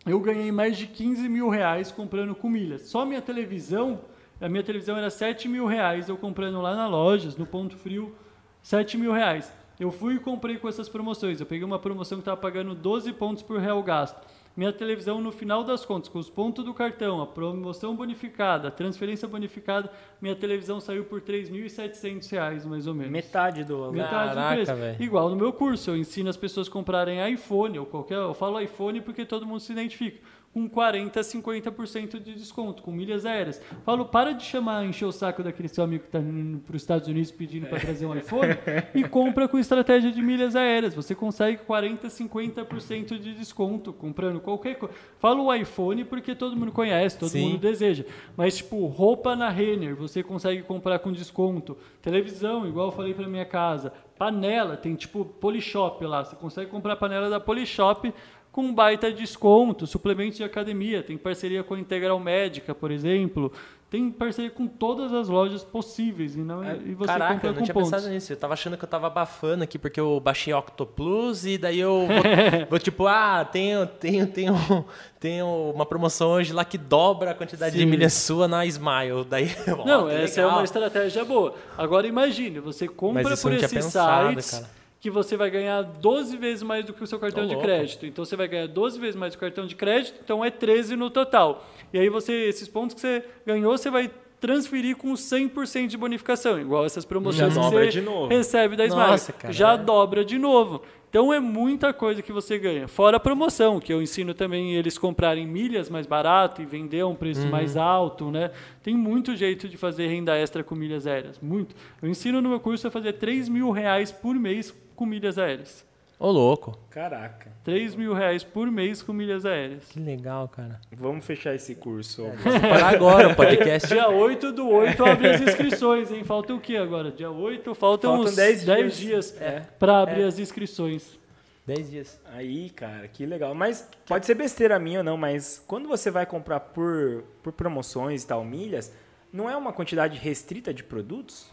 eu 0.03 0.19
ganhei 0.19 0.51
mais 0.51 0.75
de 0.75 0.87
15 0.87 1.29
mil 1.29 1.49
reais 1.49 1.91
comprando 1.91 2.33
com 2.33 2.49
milhas. 2.49 2.89
Só 2.89 3.05
minha 3.05 3.21
televisão, 3.21 4.01
a 4.41 4.49
minha 4.49 4.63
televisão 4.63 4.97
era 4.97 5.11
7 5.11 5.47
mil 5.47 5.67
reais, 5.67 6.09
eu 6.09 6.17
comprando 6.17 6.59
lá 6.63 6.75
na 6.75 6.87
lojas, 6.87 7.37
no 7.37 7.45
ponto 7.45 7.77
frio, 7.77 8.15
7 8.63 8.97
mil 8.97 9.11
reais. 9.11 9.53
Eu 9.79 9.91
fui 9.91 10.15
e 10.15 10.19
comprei 10.19 10.57
com 10.57 10.67
essas 10.67 10.89
promoções. 10.89 11.39
Eu 11.39 11.45
peguei 11.45 11.63
uma 11.63 11.77
promoção 11.77 12.17
que 12.17 12.23
estava 12.23 12.41
pagando 12.41 12.73
12 12.73 13.13
pontos 13.13 13.43
por 13.43 13.59
real 13.59 13.83
gasto. 13.83 14.19
Minha 14.57 14.73
televisão, 14.73 15.21
no 15.21 15.31
final 15.31 15.63
das 15.63 15.85
contas, 15.85 16.09
com 16.09 16.17
os 16.17 16.31
pontos 16.31 16.65
do 16.65 16.73
cartão, 16.73 17.21
a 17.21 17.27
promoção 17.27 17.95
bonificada, 17.95 18.69
a 18.69 18.71
transferência 18.71 19.27
bonificada, 19.27 19.87
minha 20.19 20.35
televisão 20.35 20.79
saiu 20.79 21.05
por 21.05 21.21
R$ 21.21 21.43
3.700, 21.43 22.65
mais 22.65 22.87
ou 22.87 22.95
menos. 22.95 23.11
Metade 23.11 23.63
do 23.63 23.77
valor. 23.77 23.93
Metade 23.93 24.33
Caraca, 24.33 24.49
do 24.49 24.55
preço. 24.55 24.75
Véio. 24.75 25.03
Igual 25.03 25.29
no 25.29 25.35
meu 25.35 25.53
curso, 25.53 25.91
eu 25.91 25.95
ensino 25.95 26.27
as 26.27 26.35
pessoas 26.35 26.67
a 26.67 26.71
comprarem 26.71 27.31
iPhone 27.31 27.77
ou 27.77 27.85
qualquer. 27.85 28.15
Eu 28.15 28.33
falo 28.33 28.59
iPhone 28.59 28.99
porque 28.99 29.25
todo 29.25 29.45
mundo 29.45 29.59
se 29.59 29.71
identifica 29.71 30.17
com 30.57 30.67
40%, 30.67 31.11
50% 31.11 32.19
de 32.19 32.33
desconto, 32.33 32.81
com 32.81 32.91
milhas 32.91 33.25
aéreas. 33.25 33.61
Falo, 33.85 34.05
para 34.05 34.31
de 34.31 34.43
chamar, 34.43 34.83
encher 34.85 35.05
o 35.05 35.11
saco 35.11 35.43
daquele 35.43 35.67
seu 35.67 35.83
amigo 35.83 36.03
que 36.03 36.09
está 36.09 36.19
indo 36.19 36.57
para 36.59 36.75
os 36.75 36.81
Estados 36.81 37.07
Unidos 37.07 37.29
pedindo 37.31 37.67
para 37.67 37.79
trazer 37.79 38.07
um 38.07 38.15
iPhone 38.17 38.57
e 38.95 39.03
compra 39.03 39.47
com 39.47 39.59
estratégia 39.59 40.11
de 40.11 40.21
milhas 40.21 40.55
aéreas. 40.55 40.95
Você 40.95 41.13
consegue 41.13 41.61
40%, 41.63 42.07
50% 42.07 43.19
de 43.19 43.35
desconto 43.35 43.93
comprando 43.93 44.39
qualquer 44.39 44.75
coisa. 44.75 44.95
Falo 45.19 45.45
o 45.45 45.53
iPhone 45.53 46.03
porque 46.05 46.33
todo 46.33 46.55
mundo 46.55 46.71
conhece, 46.71 47.19
todo 47.19 47.29
Sim. 47.29 47.49
mundo 47.49 47.59
deseja. 47.59 48.03
Mas, 48.35 48.57
tipo, 48.57 48.83
roupa 48.87 49.35
na 49.35 49.49
Renner, 49.49 49.95
você 49.95 50.23
consegue 50.23 50.63
comprar 50.63 50.97
com 50.99 51.11
desconto. 51.11 51.77
Televisão, 52.01 52.67
igual 52.67 52.87
eu 52.87 52.91
falei 52.91 53.13
para 53.13 53.27
minha 53.27 53.45
casa. 53.45 53.93
Panela, 54.17 54.75
tem 54.75 54.95
tipo 54.95 55.23
Polishop 55.23 56.03
lá. 56.03 56.25
Você 56.25 56.35
consegue 56.35 56.71
comprar 56.71 56.95
panela 56.95 57.29
da 57.29 57.39
Polishop 57.39 58.11
com 58.57 58.63
um 58.63 58.73
baita 58.73 59.13
desconto, 59.13 59.85
suplementos 59.85 60.37
de 60.37 60.43
academia, 60.43 61.03
tem 61.03 61.15
parceria 61.15 61.63
com 61.63 61.75
a 61.75 61.79
Integral 61.79 62.19
Médica, 62.19 62.73
por 62.73 62.89
exemplo, 62.89 63.51
tem 63.87 64.09
parceria 64.09 64.49
com 64.49 64.65
todas 64.65 65.13
as 65.13 65.29
lojas 65.29 65.63
possíveis 65.63 66.35
e, 66.35 66.39
não, 66.39 66.63
é, 66.63 66.75
e 66.83 66.95
você 66.95 67.05
caraca, 67.05 67.35
compra 67.35 67.49
eu 67.49 67.53
não 67.53 67.61
tinha 67.61 67.73
pontos. 67.75 67.91
pensado 67.91 68.11
nisso. 68.11 68.33
Eu 68.33 68.37
tava 68.37 68.53
achando 68.53 68.75
que 68.75 68.83
eu 68.83 68.89
tava 68.89 69.05
abafando 69.05 69.63
aqui 69.63 69.77
porque 69.77 69.99
eu 69.99 70.19
baixei 70.19 70.55
Octoplus 70.55 71.45
e 71.45 71.59
daí 71.59 71.79
eu 71.79 72.07
vou, 72.07 72.07
vou 72.67 72.79
tipo, 72.79 73.05
ah, 73.05 73.45
tenho, 73.45 73.85
tenho, 73.85 74.25
tenho, 74.25 74.85
tenho 75.19 75.71
uma 75.75 75.85
promoção 75.85 76.31
hoje 76.31 76.51
lá 76.51 76.65
que 76.65 76.79
dobra 76.79 77.29
a 77.29 77.35
quantidade 77.35 77.73
Sim. 77.73 77.77
de 77.77 77.85
milhas 77.85 78.13
sua 78.13 78.47
na 78.47 78.65
Smile. 78.65 79.23
Daí, 79.29 79.55
não, 79.85 80.09
essa 80.09 80.41
legal. 80.41 80.49
é 80.49 80.57
uma 80.57 80.63
estratégia 80.63 81.23
boa. 81.23 81.53
Agora 81.77 82.07
imagine, 82.07 82.59
você 82.59 82.87
compra 82.87 83.37
por 83.37 83.53
esses 83.53 83.71
pensado, 83.71 84.29
sites. 84.29 84.49
Cara 84.61 84.76
que 85.07 85.09
você 85.09 85.37
vai 85.37 85.49
ganhar 85.49 85.81
12 85.81 86.35
vezes 86.35 86.61
mais 86.61 86.85
do 86.85 86.93
que 86.93 87.01
o 87.01 87.07
seu 87.07 87.17
cartão 87.17 87.43
Tô 87.43 87.47
de 87.47 87.55
louco. 87.55 87.65
crédito. 87.65 88.05
Então 88.05 88.25
você 88.25 88.35
vai 88.35 88.47
ganhar 88.47 88.67
12 88.67 88.99
vezes 88.99 89.15
mais 89.15 89.33
do 89.33 89.39
cartão 89.39 89.65
de 89.65 89.73
crédito, 89.73 90.19
então 90.21 90.43
é 90.43 90.51
13 90.51 90.97
no 90.97 91.09
total. 91.09 91.65
E 91.93 91.97
aí 91.97 92.09
você 92.09 92.33
esses 92.33 92.67
pontos 92.67 92.93
que 92.93 92.99
você 92.99 93.23
ganhou, 93.45 93.77
você 93.77 93.89
vai 93.89 94.11
transferir 94.39 94.97
com 94.97 95.13
100% 95.13 95.87
de 95.87 95.97
bonificação, 95.97 96.59
igual 96.59 96.85
essas 96.85 97.05
promoções 97.05 97.53
Já 97.53 97.61
que 97.61 97.69
você 97.69 98.03
recebe 98.29 98.75
da 98.75 98.87
cara, 99.33 99.51
Já 99.51 99.75
dobra 99.77 100.23
de 100.23 100.37
novo. 100.37 100.81
Então 101.09 101.33
é 101.33 101.39
muita 101.39 101.93
coisa 101.93 102.21
que 102.21 102.33
você 102.33 102.59
ganha. 102.59 102.87
Fora 102.87 103.15
a 103.15 103.19
promoção, 103.19 103.79
que 103.79 103.93
eu 103.93 104.01
ensino 104.01 104.33
também 104.33 104.75
eles 104.75 104.97
comprarem 104.97 105.47
milhas 105.47 105.89
mais 105.89 106.05
barato 106.05 106.61
e 106.61 106.65
vender 106.65 106.99
a 106.99 107.07
um 107.07 107.15
preço 107.15 107.43
uhum. 107.43 107.49
mais 107.49 107.77
alto, 107.77 108.29
né? 108.29 108.51
Tem 108.83 108.93
muito 108.93 109.35
jeito 109.35 109.69
de 109.69 109.77
fazer 109.77 110.07
renda 110.07 110.37
extra 110.37 110.63
com 110.65 110.75
milhas 110.75 111.07
aéreas, 111.07 111.39
muito. 111.39 111.73
Eu 112.01 112.09
ensino 112.09 112.41
no 112.41 112.49
meu 112.49 112.59
curso 112.59 112.87
a 112.89 112.91
fazer 112.91 113.13
3 113.13 113.47
mil 113.47 113.71
reais 113.71 114.11
por 114.11 114.35
mês 114.35 114.75
com 114.97 115.05
milhas 115.05 115.37
aéreas. 115.37 115.85
Ô, 116.19 116.31
louco. 116.31 116.75
Caraca. 116.89 117.51
3 117.63 117.93
mil 117.93 118.11
reais 118.11 118.43
por 118.43 118.71
mês 118.71 119.03
com 119.03 119.13
milhas 119.13 119.45
aéreas. 119.45 119.85
Que 119.85 119.99
legal, 119.99 120.47
cara. 120.47 120.81
Vamos 120.91 121.23
fechar 121.23 121.53
esse 121.53 121.75
curso. 121.75 122.25
É, 122.25 122.31
vamos 122.31 122.59
parar 122.59 122.95
agora 122.95 123.29
o 123.29 123.35
podcast. 123.35 123.87
Dia 123.93 124.09
8 124.09 124.51
do 124.51 124.67
8 124.67 125.05
abre 125.05 125.29
as 125.29 125.41
inscrições, 125.41 126.11
hein? 126.11 126.23
Falta 126.23 126.55
o 126.55 126.59
que 126.59 126.75
agora? 126.75 127.11
Dia 127.11 127.29
8, 127.29 127.75
faltam, 127.75 128.13
faltam 128.15 128.31
uns 128.31 128.35
10 128.35 128.65
dias, 128.65 128.65
10 128.65 128.97
dias 128.97 129.41
é. 129.41 129.59
para 129.77 130.01
abrir 130.01 130.23
é. 130.23 130.25
as 130.25 130.39
inscrições. 130.39 131.19
10 131.67 131.91
dias. 131.91 132.19
Aí, 132.33 132.71
cara, 132.71 133.07
que 133.07 133.23
legal. 133.23 133.53
Mas 133.53 133.87
pode 134.07 134.25
ser 134.25 134.33
besteira 134.33 134.79
minha 134.79 134.99
ou 134.99 135.03
não, 135.03 135.17
mas 135.17 135.63
quando 135.67 135.87
você 135.87 136.09
vai 136.09 136.25
comprar 136.25 136.61
por, 136.61 137.25
por 137.43 137.53
promoções 137.53 138.23
e 138.23 138.27
tal, 138.27 138.43
milhas, 138.43 138.91
não 139.31 139.47
é 139.47 139.55
uma 139.55 139.71
quantidade 139.71 140.17
restrita 140.17 140.73
de 140.73 140.83
produtos? 140.83 141.51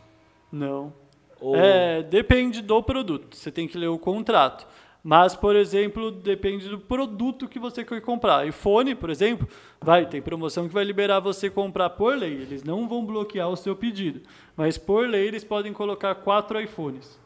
Não. 0.50 1.03
Ou... 1.44 1.54
É, 1.54 2.02
depende 2.02 2.62
do 2.62 2.82
produto. 2.82 3.36
Você 3.36 3.52
tem 3.52 3.68
que 3.68 3.76
ler 3.76 3.88
o 3.88 3.98
contrato. 3.98 4.66
Mas, 5.02 5.36
por 5.36 5.54
exemplo, 5.54 6.10
depende 6.10 6.66
do 6.66 6.78
produto 6.78 7.46
que 7.46 7.58
você 7.58 7.84
quer 7.84 8.00
comprar. 8.00 8.46
iPhone, 8.48 8.94
por 8.94 9.10
exemplo, 9.10 9.46
vai, 9.78 10.06
tem 10.06 10.22
promoção 10.22 10.66
que 10.66 10.72
vai 10.72 10.82
liberar 10.82 11.20
você 11.20 11.50
comprar 11.50 11.90
por 11.90 12.16
lei. 12.16 12.32
Eles 12.32 12.64
não 12.64 12.88
vão 12.88 13.04
bloquear 13.04 13.50
o 13.50 13.56
seu 13.56 13.76
pedido. 13.76 14.22
Mas 14.56 14.78
por 14.78 15.06
lei 15.06 15.28
eles 15.28 15.44
podem 15.44 15.74
colocar 15.74 16.14
quatro 16.14 16.58
iPhones. 16.58 17.20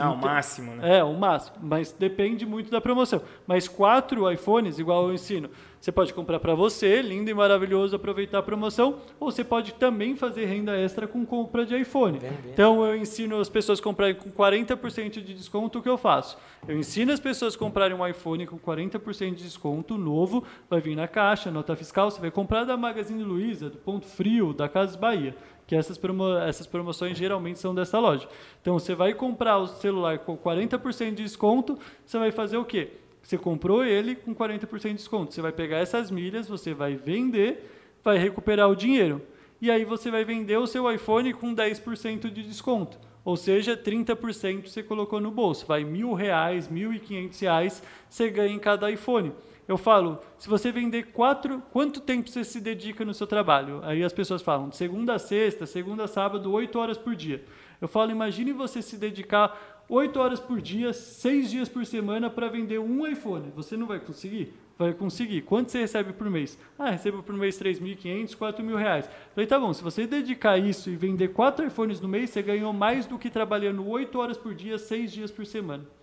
Ah, 0.00 0.06
então, 0.06 0.14
o 0.14 0.16
máximo, 0.18 0.74
né? 0.74 0.98
É, 0.98 1.04
o 1.04 1.14
máximo. 1.14 1.56
Mas 1.62 1.92
depende 1.92 2.44
muito 2.46 2.70
da 2.70 2.80
promoção. 2.80 3.22
Mas 3.46 3.68
quatro 3.68 4.30
iPhones, 4.30 4.78
igual 4.78 5.08
eu 5.08 5.14
ensino, 5.14 5.50
você 5.80 5.92
pode 5.92 6.12
comprar 6.12 6.40
para 6.40 6.54
você, 6.54 7.00
lindo 7.00 7.30
e 7.30 7.34
maravilhoso, 7.34 7.94
aproveitar 7.94 8.38
a 8.38 8.42
promoção, 8.42 8.96
ou 9.20 9.30
você 9.30 9.44
pode 9.44 9.74
também 9.74 10.16
fazer 10.16 10.46
renda 10.46 10.76
extra 10.76 11.06
com 11.06 11.24
compra 11.24 11.64
de 11.64 11.76
iPhone. 11.76 12.18
Então 12.52 12.84
eu 12.84 12.96
ensino 12.96 13.40
as 13.40 13.48
pessoas 13.48 13.78
a 13.78 13.82
comprarem 13.82 14.16
com 14.16 14.30
40% 14.30 15.22
de 15.22 15.34
desconto, 15.34 15.78
o 15.78 15.82
que 15.82 15.88
eu 15.88 15.96
faço? 15.96 16.36
Eu 16.66 16.76
ensino 16.76 17.12
as 17.12 17.20
pessoas 17.20 17.54
a 17.54 17.58
comprarem 17.58 17.96
um 17.96 18.06
iPhone 18.06 18.46
com 18.46 18.58
40% 18.58 19.34
de 19.34 19.44
desconto 19.44 19.96
novo, 19.96 20.42
vai 20.68 20.80
vir 20.80 20.96
na 20.96 21.06
caixa, 21.06 21.50
nota 21.50 21.76
fiscal, 21.76 22.10
você 22.10 22.20
vai 22.20 22.30
comprar 22.30 22.64
da 22.64 22.76
Magazine 22.76 23.22
Luiza, 23.22 23.70
do 23.70 23.78
Ponto 23.78 24.06
Frio, 24.06 24.52
da 24.52 24.68
Casas 24.68 24.96
Bahia 24.96 25.36
que 25.68 25.76
essas, 25.76 25.98
promo 25.98 26.32
essas 26.38 26.66
promoções 26.66 27.16
geralmente 27.16 27.58
são 27.58 27.74
dessa 27.74 27.98
loja. 27.98 28.26
Então 28.60 28.78
você 28.78 28.94
vai 28.94 29.12
comprar 29.12 29.58
o 29.58 29.66
celular 29.66 30.18
com 30.18 30.36
40% 30.36 31.10
de 31.10 31.22
desconto, 31.22 31.78
você 32.06 32.18
vai 32.18 32.32
fazer 32.32 32.56
o 32.56 32.64
quê? 32.64 32.88
Você 33.22 33.36
comprou 33.36 33.84
ele 33.84 34.14
com 34.14 34.34
40% 34.34 34.88
de 34.88 34.94
desconto. 34.94 35.34
Você 35.34 35.42
vai 35.42 35.52
pegar 35.52 35.76
essas 35.76 36.10
milhas, 36.10 36.48
você 36.48 36.72
vai 36.72 36.94
vender, 36.94 37.70
vai 38.02 38.16
recuperar 38.16 38.70
o 38.70 38.74
dinheiro. 38.74 39.20
E 39.60 39.70
aí 39.70 39.84
você 39.84 40.10
vai 40.10 40.24
vender 40.24 40.56
o 40.56 40.66
seu 40.66 40.90
iPhone 40.90 41.34
com 41.34 41.54
10% 41.54 42.30
de 42.30 42.42
desconto. 42.42 42.98
Ou 43.22 43.36
seja, 43.36 43.76
30% 43.76 44.68
você 44.68 44.82
colocou 44.82 45.20
no 45.20 45.30
bolso. 45.30 45.66
Vai 45.66 45.84
mil 45.84 46.14
reais, 46.14 46.66
mil 46.66 46.94
e 46.94 46.98
quinhentos 46.98 47.38
reais 47.40 47.82
você 48.08 48.30
ganha 48.30 48.54
em 48.54 48.58
cada 48.58 48.90
iPhone. 48.90 49.32
Eu 49.68 49.76
falo, 49.76 50.18
se 50.38 50.48
você 50.48 50.72
vender 50.72 51.12
quatro, 51.12 51.62
quanto 51.70 52.00
tempo 52.00 52.30
você 52.30 52.42
se 52.42 52.58
dedica 52.58 53.04
no 53.04 53.12
seu 53.12 53.26
trabalho? 53.26 53.80
Aí 53.84 54.02
as 54.02 54.14
pessoas 54.14 54.40
falam, 54.40 54.72
segunda 54.72 55.12
a 55.12 55.18
sexta, 55.18 55.66
segunda 55.66 56.04
a 56.04 56.08
sábado, 56.08 56.50
oito 56.50 56.78
horas 56.78 56.96
por 56.96 57.14
dia. 57.14 57.44
Eu 57.78 57.86
falo, 57.86 58.10
imagine 58.10 58.50
você 58.50 58.80
se 58.80 58.96
dedicar 58.96 59.84
oito 59.86 60.18
horas 60.18 60.40
por 60.40 60.58
dia, 60.62 60.94
seis 60.94 61.50
dias 61.50 61.68
por 61.68 61.84
semana 61.84 62.30
para 62.30 62.48
vender 62.48 62.78
um 62.78 63.06
iPhone. 63.06 63.52
Você 63.54 63.76
não 63.76 63.86
vai 63.86 64.00
conseguir? 64.00 64.54
Vai 64.78 64.94
conseguir. 64.94 65.42
Quanto 65.42 65.70
você 65.70 65.80
recebe 65.80 66.14
por 66.14 66.30
mês? 66.30 66.58
Ah, 66.78 66.88
recebo 66.88 67.22
por 67.22 67.34
mês 67.34 67.60
3.500, 67.60 68.36
4.000 68.38 68.74
reais. 68.74 69.10
Falei, 69.34 69.46
tá 69.46 69.60
bom, 69.60 69.74
se 69.74 69.82
você 69.82 70.06
dedicar 70.06 70.56
isso 70.56 70.88
e 70.88 70.96
vender 70.96 71.28
quatro 71.28 71.66
iPhones 71.66 72.00
no 72.00 72.08
mês, 72.08 72.30
você 72.30 72.40
ganhou 72.40 72.72
mais 72.72 73.04
do 73.04 73.18
que 73.18 73.28
trabalhando 73.28 73.86
oito 73.86 74.18
horas 74.18 74.38
por 74.38 74.54
dia, 74.54 74.78
seis 74.78 75.12
dias 75.12 75.30
por 75.30 75.44
semana 75.44 75.97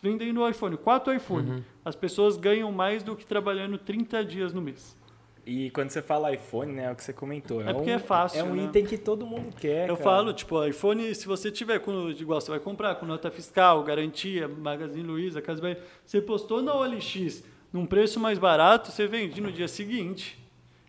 vendem 0.00 0.32
no 0.32 0.46
iPhone, 0.48 0.76
quatro 0.76 1.12
iPhone. 1.12 1.50
Uhum. 1.50 1.62
As 1.84 1.96
pessoas 1.96 2.36
ganham 2.36 2.70
mais 2.70 3.02
do 3.02 3.16
que 3.16 3.24
trabalhando 3.24 3.78
30 3.78 4.24
dias 4.24 4.52
no 4.52 4.60
mês. 4.60 4.96
E 5.46 5.70
quando 5.70 5.90
você 5.90 6.02
fala 6.02 6.32
iPhone, 6.32 6.72
né, 6.72 6.84
é 6.84 6.92
o 6.92 6.94
que 6.94 7.02
você 7.02 7.12
comentou. 7.12 7.62
É, 7.62 7.70
é 7.70 7.72
porque 7.72 7.90
um, 7.90 7.94
é 7.94 7.98
fácil. 7.98 8.38
É 8.38 8.44
um 8.44 8.54
né? 8.54 8.64
item 8.64 8.84
que 8.84 8.98
todo 8.98 9.26
mundo 9.26 9.54
quer. 9.56 9.88
Eu 9.88 9.96
cara. 9.96 10.10
falo, 10.10 10.32
tipo, 10.32 10.64
iPhone, 10.64 11.14
se 11.14 11.26
você 11.26 11.50
tiver 11.50 11.80
com, 11.80 12.10
igual 12.10 12.40
você 12.40 12.50
vai 12.50 12.60
comprar 12.60 12.94
com 12.96 13.06
nota 13.06 13.30
fiscal, 13.30 13.82
garantia, 13.82 14.46
Magazine 14.46 15.02
Luiza, 15.02 15.40
Casa 15.40 15.60
Bahia, 15.60 15.82
você 16.04 16.20
postou 16.20 16.62
na 16.62 16.74
OLX 16.74 17.42
num 17.72 17.86
preço 17.86 18.20
mais 18.20 18.38
barato, 18.38 18.90
você 18.90 19.06
vende 19.06 19.40
no 19.40 19.50
dia 19.50 19.68
seguinte. 19.68 20.38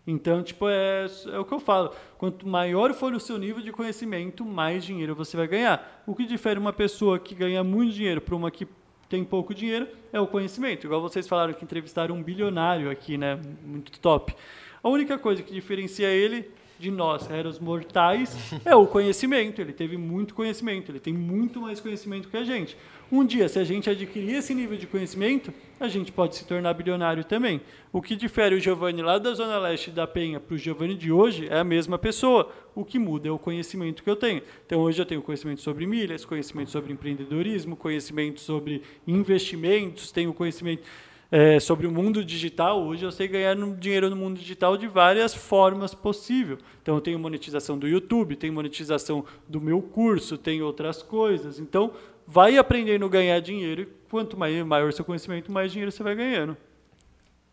Então, 0.06 0.42
tipo, 0.42 0.68
é, 0.68 1.06
é 1.32 1.40
o 1.40 1.46
que 1.46 1.54
eu 1.54 1.60
falo. 1.60 1.92
Quanto 2.18 2.48
maior 2.48 2.94
for 2.94 3.14
o 3.14 3.20
seu 3.20 3.38
nível 3.38 3.62
de 3.62 3.72
conhecimento, 3.72 4.44
mais 4.44 4.84
dinheiro 4.84 5.16
você 5.16 5.38
vai 5.38 5.48
ganhar. 5.48 6.04
O 6.06 6.16
que 6.16 6.26
difere 6.26 6.60
uma 6.60 6.74
pessoa 6.74 7.20
que 7.20 7.36
ganha 7.36 7.64
muito 7.64 7.94
dinheiro 7.94 8.20
para 8.20 8.36
uma 8.36 8.50
que 8.50 8.68
tem 9.12 9.26
pouco 9.26 9.54
dinheiro, 9.54 9.90
é 10.14 10.22
o 10.22 10.26
conhecimento. 10.26 10.88
Igual 10.88 11.02
vocês 11.02 11.28
falaram 11.28 11.54
que 11.54 11.66
entrevistaram 11.66 12.16
um 12.16 12.24
bilionário 12.24 12.90
aqui, 12.90 13.18
né? 13.18 13.38
Muito 13.62 14.00
top. 14.00 14.34
A 14.82 14.88
única 14.88 15.18
coisa 15.18 15.44
que 15.44 15.54
diferencia 15.54 16.08
ele 16.08 16.50
de 16.80 16.90
nós, 16.90 17.30
eros 17.30 17.60
mortais, 17.60 18.54
é 18.64 18.74
o 18.74 18.88
conhecimento. 18.88 19.60
Ele 19.60 19.74
teve 19.74 19.98
muito 19.98 20.34
conhecimento, 20.34 20.90
ele 20.90 21.00
tem 21.00 21.14
muito 21.14 21.60
mais 21.60 21.82
conhecimento 21.82 22.30
que 22.30 22.38
a 22.38 22.44
gente. 22.46 22.78
Um 23.12 23.26
dia, 23.26 23.50
se 23.50 23.60
a 23.60 23.64
gente 23.66 23.90
adquirir 23.90 24.36
esse 24.36 24.56
nível 24.56 24.78
de 24.78 24.88
conhecimento, 24.88 25.54
a 25.78 25.90
gente 25.90 26.14
pode 26.14 26.38
se 26.38 26.46
tornar 26.46 26.74
bilionário 26.74 27.26
também. 27.26 27.60
O 27.92 28.02
que 28.02 28.16
difere 28.16 28.56
o 28.56 28.60
Giovanni 28.60 29.02
lá 29.02 29.18
da 29.18 29.34
Zona 29.34 29.60
Leste 29.60 29.92
da 29.92 30.08
Penha 30.08 30.40
para 30.40 30.56
o 30.56 30.58
Giovanni 30.58 30.96
de 30.96 31.12
hoje 31.12 31.46
é 31.50 31.60
a 31.60 31.64
mesma 31.64 32.00
pessoa. 32.00 32.50
O 32.74 32.86
que 32.86 32.98
muda 32.98 33.28
é 33.28 33.32
o 33.32 33.38
conhecimento 33.38 34.02
que 34.02 34.10
eu 34.10 34.16
tenho. 34.16 34.42
Então, 34.66 34.80
hoje 34.80 35.02
eu 35.02 35.06
tenho 35.06 35.22
conhecimento 35.22 35.60
sobre 35.60 35.86
milhas, 35.86 36.24
conhecimento 36.24 36.72
sobre 36.72 36.94
empreendedorismo, 36.94 37.76
conhecimento 37.76 38.40
sobre 38.40 38.82
investimentos, 39.06 40.10
tenho 40.10 40.34
conhecimento 40.34 40.84
é, 41.30 41.60
sobre 41.60 41.88
o 41.88 41.92
mundo 41.92 42.26
digital, 42.26 42.84
hoje 42.84 43.06
eu 43.06 43.12
sei 43.12 43.26
ganhar 43.26 43.56
dinheiro 43.78 44.10
no 44.10 44.18
mundo 44.18 44.38
digital 44.38 44.76
de 44.76 44.86
várias 44.86 45.34
formas 45.34 45.94
possíveis. 45.94 46.60
Então, 46.82 46.96
eu 46.96 47.02
tenho 47.02 47.20
monetização 47.20 47.78
do 47.78 47.88
YouTube, 47.88 48.38
tenho 48.38 48.54
monetização 48.54 49.26
do 49.48 49.60
meu 49.60 49.82
curso, 49.82 50.38
tenho 50.38 50.66
outras 50.66 51.02
coisas. 51.02 51.60
Então, 51.60 51.94
vai 52.32 52.58
aprendendo 52.58 53.06
a 53.06 53.10
ganhar 53.10 53.40
dinheiro 53.42 53.82
e 53.82 53.86
quanto 54.10 54.38
maior 54.38 54.94
seu 54.94 55.04
conhecimento, 55.04 55.52
mais 55.52 55.70
dinheiro 55.72 55.92
você 55.92 56.02
vai 56.02 56.16
ganhando. 56.16 56.56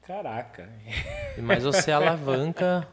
Caraca. 0.06 0.68
E 1.36 1.40
mais 1.40 1.64
você 1.64 1.90
alavanca 1.90 2.86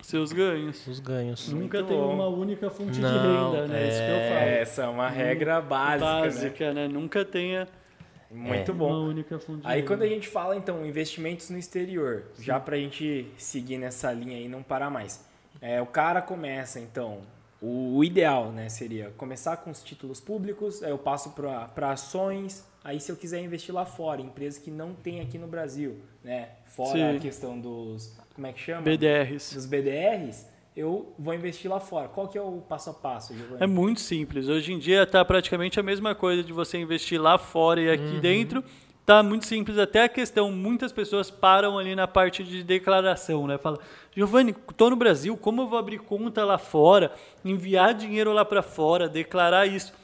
seus 0.00 0.32
ganhos. 0.32 0.86
Os 0.86 0.98
ganhos. 0.98 1.52
Nunca 1.52 1.82
tem 1.84 1.98
uma 1.98 2.28
única 2.28 2.70
fonte 2.70 2.98
Não, 2.98 3.10
de 3.10 3.18
renda, 3.18 3.68
né? 3.68 3.84
É... 3.84 3.88
Isso 3.88 3.98
que 3.98 4.10
eu 4.10 4.28
falo. 4.28 4.50
Essa 4.50 4.82
é 4.82 4.88
uma 4.88 5.08
regra 5.10 5.60
básica. 5.60 6.14
Né? 6.14 6.20
Básica, 6.22 6.72
né? 6.72 6.88
né? 6.88 6.88
Nunca 6.88 7.24
tenha 7.26 7.68
muito 8.30 8.70
é. 8.70 8.74
bom. 8.74 8.88
Uma 8.88 9.08
única 9.10 9.38
fonte 9.38 9.60
de 9.60 9.66
Aí 9.66 9.76
renda. 9.80 9.86
quando 9.86 10.02
a 10.02 10.06
gente 10.06 10.26
fala 10.26 10.56
então 10.56 10.84
investimentos 10.86 11.50
no 11.50 11.58
exterior, 11.58 12.24
Sim. 12.34 12.42
já 12.42 12.58
para 12.58 12.76
a 12.76 12.78
gente 12.78 13.30
seguir 13.36 13.76
nessa 13.76 14.10
linha 14.12 14.40
e 14.40 14.48
não 14.48 14.62
parar 14.62 14.88
mais. 14.88 15.22
É, 15.60 15.80
o 15.82 15.86
cara 15.86 16.22
começa 16.22 16.80
então 16.80 17.20
o, 17.60 18.02
ideal 18.04 18.52
né, 18.52 18.68
seria 18.68 19.10
começar 19.16 19.56
com 19.58 19.70
os 19.70 19.82
títulos 19.82 20.20
públicos, 20.20 20.82
aí 20.82 20.90
eu 20.90 20.98
passo 20.98 21.30
para 21.30 21.90
ações, 21.90 22.64
aí 22.84 23.00
se 23.00 23.10
eu 23.10 23.16
quiser 23.16 23.42
investir 23.42 23.74
lá 23.74 23.84
fora, 23.84 24.20
empresas 24.20 24.62
que 24.62 24.70
não 24.70 24.94
tem 24.94 25.20
aqui 25.20 25.38
no 25.38 25.46
Brasil, 25.46 25.96
né, 26.22 26.50
fora 26.66 26.92
Sim. 26.92 27.16
a 27.16 27.20
questão 27.20 27.58
dos, 27.58 28.16
como 28.34 28.46
é 28.46 28.52
que 28.52 28.60
chama? 28.60 28.82
BDRs. 28.82 29.54
Dos 29.54 29.66
BDRs, 29.66 30.46
eu 30.76 31.12
vou 31.18 31.34
investir 31.34 31.68
lá 31.68 31.80
fora. 31.80 32.08
Qual 32.08 32.28
que 32.28 32.38
é 32.38 32.40
o 32.40 32.60
passo 32.68 32.90
a 32.90 32.94
passo, 32.94 33.34
Giovanni? 33.36 33.62
É 33.62 33.66
muito 33.66 34.00
simples. 34.00 34.48
Hoje 34.48 34.72
em 34.72 34.78
dia 34.78 35.02
está 35.02 35.24
praticamente 35.24 35.80
a 35.80 35.82
mesma 35.82 36.14
coisa 36.14 36.44
de 36.44 36.52
você 36.52 36.78
investir 36.78 37.20
lá 37.20 37.36
fora 37.36 37.80
e 37.80 37.90
aqui 37.90 38.04
uhum. 38.04 38.20
dentro 38.20 38.64
tá 39.08 39.22
muito 39.22 39.46
simples. 39.46 39.78
Até 39.78 40.02
a 40.02 40.08
questão, 40.08 40.52
muitas 40.52 40.92
pessoas 40.92 41.30
param 41.30 41.78
ali 41.78 41.96
na 41.96 42.06
parte 42.06 42.44
de 42.44 42.62
declaração, 42.62 43.46
né? 43.46 43.56
Fala, 43.56 43.78
Giovanni, 44.14 44.54
estou 44.70 44.90
no 44.90 44.96
Brasil, 44.96 45.34
como 45.34 45.62
eu 45.62 45.66
vou 45.66 45.78
abrir 45.78 45.98
conta 45.98 46.44
lá 46.44 46.58
fora, 46.58 47.10
enviar 47.42 47.94
dinheiro 47.94 48.34
lá 48.34 48.44
para 48.44 48.60
fora, 48.60 49.08
declarar 49.08 49.64
isso? 49.64 49.94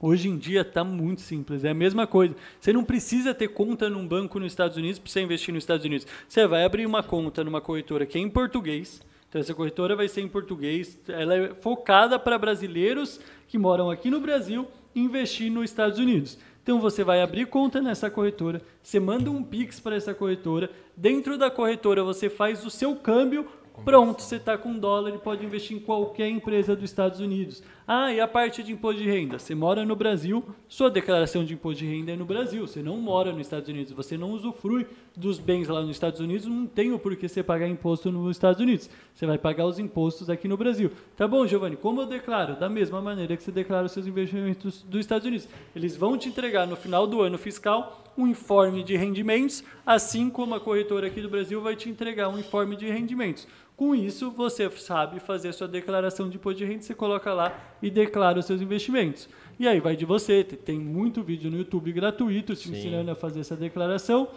Hoje 0.00 0.28
em 0.28 0.38
dia 0.38 0.60
está 0.60 0.84
muito 0.84 1.22
simples, 1.22 1.64
é 1.64 1.70
a 1.70 1.74
mesma 1.74 2.06
coisa. 2.06 2.36
Você 2.60 2.72
não 2.72 2.84
precisa 2.84 3.34
ter 3.34 3.48
conta 3.48 3.90
num 3.90 4.06
banco 4.06 4.38
nos 4.38 4.52
Estados 4.52 4.76
Unidos 4.76 5.00
para 5.00 5.10
você 5.10 5.20
investir 5.22 5.52
nos 5.52 5.64
Estados 5.64 5.84
Unidos. 5.84 6.06
Você 6.28 6.46
vai 6.46 6.64
abrir 6.64 6.86
uma 6.86 7.02
conta 7.02 7.42
numa 7.42 7.60
corretora 7.60 8.06
que 8.06 8.16
é 8.16 8.20
em 8.20 8.30
português. 8.30 9.02
Então 9.28 9.40
essa 9.40 9.52
corretora 9.52 9.96
vai 9.96 10.06
ser 10.06 10.20
em 10.20 10.28
português. 10.28 10.96
Ela 11.08 11.34
é 11.34 11.54
focada 11.54 12.16
para 12.16 12.38
brasileiros 12.38 13.20
que 13.48 13.58
moram 13.58 13.90
aqui 13.90 14.08
no 14.08 14.20
Brasil 14.20 14.68
investir 14.94 15.50
nos 15.50 15.64
Estados 15.64 15.98
Unidos. 15.98 16.38
Então 16.62 16.80
você 16.80 17.02
vai 17.02 17.22
abrir 17.22 17.46
conta 17.46 17.80
nessa 17.80 18.10
corretora, 18.10 18.60
você 18.82 19.00
manda 19.00 19.30
um 19.30 19.42
Pix 19.42 19.80
para 19.80 19.96
essa 19.96 20.14
corretora, 20.14 20.70
dentro 20.96 21.38
da 21.38 21.50
corretora 21.50 22.04
você 22.04 22.28
faz 22.28 22.64
o 22.64 22.70
seu 22.70 22.94
câmbio, 22.94 23.46
pronto, 23.84 24.22
você 24.22 24.36
está 24.36 24.58
com 24.58 24.78
dólar 24.78 25.14
e 25.14 25.18
pode 25.18 25.44
investir 25.44 25.76
em 25.76 25.80
qualquer 25.80 26.28
empresa 26.28 26.76
dos 26.76 26.84
Estados 26.84 27.18
Unidos. 27.18 27.62
Ah, 27.88 28.12
e 28.12 28.20
a 28.20 28.28
parte 28.28 28.62
de 28.62 28.72
imposto 28.72 29.02
de 29.02 29.08
renda? 29.08 29.38
Você 29.38 29.54
mora 29.54 29.84
no 29.84 29.96
Brasil, 29.96 30.44
sua 30.68 30.90
declaração 30.90 31.44
de 31.44 31.54
imposto 31.54 31.82
de 31.82 31.86
renda 31.86 32.12
é 32.12 32.16
no 32.16 32.24
Brasil. 32.24 32.66
Você 32.66 32.82
não 32.82 32.98
mora 32.98 33.32
nos 33.32 33.40
Estados 33.40 33.68
Unidos, 33.68 33.92
você 33.92 34.16
não 34.16 34.30
usufrui 34.30 34.86
dos 35.16 35.38
bens 35.38 35.68
lá 35.68 35.80
nos 35.80 35.90
Estados 35.90 36.20
Unidos, 36.20 36.46
não 36.46 36.66
tem 36.66 36.92
o 36.92 36.98
porquê 36.98 37.28
você 37.28 37.42
pagar 37.42 37.68
imposto 37.68 38.10
nos 38.10 38.36
Estados 38.36 38.60
Unidos. 38.60 38.88
Você 39.14 39.26
vai 39.26 39.38
pagar 39.38 39.66
os 39.66 39.78
impostos 39.78 40.30
aqui 40.30 40.48
no 40.48 40.56
Brasil. 40.56 40.90
Tá 41.16 41.26
bom, 41.26 41.46
Giovanni, 41.46 41.76
como 41.76 42.00
eu 42.00 42.06
declaro? 42.06 42.56
Da 42.56 42.68
mesma 42.68 43.00
maneira 43.00 43.36
que 43.36 43.42
você 43.42 43.50
declara 43.52 43.86
os 43.86 43.92
seus 43.92 44.06
investimentos 44.06 44.82
dos 44.82 45.00
Estados 45.00 45.26
Unidos. 45.26 45.48
Eles 45.74 45.96
vão 45.96 46.16
te 46.16 46.28
entregar 46.28 46.66
no 46.66 46.76
final 46.76 47.06
do 47.06 47.20
ano 47.20 47.36
fiscal 47.36 48.04
um 48.16 48.26
informe 48.26 48.82
de 48.82 48.96
rendimentos, 48.96 49.64
assim 49.84 50.28
como 50.28 50.54
a 50.54 50.60
corretora 50.60 51.06
aqui 51.06 51.20
do 51.20 51.28
Brasil 51.28 51.60
vai 51.60 51.76
te 51.76 51.88
entregar 51.88 52.28
um 52.28 52.38
informe 52.38 52.76
de 52.76 52.90
rendimentos. 52.90 53.46
Com 53.76 53.94
isso, 53.94 54.30
você 54.30 54.68
sabe 54.70 55.20
fazer 55.20 55.48
a 55.48 55.52
sua 55.54 55.66
declaração 55.66 56.28
de 56.28 56.36
imposto 56.36 56.58
de 56.58 56.66
renda, 56.66 56.82
você 56.82 56.94
coloca 56.94 57.32
lá 57.32 57.58
e 57.80 57.90
declara 57.90 58.38
os 58.38 58.44
seus 58.44 58.60
investimentos. 58.60 59.26
E 59.58 59.66
aí 59.66 59.80
vai 59.80 59.96
de 59.96 60.04
você, 60.04 60.44
tem 60.44 60.78
muito 60.78 61.22
vídeo 61.22 61.50
no 61.50 61.56
YouTube 61.56 61.90
gratuito 61.90 62.54
te 62.54 62.68
Sim. 62.68 62.76
ensinando 62.76 63.10
a 63.10 63.14
fazer 63.14 63.40
essa 63.40 63.56
declaração. 63.56 64.28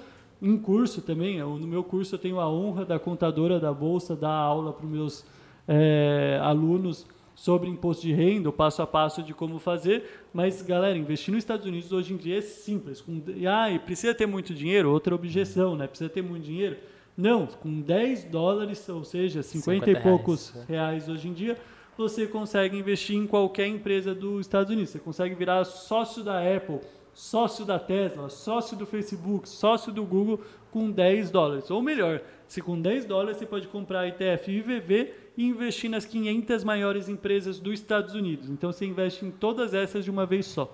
Em 0.42 0.58
curso 0.58 1.02
também, 1.02 1.40
no 1.40 1.68
meu 1.68 1.84
curso 1.84 2.16
eu 2.16 2.20
tenho 2.20 2.40
a 2.40 2.50
honra 2.50 2.86
da 2.86 3.00
contadora 3.00 3.60
da 3.60 3.74
Bolsa 3.74 4.16
dar 4.16 4.34
aula 4.34 4.74
para 4.74 4.86
os 4.86 4.92
meus 4.92 5.26
é, 5.68 6.40
alunos 6.42 7.06
sobre 7.36 7.70
imposto 7.70 8.04
de 8.04 8.14
renda, 8.14 8.50
o 8.50 8.54
passo 8.54 8.82
a 8.82 8.88
passo 8.88 9.24
de 9.24 9.34
como 9.34 9.60
fazer. 9.60 10.04
Mas, 10.34 10.62
galera, 10.62 10.98
investir 10.98 11.34
nos 11.34 11.44
Estados 11.44 11.66
Unidos 11.66 11.92
hoje 11.92 12.14
em 12.14 12.18
dia 12.18 12.38
é 12.38 12.42
simples. 12.42 13.02
Com, 13.02 13.22
ah, 13.50 13.72
e 13.72 13.80
precisa 13.80 14.14
ter 14.14 14.26
muito 14.26 14.54
dinheiro? 14.54 14.92
Outra 14.92 15.16
objeção, 15.16 15.76
né? 15.76 15.88
Precisa 15.88 16.10
ter 16.10 16.22
muito 16.22 16.44
dinheiro? 16.44 16.78
Não, 17.18 17.46
com 17.46 17.82
10 17.82 18.26
dólares, 18.26 18.88
ou 18.90 19.04
seja, 19.04 19.44
50, 19.44 19.86
50 19.86 19.92
e 19.92 20.02
poucos 20.02 20.50
reais, 20.50 20.68
né? 20.68 20.76
reais 20.76 21.10
hoje 21.10 21.28
em 21.28 21.34
dia, 21.34 21.58
você 21.96 22.26
consegue 22.26 22.78
investir 22.78 23.16
em 23.16 23.28
qualquer 23.28 23.68
empresa 23.68 24.16
dos 24.16 24.42
Estados 24.42 24.72
Unidos. 24.72 24.90
Você 24.90 25.00
consegue 25.00 25.36
virar 25.36 25.64
sócio 25.64 26.24
da 26.24 26.40
Apple, 26.40 26.80
sócio 27.14 27.66
da 27.66 27.80
Tesla, 27.80 28.30
sócio 28.30 28.76
do 28.76 28.86
Facebook, 28.86 29.48
sócio 29.48 29.92
do 29.92 30.04
Google 30.04 30.42
com 30.72 30.90
10 30.90 31.30
dólares. 31.32 31.70
Ou 31.70 31.82
melhor, 31.82 32.22
se 32.48 32.62
com 32.62 32.80
10 32.80 33.06
dólares 33.06 33.38
você 33.38 33.46
pode 33.46 33.68
comprar 33.68 34.08
ETF 34.08 34.52
IVV 34.52 35.14
e 35.38 35.46
investir 35.46 35.90
nas 35.90 36.06
500 36.06 36.64
maiores 36.64 37.10
empresas 37.10 37.60
dos 37.60 37.74
Estados 37.76 38.14
Unidos. 38.16 38.50
Então 38.50 38.72
você 38.72 38.86
investe 38.86 39.26
em 39.26 39.32
todas 39.32 39.74
essas 39.74 40.04
de 40.04 40.12
uma 40.12 40.26
vez 40.26 40.46
só. 40.46 40.72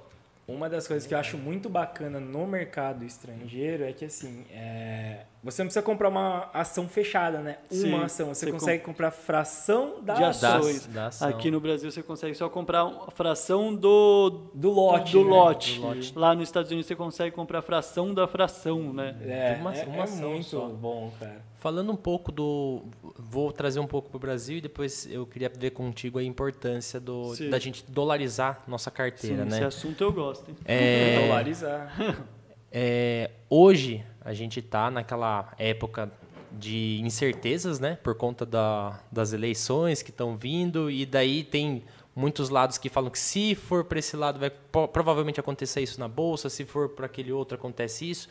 Uma 0.50 0.68
das 0.68 0.88
coisas 0.88 1.08
que 1.08 1.14
eu 1.14 1.18
acho 1.20 1.38
muito 1.38 1.70
bacana 1.70 2.20
no 2.20 2.48
mercado 2.48 3.06
estrangeiro 3.06 3.84
é 3.84 3.94
que 3.94 4.06
assim, 4.06 4.46
é... 4.52 5.26
você 5.44 5.62
não 5.62 5.68
precisa 5.68 5.84
comprar 5.84 6.10
uma 6.10 6.50
ação 6.54 6.88
fechada, 6.90 7.40
né? 7.40 7.58
Sim, 7.70 7.94
uma 7.94 8.06
ação, 8.06 8.28
você, 8.28 8.46
você 8.46 8.52
consegue 8.52 8.80
comp... 8.80 8.96
comprar 8.96 9.12
fração 9.12 10.02
da 10.02 10.16
de 10.16 10.24
ações. 10.24 10.88
Da, 10.88 11.02
da 11.02 11.08
ação. 11.08 11.30
Aqui 11.30 11.52
no 11.52 11.60
Brasil 11.60 11.92
você 11.92 12.02
consegue 12.02 12.34
só 12.34 12.50
comprar 12.50 12.84
a 12.84 13.12
fração 13.12 13.76
do 13.76 14.50
do 14.54 14.72
lote, 14.72 15.12
do, 15.14 15.24
né? 15.24 15.30
lote. 15.30 15.80
do 15.80 15.82
lote. 15.86 16.14
Lá 16.18 16.34
nos 16.34 16.50
Estados 16.50 16.72
Unidos 16.72 16.88
você 16.88 16.96
consegue 16.96 17.36
comprar 17.36 17.60
a 17.60 17.64
fração 17.64 18.14
da 18.14 18.28
fração, 18.28 18.92
né? 18.92 19.16
É, 19.22 19.58
uma, 19.60 19.76
é, 19.76 19.86
uma 19.86 20.04
é 20.04 20.08
muito 20.08 20.50
só. 20.50 20.68
bom, 20.68 21.12
cara. 21.20 21.49
Falando 21.60 21.92
um 21.92 21.96
pouco 21.96 22.32
do. 22.32 22.84
Vou 23.18 23.52
trazer 23.52 23.80
um 23.80 23.88
pouco 23.88 24.10
para 24.10 24.18
o 24.18 24.20
Brasil 24.20 24.58
e 24.58 24.62
depois 24.62 25.06
eu 25.12 25.26
queria 25.26 25.50
ver 25.50 25.72
contigo 25.72 26.18
a 26.18 26.24
importância 26.24 27.00
do, 27.00 27.36
da 27.50 27.60
gente 27.60 27.84
dolarizar 27.90 28.64
nossa 28.66 28.90
carteira. 28.90 29.44
Sim, 29.44 29.50
né? 29.50 29.58
Esse 29.58 29.66
assunto 29.66 30.02
eu 30.02 30.14
gosto. 30.14 30.50
Hein? 30.50 30.56
É, 30.64 31.20
dolarizar. 31.28 32.26
É, 32.72 33.32
hoje 33.50 34.06
a 34.22 34.34
gente 34.34 34.60
está 34.62 34.90
naquela 34.90 35.54
época 35.58 36.10
de 36.52 37.02
incertezas, 37.04 37.80
né? 37.80 37.98
Por 38.02 38.16
conta 38.16 38.46
da, 38.46 39.00
das 39.12 39.34
eleições 39.34 40.02
que 40.02 40.12
estão 40.12 40.38
vindo, 40.38 40.90
e 40.90 41.06
daí 41.06 41.44
tem 41.44 41.84
muitos 42.16 42.50
lados 42.50 42.78
que 42.78 42.90
falam 42.90 43.10
que 43.10 43.20
se 43.20 43.54
for 43.54 43.84
para 43.84 44.00
esse 44.00 44.16
lado 44.16 44.40
vai 44.40 44.52
provavelmente 44.92 45.40
acontecer 45.40 45.82
isso 45.82 46.00
na 46.00 46.08
bolsa, 46.08 46.50
se 46.50 46.66
for 46.66 46.90
para 46.90 47.06
aquele 47.06 47.32
outro 47.32 47.56
acontece 47.58 48.10
isso. 48.10 48.30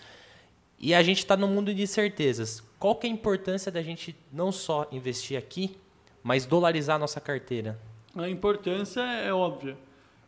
E 0.81 0.95
a 0.95 1.03
gente 1.03 1.19
está 1.19 1.37
no 1.37 1.49
mundo 1.49 1.75
de 1.75 1.83
incertezas. 1.83 2.63
Qual 2.79 2.95
que 2.95 3.07
é 3.07 3.11
a 3.11 3.13
importância 3.13 3.71
da 3.73 3.83
gente 3.83 4.15
não 4.33 4.53
só 4.53 4.87
investir 4.93 5.37
aqui, 5.37 5.77
mas 6.23 6.47
dolarizar 6.47 6.97
a 6.97 6.99
nossa 6.99 7.21
carteira? 7.21 7.79
A 8.17 8.29
importância 8.29 9.01
é 9.01 9.33
óbvia. 9.33 9.77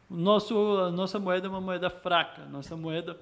Nosso, 0.08 0.56
a 0.78 0.90
nossa 0.90 1.20
moeda 1.20 1.46
é 1.46 1.50
uma 1.50 1.60
moeda 1.60 1.88
fraca. 1.88 2.44
Nossa 2.46 2.76
moeda 2.76 3.16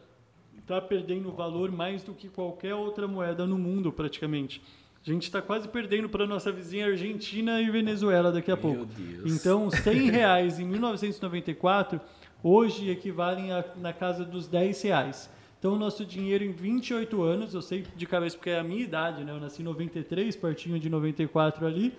está 0.58 0.80
perdendo 0.80 1.30
valor 1.30 1.70
mais 1.70 2.02
do 2.02 2.14
que 2.14 2.28
qualquer 2.28 2.74
outra 2.74 3.06
moeda 3.06 3.46
no 3.46 3.58
mundo, 3.58 3.92
praticamente. 3.92 4.62
A 5.06 5.10
gente 5.10 5.24
está 5.24 5.40
quase 5.40 5.68
perdendo 5.68 6.08
para 6.08 6.26
nossa 6.26 6.50
vizinha 6.50 6.86
Argentina 6.86 7.60
e 7.60 7.70
Venezuela 7.70 8.32
daqui 8.32 8.50
a 8.50 8.56
Meu 8.56 8.62
pouco. 8.62 8.86
Deus. 8.86 9.32
Então, 9.32 9.70
100 9.72 10.10
reais 10.10 10.58
em 10.58 10.64
1994 10.64 12.00
hoje 12.42 12.90
equivalem 12.90 13.52
a, 13.52 13.64
na 13.76 13.92
casa 13.92 14.24
dos 14.24 14.46
10 14.46 14.82
reais. 14.82 15.30
Então, 15.58 15.74
o 15.74 15.76
nosso 15.76 16.04
dinheiro 16.04 16.44
em 16.44 16.52
28 16.52 17.20
anos, 17.20 17.52
eu 17.52 17.60
sei 17.60 17.84
de 17.96 18.06
cabeça 18.06 18.36
porque 18.36 18.50
é 18.50 18.60
a 18.60 18.64
minha 18.64 18.82
idade, 18.82 19.24
né? 19.24 19.32
Eu 19.32 19.40
nasci 19.40 19.60
em 19.60 19.64
93, 19.64 20.36
pertinho 20.36 20.78
de 20.78 20.88
94 20.88 21.66
ali. 21.66 21.92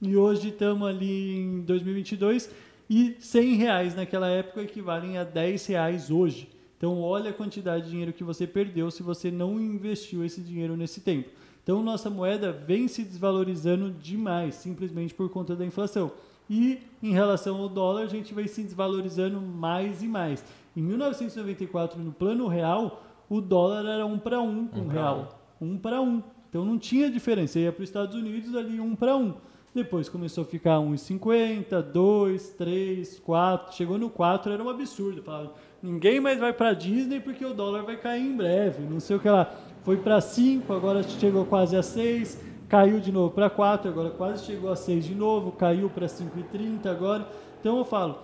E 0.00 0.16
hoje 0.16 0.48
estamos 0.48 0.88
ali 0.88 1.36
em 1.36 1.60
2022 1.60 2.50
e 2.88 3.14
100 3.20 3.54
reais 3.54 3.94
naquela 3.94 4.28
época 4.28 4.62
equivalem 4.62 5.18
a 5.18 5.24
10 5.24 5.66
reais 5.66 6.10
hoje. 6.10 6.48
Então, 6.76 7.00
olha 7.00 7.30
a 7.30 7.34
quantidade 7.34 7.84
de 7.84 7.90
dinheiro 7.90 8.12
que 8.12 8.24
você 8.24 8.46
perdeu 8.46 8.90
se 8.90 9.02
você 9.02 9.30
não 9.30 9.60
investiu 9.60 10.24
esse 10.24 10.40
dinheiro 10.40 10.76
nesse 10.76 11.00
tempo. 11.00 11.28
Então, 11.62 11.82
nossa 11.82 12.10
moeda 12.10 12.50
vem 12.50 12.88
se 12.88 13.04
desvalorizando 13.04 13.90
demais, 13.92 14.56
simplesmente 14.56 15.14
por 15.14 15.28
conta 15.28 15.54
da 15.54 15.64
inflação. 15.64 16.10
E 16.50 16.80
em 17.02 17.12
relação 17.12 17.56
ao 17.56 17.68
dólar, 17.68 18.02
a 18.02 18.08
gente 18.08 18.34
vem 18.34 18.48
se 18.48 18.62
desvalorizando 18.62 19.40
mais 19.40 20.02
e 20.02 20.08
mais. 20.08 20.44
Em 20.76 20.82
1994, 20.82 22.00
no 22.00 22.12
plano 22.12 22.48
real, 22.48 23.02
o 23.28 23.40
dólar 23.40 23.86
era 23.86 24.06
um 24.06 24.18
para 24.18 24.40
um 24.40 24.66
com 24.66 24.80
o 24.80 24.88
real. 24.88 25.38
Um 25.60 25.76
para 25.76 26.00
um. 26.00 26.22
Então 26.48 26.64
não 26.64 26.78
tinha 26.78 27.10
diferença. 27.10 27.54
Você 27.54 27.60
ia 27.60 27.72
para 27.72 27.82
os 27.82 27.88
Estados 27.88 28.14
Unidos 28.14 28.54
ali 28.54 28.80
um 28.80 28.94
para 28.94 29.16
um. 29.16 29.34
Depois 29.74 30.06
começou 30.06 30.42
a 30.42 30.46
ficar 30.46 30.76
1,50, 30.80 31.80
2, 31.80 32.50
3, 32.50 33.18
4. 33.20 33.74
Chegou 33.74 33.96
no 33.96 34.10
4, 34.10 34.52
era 34.52 34.62
um 34.62 34.68
absurdo. 34.68 35.22
Falava, 35.22 35.54
ninguém 35.82 36.20
mais 36.20 36.38
vai 36.38 36.52
para 36.52 36.74
Disney 36.74 37.20
porque 37.20 37.44
o 37.44 37.54
dólar 37.54 37.82
vai 37.82 37.96
cair 37.96 38.22
em 38.22 38.36
breve. 38.36 38.82
Não 38.82 39.00
sei 39.00 39.16
o 39.16 39.20
que 39.20 39.30
lá. 39.30 39.50
Foi 39.82 39.96
para 39.96 40.20
5, 40.20 40.70
agora 40.72 41.02
chegou 41.02 41.46
quase 41.46 41.74
a 41.74 41.82
6, 41.82 42.40
caiu 42.68 43.00
de 43.00 43.10
novo 43.10 43.34
para 43.34 43.48
4, 43.48 43.90
agora 43.90 44.10
quase 44.10 44.44
chegou 44.44 44.70
a 44.70 44.76
6 44.76 45.06
de 45.06 45.14
novo, 45.14 45.52
caiu 45.52 45.88
para 45.88 46.06
5,30 46.06 46.86
agora. 46.86 47.26
Então 47.58 47.78
eu 47.78 47.84
falo, 47.84 48.18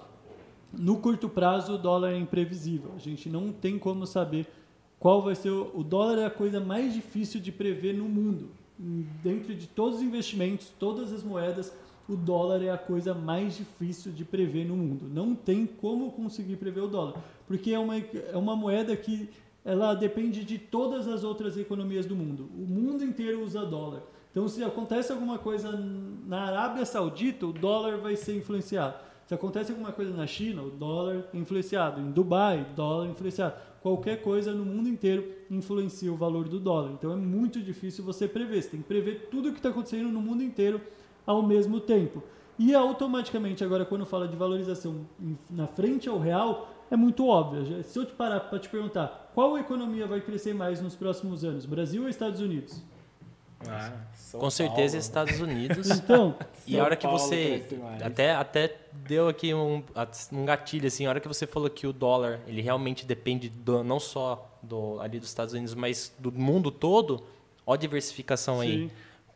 no 0.72 0.98
curto 0.98 1.28
prazo 1.28 1.74
o 1.74 1.78
dólar 1.78 2.12
é 2.12 2.18
imprevisível. 2.18 2.92
A 2.96 2.98
gente 2.98 3.28
não 3.28 3.52
tem 3.52 3.78
como 3.78 4.06
saber 4.06 4.46
qual 4.98 5.22
vai 5.22 5.34
ser 5.34 5.50
o, 5.50 5.70
o 5.74 5.84
dólar 5.84 6.18
é 6.18 6.26
a 6.26 6.30
coisa 6.30 6.60
mais 6.60 6.92
difícil 6.92 7.40
de 7.40 7.52
prever 7.52 7.94
no 7.94 8.04
mundo. 8.04 8.50
Dentro 9.22 9.54
de 9.54 9.66
todos 9.66 9.98
os 9.98 10.02
investimentos, 10.02 10.72
todas 10.78 11.12
as 11.12 11.22
moedas, 11.22 11.72
o 12.08 12.16
dólar 12.16 12.62
é 12.62 12.70
a 12.70 12.78
coisa 12.78 13.12
mais 13.12 13.56
difícil 13.56 14.12
de 14.12 14.24
prever 14.24 14.66
no 14.66 14.76
mundo. 14.76 15.06
Não 15.12 15.34
tem 15.34 15.66
como 15.66 16.12
conseguir 16.12 16.56
prever 16.56 16.80
o 16.80 16.88
dólar, 16.88 17.22
porque 17.46 17.72
é 17.72 17.78
uma, 17.78 17.96
é 17.96 18.36
uma 18.36 18.56
moeda 18.56 18.96
que 18.96 19.28
ela 19.64 19.94
depende 19.94 20.44
de 20.44 20.56
todas 20.56 21.06
as 21.06 21.24
outras 21.24 21.58
economias 21.58 22.06
do 22.06 22.16
mundo. 22.16 22.48
O 22.56 22.66
mundo 22.66 23.04
inteiro 23.04 23.44
usa 23.44 23.66
dólar. 23.66 24.02
Então, 24.30 24.48
se 24.48 24.62
acontece 24.62 25.12
alguma 25.12 25.38
coisa 25.38 25.72
na 26.26 26.44
Arábia 26.44 26.86
Saudita, 26.86 27.46
o 27.46 27.52
dólar 27.52 27.98
vai 27.98 28.16
ser 28.16 28.36
influenciado. 28.36 28.94
Se 29.28 29.34
acontece 29.34 29.72
alguma 29.72 29.92
coisa 29.92 30.10
na 30.16 30.26
China, 30.26 30.62
o 30.62 30.70
dólar 30.70 31.22
é 31.34 31.36
influenciado. 31.36 32.00
Em 32.00 32.10
Dubai, 32.10 32.66
dólar 32.74 33.08
é 33.08 33.10
influenciado. 33.10 33.56
Qualquer 33.82 34.22
coisa 34.22 34.54
no 34.54 34.64
mundo 34.64 34.88
inteiro 34.88 35.22
influencia 35.50 36.10
o 36.10 36.16
valor 36.16 36.48
do 36.48 36.58
dólar. 36.58 36.92
Então 36.92 37.12
é 37.12 37.16
muito 37.16 37.60
difícil 37.60 38.02
você 38.02 38.26
prever. 38.26 38.62
Você 38.62 38.70
tem 38.70 38.80
que 38.80 38.88
prever 38.88 39.28
tudo 39.30 39.50
o 39.50 39.52
que 39.52 39.58
está 39.58 39.68
acontecendo 39.68 40.08
no 40.08 40.22
mundo 40.22 40.42
inteiro 40.42 40.80
ao 41.26 41.42
mesmo 41.42 41.78
tempo. 41.78 42.22
E 42.58 42.74
automaticamente, 42.74 43.62
agora, 43.62 43.84
quando 43.84 44.06
fala 44.06 44.26
de 44.26 44.34
valorização 44.34 45.06
na 45.50 45.66
frente 45.66 46.08
ao 46.08 46.18
real, 46.18 46.70
é 46.90 46.96
muito 46.96 47.26
óbvio. 47.26 47.84
Se 47.84 47.98
eu 47.98 48.06
te 48.06 48.14
parar 48.14 48.40
para 48.40 48.58
te 48.58 48.70
perguntar 48.70 49.30
qual 49.34 49.58
economia 49.58 50.06
vai 50.06 50.22
crescer 50.22 50.54
mais 50.54 50.80
nos 50.80 50.96
próximos 50.96 51.44
anos, 51.44 51.66
Brasil 51.66 52.04
ou 52.04 52.08
Estados 52.08 52.40
Unidos? 52.40 52.82
Ah, 53.66 53.92
Com 54.30 54.38
Paulo. 54.38 54.50
certeza 54.50 54.98
Estados 54.98 55.40
Unidos. 55.40 55.90
então, 55.90 56.36
e 56.66 56.78
a 56.78 56.84
hora 56.84 56.96
que 56.96 57.06
você 57.06 57.64
até 58.02 58.34
até 58.34 58.76
deu 58.92 59.28
aqui 59.28 59.52
um, 59.54 59.82
um 60.32 60.44
gatilho 60.44 60.86
assim, 60.86 61.06
a 61.06 61.10
hora 61.10 61.20
que 61.20 61.28
você 61.28 61.46
falou 61.46 61.68
que 61.68 61.86
o 61.86 61.92
dólar, 61.92 62.40
ele 62.46 62.60
realmente 62.60 63.04
depende 63.04 63.48
do, 63.48 63.82
não 63.82 63.98
só 63.98 64.48
do 64.62 65.00
ali 65.00 65.18
dos 65.18 65.28
Estados 65.28 65.54
Unidos, 65.54 65.74
mas 65.74 66.12
do 66.18 66.30
mundo 66.30 66.70
todo, 66.70 67.24
ó 67.66 67.74
a 67.74 67.76
diversificação 67.76 68.60
Sim. 68.60 68.62
aí 68.62 68.90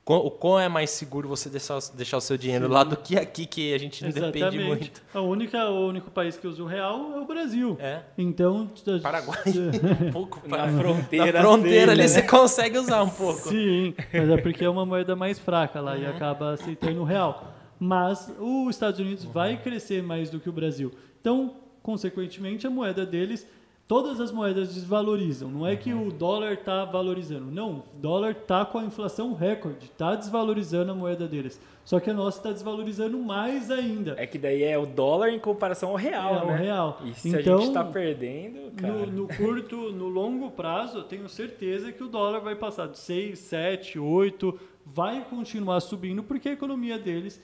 o 0.04 0.30
quão 0.30 0.58
é 0.58 0.68
mais 0.68 0.90
seguro 0.90 1.28
você 1.28 1.48
deixar, 1.48 1.78
deixar 1.94 2.16
o 2.16 2.20
seu 2.20 2.36
dinheiro 2.36 2.66
Sim. 2.66 2.72
lá 2.72 2.82
do 2.82 2.96
que 2.96 3.16
aqui, 3.16 3.46
que 3.46 3.72
a 3.72 3.78
gente 3.78 4.04
Exatamente. 4.04 4.32
depende 4.32 4.64
muito. 4.64 5.02
A 5.14 5.20
única, 5.20 5.70
o 5.70 5.86
único 5.86 6.10
país 6.10 6.36
que 6.36 6.46
usa 6.46 6.60
o 6.60 6.66
real 6.66 7.12
é 7.14 7.20
o 7.20 7.24
Brasil. 7.24 7.76
É. 7.80 8.00
Então. 8.18 8.68
Paraguai. 9.00 9.38
um 10.08 10.12
pouco. 10.12 10.42
Na 10.48 10.68
fronteira. 10.68 11.32
Na 11.32 11.40
fronteira 11.40 11.92
ali 11.92 12.02
né? 12.02 12.08
você 12.08 12.22
consegue 12.22 12.78
usar 12.78 13.02
um 13.02 13.10
pouco. 13.10 13.48
Sim, 13.48 13.94
mas 14.12 14.28
é 14.28 14.36
porque 14.38 14.64
é 14.64 14.68
uma 14.68 14.84
moeda 14.84 15.14
mais 15.14 15.38
fraca 15.38 15.80
lá 15.80 15.92
uhum. 15.92 16.02
e 16.02 16.06
acaba 16.06 16.54
aceitando 16.54 17.00
o 17.00 17.04
real. 17.04 17.54
Mas 17.78 18.32
os 18.40 18.70
Estados 18.70 18.98
Unidos 18.98 19.24
uhum. 19.24 19.32
vai 19.32 19.56
crescer 19.56 20.02
mais 20.02 20.30
do 20.30 20.40
que 20.40 20.48
o 20.48 20.52
Brasil. 20.52 20.92
Então, 21.20 21.56
consequentemente, 21.80 22.66
a 22.66 22.70
moeda 22.70 23.06
deles 23.06 23.46
todas 23.92 24.22
as 24.22 24.32
moedas 24.32 24.72
desvalorizam. 24.72 25.50
Não 25.50 25.66
é 25.66 25.76
que 25.76 25.92
o 25.92 26.10
dólar 26.10 26.54
está 26.54 26.82
valorizando. 26.82 27.50
Não, 27.50 27.84
o 27.94 27.98
dólar 27.98 28.30
está 28.30 28.64
com 28.64 28.78
a 28.78 28.84
inflação 28.84 29.34
recorde, 29.34 29.84
está 29.84 30.14
desvalorizando 30.14 30.92
a 30.92 30.94
moeda 30.94 31.28
deles. 31.28 31.60
Só 31.84 32.00
que 32.00 32.08
a 32.08 32.14
nossa 32.14 32.38
está 32.38 32.52
desvalorizando 32.52 33.18
mais 33.18 33.70
ainda. 33.70 34.14
É 34.16 34.26
que 34.26 34.38
daí 34.38 34.62
é 34.62 34.78
o 34.78 34.86
dólar 34.86 35.28
em 35.28 35.38
comparação 35.38 35.90
ao 35.90 35.96
real, 35.96 36.36
é, 36.36 36.46
né? 36.46 36.56
real. 36.56 37.00
E 37.04 37.12
se 37.12 37.28
então, 37.28 37.56
a 37.56 37.58
gente 37.58 37.68
está 37.68 37.84
perdendo, 37.84 38.72
cara... 38.74 39.04
No, 39.04 39.06
no, 39.06 39.28
curto, 39.36 39.76
no 39.92 40.08
longo 40.08 40.50
prazo, 40.50 40.96
eu 40.96 41.04
tenho 41.04 41.28
certeza 41.28 41.92
que 41.92 42.02
o 42.02 42.08
dólar 42.08 42.40
vai 42.40 42.56
passar 42.56 42.88
de 42.88 42.98
6, 42.98 43.38
7, 43.38 43.98
8, 43.98 44.58
vai 44.86 45.22
continuar 45.28 45.80
subindo 45.80 46.22
porque 46.22 46.48
a 46.48 46.52
economia 46.52 46.98
deles 46.98 47.42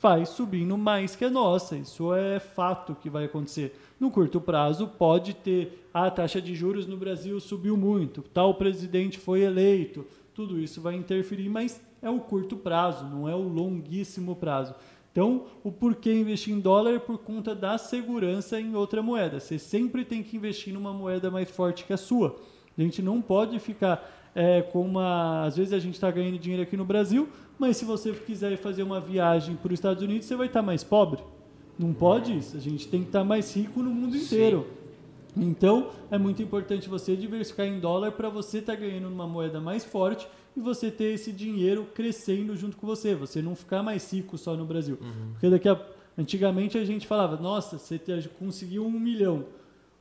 vai 0.00 0.26
subindo 0.26 0.76
mais 0.76 1.14
que 1.14 1.24
a 1.24 1.30
nossa. 1.30 1.76
Isso 1.76 2.12
é 2.12 2.40
fato 2.40 2.96
que 3.00 3.08
vai 3.08 3.26
acontecer. 3.26 3.72
No 3.98 4.10
curto 4.10 4.40
prazo, 4.40 4.88
pode 4.88 5.34
ter 5.34 5.88
a 5.92 6.10
taxa 6.10 6.40
de 6.40 6.54
juros 6.54 6.86
no 6.86 6.96
Brasil 6.96 7.40
subiu 7.40 7.76
muito, 7.76 8.20
tal 8.20 8.54
presidente 8.54 9.18
foi 9.18 9.40
eleito, 9.40 10.06
tudo 10.34 10.60
isso 10.60 10.82
vai 10.82 10.94
interferir, 10.94 11.48
mas 11.48 11.80
é 12.02 12.10
o 12.10 12.20
curto 12.20 12.56
prazo, 12.56 13.06
não 13.06 13.26
é 13.26 13.34
o 13.34 13.48
longuíssimo 13.48 14.36
prazo. 14.36 14.74
Então, 15.10 15.46
o 15.64 15.72
porquê 15.72 16.12
investir 16.12 16.52
em 16.52 16.60
dólar 16.60 16.92
é 16.92 16.98
por 16.98 17.16
conta 17.16 17.54
da 17.54 17.78
segurança 17.78 18.60
em 18.60 18.74
outra 18.74 19.02
moeda. 19.02 19.40
Você 19.40 19.58
sempre 19.58 20.04
tem 20.04 20.22
que 20.22 20.36
investir 20.36 20.74
numa 20.74 20.92
moeda 20.92 21.30
mais 21.30 21.50
forte 21.50 21.86
que 21.86 21.92
a 21.94 21.96
sua. 21.96 22.36
A 22.76 22.82
gente 22.82 23.00
não 23.00 23.22
pode 23.22 23.58
ficar 23.58 24.30
é, 24.34 24.60
com 24.60 24.82
uma. 24.82 25.46
Às 25.46 25.56
vezes 25.56 25.72
a 25.72 25.78
gente 25.78 25.94
está 25.94 26.10
ganhando 26.10 26.38
dinheiro 26.38 26.62
aqui 26.62 26.76
no 26.76 26.84
Brasil, 26.84 27.30
mas 27.58 27.78
se 27.78 27.86
você 27.86 28.12
quiser 28.12 28.54
fazer 28.58 28.82
uma 28.82 29.00
viagem 29.00 29.56
para 29.56 29.68
os 29.68 29.78
Estados 29.78 30.02
Unidos, 30.02 30.26
você 30.26 30.36
vai 30.36 30.48
estar 30.48 30.60
tá 30.60 30.66
mais 30.66 30.84
pobre. 30.84 31.22
Não 31.78 31.92
pode 31.92 32.36
isso. 32.36 32.56
A 32.56 32.60
gente 32.60 32.88
tem 32.88 33.02
que 33.02 33.08
estar 33.08 33.24
mais 33.24 33.54
rico 33.54 33.82
no 33.82 33.90
mundo 33.90 34.16
inteiro. 34.16 34.66
Sim. 35.34 35.44
Então, 35.48 35.90
é 36.10 36.16
muito 36.16 36.42
importante 36.42 36.88
você 36.88 37.14
diversificar 37.14 37.66
em 37.66 37.78
dólar 37.78 38.12
para 38.12 38.28
você 38.30 38.58
estar 38.58 38.74
tá 38.74 38.80
ganhando 38.80 39.08
uma 39.08 39.26
moeda 39.26 39.60
mais 39.60 39.84
forte 39.84 40.26
e 40.56 40.60
você 40.60 40.90
ter 40.90 41.12
esse 41.12 41.30
dinheiro 41.30 41.86
crescendo 41.94 42.56
junto 42.56 42.76
com 42.76 42.86
você. 42.86 43.14
Você 43.14 43.42
não 43.42 43.54
ficar 43.54 43.82
mais 43.82 44.10
rico 44.10 44.38
só 44.38 44.56
no 44.56 44.64
Brasil. 44.64 44.96
Uhum. 45.00 45.32
Porque 45.32 45.50
daqui 45.50 45.68
a... 45.68 45.78
antigamente 46.16 46.78
a 46.78 46.84
gente 46.84 47.06
falava, 47.06 47.36
nossa, 47.36 47.76
você 47.76 48.00
conseguiu 48.38 48.86
um 48.86 48.98
milhão. 48.98 49.44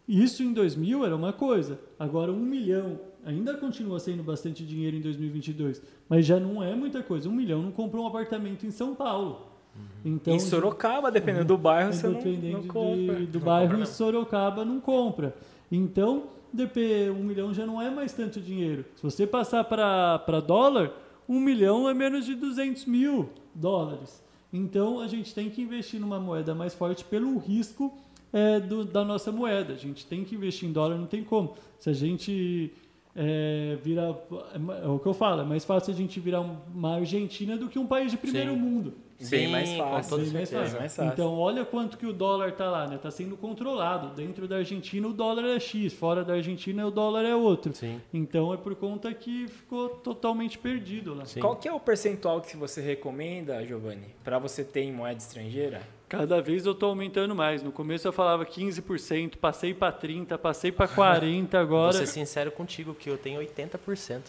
Isso 0.07 0.41
em 0.43 0.53
2000 0.53 1.05
era 1.05 1.15
uma 1.15 1.33
coisa. 1.33 1.79
Agora, 1.99 2.31
um 2.31 2.39
milhão 2.39 2.97
ainda 3.25 3.55
continua 3.55 3.99
sendo 3.99 4.23
bastante 4.23 4.63
dinheiro 4.63 4.95
em 4.95 5.01
2022, 5.01 5.81
mas 6.07 6.25
já 6.25 6.39
não 6.39 6.63
é 6.63 6.75
muita 6.75 7.03
coisa. 7.03 7.27
Um 7.27 7.33
milhão 7.33 7.61
não 7.61 7.71
comprou 7.71 8.05
um 8.05 8.07
apartamento 8.07 8.65
em 8.65 8.71
São 8.71 8.95
Paulo. 8.95 9.54
Então, 10.03 10.35
em 10.35 10.39
Sorocaba, 10.39 11.11
dependendo 11.11 11.45
do 11.45 11.57
bairro, 11.57 11.91
você 11.91 12.07
não, 12.07 12.21
não 12.21 12.67
compra. 12.67 13.15
De, 13.15 13.25
do 13.25 13.39
não 13.39 13.45
bairro 13.45 13.69
compra, 13.71 13.83
em 13.83 13.85
Sorocaba 13.85 14.65
não 14.65 14.79
compra. 14.79 15.35
Então, 15.71 16.23
DP, 16.53 17.09
um 17.09 17.23
milhão 17.23 17.53
já 17.53 17.65
não 17.65 17.81
é 17.81 17.89
mais 17.89 18.13
tanto 18.13 18.39
dinheiro. 18.39 18.85
Se 18.95 19.03
você 19.03 19.25
passar 19.25 19.63
para 19.63 20.39
dólar, 20.45 20.91
um 21.27 21.39
milhão 21.39 21.89
é 21.89 21.93
menos 21.93 22.25
de 22.25 22.35
200 22.35 22.85
mil 22.85 23.29
dólares. 23.53 24.23
Então, 24.53 24.99
a 24.99 25.07
gente 25.07 25.33
tem 25.33 25.49
que 25.49 25.61
investir 25.61 25.99
numa 25.99 26.19
moeda 26.19 26.53
mais 26.53 26.73
forte 26.73 27.03
pelo 27.03 27.37
risco 27.37 27.91
é, 28.31 28.59
do, 28.59 28.85
da 28.85 29.03
nossa 29.03 29.31
moeda. 29.31 29.73
A 29.73 29.77
gente 29.77 30.05
tem 30.05 30.23
que 30.23 30.35
investir 30.35 30.69
em 30.69 30.71
dólar, 30.71 30.97
não 30.97 31.07
tem 31.07 31.23
como. 31.23 31.55
Se 31.79 31.89
a 31.89 31.93
gente 31.93 32.71
é, 33.15 33.77
virar. 33.81 34.09
É, 34.09 34.85
é, 34.85 34.87
o 34.87 34.99
que 34.99 35.07
eu 35.07 35.13
falo, 35.13 35.41
é 35.41 35.45
mais 35.45 35.65
fácil 35.65 35.93
a 35.93 35.97
gente 35.97 36.19
virar 36.19 36.41
uma 36.41 36.95
Argentina 36.95 37.57
do 37.57 37.67
que 37.67 37.79
um 37.79 37.87
país 37.87 38.11
de 38.11 38.17
primeiro 38.17 38.53
Sim. 38.53 38.59
mundo. 38.59 38.93
Sim, 39.19 39.29
bem 39.29 39.47
mais 39.47 39.73
fácil. 39.73 40.17
Bem 40.17 40.31
mais 40.31 40.51
fácil. 40.51 40.79
mais 40.79 40.95
fácil. 40.95 41.11
Então, 41.11 41.37
olha 41.37 41.63
quanto 41.63 41.97
que 41.97 42.05
o 42.05 42.11
dólar 42.11 42.49
está 42.49 42.69
lá, 42.69 42.87
né? 42.87 42.95
Está 42.95 43.09
sendo 43.09 43.37
controlado. 43.37 44.13
Dentro 44.15 44.47
da 44.47 44.57
Argentina, 44.57 45.07
o 45.07 45.13
dólar 45.13 45.45
é 45.45 45.59
X. 45.59 45.93
Fora 45.93 46.23
da 46.23 46.33
Argentina, 46.33 46.85
o 46.85 46.91
dólar 46.91 47.23
é 47.23 47.35
outro. 47.35 47.73
Sim. 47.73 48.01
Então, 48.13 48.53
é 48.53 48.57
por 48.57 48.75
conta 48.75 49.13
que 49.13 49.47
ficou 49.47 49.89
totalmente 49.89 50.57
perdido 50.57 51.13
lá. 51.13 51.25
Sim. 51.25 51.39
Qual 51.39 51.55
que 51.55 51.67
é 51.67 51.73
o 51.73 51.79
percentual 51.79 52.41
que 52.41 52.57
você 52.57 52.81
recomenda, 52.81 53.65
Giovanni, 53.65 54.07
para 54.23 54.37
você 54.37 54.63
ter 54.63 54.81
em 54.81 54.91
moeda 54.91 55.17
estrangeira? 55.17 55.81
Cada 56.07 56.41
vez 56.41 56.65
eu 56.65 56.73
estou 56.73 56.89
aumentando 56.89 57.33
mais. 57.35 57.63
No 57.63 57.71
começo 57.71 58.07
eu 58.07 58.13
falava 58.13 58.45
15%, 58.45 59.37
passei 59.37 59.73
para 59.73 59.91
30%, 59.91 60.37
passei 60.37 60.71
para 60.71 60.87
40% 60.87 61.55
agora. 61.59 61.93
Vou 61.93 62.05
ser 62.05 62.07
sincero 62.07 62.51
contigo, 62.51 62.93
que 62.93 63.09
eu 63.09 63.17
tenho 63.17 63.41
80%. 63.41 64.21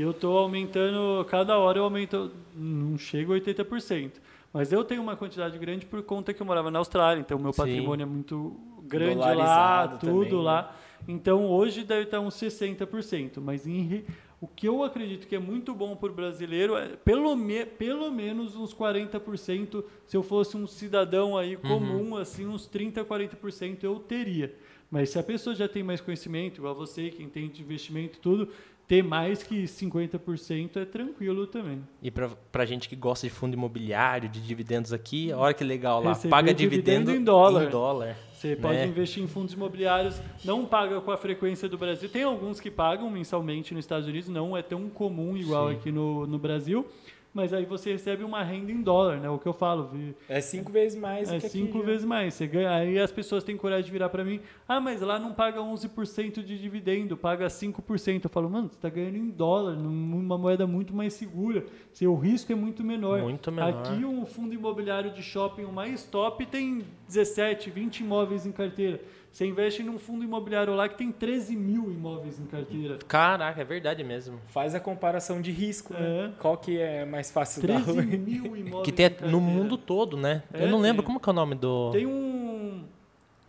Eu 0.00 0.12
estou 0.12 0.38
aumentando, 0.38 1.24
cada 1.26 1.58
hora 1.58 1.78
eu 1.78 1.84
aumento, 1.84 2.30
não 2.54 2.96
chego 2.96 3.34
a 3.34 3.36
80%. 3.38 4.12
Mas 4.52 4.72
eu 4.72 4.82
tenho 4.84 5.02
uma 5.02 5.16
quantidade 5.16 5.58
grande 5.58 5.84
por 5.84 6.02
conta 6.02 6.32
que 6.32 6.40
eu 6.40 6.46
morava 6.46 6.70
na 6.70 6.78
Austrália, 6.78 7.20
então 7.20 7.38
meu 7.38 7.52
patrimônio 7.52 8.06
Sim. 8.06 8.10
é 8.10 8.14
muito 8.14 8.56
grande 8.84 9.34
lá, 9.34 9.88
tudo 9.88 10.24
também, 10.24 10.42
lá. 10.42 10.62
Né? 10.62 11.14
Então 11.14 11.46
hoje 11.46 11.84
deve 11.84 12.04
estar 12.04 12.20
uns 12.20 12.34
60%, 12.34 13.40
mas 13.40 13.66
em, 13.66 14.04
o 14.40 14.46
que 14.46 14.68
eu 14.68 14.84
acredito 14.84 15.26
que 15.26 15.34
é 15.34 15.38
muito 15.38 15.74
bom 15.74 15.96
para 15.96 16.10
o 16.10 16.14
brasileiro 16.14 16.76
é 16.76 16.88
pelo, 16.96 17.34
me, 17.34 17.66
pelo 17.66 18.10
menos 18.10 18.54
uns 18.54 18.72
40%. 18.72 19.84
Se 20.06 20.16
eu 20.16 20.22
fosse 20.22 20.56
um 20.56 20.66
cidadão 20.66 21.36
aí 21.36 21.56
uhum. 21.56 21.62
comum, 21.62 22.10
uhum. 22.10 22.16
assim, 22.16 22.46
uns 22.46 22.66
30, 22.66 23.04
40% 23.04 23.82
eu 23.82 23.98
teria. 23.98 24.54
Mas 24.90 25.10
se 25.10 25.18
a 25.18 25.22
pessoa 25.22 25.54
já 25.54 25.68
tem 25.68 25.82
mais 25.82 26.00
conhecimento, 26.00 26.58
igual 26.58 26.74
você, 26.74 27.10
quem 27.10 27.28
tem 27.28 27.48
de 27.48 27.62
investimento 27.62 28.18
tudo, 28.20 28.48
ter 28.88 29.04
mais 29.04 29.42
que 29.42 29.64
50% 29.64 30.78
é 30.78 30.84
tranquilo 30.86 31.46
também. 31.46 31.80
E 32.02 32.10
para 32.10 32.32
a 32.54 32.64
gente 32.64 32.88
que 32.88 32.96
gosta 32.96 33.26
de 33.26 33.32
fundo 33.32 33.52
imobiliário, 33.52 34.30
de 34.30 34.40
dividendos 34.40 34.94
aqui, 34.94 35.30
olha 35.32 35.52
que 35.52 35.62
legal 35.62 36.02
lá, 36.02 36.14
Receber 36.14 36.30
paga 36.30 36.54
dividendo, 36.54 37.06
dividendo, 37.06 37.20
em 37.20 37.22
dólar. 37.22 37.66
Em 37.66 37.70
dólar 37.70 38.16
Você 38.32 38.48
né? 38.48 38.56
pode 38.56 38.88
investir 38.88 39.22
em 39.22 39.26
fundos 39.26 39.52
imobiliários, 39.52 40.18
não 40.42 40.64
paga 40.64 41.02
com 41.02 41.10
a 41.10 41.18
frequência 41.18 41.68
do 41.68 41.76
Brasil. 41.76 42.08
Tem 42.08 42.22
alguns 42.22 42.58
que 42.58 42.70
pagam 42.70 43.10
mensalmente 43.10 43.74
nos 43.74 43.84
Estados 43.84 44.08
Unidos, 44.08 44.30
não 44.30 44.56
é 44.56 44.62
tão 44.62 44.88
comum 44.88 45.36
igual 45.36 45.68
Sim. 45.68 45.76
aqui 45.76 45.92
no, 45.92 46.26
no 46.26 46.38
Brasil 46.38 46.86
mas 47.38 47.54
aí 47.54 47.64
você 47.64 47.92
recebe 47.92 48.24
uma 48.24 48.42
renda 48.42 48.72
em 48.72 48.82
dólar, 48.82 49.20
né? 49.20 49.30
O 49.30 49.38
que 49.38 49.46
eu 49.46 49.52
falo. 49.52 49.92
É 50.28 50.40
cinco 50.40 50.72
vezes 50.72 50.98
mais. 50.98 51.30
É 51.30 51.38
cinco 51.38 51.80
vezes 51.84 52.04
mais. 52.04 52.34
Você 52.34 52.48
ganha, 52.48 52.68
aí 52.68 52.98
as 52.98 53.12
pessoas 53.12 53.44
têm 53.44 53.56
coragem 53.56 53.84
de 53.84 53.92
virar 53.92 54.08
para 54.08 54.24
mim, 54.24 54.40
ah, 54.66 54.80
mas 54.80 55.00
lá 55.00 55.20
não 55.20 55.32
paga 55.32 55.60
11% 55.60 56.42
de 56.42 56.58
dividendo, 56.58 57.16
paga 57.16 57.46
5%. 57.46 58.24
Eu 58.24 58.28
falo, 58.28 58.50
mano, 58.50 58.68
você 58.68 58.74
está 58.74 58.88
ganhando 58.88 59.18
em 59.18 59.30
dólar, 59.30 59.76
numa 59.76 60.36
moeda 60.36 60.66
muito 60.66 60.92
mais 60.92 61.14
segura. 61.14 61.64
Seu 61.92 62.16
risco 62.16 62.50
é 62.50 62.56
muito 62.56 62.82
menor. 62.82 63.22
Muito 63.22 63.52
menor. 63.52 63.68
Aqui 63.68 64.04
um 64.04 64.26
fundo 64.26 64.52
imobiliário 64.52 65.12
de 65.12 65.22
shopping, 65.22 65.62
o 65.62 65.72
mais 65.72 66.02
top, 66.02 66.44
tem 66.44 66.82
17, 67.06 67.70
20 67.70 68.00
imóveis 68.00 68.46
em 68.46 68.50
carteira. 68.50 69.00
Você 69.32 69.46
investe 69.46 69.82
num 69.82 69.98
fundo 69.98 70.24
imobiliário 70.24 70.74
lá 70.74 70.88
que 70.88 70.96
tem 70.98 71.12
13 71.12 71.54
mil 71.54 71.90
imóveis 71.90 72.40
em 72.40 72.46
carteira. 72.46 72.98
Caraca, 73.06 73.60
é 73.60 73.64
verdade 73.64 74.02
mesmo. 74.02 74.40
Faz 74.48 74.74
a 74.74 74.80
comparação 74.80 75.40
de 75.40 75.52
risco, 75.52 75.92
né? 75.94 76.00
é. 76.00 76.22
né? 76.28 76.32
Qual 76.38 76.56
que 76.56 76.78
é 76.78 77.04
mais 77.04 77.30
fácil 77.30 77.62
13 77.62 77.84
dar? 77.84 78.02
mil 78.02 78.56
imóveis 78.56 78.84
Que 78.84 78.92
tem 78.92 79.10
no 79.30 79.40
mundo 79.40 79.76
todo, 79.78 80.16
né? 80.16 80.42
É, 80.52 80.64
Eu 80.64 80.68
não 80.68 80.80
lembro, 80.80 81.02
tem. 81.02 81.06
como 81.06 81.20
que 81.20 81.28
é 81.28 81.32
o 81.32 81.34
nome 81.34 81.54
do... 81.54 81.90
Tem 81.92 82.06
um 82.06 82.84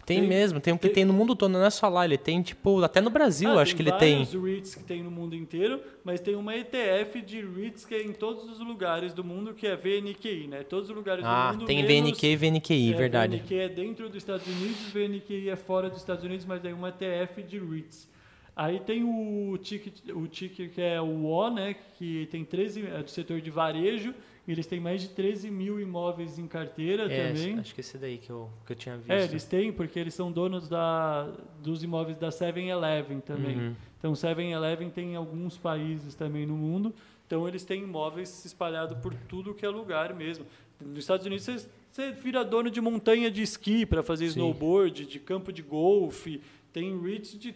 tem, 0.10 0.22
tem 0.22 0.28
mesmo, 0.28 0.60
tem 0.60 0.74
um 0.74 0.78
que 0.78 0.88
tem, 0.88 0.96
tem, 0.96 1.06
no 1.06 1.14
mundo 1.14 1.36
todo, 1.36 1.52
não 1.52 1.64
é 1.64 1.70
só 1.70 1.88
lá, 1.88 2.04
ele 2.04 2.18
tem 2.18 2.42
tipo, 2.42 2.84
até 2.84 3.00
no 3.00 3.12
Brasil, 3.12 3.52
ah, 3.52 3.62
acho 3.62 3.76
que 3.76 3.84
ele 3.84 3.92
tem. 3.92 4.26
Tem 4.26 4.42
REITs 4.42 4.74
que 4.74 4.84
tem 4.84 5.04
no 5.04 5.12
mundo 5.12 5.36
inteiro, 5.36 5.80
mas 6.04 6.20
tem 6.20 6.36
uma 6.36 6.56
ETF 6.56 7.22
de 7.22 7.42
REITs 7.42 7.86
que 7.86 7.94
é 7.94 8.02
em 8.02 8.12
todos 8.12 8.50
os 8.50 8.60
lugares 8.60 9.14
do 9.14 9.24
mundo, 9.24 9.54
que 9.54 9.68
é 9.68 9.76
VNQI, 9.76 10.48
né? 10.48 10.64
Todos 10.64 10.90
os 10.90 10.96
lugares 10.96 11.24
ah, 11.24 11.52
do 11.52 11.54
mundo. 11.54 11.64
Ah, 11.64 11.68
tem 11.68 11.86
menos, 11.86 12.10
VNQ 12.10 12.28
e 12.28 12.36
VNQI, 12.36 12.94
é, 12.94 12.98
verdade. 12.98 13.38
VNQ 13.38 13.56
é 13.56 13.70
dentro 13.70 14.10
dos 14.10 14.18
Estados 14.18 14.48
Unidos, 14.48 14.80
VNQI 14.92 15.50
é 15.50 15.56
fora 15.56 15.90
dos 15.90 16.00
Estados 16.00 16.24
Unidos, 16.24 16.46
mas 16.46 16.66
é 16.66 16.74
uma 16.74 16.90
ETF 16.90 17.44
de 17.44 17.60
REITs. 17.60 18.10
Aí 18.56 18.80
tem 18.80 19.04
o 19.04 19.58
ticket, 19.60 19.94
o 20.14 20.28
ticket 20.28 20.74
que 20.74 20.82
é 20.82 21.00
o 21.00 21.26
O, 21.26 21.50
né? 21.52 21.76
Que 22.00 22.28
tem 22.32 22.44
13, 22.44 22.88
é 22.88 23.04
do 23.04 23.10
setor 23.12 23.40
de 23.40 23.52
varejo, 23.52 24.14
eles 24.52 24.66
têm 24.66 24.80
mais 24.80 25.02
de 25.02 25.10
13 25.10 25.52
mil 25.52 25.80
imóveis 25.80 26.40
em 26.40 26.48
carteira 26.48 27.12
é, 27.12 27.28
também. 27.28 27.60
Acho 27.60 27.74
que 27.74 27.82
esse 27.82 27.98
daí 27.98 28.18
que 28.18 28.30
eu, 28.30 28.50
que 28.66 28.72
eu 28.72 28.76
tinha 28.76 28.98
visto. 28.98 29.12
É, 29.12 29.24
eles 29.24 29.46
têm, 29.46 29.72
porque 29.72 30.00
eles 30.00 30.14
são 30.14 30.32
donos 30.32 30.68
da, 30.68 31.32
dos 31.62 31.84
imóveis 31.84 32.18
da 32.18 32.30
7-Eleven 32.30 33.20
também. 33.20 33.58
Uhum. 33.58 33.76
Então, 33.98 34.14
7-Eleven 34.14 34.90
tem 34.90 35.14
em 35.14 35.16
alguns 35.16 35.58
países 35.58 36.16
também 36.16 36.46
no 36.46 36.56
mundo. 36.56 36.94
Então, 37.28 37.48
eles 37.48 37.64
têm 37.64 37.84
imóveis 37.84 38.44
espalhados 38.44 38.98
por 38.98 39.14
tudo 39.14 39.54
que 39.54 39.66
é 39.66 39.70
lugar 39.70 40.16
mesmo. 40.16 40.46
Nos 40.84 41.00
Estados 41.00 41.26
Unidos, 41.26 41.46
você, 41.46 41.70
você 41.92 42.12
vira 42.12 42.44
dono 42.44 42.72
de 42.72 42.82
montanha 42.82 43.30
de 43.30 43.44
esqui 43.44 43.86
para 43.86 44.02
fazer 44.02 44.26
Sim. 44.26 44.40
snowboard, 44.40 45.06
de 45.06 45.20
campo 45.20 45.54
de 45.54 45.62
golfe. 45.62 46.42
Tem 46.74 47.00
REITs 47.00 47.38
de 47.38 47.54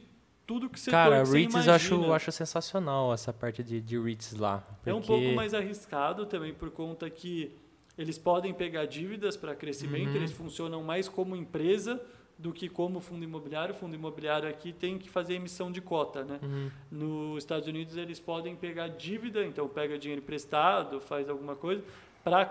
tudo 0.54 0.70
que 0.70 0.80
você 0.80 0.92
Cara, 0.92 1.24
REITs 1.24 1.66
eu 1.66 1.74
acho, 1.74 2.14
acho 2.14 2.32
sensacional 2.32 3.12
essa 3.12 3.34
parte 3.34 3.64
de, 3.64 3.82
de 3.82 3.98
lá. 4.38 4.60
Porque... 4.60 4.90
É 4.92 4.94
um 4.94 5.02
pouco 5.02 5.34
mais 5.34 5.52
arriscado 5.56 6.28
também 6.28 6.54
por 6.54 6.70
conta 6.70 7.10
que 7.10 7.58
eles 7.98 8.20
podem 8.20 8.54
pegar 8.54 8.86
dívidas 8.86 9.36
para 9.36 9.56
crescimento, 9.56 10.10
uhum. 10.10 10.16
eles 10.18 10.32
funcionam 10.32 10.84
mais 10.84 11.10
como 11.10 11.36
empresa 11.36 12.00
do 12.38 12.54
que 12.54 12.70
como 12.70 13.00
fundo 13.00 13.24
imobiliário. 13.24 13.74
O 13.74 13.78
fundo 13.78 13.96
imobiliário 13.96 14.48
aqui 14.48 14.72
tem 14.72 15.00
que 15.00 15.10
fazer 15.10 15.34
emissão 15.34 15.72
de 15.72 15.82
cota, 15.82 16.24
né? 16.24 16.40
Uhum. 16.44 16.70
Nos 16.92 17.44
Estados 17.44 17.68
Unidos 17.68 17.98
eles 17.98 18.20
podem 18.20 18.56
pegar 18.56 18.90
dívida, 18.90 19.44
então 19.44 19.68
pega 19.68 19.98
dinheiro 19.98 20.22
emprestado, 20.22 21.00
faz 21.02 21.28
alguma 21.30 21.56
coisa 21.56 21.84
para 22.24 22.46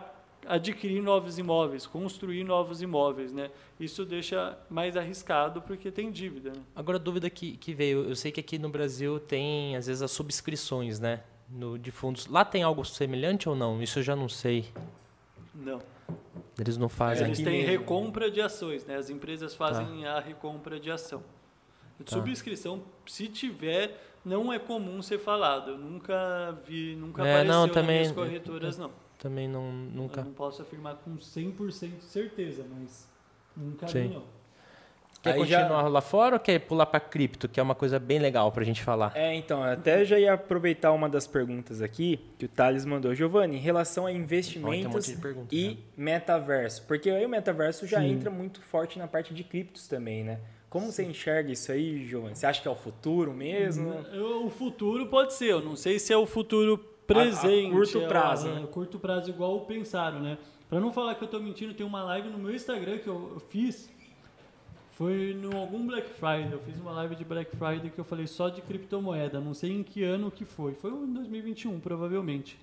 adquirir 0.47 1.02
novos 1.02 1.39
imóveis, 1.39 1.86
construir 1.86 2.44
novos 2.44 2.82
imóveis, 2.82 3.32
né? 3.32 3.51
Isso 3.78 4.05
deixa 4.05 4.59
mais 4.69 4.97
arriscado 4.97 5.62
porque 5.62 5.90
tem 5.90 6.10
dívida. 6.10 6.51
Né? 6.51 6.62
Agora 6.74 6.98
a 6.98 7.01
dúvida 7.01 7.31
que, 7.31 7.56
que 7.56 7.73
veio, 7.74 8.09
eu 8.09 8.16
sei 8.16 8.32
que 8.32 8.40
aqui 8.40 8.59
no 8.59 8.69
Brasil 8.69 9.19
tem 9.20 9.77
às 9.77 9.86
vezes 9.86 10.02
as 10.02 10.10
subscrições, 10.10 10.98
né? 10.98 11.23
No, 11.48 11.78
de 11.78 11.90
fundos. 11.90 12.27
Lá 12.27 12.44
tem 12.44 12.62
algo 12.62 12.85
semelhante 12.85 13.48
ou 13.48 13.55
não? 13.55 13.82
Isso 13.82 13.98
eu 13.98 14.02
já 14.02 14.16
não 14.16 14.28
sei. 14.28 14.66
Não. 15.55 15.81
Eles 16.59 16.78
não 16.78 16.89
fazem. 16.89 17.27
Eles 17.27 17.40
têm 17.40 17.62
recompra 17.62 18.31
de 18.31 18.40
ações, 18.40 18.86
né? 18.86 18.97
As 18.97 19.10
empresas 19.10 19.55
fazem 19.55 20.02
tá. 20.02 20.12
a 20.12 20.20
recompra 20.20 20.81
de 20.81 20.90
ação. 20.90 21.23
Tá. 22.05 22.16
Subscrição, 22.16 22.82
se 23.06 23.28
tiver, 23.28 24.01
não 24.24 24.52
é 24.52 24.59
comum 24.59 25.02
ser 25.02 25.19
falado. 25.19 25.73
Eu 25.73 25.78
nunca 25.78 26.59
vi, 26.66 26.97
nunca 26.97 27.23
é, 27.23 27.31
apareceu 27.31 27.55
não, 27.55 27.69
também, 27.69 28.02
nas 28.05 28.12
corretoras, 28.12 28.78
não 28.78 28.90
também 29.22 29.46
não, 29.48 29.70
nunca. 29.70 30.20
Eu 30.20 30.24
não 30.24 30.32
posso 30.32 30.62
afirmar 30.62 30.96
com 30.96 31.16
100% 31.16 31.98
de 31.98 32.04
certeza, 32.04 32.66
mas 32.68 33.08
nunca 33.56 33.86
Sim. 33.86 34.08
vi, 34.08 34.14
não. 34.14 34.24
Quer 35.22 35.34
Aí 35.34 35.38
continuar 35.38 35.82
já... 35.82 35.88
lá 35.88 36.00
fora 36.00 36.34
ou 36.34 36.40
quer 36.40 36.58
pular 36.58 36.86
para 36.86 36.98
cripto, 36.98 37.48
que 37.48 37.60
é 37.60 37.62
uma 37.62 37.76
coisa 37.76 38.00
bem 38.00 38.18
legal 38.18 38.50
para 38.50 38.62
a 38.62 38.66
gente 38.66 38.82
falar? 38.82 39.12
É, 39.14 39.32
então, 39.32 39.62
até 39.62 40.04
já 40.04 40.18
ia 40.18 40.32
aproveitar 40.32 40.90
uma 40.90 41.08
das 41.08 41.28
perguntas 41.28 41.80
aqui 41.80 42.18
que 42.36 42.46
o 42.46 42.48
Thales 42.48 42.84
mandou. 42.84 43.14
Giovanni, 43.14 43.56
em 43.56 43.60
relação 43.60 44.04
a 44.04 44.10
investimentos 44.10 45.08
oh, 45.08 45.28
um 45.28 45.46
e 45.52 45.68
né? 45.68 45.76
metaverso. 45.96 46.82
Porque 46.88 47.08
aí 47.08 47.24
o 47.24 47.28
metaverso 47.28 47.86
já 47.86 48.00
Sim. 48.00 48.10
entra 48.10 48.30
muito 48.30 48.60
forte 48.60 48.98
na 48.98 49.06
parte 49.06 49.32
de 49.32 49.44
criptos 49.44 49.86
também, 49.86 50.24
né? 50.24 50.40
Como 50.68 50.86
Sim. 50.86 50.92
você 50.92 51.04
enxerga 51.04 51.52
isso 51.52 51.70
aí, 51.70 52.04
Giovanni? 52.04 52.34
Você 52.34 52.46
acha 52.46 52.60
que 52.60 52.66
é 52.66 52.70
o 52.70 52.74
futuro 52.74 53.32
mesmo? 53.32 53.94
O 54.44 54.50
futuro 54.50 55.06
pode 55.06 55.34
ser. 55.34 55.52
Eu 55.52 55.60
não 55.60 55.76
sei 55.76 56.00
se 56.00 56.12
é 56.12 56.16
o 56.16 56.26
futuro 56.26 56.91
presente. 57.14 57.68
A, 57.68 57.70
curto 57.70 58.01
prazo. 58.09 58.48
A, 58.48 58.59
a, 58.59 58.66
curto 58.66 58.98
prazo, 58.98 59.30
igual 59.30 59.60
pensaram, 59.60 60.20
né? 60.20 60.39
Para 60.68 60.80
não 60.80 60.93
falar 60.93 61.14
que 61.14 61.22
eu 61.22 61.26
estou 61.26 61.40
mentindo, 61.40 61.74
tem 61.74 61.84
uma 61.84 62.02
live 62.02 62.28
no 62.28 62.39
meu 62.39 62.55
Instagram 62.55 62.98
que 62.98 63.09
eu, 63.09 63.32
eu 63.34 63.40
fiz. 63.40 63.90
Foi 64.90 65.34
no 65.34 65.56
algum 65.56 65.86
Black 65.86 66.09
Friday. 66.10 66.52
Eu 66.52 66.60
fiz 66.60 66.78
uma 66.78 66.93
live 66.93 67.16
de 67.16 67.24
Black 67.24 67.56
Friday 67.56 67.90
que 67.90 67.98
eu 67.98 68.05
falei 68.05 68.26
só 68.26 68.48
de 68.48 68.60
criptomoeda. 68.62 69.40
Não 69.40 69.55
sei 69.55 69.72
em 69.72 69.82
que 69.82 70.02
ano 70.02 70.30
que 70.30 70.44
foi. 70.44 70.74
Foi 70.74 70.90
em 70.90 71.12
2021, 71.12 71.80
provavelmente. 71.80 72.59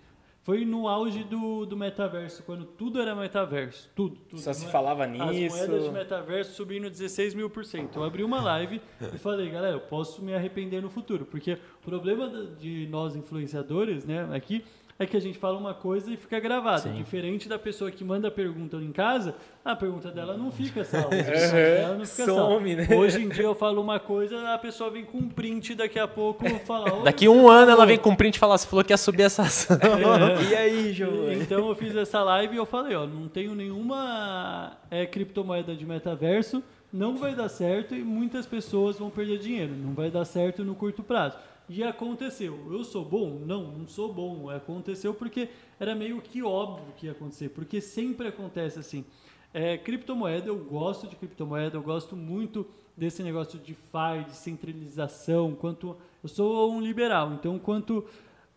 Foi 0.50 0.66
no 0.66 0.88
auge 0.88 1.24
do, 1.24 1.64
do 1.64 1.78
metaverso, 1.78 2.42
quando 2.42 2.66
tudo 2.66 3.00
era 3.00 3.14
metaverso. 3.14 3.88
Tudo. 3.96 4.18
tudo 4.28 4.42
Só 4.42 4.52
se 4.52 4.66
falava 4.66 5.06
nisso. 5.06 5.24
As 5.24 5.68
moedas 5.68 5.84
de 5.84 5.92
metaverso 5.92 6.54
subindo 6.56 6.90
16 6.90 7.36
mil 7.36 7.52
por 7.52 7.64
cento. 7.64 8.00
Eu 8.00 8.04
abri 8.04 8.24
uma 8.24 8.42
live 8.42 8.82
e 9.14 9.18
falei, 9.20 9.48
galera, 9.52 9.76
eu 9.76 9.82
posso 9.82 10.24
me 10.24 10.34
arrepender 10.34 10.82
no 10.82 10.90
futuro. 10.90 11.24
Porque 11.24 11.54
o 11.54 11.86
problema 11.86 12.28
de 12.60 12.88
nós 12.88 13.16
influenciadores, 13.16 14.06
né, 14.06 14.28
aqui, 14.36 14.66
é 14.66 14.79
que 15.06 15.16
a 15.16 15.20
gente 15.22 15.38
fala 15.38 15.58
uma 15.58 15.74
coisa 15.74 16.12
e 16.12 16.18
fica 16.18 16.40
gravado. 16.42 16.82
Sim. 16.82 16.94
Diferente 16.94 17.48
da 17.48 17.58
pessoa 17.58 17.90
que 17.90 18.04
manda 18.04 18.28
a 18.28 18.32
pergunta 18.32 18.76
em 18.76 18.92
casa, 18.92 19.34
a 19.64 19.74
pergunta 19.74 20.12
dela 20.12 20.36
não 20.36 20.52
fica 20.52 20.84
salva. 20.84 21.16
ela 21.16 21.96
não 21.98 22.06
fica 22.06 22.26
Some, 22.26 22.36
salva. 22.36 22.60
Né? 22.60 22.98
Hoje 22.98 23.24
em 23.24 23.30
dia 23.30 23.46
eu 23.46 23.56
falo 23.56 23.82
uma 23.82 23.98
coisa, 23.98 24.54
a 24.54 24.58
pessoa 24.58 24.90
vem 24.90 25.06
com 25.06 25.20
um 25.20 25.30
print 25.30 25.74
daqui 25.76 25.98
a 25.98 26.08
pouco 26.08 26.44
fala. 26.66 27.02
Daqui 27.04 27.30
um 27.30 27.48
ano 27.48 27.72
ela 27.72 27.86
vem 27.86 27.98
com 27.98 28.10
um 28.10 28.16
print 28.16 28.36
e 28.36 28.40
fala, 28.40 28.58
você 28.58 28.68
falou 28.68 28.84
que 28.84 28.92
ia 28.92 28.98
subir 28.98 29.24
essa 29.24 29.44
ação. 29.44 29.78
É. 29.78 30.50
E 30.50 30.56
aí, 30.56 30.92
João? 30.92 31.32
Então 31.32 31.68
eu 31.70 31.76
fiz 31.76 31.96
essa 31.96 32.22
live 32.24 32.56
e 32.56 32.58
eu 32.58 32.66
falei, 32.66 32.96
ó, 32.96 33.06
não 33.06 33.28
tenho 33.28 33.56
nenhuma 33.56 34.78
é, 34.92 35.06
criptomoeda 35.06 35.76
de 35.76 35.86
metaverso, 35.86 36.62
não 36.92 37.16
vai 37.18 37.36
dar 37.36 37.50
certo 37.50 37.96
e 37.96 38.02
muitas 38.02 38.46
pessoas 38.46 38.98
vão 38.98 39.10
perder 39.10 39.38
dinheiro. 39.38 39.74
Não 39.74 39.94
vai 39.94 40.10
dar 40.10 40.26
certo 40.26 40.64
no 40.64 40.76
curto 40.76 41.04
prazo. 41.04 41.38
E 41.70 41.84
aconteceu. 41.84 42.60
Eu 42.72 42.84
sou 42.84 43.06
bom? 43.06 43.40
Não, 43.46 43.72
não 43.72 43.88
sou 43.88 44.12
bom. 44.12 44.50
Aconteceu 44.50 45.14
porque 45.14 45.50
era 45.80 45.94
meio 45.94 46.20
que 46.20 46.42
óbvio 46.42 46.92
que 46.98 47.06
ia 47.06 47.12
acontecer, 47.12 47.50
porque 47.50 47.80
sempre 47.80 48.28
acontece 48.28 48.80
assim. 48.80 49.06
É, 49.54 49.78
criptomoeda, 49.78 50.48
eu 50.48 50.58
gosto 50.58 51.08
de 51.08 51.16
criptomoeda, 51.16 51.78
eu 51.78 51.84
gosto 51.84 52.16
muito 52.16 52.68
desse 52.98 53.24
negócio 53.24 53.60
de 53.60 53.74
FI, 53.74 54.26
de 54.28 54.36
centralização. 54.36 55.54
Quanto 55.54 55.96
eu 56.24 56.30
sou 56.30 56.72
um 56.72 56.82
liberal, 56.82 57.34
então 57.34 57.58
quanto 57.60 58.04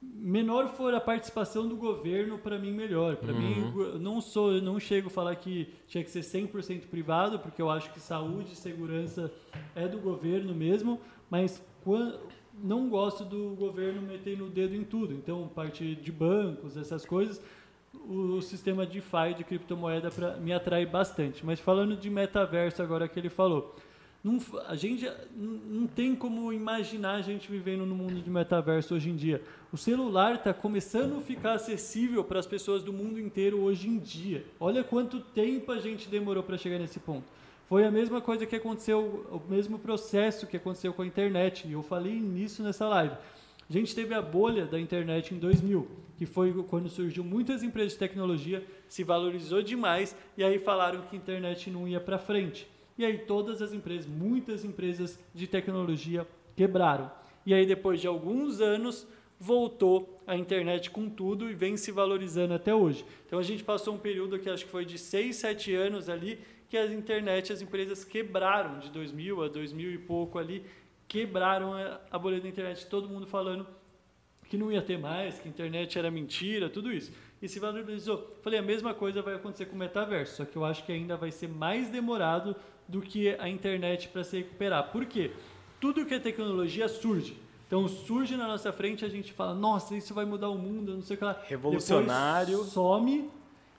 menor 0.02 0.68
for 0.68 0.92
a 0.94 1.00
participação 1.00 1.68
do 1.68 1.76
governo, 1.76 2.38
para 2.38 2.58
mim 2.58 2.72
melhor. 2.72 3.16
Para 3.16 3.32
uhum. 3.32 3.40
mim, 3.40 3.98
não 4.00 4.20
sou, 4.20 4.52
eu 4.52 4.62
não 4.62 4.80
chego 4.80 5.08
a 5.08 5.10
falar 5.10 5.36
que 5.36 5.68
tinha 5.86 6.02
que 6.02 6.10
ser 6.10 6.20
100% 6.20 6.86
privado, 6.88 7.38
porque 7.38 7.62
eu 7.62 7.70
acho 7.70 7.92
que 7.92 8.00
saúde 8.00 8.52
e 8.52 8.56
segurança 8.56 9.30
é 9.74 9.86
do 9.86 9.98
governo 9.98 10.54
mesmo, 10.54 10.98
mas 11.30 11.62
quando 11.84 12.18
não 12.54 12.88
gosto 12.88 13.24
do 13.24 13.54
governo 13.56 14.02
metendo 14.02 14.46
o 14.46 14.50
dedo 14.50 14.74
em 14.74 14.84
tudo. 14.84 15.14
Então, 15.14 15.48
parte 15.54 15.94
de 15.94 16.12
bancos, 16.12 16.76
essas 16.76 17.04
coisas, 17.04 17.42
o 17.94 18.40
sistema 18.40 18.86
DeFi 18.86 19.34
de 19.36 19.44
criptomoeda 19.44 20.10
pra, 20.10 20.36
me 20.36 20.52
atrai 20.52 20.86
bastante. 20.86 21.44
Mas 21.44 21.60
falando 21.60 21.96
de 21.96 22.10
metaverso 22.10 22.82
agora 22.82 23.08
que 23.08 23.18
ele 23.18 23.30
falou, 23.30 23.74
não, 24.22 24.38
a 24.68 24.76
gente 24.76 25.10
não 25.34 25.86
tem 25.86 26.14
como 26.14 26.52
imaginar 26.52 27.14
a 27.14 27.22
gente 27.22 27.50
vivendo 27.50 27.84
no 27.84 27.94
mundo 27.94 28.22
de 28.22 28.30
metaverso 28.30 28.94
hoje 28.94 29.10
em 29.10 29.16
dia. 29.16 29.42
O 29.72 29.76
celular 29.76 30.36
está 30.36 30.54
começando 30.54 31.18
a 31.18 31.20
ficar 31.20 31.54
acessível 31.54 32.22
para 32.22 32.38
as 32.38 32.46
pessoas 32.46 32.84
do 32.84 32.92
mundo 32.92 33.18
inteiro 33.18 33.60
hoje 33.60 33.88
em 33.88 33.98
dia. 33.98 34.44
Olha 34.60 34.84
quanto 34.84 35.18
tempo 35.18 35.72
a 35.72 35.80
gente 35.80 36.08
demorou 36.08 36.42
para 36.42 36.56
chegar 36.56 36.78
nesse 36.78 37.00
ponto. 37.00 37.24
Foi 37.72 37.86
a 37.86 37.90
mesma 37.90 38.20
coisa 38.20 38.44
que 38.44 38.54
aconteceu, 38.54 39.26
o 39.30 39.50
mesmo 39.50 39.78
processo 39.78 40.46
que 40.46 40.58
aconteceu 40.58 40.92
com 40.92 41.00
a 41.00 41.06
internet. 41.06 41.66
E 41.66 41.72
eu 41.72 41.82
falei 41.82 42.12
nisso 42.12 42.62
nessa 42.62 42.86
live. 42.86 43.14
A 43.66 43.72
gente 43.72 43.94
teve 43.94 44.12
a 44.12 44.20
bolha 44.20 44.66
da 44.66 44.78
internet 44.78 45.34
em 45.34 45.38
2000, 45.38 45.88
que 46.18 46.26
foi 46.26 46.52
quando 46.64 46.90
surgiu 46.90 47.24
muitas 47.24 47.62
empresas 47.62 47.94
de 47.94 47.98
tecnologia, 47.98 48.62
se 48.90 49.02
valorizou 49.02 49.62
demais 49.62 50.14
e 50.36 50.44
aí 50.44 50.58
falaram 50.58 51.00
que 51.00 51.16
a 51.16 51.18
internet 51.18 51.70
não 51.70 51.88
ia 51.88 51.98
para 51.98 52.18
frente. 52.18 52.68
E 52.98 53.06
aí 53.06 53.16
todas 53.16 53.62
as 53.62 53.72
empresas, 53.72 54.06
muitas 54.06 54.66
empresas 54.66 55.18
de 55.34 55.46
tecnologia 55.46 56.28
quebraram. 56.54 57.10
E 57.46 57.54
aí 57.54 57.64
depois 57.64 58.02
de 58.02 58.06
alguns 58.06 58.60
anos 58.60 59.06
voltou 59.40 60.18
a 60.26 60.36
internet 60.36 60.90
com 60.90 61.08
tudo 61.08 61.50
e 61.50 61.54
vem 61.54 61.78
se 61.78 61.90
valorizando 61.90 62.52
até 62.52 62.74
hoje. 62.74 63.02
Então 63.26 63.38
a 63.38 63.42
gente 63.42 63.64
passou 63.64 63.94
um 63.94 63.98
período 63.98 64.38
que 64.38 64.50
acho 64.50 64.66
que 64.66 64.70
foi 64.70 64.84
de 64.84 64.98
6, 64.98 65.34
7 65.36 65.74
anos 65.74 66.10
ali 66.10 66.38
que 66.72 66.78
a 66.78 66.86
internet, 66.86 67.52
as 67.52 67.60
empresas 67.60 68.02
quebraram 68.02 68.78
de 68.78 68.88
2000 68.88 69.42
a 69.42 69.48
2000 69.48 69.92
e 69.92 69.98
pouco 69.98 70.38
ali, 70.38 70.64
quebraram 71.06 71.74
a 72.10 72.18
bolha 72.18 72.40
da 72.40 72.48
internet, 72.48 72.86
todo 72.86 73.10
mundo 73.10 73.26
falando 73.26 73.66
que 74.48 74.56
não 74.56 74.72
ia 74.72 74.80
ter 74.80 74.98
mais, 74.98 75.38
que 75.38 75.46
a 75.46 75.50
internet 75.50 75.98
era 75.98 76.10
mentira, 76.10 76.70
tudo 76.70 76.90
isso. 76.90 77.12
E 77.42 77.46
se 77.46 77.60
valorizou. 77.60 78.38
Falei, 78.40 78.58
a 78.58 78.62
mesma 78.62 78.94
coisa 78.94 79.20
vai 79.20 79.34
acontecer 79.34 79.66
com 79.66 79.76
o 79.76 79.78
metaverso, 79.78 80.36
só 80.36 80.44
que 80.46 80.56
eu 80.56 80.64
acho 80.64 80.82
que 80.86 80.92
ainda 80.92 81.14
vai 81.14 81.30
ser 81.30 81.46
mais 81.46 81.90
demorado 81.90 82.56
do 82.88 83.02
que 83.02 83.36
a 83.38 83.50
internet 83.50 84.08
para 84.08 84.24
se 84.24 84.38
recuperar. 84.38 84.90
Por 84.90 85.04
quê? 85.04 85.30
Tudo 85.78 86.06
que 86.06 86.14
é 86.14 86.18
tecnologia 86.18 86.88
surge. 86.88 87.36
Então 87.66 87.86
surge 87.86 88.34
na 88.34 88.48
nossa 88.48 88.72
frente, 88.72 89.04
a 89.04 89.10
gente 89.10 89.30
fala, 89.34 89.52
nossa, 89.52 89.94
isso 89.94 90.14
vai 90.14 90.24
mudar 90.24 90.48
o 90.48 90.56
mundo, 90.56 90.94
não 90.94 91.02
sei 91.02 91.16
o 91.16 91.18
que 91.18 91.24
lá. 91.26 91.38
Revolucionário. 91.46 92.56
Depois 92.56 92.72
some 92.72 93.30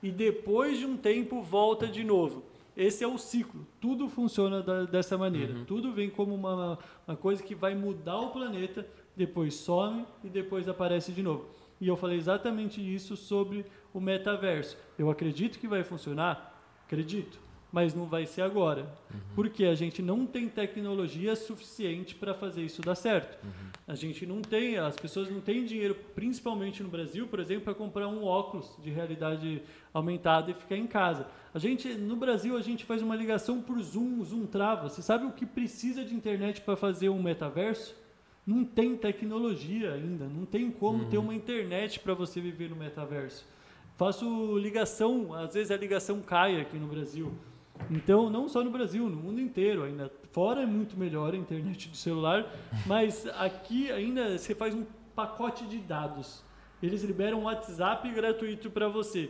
e 0.03 0.11
depois 0.11 0.77
de 0.77 0.85
um 0.85 0.95
tempo 0.95 1.41
volta 1.41 1.87
de 1.87 2.03
novo. 2.03 2.52
Esse 2.75 3.03
é 3.03 3.07
o 3.07 3.17
ciclo. 3.17 3.67
Tudo 3.79 4.09
funciona 4.09 4.61
da, 4.61 4.85
dessa 4.85 5.17
maneira. 5.17 5.53
Uhum. 5.53 5.65
Tudo 5.65 5.91
vem 5.91 6.09
como 6.09 6.33
uma, 6.33 6.79
uma 7.07 7.15
coisa 7.17 7.43
que 7.43 7.53
vai 7.53 7.75
mudar 7.75 8.19
o 8.19 8.31
planeta, 8.31 8.87
depois 9.15 9.53
some 9.55 10.05
e 10.23 10.29
depois 10.29 10.67
aparece 10.67 11.11
de 11.11 11.21
novo. 11.21 11.45
E 11.79 11.87
eu 11.87 11.95
falei 11.95 12.17
exatamente 12.17 12.81
isso 12.81 13.15
sobre 13.15 13.65
o 13.93 13.99
metaverso. 13.99 14.77
Eu 14.97 15.09
acredito 15.09 15.59
que 15.59 15.67
vai 15.67 15.83
funcionar? 15.83 16.59
Acredito 16.85 17.42
mas 17.73 17.95
não 17.95 18.05
vai 18.05 18.27
ser 18.27 18.43
agora. 18.43 18.83
Uhum. 19.11 19.19
Porque 19.33 19.65
a 19.65 19.73
gente 19.73 19.99
não 19.99 20.27
tem 20.27 20.47
tecnologia 20.47 21.35
suficiente 21.35 22.13
para 22.13 22.31
fazer 22.31 22.61
isso 22.61 22.83
dar 22.83 22.93
certo. 22.93 23.43
Uhum. 23.43 23.51
A 23.87 23.95
gente 23.95 24.27
não 24.27 24.43
tem, 24.43 24.77
as 24.77 24.95
pessoas 24.95 25.27
não 25.27 25.41
têm 25.41 25.65
dinheiro, 25.65 25.95
principalmente 26.13 26.83
no 26.83 26.89
Brasil, 26.89 27.25
por 27.25 27.39
exemplo, 27.39 27.63
para 27.63 27.73
comprar 27.73 28.07
um 28.07 28.23
óculos 28.23 28.77
de 28.83 28.91
realidade 28.91 29.63
aumentada 29.91 30.51
e 30.51 30.53
ficar 30.53 30.77
em 30.77 30.85
casa. 30.85 31.25
A 31.51 31.57
gente, 31.57 31.91
no 31.95 32.15
Brasil, 32.15 32.55
a 32.55 32.61
gente 32.61 32.85
faz 32.85 33.01
uma 33.01 33.15
ligação 33.15 33.59
por 33.59 33.81
Zoom, 33.81 34.23
Zoom 34.23 34.45
trava. 34.45 34.87
Você 34.87 35.01
sabe 35.01 35.25
o 35.25 35.31
que 35.31 35.45
precisa 35.45 36.05
de 36.05 36.13
internet 36.13 36.61
para 36.61 36.75
fazer 36.75 37.09
um 37.09 37.23
metaverso? 37.23 37.95
Não 38.45 38.63
tem 38.63 38.95
tecnologia 38.95 39.93
ainda, 39.93 40.25
não 40.25 40.45
tem 40.45 40.69
como 40.69 41.05
uhum. 41.05 41.09
ter 41.09 41.17
uma 41.17 41.33
internet 41.33 41.99
para 41.99 42.13
você 42.13 42.39
viver 42.39 42.69
no 42.69 42.75
metaverso. 42.75 43.43
Faço 43.97 44.59
ligação, 44.59 45.33
às 45.33 45.55
vezes 45.55 45.71
a 45.71 45.77
ligação 45.77 46.21
cai 46.21 46.61
aqui 46.61 46.77
no 46.77 46.87
Brasil. 46.87 47.33
Então, 47.89 48.29
não 48.29 48.47
só 48.47 48.63
no 48.63 48.69
Brasil, 48.69 49.09
no 49.09 49.15
mundo 49.15 49.41
inteiro 49.41 49.83
ainda. 49.83 50.11
Fora 50.31 50.61
é 50.61 50.65
muito 50.65 50.97
melhor 50.97 51.33
a 51.33 51.37
internet 51.37 51.89
do 51.89 51.97
celular, 51.97 52.45
mas 52.85 53.27
aqui 53.37 53.91
ainda 53.91 54.37
você 54.37 54.55
faz 54.55 54.73
um 54.73 54.85
pacote 55.15 55.65
de 55.65 55.77
dados. 55.77 56.43
Eles 56.81 57.03
liberam 57.03 57.39
um 57.39 57.43
WhatsApp 57.43 58.09
gratuito 58.11 58.69
para 58.69 58.87
você. 58.87 59.29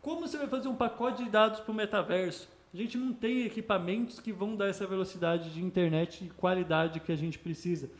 Como 0.00 0.20
você 0.20 0.38
vai 0.38 0.46
fazer 0.46 0.68
um 0.68 0.76
pacote 0.76 1.24
de 1.24 1.30
dados 1.30 1.60
para 1.60 1.72
o 1.72 1.74
metaverso? 1.74 2.48
A 2.72 2.76
gente 2.76 2.96
não 2.96 3.12
tem 3.12 3.44
equipamentos 3.44 4.20
que 4.20 4.32
vão 4.32 4.54
dar 4.54 4.68
essa 4.68 4.86
velocidade 4.86 5.52
de 5.52 5.62
internet 5.62 6.24
e 6.24 6.30
qualidade 6.30 7.00
que 7.00 7.10
a 7.10 7.16
gente 7.16 7.38
precisa. 7.38 7.90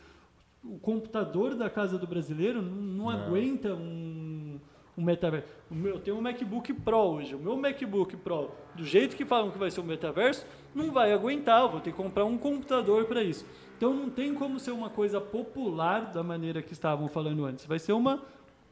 O 0.63 0.77
computador 0.79 1.55
da 1.55 1.69
casa 1.69 1.97
do 1.97 2.07
brasileiro 2.07 2.61
não, 2.61 2.71
não, 2.71 3.05
não. 3.05 3.09
aguenta 3.09 3.73
um, 3.73 4.59
um 4.97 5.03
metaverso. 5.03 5.47
Eu 5.71 5.99
tenho 5.99 6.17
um 6.17 6.21
MacBook 6.21 6.73
Pro 6.73 6.97
hoje. 6.97 7.35
O 7.35 7.39
meu 7.39 7.55
MacBook 7.55 8.17
Pro, 8.17 8.49
do 8.75 8.83
jeito 8.83 9.15
que 9.15 9.23
falam 9.23 9.51
que 9.51 9.57
vai 9.57 9.69
ser 9.69 9.79
o 9.79 9.83
metaverso, 9.83 10.45
não 10.73 10.91
vai 10.91 11.13
aguentar. 11.13 11.61
Eu 11.61 11.69
vou 11.69 11.79
ter 11.79 11.91
que 11.91 11.97
comprar 11.97 12.25
um 12.25 12.37
computador 12.37 13.05
para 13.05 13.23
isso. 13.23 13.45
Então 13.77 13.93
não 13.93 14.09
tem 14.09 14.33
como 14.33 14.59
ser 14.59 14.71
uma 14.71 14.89
coisa 14.89 15.21
popular 15.21 16.11
da 16.11 16.23
maneira 16.23 16.63
que 16.63 16.73
estavam 16.73 17.07
falando 17.07 17.45
antes. 17.45 17.65
Vai 17.65 17.77
ser 17.77 17.93
uma. 17.93 18.23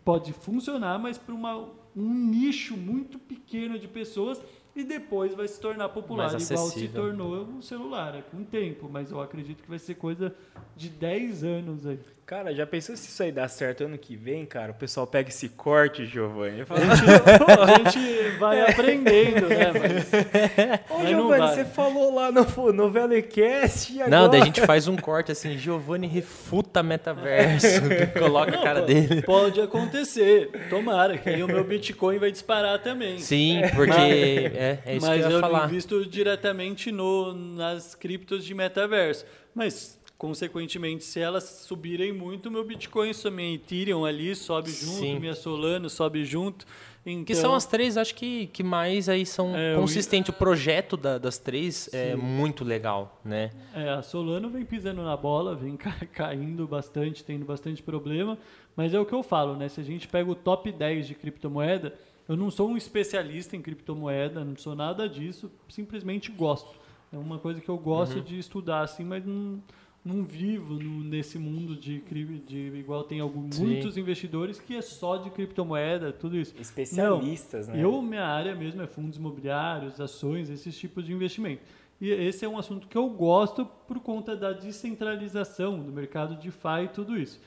Pode 0.03 0.34
funcionar, 0.34 0.99
mas 0.99 1.18
para 1.18 1.34
um 1.35 1.69
nicho 1.95 2.76
muito 2.76 3.18
pequeno 3.18 3.77
de 3.77 3.88
pessoas 3.88 4.41
e 4.76 4.84
depois 4.84 5.34
vai 5.34 5.47
se 5.47 5.60
tornar 5.60 5.89
popular, 5.89 6.27
igual 6.39 6.68
se 6.68 6.88
tornou 6.89 7.43
o 7.57 7.61
celular, 7.61 8.14
é 8.14 8.22
com 8.22 8.38
o 8.38 8.45
tempo, 8.45 8.89
mas 8.91 9.10
eu 9.10 9.22
acredito 9.22 9.64
que 9.64 9.69
vai 9.69 9.80
ser 9.80 9.95
coisa 9.95 10.35
de 10.76 10.89
10 10.89 11.43
anos 11.43 11.88
aí. 11.88 11.99
Cara, 12.26 12.56
já 12.56 12.65
pensou 12.65 12.97
se 12.97 13.07
isso 13.07 13.22
aí 13.22 13.31
dá 13.31 13.47
certo 13.47 13.84
ano 13.84 13.99
que 13.99 14.15
vem, 14.15 14.47
cara? 14.47 14.72
O 14.72 14.76
pessoal 14.76 15.06
pega 15.06 15.30
esse 15.30 15.47
corte, 15.47 16.07
Giovanni. 16.07 16.64
A, 16.68 16.80
gente, 16.80 17.61
a 17.61 17.91
gente 17.91 18.38
vai 18.39 18.61
é. 18.61 18.72
aprendendo, 18.72 19.47
né? 19.47 19.72
Mas, 19.72 20.89
Ô, 20.89 20.97
mas 20.97 21.10
Giovanni, 21.10 21.47
você 21.49 21.65
falou 21.65 22.15
lá 22.15 22.31
no, 22.31 22.73
no 22.73 22.89
Velecast 22.89 23.93
e 23.93 24.02
agora... 24.02 24.10
Não, 24.10 24.27
daí 24.27 24.41
a 24.41 24.45
gente 24.45 24.60
faz 24.61 24.88
um 24.88 24.95
corte 24.95 25.31
assim, 25.31 25.56
Giovanni 25.56 26.07
refuta 26.07 26.81
metaverso, 26.81 27.68
coloca 28.18 28.53
Não, 28.53 28.60
a 28.60 28.64
cara 28.64 28.81
dele. 28.81 29.22
Pode 29.22 29.61
acontecer, 29.61 30.49
tomara, 30.68 31.19
que 31.19 31.30
aí 31.30 31.43
o 31.43 31.47
meu 31.47 31.64
Bitcoin 31.64 32.18
vai 32.18 32.31
disparar 32.31 32.80
também. 32.80 33.19
Sim, 33.19 33.61
porque 33.76 33.91
é, 33.91 34.80
é 34.84 34.95
isso 34.95 35.06
mas 35.06 35.19
que 35.22 35.27
eu 35.27 35.31
ia 35.31 35.39
falar. 35.39 35.60
Mas 35.60 35.61
eu 35.61 35.69
invisto 35.69 36.06
diretamente 36.07 36.91
no, 36.91 37.34
nas 37.34 37.93
criptos 37.93 38.43
de 38.43 38.56
metaverso. 38.56 39.27
Mas 39.53 39.99
consequentemente, 40.17 41.03
se 41.03 41.19
elas 41.19 41.43
subirem 41.43 42.13
muito, 42.13 42.49
meu 42.49 42.63
Bitcoin, 42.63 43.11
minha 43.31 43.55
Ethereum 43.55 44.05
ali 44.05 44.35
sobe 44.35 44.71
junto, 44.71 44.99
Sim. 44.99 45.19
minha 45.19 45.35
Solana 45.35 45.89
sobe 45.89 46.23
junto. 46.23 46.65
Então, 47.05 47.23
que 47.23 47.35
são 47.35 47.53
as 47.53 47.67
três, 47.67 47.97
acho 47.97 48.15
que, 48.15 48.47
que 48.47 48.63
mais 48.63 49.07
aí 49.07 49.27
são 49.27 49.55
é, 49.55 49.75
consistentes. 49.75 50.29
O 50.29 50.33
projeto 50.33 50.97
da, 50.97 51.19
das 51.19 51.37
três 51.37 51.87
é 51.93 52.07
Sim. 52.07 52.11
é 52.13 52.15
muito 52.15 52.63
legal, 52.63 53.21
né? 53.23 53.51
É, 53.75 53.89
a 53.89 54.01
Solana 54.01 54.47
vem 54.49 54.65
pisando 54.65 55.03
na 55.03 55.15
bola, 55.15 55.53
vem 55.53 55.77
caindo 56.11 56.67
bastante, 56.67 57.23
tendo 57.23 57.45
bastante 57.45 57.83
problema. 57.83 58.37
Mas 58.75 58.93
é 58.93 58.99
o 58.99 59.05
que 59.05 59.13
eu 59.13 59.21
falo, 59.21 59.55
né? 59.55 59.69
Se 59.69 59.79
a 59.79 59.83
gente 59.83 60.07
pega 60.07 60.29
o 60.29 60.35
top 60.35 60.71
10 60.71 61.07
de 61.07 61.13
criptomoeda, 61.13 61.93
eu 62.27 62.35
não 62.35 62.49
sou 62.49 62.69
um 62.69 62.75
especialista 62.75 63.55
em 63.55 63.61
criptomoeda, 63.61 64.43
não 64.43 64.57
sou 64.57 64.75
nada 64.75 65.07
disso, 65.07 65.51
simplesmente 65.69 66.31
gosto. 66.31 66.73
É 67.13 67.17
uma 67.17 67.37
coisa 67.37 67.61
que 67.61 67.69
eu 67.69 67.77
gosto 67.77 68.17
uhum. 68.17 68.23
de 68.23 68.39
estudar, 68.39 68.81
assim, 68.81 69.03
mas 69.03 69.23
não 69.23 69.61
não 70.06 70.23
vivo 70.23 70.76
no, 70.76 71.03
nesse 71.03 71.40
mundo 71.40 71.76
de, 71.76 71.99
de 72.45 72.57
igual 72.77 73.03
tem 73.03 73.19
alguns, 73.19 73.57
muitos 73.57 73.98
investidores 73.98 74.60
que 74.60 74.76
é 74.76 74.82
só 74.82 75.18
de 75.18 75.32
criptomoeda, 75.32 76.14
tudo 76.14 76.38
isso. 76.38 76.53
Especialistas, 76.60 77.68
não, 77.68 77.76
né? 77.76 77.84
Eu, 77.84 78.02
minha 78.03 78.23
área 78.23 78.53
mesmo 78.53 78.84
é 78.84 78.88
fundos 78.88 79.18
imobiliários, 79.18 79.99
ações, 79.99 80.49
esses 80.52 80.77
tipos 80.77 81.03
de 81.03 81.11
investimento. 81.11 81.64
E 81.99 82.11
esse 82.11 82.45
é 82.45 82.48
um 82.48 82.57
assunto 82.57 82.88
que 82.88 82.98
eu 82.98 83.10
gosto 83.10 83.65
por 83.88 83.99
conta 83.99 84.36
da 84.36 84.52
descentralização 84.52 85.80
do 85.80 85.91
mercado 85.91 86.36
de 86.36 86.44
DeFi 86.44 86.84
e 86.84 86.88
tudo 86.90 87.18
isso. 87.18 87.41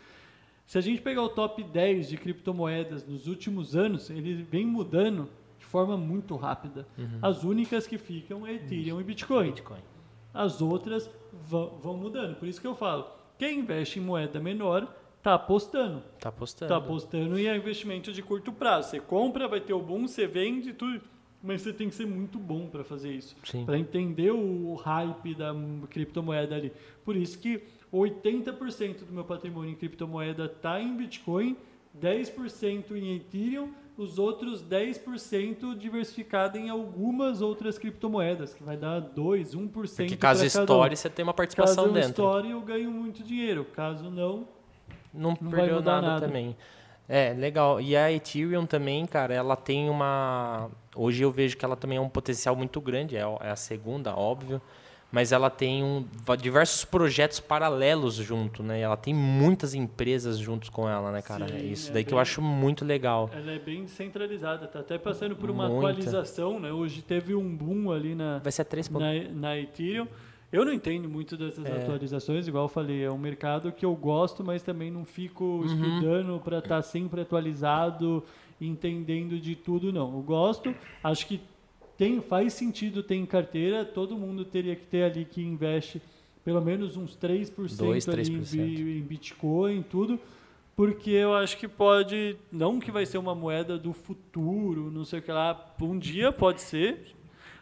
Se 0.66 0.76
a 0.76 0.80
gente 0.80 1.00
pegar 1.00 1.22
o 1.22 1.28
top 1.28 1.62
10 1.62 2.08
de 2.08 2.16
criptomoedas 2.16 3.06
nos 3.06 3.26
últimos 3.28 3.76
anos, 3.76 4.10
ele 4.10 4.42
vem 4.42 4.66
mudando 4.66 5.28
de 5.58 5.64
forma 5.64 5.96
muito 5.96 6.34
rápida. 6.34 6.86
Uhum. 6.98 7.18
As 7.22 7.44
únicas 7.44 7.86
que 7.86 7.98
ficam 7.98 8.46
é 8.46 8.54
Ethereum 8.54 9.00
e 9.00 9.04
Bitcoin. 9.04 9.50
Bitcoin. 9.50 9.80
As 10.32 10.60
outras 10.60 11.10
vão 11.32 11.96
mudando. 11.96 12.36
Por 12.36 12.48
isso 12.48 12.60
que 12.60 12.66
eu 12.66 12.74
falo, 12.74 13.06
quem 13.38 13.60
investe 13.60 13.98
em 13.98 14.02
moeda 14.02 14.40
menor 14.40 14.92
está 15.16 15.34
apostando. 15.34 16.02
Está 16.16 16.28
apostando. 16.28 16.72
Está 16.72 16.76
apostando 16.76 17.38
e 17.38 17.46
é 17.46 17.56
investimento 17.56 18.12
de 18.12 18.22
curto 18.22 18.52
prazo. 18.52 18.90
Você 18.90 19.00
compra, 19.00 19.48
vai 19.48 19.60
ter 19.60 19.72
o 19.72 19.80
boom, 19.80 20.06
você 20.06 20.26
vende, 20.26 20.72
tudo. 20.72 21.00
Mas 21.42 21.62
você 21.62 21.72
tem 21.72 21.88
que 21.88 21.94
ser 21.94 22.06
muito 22.06 22.38
bom 22.38 22.66
para 22.66 22.82
fazer 22.82 23.12
isso. 23.12 23.36
Para 23.64 23.78
entender 23.78 24.32
o 24.32 24.74
hype 24.74 25.34
da 25.34 25.54
criptomoeda 25.88 26.56
ali. 26.56 26.72
Por 27.04 27.14
isso 27.14 27.38
que 27.38 27.62
80% 27.92 29.04
do 29.04 29.12
meu 29.12 29.24
patrimônio 29.24 29.70
em 29.70 29.76
criptomoeda 29.76 30.46
está 30.46 30.80
em 30.80 30.96
Bitcoin, 30.96 31.56
10% 32.00 32.90
em 32.92 33.16
Ethereum 33.16 33.72
os 33.98 34.16
outros 34.16 34.64
10% 34.64 35.76
diversificado 35.76 36.56
em 36.56 36.70
algumas 36.70 37.42
outras 37.42 37.76
criptomoedas, 37.76 38.54
que 38.54 38.62
vai 38.62 38.76
dar 38.76 39.00
2, 39.00 39.56
1%. 39.56 39.96
Porque 39.96 40.16
caso 40.16 40.46
estoure, 40.46 40.92
um. 40.92 40.96
você 40.96 41.10
tem 41.10 41.24
uma 41.24 41.34
participação 41.34 41.86
caso 41.86 41.94
dentro. 41.94 42.22
Caso 42.22 42.38
estoure, 42.38 42.50
eu 42.52 42.60
ganho 42.60 42.92
muito 42.92 43.24
dinheiro. 43.24 43.64
Caso 43.64 44.08
não, 44.08 44.46
não, 45.12 45.36
não 45.40 45.50
perdeu 45.50 45.82
nada, 45.82 46.00
nada 46.00 46.26
também. 46.26 46.56
É, 47.08 47.32
legal. 47.32 47.80
E 47.80 47.96
a 47.96 48.12
Ethereum 48.12 48.66
também, 48.66 49.04
cara, 49.04 49.34
ela 49.34 49.56
tem 49.56 49.90
uma. 49.90 50.70
Hoje 50.94 51.24
eu 51.24 51.32
vejo 51.32 51.56
que 51.56 51.64
ela 51.64 51.74
também 51.74 51.98
é 51.98 52.00
um 52.00 52.08
potencial 52.08 52.54
muito 52.54 52.80
grande, 52.80 53.16
é, 53.16 53.20
é 53.40 53.50
a 53.50 53.56
segunda, 53.56 54.14
óbvio. 54.14 54.62
Mas 55.10 55.32
ela 55.32 55.48
tem 55.48 55.82
um, 55.82 56.04
diversos 56.38 56.84
projetos 56.84 57.40
paralelos 57.40 58.14
junto, 58.16 58.62
né? 58.62 58.80
Ela 58.80 58.96
tem 58.96 59.14
muitas 59.14 59.72
empresas 59.74 60.38
juntos 60.38 60.68
com 60.68 60.88
ela, 60.88 61.10
né, 61.10 61.22
cara? 61.22 61.48
Sim, 61.48 61.54
é 61.54 61.62
isso 61.62 61.90
é 61.90 61.94
daí 61.94 62.04
que 62.04 62.10
bem- 62.10 62.16
eu 62.18 62.20
acho 62.20 62.42
muito 62.42 62.84
legal. 62.84 63.30
Ela 63.32 63.52
é 63.52 63.58
bem 63.58 63.84
descentralizada, 63.84 64.66
tá 64.66 64.80
até 64.80 64.98
passando 64.98 65.34
por 65.34 65.48
uma 65.50 65.68
Muita. 65.68 65.88
atualização, 65.88 66.60
né? 66.60 66.70
Hoje 66.72 67.00
teve 67.02 67.34
um 67.34 67.56
boom 67.56 67.90
ali 67.90 68.14
na, 68.14 68.38
Vai 68.38 68.52
ser 68.52 68.64
3. 68.64 68.90
na, 68.90 69.12
na 69.32 69.56
Ethereum. 69.58 70.06
Eu 70.50 70.64
não 70.64 70.72
entendo 70.72 71.08
muito 71.10 71.36
dessas 71.36 71.64
É. 71.66 71.76
atualizações, 71.82 72.48
igual 72.48 72.64
eu 72.64 72.68
falei, 72.70 73.04
é 73.04 73.10
um 73.10 73.18
mercado 73.18 73.70
que 73.70 73.84
eu 73.84 73.94
gosto, 73.94 74.42
mas 74.42 74.62
também 74.62 74.90
não 74.90 75.04
fico 75.04 75.44
Uhum. 75.44 75.64
estudando 75.66 76.40
para 76.42 76.58
estar 76.58 76.80
sempre 76.82 77.20
atualizado, 77.20 78.24
entendendo 78.60 79.38
de 79.38 79.54
tudo, 79.54 79.92
não. 79.92 80.12
Eu 80.14 80.22
gosto, 80.22 80.74
acho 81.04 81.26
que 81.26 81.40
tem, 81.98 82.20
faz 82.22 82.52
sentido 82.54 83.02
ter 83.02 83.16
em 83.16 83.26
carteira, 83.26 83.84
todo 83.84 84.16
mundo 84.16 84.44
teria 84.44 84.74
que 84.76 84.86
ter 84.86 85.02
ali 85.02 85.24
que 85.26 85.42
investe 85.42 86.00
pelo 86.44 86.62
menos 86.62 86.96
uns 86.96 87.14
3%, 87.16 87.76
Dois, 87.76 88.08
ali 88.08 88.22
em, 88.22 88.40
3%. 88.40 88.56
bi- 88.66 88.98
em 88.98 89.02
Bitcoin, 89.02 89.82
tudo, 89.82 90.18
porque 90.74 91.10
eu 91.10 91.34
acho 91.34 91.58
que 91.58 91.66
pode, 91.68 92.36
não 92.50 92.78
que 92.80 92.90
vai 92.90 93.04
ser 93.04 93.18
uma 93.18 93.34
moeda 93.34 93.76
do 93.76 93.92
futuro, 93.92 94.90
não 94.90 95.04
sei 95.04 95.18
o 95.18 95.22
que 95.22 95.32
lá, 95.32 95.74
um 95.82 95.98
dia 95.98 96.30
pode 96.32 96.62
ser, 96.62 97.02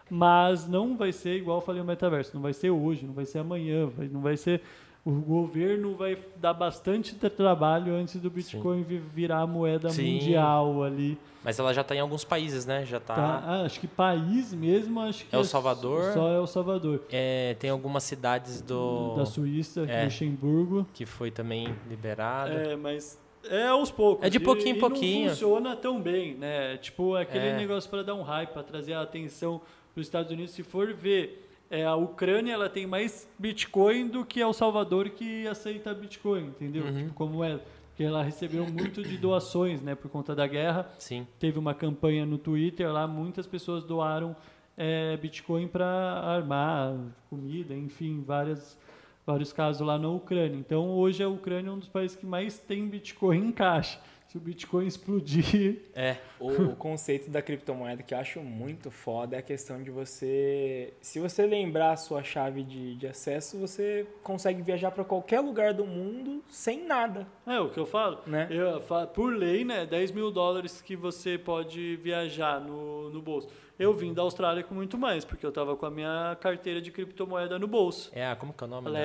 mas 0.08 0.68
não 0.68 0.96
vai 0.96 1.12
ser 1.12 1.36
igual 1.36 1.58
eu 1.58 1.62
falei 1.64 1.80
o 1.80 1.84
metaverso, 1.84 2.32
não 2.34 2.42
vai 2.42 2.52
ser 2.52 2.70
hoje, 2.70 3.04
não 3.06 3.14
vai 3.14 3.24
ser 3.24 3.38
amanhã, 3.40 3.86
vai- 3.86 4.06
não 4.08 4.20
vai 4.20 4.36
ser 4.36 4.60
o 5.06 5.12
governo 5.20 5.94
vai 5.94 6.18
dar 6.36 6.52
bastante 6.52 7.14
tra- 7.14 7.30
trabalho 7.30 7.94
antes 7.94 8.16
do 8.20 8.28
Bitcoin 8.28 8.82
vi- 8.82 8.98
virar 8.98 9.38
a 9.42 9.46
moeda 9.46 9.88
Sim. 9.90 10.14
mundial 10.14 10.82
ali. 10.82 11.16
Mas 11.44 11.60
ela 11.60 11.72
já 11.72 11.84
tá 11.84 11.94
em 11.94 12.00
alguns 12.00 12.24
países, 12.24 12.66
né? 12.66 12.84
Já 12.84 12.98
tá. 12.98 13.14
Tá? 13.14 13.42
Ah, 13.46 13.62
acho 13.62 13.78
que 13.78 13.86
país 13.86 14.52
mesmo, 14.52 14.98
acho 15.00 15.24
que 15.24 15.34
É 15.34 15.38
El 15.38 15.44
Salvador. 15.44 16.12
Só 16.12 16.28
é 16.28 16.40
o 16.40 16.46
Salvador. 16.46 17.04
É, 17.12 17.54
tem 17.60 17.70
algumas 17.70 18.02
cidades 18.02 18.60
do 18.60 19.14
Da 19.14 19.24
Suíça, 19.24 19.82
É. 19.88 20.04
Luxemburgo. 20.04 20.84
que 20.92 21.06
foi 21.06 21.30
também 21.30 21.68
liberada. 21.88 22.50
É, 22.52 22.74
mas 22.74 23.16
é 23.48 23.68
aos 23.68 23.92
poucos. 23.92 24.26
É 24.26 24.28
de 24.28 24.40
pouquinho 24.40 24.74
em 24.76 24.80
pouquinho. 24.80 25.26
Não 25.26 25.30
funciona 25.30 25.76
tão 25.76 26.00
bem, 26.02 26.34
né? 26.34 26.78
Tipo, 26.78 27.14
aquele 27.14 27.46
É. 27.50 27.56
negócio 27.56 27.88
para 27.88 28.02
dar 28.02 28.14
um 28.16 28.22
hype, 28.22 28.50
para 28.50 28.64
trazer 28.64 28.94
a 28.94 29.02
atenção 29.02 29.60
para 29.94 30.00
os 30.00 30.06
Estados 30.08 30.32
Unidos. 30.32 30.50
Se 30.50 30.64
for 30.64 30.92
ver, 30.92 31.45
é, 31.70 31.84
a 31.84 31.94
Ucrânia 31.96 32.52
ela 32.52 32.68
tem 32.68 32.86
mais 32.86 33.28
Bitcoin 33.38 34.08
do 34.08 34.24
que 34.24 34.40
El 34.40 34.52
Salvador 34.52 35.10
que 35.10 35.46
aceita 35.46 35.92
Bitcoin, 35.92 36.46
entendeu? 36.46 36.84
Uhum. 36.84 36.96
Tipo, 36.96 37.14
como 37.14 37.44
é. 37.44 37.60
Porque 37.88 38.04
ela 38.04 38.22
recebeu 38.22 38.66
muito 38.66 39.02
de 39.02 39.16
doações, 39.16 39.80
né? 39.80 39.94
Por 39.94 40.10
conta 40.10 40.34
da 40.34 40.46
guerra. 40.46 40.86
Sim. 40.98 41.26
Teve 41.38 41.58
uma 41.58 41.74
campanha 41.74 42.26
no 42.26 42.36
Twitter 42.36 42.92
lá, 42.92 43.06
muitas 43.06 43.46
pessoas 43.46 43.84
doaram 43.84 44.36
é, 44.76 45.16
Bitcoin 45.16 45.66
para 45.66 45.86
armar 45.86 46.94
comida, 47.30 47.74
enfim, 47.74 48.22
várias, 48.24 48.78
vários 49.24 49.52
casos 49.52 49.86
lá 49.86 49.98
na 49.98 50.08
Ucrânia. 50.08 50.58
Então, 50.58 50.90
hoje 50.90 51.22
a 51.22 51.28
Ucrânia 51.28 51.70
é 51.70 51.72
um 51.72 51.78
dos 51.78 51.88
países 51.88 52.16
que 52.16 52.26
mais 52.26 52.58
tem 52.58 52.86
Bitcoin 52.86 53.48
em 53.48 53.52
caixa. 53.52 53.98
Se 54.28 54.36
o 54.36 54.40
Bitcoin 54.40 54.86
explodir, 54.86 55.82
É. 55.94 56.16
O, 56.38 56.50
o 56.50 56.76
conceito 56.76 57.30
da 57.30 57.40
criptomoeda 57.40 58.02
que 58.02 58.12
eu 58.12 58.18
acho 58.18 58.40
muito 58.40 58.90
foda 58.90 59.36
é 59.36 59.38
a 59.38 59.42
questão 59.42 59.82
de 59.82 59.90
você. 59.90 60.92
Se 61.00 61.18
você 61.20 61.46
lembrar 61.46 61.92
a 61.92 61.96
sua 61.96 62.22
chave 62.22 62.62
de, 62.62 62.96
de 62.96 63.06
acesso, 63.06 63.56
você 63.58 64.06
consegue 64.22 64.60
viajar 64.62 64.90
para 64.90 65.04
qualquer 65.04 65.40
lugar 65.40 65.72
do 65.72 65.86
mundo 65.86 66.42
sem 66.48 66.84
nada, 66.86 67.26
é 67.46 67.58
o 67.60 67.70
que 67.70 67.78
eu 67.78 67.86
falo. 67.86 68.18
né? 68.26 68.48
Eu, 68.50 68.80
fa- 68.82 69.06
por 69.06 69.32
lei, 69.34 69.64
né, 69.64 69.86
10 69.86 70.10
mil 70.10 70.30
dólares 70.30 70.82
que 70.82 70.96
você 70.96 71.38
pode 71.38 71.96
viajar 71.96 72.60
no, 72.60 73.08
no 73.10 73.22
bolso. 73.22 73.48
Eu 73.78 73.92
vim 73.94 74.12
da 74.12 74.22
Austrália 74.22 74.62
com 74.62 74.74
muito 74.74 74.96
mais, 74.98 75.24
porque 75.24 75.44
eu 75.44 75.50
estava 75.50 75.76
com 75.76 75.86
a 75.86 75.90
minha 75.90 76.36
carteira 76.40 76.80
de 76.80 76.90
criptomoeda 76.90 77.58
no 77.58 77.66
bolso. 77.66 78.10
É, 78.14 78.26
a- 78.26 78.34
como 78.36 78.52
que 78.52 78.64
é 78.64 78.66
o 78.66 78.70
nome? 78.70 78.88
A 78.88 78.90
da- 78.90 78.98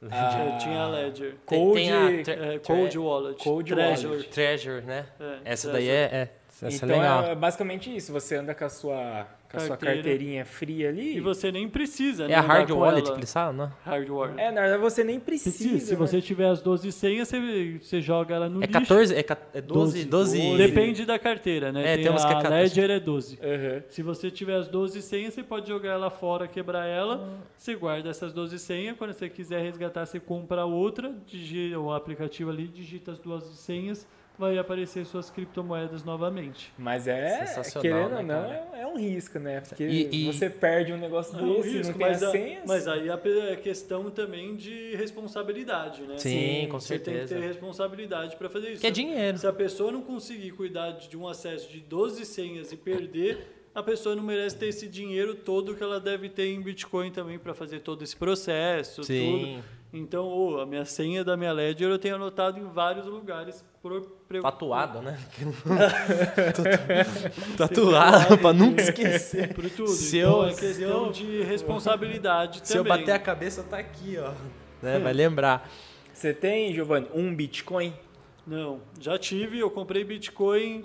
Ledger. 0.00 0.18
Ah. 0.54 0.56
Tinha 0.58 0.80
a 0.82 0.88
Ledger. 0.88 1.34
Tem, 1.46 1.72
tem 1.72 1.92
a 1.92 2.00
Cold- 2.00 2.22
tre- 2.22 2.32
É, 2.34 2.36
tre- 2.36 2.58
Cold 2.60 2.98
Wallet. 2.98 3.42
Cold 3.44 3.74
Treasure. 3.74 4.08
Wallet. 4.08 4.28
Treasure, 4.30 4.80
né? 4.82 5.06
É, 5.18 5.24
Essa 5.44 5.70
Treasure. 5.70 5.72
daí 5.72 5.88
é, 5.88 6.02
é, 6.02 6.28
essa 6.66 6.84
então 6.84 6.96
é 6.96 6.98
legal. 7.00 7.24
é 7.24 7.34
basicamente 7.34 7.94
isso. 7.96 8.12
Você 8.12 8.36
anda 8.36 8.54
com 8.54 8.64
a 8.64 8.68
sua, 8.68 9.26
com 9.50 9.56
a 9.56 9.60
sua 9.60 9.68
Carteira. 9.76 9.94
carteirinha 9.96 10.44
fria 10.44 10.88
ali. 10.90 11.16
E 11.16 11.20
você 11.20 11.50
nem 11.50 11.68
precisa, 11.68 12.28
né? 12.28 12.34
É 12.34 12.36
a 12.36 12.40
andar 12.40 12.52
hard 12.54 12.70
wallet 12.70 13.10
que 13.10 13.18
eles 13.18 13.32
falam, 13.32 13.52
não? 13.54 13.72
Hard 13.84 14.08
wallet. 14.10 14.38
É, 14.38 14.50
na 14.52 14.60
verdade 14.60 14.82
você 14.82 15.02
nem 15.02 15.16
Se, 15.18 15.24
precisa. 15.24 15.78
se 15.86 15.90
né? 15.92 15.96
você 15.96 16.20
tiver 16.20 16.48
as 16.48 16.60
12 16.60 16.92
senhas, 16.92 17.28
você, 17.28 17.78
você 17.80 18.00
joga 18.00 18.34
ela 18.34 18.48
no 18.48 18.62
É 18.62 18.66
lixo. 18.66 18.78
14, 18.80 19.14
é, 19.14 19.22
ca- 19.22 19.38
é 19.54 19.60
12, 19.60 20.04
12, 20.04 20.38
Doze. 20.40 20.56
Depende 20.58 21.06
da 21.06 21.18
carteira, 21.18 21.72
né? 21.72 21.94
É, 21.94 21.96
tem 21.96 22.10
umas 22.10 22.24
que 22.24 22.32
é 22.32 22.36
a 22.36 22.42
14. 22.42 22.62
Ledger 22.62 22.90
é 22.90 23.00
12. 23.00 23.38
Aham. 23.42 23.82
Se 23.88 24.02
você 24.02 24.30
tiver 24.30 24.56
as 24.56 24.68
12 24.68 25.00
senhas, 25.00 25.32
você 25.32 25.42
pode 25.42 25.66
jogar 25.68 25.92
ela 25.92 26.10
fora, 26.10 26.46
quebrar 26.46 26.86
ela. 26.86 27.38
Você 27.56 27.74
guarda 27.74 28.10
essas 28.10 28.32
12 28.32 28.58
senhas. 28.58 28.96
Quando 28.98 29.12
você 29.14 29.28
quiser 29.28 29.62
resgatar, 29.62 30.04
você 30.04 30.20
compra 30.20 30.64
outra, 30.66 31.14
digita 31.26 31.78
o 31.78 31.92
aplicativo 31.92 32.50
ali, 32.50 32.68
digita 32.68 33.12
as 33.12 33.18
duas 33.18 33.44
senhas, 33.44 34.06
vai 34.38 34.56
aparecer 34.56 35.04
suas 35.04 35.28
criptomoedas 35.30 36.04
novamente. 36.04 36.72
Mas 36.78 37.08
é, 37.08 37.44
Sensacional, 37.46 37.82
querendo 37.82 38.10
né, 38.10 38.16
ou 38.18 38.22
não, 38.22 38.48
cara? 38.48 38.68
é 38.78 38.86
um 38.86 38.96
risco, 38.96 39.38
né? 39.38 39.60
Porque 39.60 39.84
E- 39.84 40.08
e- 40.12 40.26
você 40.32 40.48
perde 40.48 40.92
um 40.92 40.96
negócio 40.96 41.36
É 41.38 41.42
um 41.42 41.54
desse, 41.56 41.68
risco, 41.78 41.92
não 41.92 41.98
tem 41.98 42.06
mas, 42.08 42.22
as 42.22 42.28
a- 42.28 42.32
senhas. 42.32 42.62
mas 42.66 42.88
aí 42.88 43.10
a 43.10 43.56
questão 43.56 44.10
também 44.10 44.54
de 44.54 44.94
responsabilidade, 44.96 46.02
né? 46.02 46.16
Sim, 46.18 46.28
Sim, 46.62 46.68
com 46.68 46.78
Você 46.80 46.98
tem 46.98 47.14
que 47.14 47.20
certeza. 47.20 47.40
ter 47.40 47.46
responsabilidade 47.48 48.36
para 48.36 48.48
fazer 48.48 48.70
isso. 48.72 48.80
Que 48.80 48.86
é 48.86 48.90
dinheiro. 48.90 49.38
Se 49.38 49.46
a 49.46 49.52
pessoa 49.52 49.90
não 49.90 50.02
conseguir 50.02 50.52
cuidar 50.52 50.92
de 50.92 51.16
um 51.16 51.26
acesso 51.26 51.68
de 51.70 51.80
12 51.80 52.24
senhas 52.24 52.70
e 52.72 52.76
perder, 52.76 53.54
a 53.74 53.82
pessoa 53.82 54.14
não 54.14 54.22
merece 54.22 54.56
ter 54.56 54.68
esse 54.68 54.88
dinheiro 54.88 55.34
todo 55.34 55.74
que 55.74 55.82
ela 55.82 55.98
deve 56.00 56.28
ter 56.28 56.46
em 56.46 56.60
Bitcoin 56.60 57.10
também 57.10 57.38
para 57.38 57.54
fazer 57.54 57.80
todo 57.80 58.02
esse 58.04 58.16
processo, 58.16 59.02
Sim. 59.02 59.56
tudo. 59.56 59.77
Então, 59.92 60.58
a 60.60 60.66
minha 60.66 60.84
senha 60.84 61.24
da 61.24 61.36
minha 61.36 61.52
Ledger 61.52 61.88
eu 61.88 61.98
tenho 61.98 62.16
anotado 62.16 62.58
em 62.58 62.64
vários 62.64 63.06
lugares. 63.06 63.64
Por, 63.80 64.02
pre- 64.28 64.42
Tatuado, 64.42 65.00
né? 65.00 65.16
Tatuado, 67.56 68.38
pra 68.38 68.52
nunca 68.52 68.82
esquecer. 68.82 69.54
Por 69.54 69.68
tudo. 69.70 69.88
Se 69.88 70.18
então 70.18 70.42
eu- 70.42 70.48
é 70.50 70.54
questão 70.54 71.10
de 71.10 71.42
responsabilidade 71.42 72.60
Se 72.64 72.76
eu 72.76 72.84
também. 72.84 73.00
bater 73.00 73.12
a 73.12 73.18
cabeça, 73.18 73.62
tá 73.62 73.78
aqui, 73.78 74.16
ó. 74.18 74.32
Né? 74.82 74.98
Vai 74.98 75.12
lembrar. 75.12 75.68
Você 76.12 76.34
tem, 76.34 76.72
Giovanni, 76.74 77.06
um 77.14 77.34
Bitcoin? 77.34 77.94
Não, 78.46 78.80
já 79.00 79.18
tive, 79.18 79.58
eu 79.58 79.70
comprei 79.70 80.04
Bitcoin 80.04 80.82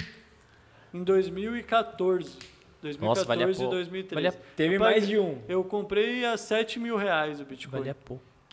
em 0.93 1.03
2014. 1.03 2.38
2014 2.81 2.99
Nossa, 3.01 3.25
valia 3.25 3.49
e 3.49 3.55
pouco. 3.55 3.71
2013. 3.71 4.15
Valia- 4.15 4.41
Teve 4.55 4.75
Eu 4.75 4.80
mais 4.80 4.93
paguei- 4.95 5.09
de 5.09 5.19
um. 5.19 5.39
Eu 5.47 5.63
comprei 5.63 6.25
a 6.25 6.38
7 6.38 6.80
mil 6.80 6.97
reais 6.97 7.39
o 7.39 7.45
Bitcoin. 7.45 7.80
Valia 7.80 7.95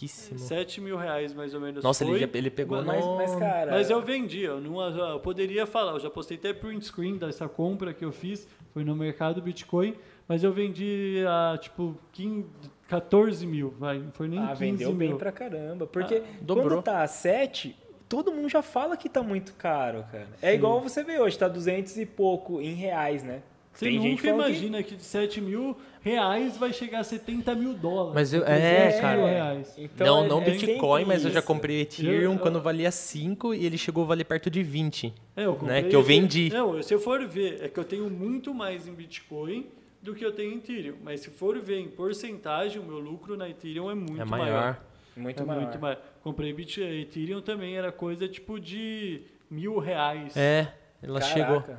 pouquíssimo. 0.01 0.39
7 0.39 0.81
mil 0.81 0.97
reais 0.97 1.33
mais 1.35 1.55
ou 1.55 1.61
menos 1.61 1.83
Nossa, 1.85 2.05
foi. 2.05 2.15
ele, 2.23 2.31
ele 2.35 2.51
pegou 2.51 2.83
Mas, 2.83 3.05
no... 3.05 3.17
mas, 3.17 3.35
cara. 3.37 3.71
Mas 3.73 3.91
eu 3.91 4.01
vendi, 4.01 4.43
eu, 4.43 4.61
não, 4.61 4.81
eu 5.11 5.21
poderia 5.21 5.67
falar, 5.67 5.93
eu 5.93 6.01
já 6.01 6.11
postei 6.11 6.37
até 6.37 6.53
print 6.53 6.85
screen 6.87 7.17
dessa 7.17 7.49
compra 7.49 7.93
que 7.93 8.05
eu 8.05 8.13
fiz, 8.13 8.49
foi 8.73 8.85
no 8.85 8.95
mercado 8.97 9.41
Bitcoin, 9.43 9.95
mas 10.27 10.43
eu 10.43 10.53
vendi 10.53 11.23
a 11.29 11.59
tipo 11.59 11.97
15, 12.13 12.47
14 12.89 13.47
mil, 13.47 13.75
vai, 13.79 13.99
não 13.99 14.13
foi 14.13 14.29
nem 14.29 14.39
Ah, 14.39 14.49
15 14.49 14.59
vendeu 14.59 14.93
bem 14.93 15.09
mil. 15.09 15.19
pra 15.19 15.33
caramba. 15.33 15.87
Porque 15.87 16.23
dobrou. 16.41 16.69
quando 16.69 16.83
tá 16.83 17.03
a 17.03 17.07
7, 17.07 17.77
todo 18.09 18.33
mundo 18.33 18.49
já 18.49 18.63
fala 18.63 18.97
que 18.97 19.09
tá 19.09 19.23
muito 19.23 19.55
caro, 19.55 20.05
cara. 20.11 20.29
É 20.43 20.55
igual 20.55 20.81
você 20.81 21.03
vê 21.05 21.19
hoje, 21.21 21.39
tá 21.39 21.49
200 21.49 21.97
e 21.99 22.07
pouco 22.07 22.61
em 22.61 22.75
reais, 22.75 23.23
né? 23.23 23.43
Você 23.73 23.87
Tem 23.87 24.01
gente 24.03 24.11
nunca 24.11 24.23
falando 24.29 24.45
que- 24.45 24.51
imagina 24.51 24.83
que... 24.83 24.97
de 24.97 25.03
7 25.03 25.41
mil 25.41 25.77
reais 26.03 26.57
vai 26.57 26.73
chegar 26.73 27.01
a 27.01 27.05
70 27.05 27.55
mil 27.55 27.73
dólares. 27.73 28.15
Mas 28.15 28.35
eu- 28.35 28.45
300 28.45 28.95
é, 28.97 29.01
cara. 29.01 29.27
reais. 29.27 29.75
Então, 29.79 30.07
não, 30.07 30.25
é- 30.25 30.29
não 30.29 30.43
é 30.43 30.51
Bitcoin, 30.51 31.05
mas 31.05 31.25
eu 31.25 31.31
já 31.31 31.39
isso. 31.39 31.47
comprei 31.47 31.81
Ethereum 31.83 32.33
Eu- 32.35 32.39
quando 32.41 32.61
valia 32.61 32.91
5 32.91 33.55
e 33.55 33.65
ele 33.65 33.79
chegou 33.79 34.05
a 34.05 34.07
valer 34.09 34.25
perto 34.25 34.51
de 34.51 34.63
20. 34.63 35.15
É, 35.37 35.45
eu 35.47 35.57
Né, 35.63 35.83
que 35.85 35.95
eu 35.95 36.03
vendi. 36.03 36.51
Não, 36.53 36.83
se 36.83 36.93
eu 36.93 36.99
for 37.01 37.25
ver, 37.27 37.63
é 37.63 37.69
que 37.69 37.79
eu 37.79 37.85
tenho 37.85 38.11
muito 38.11 38.53
mais 38.53 38.87
em 38.89 38.93
Bitcoin 38.93 39.67
do 40.03 40.15
que 40.15 40.25
eu 40.25 40.33
tenho 40.33 40.53
em 40.55 40.57
Ethereum. 40.57 40.97
Mas 41.03 41.21
se 41.21 41.31
for 41.31 41.59
ver 41.61 41.79
em 41.79 41.89
porcentagem, 41.89 42.81
o 42.81 42.85
meu 42.85 42.99
lucro 42.99 43.37
na 43.37 43.49
Ethereum 43.49 43.91
é 43.91 43.95
muito 43.95 44.21
é 44.21 44.25
maior. 44.25 44.47
maior. 44.51 44.81
Muito 45.17 45.43
é 45.43 45.47
maior. 45.47 45.61
muito 45.63 45.79
maior. 45.79 45.99
Comprei 46.23 46.53
Bit 46.53 46.81
Ethereum 46.83 47.41
também, 47.41 47.77
era 47.77 47.93
coisa 47.93 48.27
tipo 48.29 48.59
de 48.59 49.23
mil 49.51 49.79
reais. 49.79 50.37
É, 50.37 50.73
ela 51.03 51.21
Caraca, 51.21 51.39
chegou. 51.39 51.77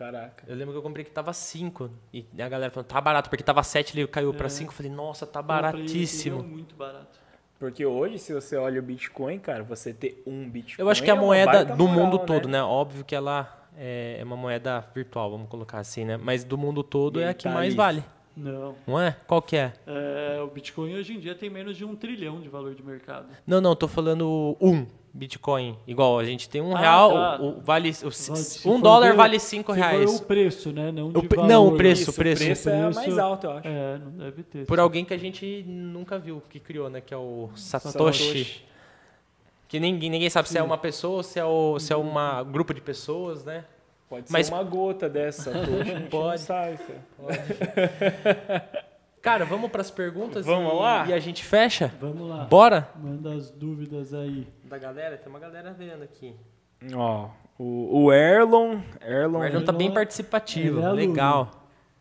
Caraca. 0.00 0.44
Eu 0.48 0.56
lembro 0.56 0.72
que 0.72 0.78
eu 0.78 0.82
comprei 0.82 1.04
que 1.04 1.10
tava 1.10 1.30
5. 1.30 1.90
E 2.10 2.24
a 2.38 2.48
galera 2.48 2.72
falou, 2.72 2.88
tá 2.88 2.98
barato, 2.98 3.28
porque 3.28 3.44
tava 3.44 3.62
7, 3.62 3.98
ele 3.98 4.08
caiu 4.08 4.32
pra 4.32 4.46
É. 4.46 4.48
5. 4.48 4.70
Eu 4.70 4.74
falei, 4.74 4.90
nossa, 4.90 5.26
tá 5.26 5.40
Comprei 5.42 5.60
baratíssimo. 5.60 6.38
Ethereum 6.38 6.50
muito 6.54 6.74
barato. 6.74 7.20
Porque 7.58 7.84
hoje, 7.84 8.18
se 8.18 8.32
você 8.32 8.56
olha 8.56 8.80
o 8.80 8.82
Bitcoin, 8.82 9.38
cara, 9.38 9.62
você 9.62 9.92
ter 9.92 10.22
um 10.26 10.48
Bitcoin. 10.48 10.82
Eu 10.82 10.90
acho 10.90 11.02
que 11.02 11.10
a 11.10 11.12
é 11.12 11.16
uma 11.16 11.22
moeda 11.26 11.66
do 11.66 11.86
moral, 11.86 12.06
mundo 12.06 12.18
todo, 12.20 12.48
né? 12.48 12.62
Óbvio 12.62 13.04
que 13.04 13.14
ela 13.14 13.68
é 13.76 14.16
é 14.18 14.24
uma 14.24 14.36
moeda 14.36 14.82
virtual, 14.94 15.30
vamos 15.30 15.50
colocar 15.50 15.78
assim, 15.78 16.06
né? 16.06 16.16
Mas 16.16 16.44
do 16.44 16.56
mundo 16.56 16.82
todo 16.82 17.20
E 17.20 17.22
é 17.22 17.28
a 17.28 17.34
que 17.34 17.44
tá 17.44 17.50
mais 17.50 17.68
ali. 17.68 17.76
vale, 17.76 18.04
Não. 18.36 18.74
não 18.86 18.98
é? 19.00 19.14
Qual 19.26 19.42
que 19.42 19.56
é? 19.56 19.72
É, 19.86 20.40
o 20.42 20.46
Bitcoin 20.48 20.94
hoje 20.94 21.14
em 21.14 21.20
dia 21.20 21.34
tem 21.34 21.50
menos 21.50 21.76
de 21.76 21.84
um 21.84 21.94
trilhão 21.94 22.40
de 22.40 22.48
valor 22.48 22.74
de 22.74 22.82
mercado. 22.82 23.26
Não, 23.46 23.60
não, 23.60 23.76
tô 23.76 23.86
falando 23.86 24.56
um. 24.60 24.86
Bitcoin. 25.12 25.76
Igual, 25.86 26.18
a 26.18 26.24
gente 26.24 26.48
tem 26.48 26.60
um 26.60 26.76
ah, 26.76 26.80
real, 26.80 27.12
tá. 27.12 27.40
o, 27.40 27.48
o, 27.48 27.60
vale, 27.60 27.90
o, 27.90 28.70
um 28.70 28.80
dólar 28.80 29.10
ver, 29.10 29.16
vale 29.16 29.40
cinco 29.40 29.72
reais. 29.72 30.20
o 30.20 30.24
preço, 30.24 30.72
né? 30.72 30.92
Não, 30.92 31.08
o, 31.08 31.12
valor, 31.12 31.48
não 31.48 31.68
o 31.68 31.76
preço, 31.76 32.10
o 32.10 32.14
preço. 32.14 32.42
O 32.42 32.46
preço 32.46 32.70
é 32.70 32.90
mais 32.90 33.18
alto, 33.18 33.46
eu 33.46 33.52
acho. 33.52 33.68
É, 33.68 33.98
não 33.98 34.10
deve 34.12 34.42
ter. 34.42 34.66
Por 34.66 34.78
alguém 34.78 35.04
que 35.04 35.12
a 35.12 35.18
gente 35.18 35.64
nunca 35.66 36.18
viu, 36.18 36.42
que 36.48 36.60
criou, 36.60 36.88
né? 36.88 37.00
Que 37.00 37.12
é 37.12 37.16
o 37.16 37.50
Satoshi. 37.56 37.92
Satoshi. 37.92 38.64
Que 39.68 39.78
ninguém, 39.80 40.10
ninguém 40.10 40.30
sabe 40.30 40.48
Sim. 40.48 40.54
se 40.54 40.58
é 40.58 40.62
uma 40.62 40.78
pessoa 40.78 41.18
ou 41.18 41.22
se 41.22 41.38
é, 41.38 41.44
o, 41.44 41.78
se 41.78 41.92
é 41.92 41.96
um 41.96 42.12
grupo 42.50 42.72
de 42.72 42.80
pessoas, 42.80 43.44
né? 43.44 43.64
Pode 44.08 44.26
Mas, 44.30 44.46
ser 44.46 44.54
uma 44.54 44.62
gota 44.64 45.08
dessa, 45.08 45.52
Satoshi. 45.52 46.06
Pode. 46.10 46.46
Cara. 46.46 46.78
Pode. 47.16 48.80
Cara, 49.22 49.44
vamos 49.44 49.70
para 49.70 49.82
as 49.82 49.90
perguntas 49.90 50.46
vamos 50.46 50.72
e, 50.72 50.76
lá? 50.76 51.06
e 51.06 51.12
a 51.12 51.18
gente 51.18 51.44
fecha? 51.44 51.92
Vamos 52.00 52.28
lá. 52.28 52.44
Bora? 52.44 52.88
Manda 52.96 53.34
as 53.34 53.50
dúvidas 53.50 54.14
aí. 54.14 54.48
Da 54.64 54.78
galera, 54.78 55.18
tem 55.18 55.28
uma 55.28 55.38
galera 55.38 55.72
vendo 55.72 56.02
aqui. 56.02 56.34
Ó, 56.94 57.28
o, 57.58 58.04
o 58.04 58.12
Erlon, 58.12 58.80
Erlon. 59.02 59.40
O 59.40 59.44
Erlon 59.44 59.64
tá 59.64 59.72
bem 59.72 59.92
participativo. 59.92 60.80
É 60.80 60.92
Legal. 60.92 61.50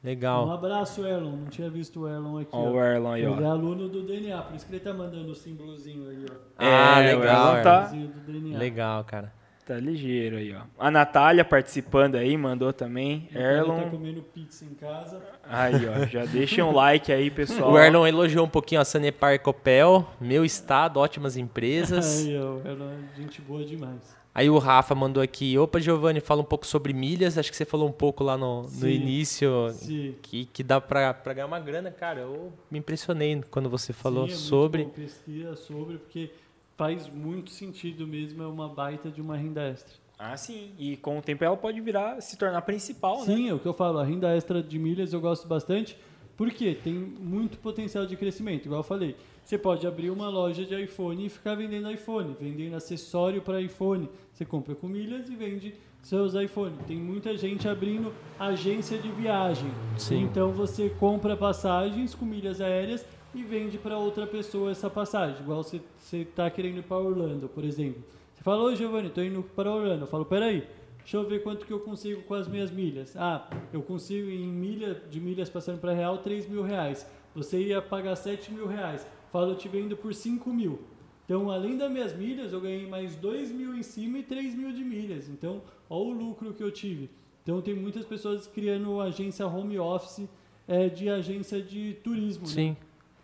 Legal. 0.02 0.48
Um 0.48 0.52
abraço, 0.54 1.06
Erlon. 1.06 1.36
Não 1.36 1.48
tinha 1.48 1.70
visto 1.70 2.02
o 2.02 2.08
Erlon 2.08 2.38
aqui. 2.38 2.52
Ó, 2.54 2.60
ó. 2.60 2.72
o 2.72 2.82
Erlon 2.82 3.12
aí, 3.12 3.26
ó. 3.26 3.36
Ele 3.36 3.44
é 3.44 3.48
aluno 3.48 3.90
do 3.90 4.02
DNA, 4.04 4.42
por 4.44 4.56
isso 4.56 4.66
que 4.66 4.72
ele 4.72 4.80
tá 4.80 4.94
mandando 4.94 5.30
o 5.30 5.36
símbolozinho 5.36 6.10
aí, 6.10 6.26
ó. 6.30 6.34
Ah, 6.58 7.02
é, 7.02 7.16
legal. 7.16 7.62
Tá... 7.62 7.92
Legal, 8.28 9.04
cara. 9.04 9.39
Tá 9.70 9.76
ligeiro 9.76 10.38
aí, 10.38 10.52
ó. 10.52 10.62
A 10.80 10.90
Natália 10.90 11.46
participando 11.46 12.16
aí, 12.16 12.36
mandou 12.36 12.74
também. 12.74 13.30
A 13.36 13.40
Erlon. 13.40 13.84
tá 13.84 13.90
comendo 13.92 14.24
pizza 14.24 14.66
em 14.66 14.74
casa. 14.74 15.22
Aí, 15.44 15.76
ó. 15.88 16.08
Já 16.08 16.26
deixa 16.34 16.66
um 16.66 16.72
like 16.72 17.12
aí, 17.12 17.30
pessoal. 17.30 17.74
O 17.74 17.78
Erlon 17.78 18.08
elogiou 18.08 18.44
um 18.44 18.50
pouquinho 18.50 18.82
a 18.82 18.84
Sanepar 18.84 19.40
Copel. 19.40 20.10
Meu 20.20 20.44
estado, 20.44 21.00
ótimas 21.00 21.38
empresas. 21.38 22.26
aí, 22.26 22.36
ó. 22.36 22.68
Erlon 22.68 22.90
é 22.90 23.22
gente 23.22 23.42
boa 23.42 23.64
demais. 23.64 24.18
Aí 24.34 24.50
o 24.50 24.58
Rafa 24.58 24.96
mandou 24.96 25.22
aqui, 25.22 25.56
opa 25.56 25.80
Giovanni, 25.80 26.20
fala 26.20 26.42
um 26.42 26.46
pouco 26.46 26.66
sobre 26.66 26.92
milhas, 26.92 27.38
acho 27.38 27.52
que 27.52 27.58
você 27.58 27.66
falou 27.66 27.90
um 27.90 27.92
pouco 27.92 28.24
lá 28.24 28.38
no, 28.38 28.64
no 28.64 28.70
sim, 28.70 28.90
início, 28.90 29.70
sim. 29.74 30.16
Que, 30.22 30.46
que 30.46 30.64
dá 30.64 30.80
para 30.80 31.14
ganhar 31.34 31.46
uma 31.46 31.60
grana, 31.60 31.92
cara, 31.92 32.22
eu 32.22 32.54
me 32.72 32.80
impressionei 32.80 33.44
quando 33.52 33.70
você 33.70 33.92
falou 33.92 34.28
sim, 34.28 34.34
é 34.34 34.38
sobre. 34.38 34.84
Muito 34.84 34.98
bom, 34.98 35.04
pesquisa 35.04 35.56
sobre, 35.56 35.98
porque 35.98 36.32
faz 36.80 37.10
muito 37.10 37.50
sentido 37.50 38.08
mesmo, 38.08 38.42
é 38.42 38.48
uma 38.48 38.70
baita 38.70 39.12
de 39.12 39.20
uma 39.20 39.36
renda 39.36 39.62
extra. 39.64 39.96
Ah, 40.18 40.38
sim. 40.38 40.72
E 40.80 40.96
com 40.96 41.20
o 41.20 41.22
tempo 41.22 41.44
ela 41.44 41.58
pode 41.58 41.82
virar, 41.82 42.22
se 42.22 42.38
tornar 42.38 42.62
principal, 42.62 43.20
sim, 43.20 43.32
né? 43.32 43.36
Sim, 43.36 43.50
é 43.50 43.54
o 43.54 43.60
que 43.60 43.66
eu 43.66 43.74
falo, 43.74 44.00
a 44.00 44.06
renda 44.06 44.34
extra 44.34 44.64
de 44.64 44.80
milhas 44.80 45.12
eu 45.12 45.20
gosto 45.20 45.46
bastante, 45.46 45.98
porque 46.38 46.74
tem 46.74 46.94
muito 46.94 47.58
potencial 47.58 48.06
de 48.06 48.16
crescimento, 48.16 48.68
igual 48.68 48.80
eu 48.80 48.84
falei. 48.86 49.18
Você 49.44 49.58
pode 49.58 49.86
abrir 49.86 50.10
uma 50.10 50.30
loja 50.30 50.64
de 50.64 50.74
iPhone 50.82 51.26
e 51.26 51.28
ficar 51.28 51.56
vendendo 51.56 51.92
iPhone, 51.92 52.34
vendendo 52.40 52.78
acessório 52.78 53.42
para 53.42 53.60
iPhone. 53.60 54.08
Você 54.32 54.46
compra 54.46 54.74
com 54.74 54.88
milhas 54.88 55.30
e 55.30 55.36
vende 55.36 55.74
seus 56.02 56.34
iPhones. 56.34 56.80
Tem 56.88 56.96
muita 56.96 57.36
gente 57.36 57.68
abrindo 57.68 58.14
agência 58.40 58.98
de 58.98 59.10
viagem. 59.10 59.70
Sim. 59.98 60.22
Então 60.22 60.54
você 60.54 60.90
compra 60.90 61.36
passagens 61.36 62.16
com 62.16 62.26
milhas 62.26 62.62
aéreas 62.62 63.06
e 63.34 63.44
vende 63.44 63.78
para 63.78 63.98
outra 63.98 64.26
pessoa 64.26 64.72
essa 64.72 64.90
passagem. 64.90 65.42
Igual 65.42 65.64
você 65.64 65.82
está 66.14 66.50
querendo 66.50 66.80
ir 66.80 66.84
para 66.84 66.98
Orlando, 66.98 67.48
por 67.48 67.64
exemplo. 67.64 68.04
Você 68.34 68.44
fala, 68.44 68.64
ô 68.64 68.76
Giovanni, 68.76 69.08
estou 69.08 69.24
indo 69.24 69.44
para 69.44 69.72
Orlando. 69.72 70.04
Eu 70.04 70.08
falo, 70.08 70.26
peraí, 70.26 70.68
deixa 71.00 71.18
eu 71.18 71.28
ver 71.28 71.44
quanto 71.44 71.66
que 71.66 71.74
eu 71.74 71.80
consigo 71.80 72.22
com 72.24 72.34
as 72.34 72.48
minhas 72.48 72.72
milhas. 72.72 73.16
Ah, 73.18 73.50
eu 73.74 73.82
consigo 73.82 74.30
em 74.30 74.48
milha, 74.48 75.02
de 75.10 75.20
milhas 75.20 75.50
passando 75.50 75.80
para 75.80 75.94
real, 75.94 76.18
3 76.20 76.48
mil 76.48 76.64
reais. 76.64 77.06
Você 77.36 77.60
ia 77.60 77.82
pagar 77.82 78.16
7 78.16 78.52
mil 78.52 78.68
reais. 78.68 79.06
Falo, 79.32 79.52
eu 79.52 79.56
te 79.56 79.68
vendo 79.68 79.96
por 79.96 80.14
5 80.14 80.50
mil. 80.52 80.80
Então, 81.26 81.52
além 81.52 81.78
das 81.78 81.92
minhas 81.92 82.16
milhas, 82.16 82.52
eu 82.52 82.60
ganhei 82.60 82.88
mais 82.88 83.16
2 83.16 83.52
mil 83.52 83.76
em 83.76 83.84
cima 83.84 84.18
e 84.18 84.24
3 84.24 84.56
mil 84.56 84.72
de 84.72 84.84
milhas. 84.84 85.30
Então, 85.30 85.62
olha 85.88 86.10
o 86.10 86.12
lucro 86.12 86.54
que 86.54 86.64
eu 86.64 86.72
tive. 86.72 87.10
Então, 87.44 87.62
tem 87.62 87.76
muitas 87.76 88.04
pessoas 88.04 88.48
criando 88.48 89.00
agência 89.00 89.46
home 89.46 89.78
office 89.78 90.28
é, 90.68 90.90
de 90.90 91.08
agência 91.08 91.62
de 91.62 91.96
turismo. 92.04 92.48
Né? 92.48 92.54
Sim. 92.54 92.70
Né? 92.70 92.78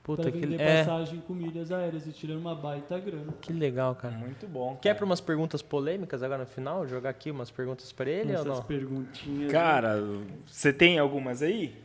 Puta 0.05 0.21
pra 0.21 0.31
vender 0.31 0.57
que 0.57 0.61
é. 0.61 0.83
passagem 0.83 1.19
com 1.19 1.33
milhas 1.33 1.71
aéreas 1.71 2.05
e 2.05 2.11
tirando 2.11 2.37
uma 2.37 2.53
baita 2.53 2.99
grana. 2.99 3.33
Que 3.41 3.51
legal, 3.51 3.95
cara. 3.95 4.13
Muito 4.13 4.47
bom. 4.47 4.67
Cara. 4.67 4.79
Quer 4.79 4.93
para 4.93 5.03
umas 5.03 5.19
perguntas 5.19 5.63
polêmicas 5.63 6.21
agora 6.21 6.43
no 6.43 6.47
final? 6.47 6.87
Jogar 6.87 7.09
aqui 7.09 7.31
umas 7.31 7.49
perguntas 7.49 7.91
para 7.91 8.07
ele 8.07 8.31
Essas 8.31 8.45
ou 8.45 8.53
não? 8.53 8.61
perguntinhas. 8.61 9.51
Cara, 9.51 9.99
você 10.45 10.71
tem 10.71 10.99
algumas 10.99 11.41
aí? 11.41 11.75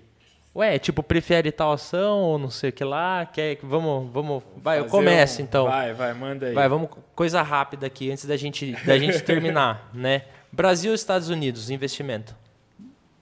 Ué, 0.55 0.79
tipo, 0.79 1.03
prefere 1.03 1.51
tal 1.51 1.73
ação 1.73 2.19
ou 2.21 2.39
não 2.39 2.51
sei 2.51 2.69
o 2.69 2.73
que 2.75 2.85
lá? 2.85 3.25
Quer, 3.25 3.59
vamos, 3.63 4.13
vamos. 4.13 4.43
Vai, 4.59 4.81
eu 4.81 4.85
começo 4.85 5.41
um... 5.41 5.45
então. 5.47 5.65
Vai, 5.65 5.95
vai, 5.95 6.13
manda 6.13 6.47
aí. 6.47 6.53
Vai, 6.53 6.69
vamos. 6.69 6.91
Coisa 7.15 7.41
rápida 7.41 7.87
aqui 7.87 8.11
antes 8.11 8.27
da 8.27 8.37
gente, 8.37 8.73
da 8.85 8.99
gente 8.99 9.19
terminar, 9.25 9.89
né? 9.95 10.27
Brasil 10.53 10.93
Estados 10.93 11.31
Unidos, 11.31 11.71
investimento. 11.71 12.37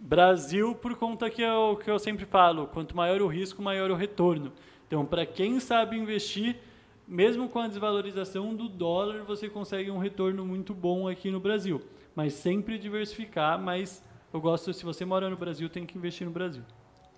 Brasil, 0.00 0.74
por 0.74 0.96
conta 0.96 1.30
que 1.30 1.40
é 1.40 1.52
o 1.54 1.76
que 1.76 1.88
eu 1.88 2.00
sempre 2.00 2.24
falo, 2.24 2.66
quanto 2.66 2.96
maior 2.96 3.22
o 3.22 3.28
risco, 3.28 3.62
maior 3.62 3.92
o 3.92 3.94
retorno. 3.94 4.52
Então, 4.88 5.04
para 5.04 5.26
quem 5.26 5.60
sabe 5.60 5.98
investir, 5.98 6.56
mesmo 7.06 7.46
com 7.46 7.58
a 7.58 7.68
desvalorização 7.68 8.54
do 8.54 8.70
dólar, 8.70 9.22
você 9.22 9.46
consegue 9.46 9.90
um 9.90 9.98
retorno 9.98 10.46
muito 10.46 10.72
bom 10.72 11.06
aqui 11.06 11.30
no 11.30 11.38
Brasil. 11.38 11.82
Mas 12.16 12.32
sempre 12.32 12.78
diversificar, 12.78 13.60
mas 13.60 14.02
eu 14.32 14.40
gosto, 14.40 14.72
se 14.72 14.82
você 14.84 15.04
mora 15.04 15.28
no 15.28 15.36
Brasil, 15.36 15.68
tem 15.68 15.84
que 15.84 15.96
investir 15.96 16.26
no 16.26 16.32
Brasil. 16.32 16.62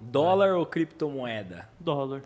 Dólar 0.00 0.56
ou 0.56 0.66
criptomoeda? 0.66 1.68
Dólar. 1.78 2.24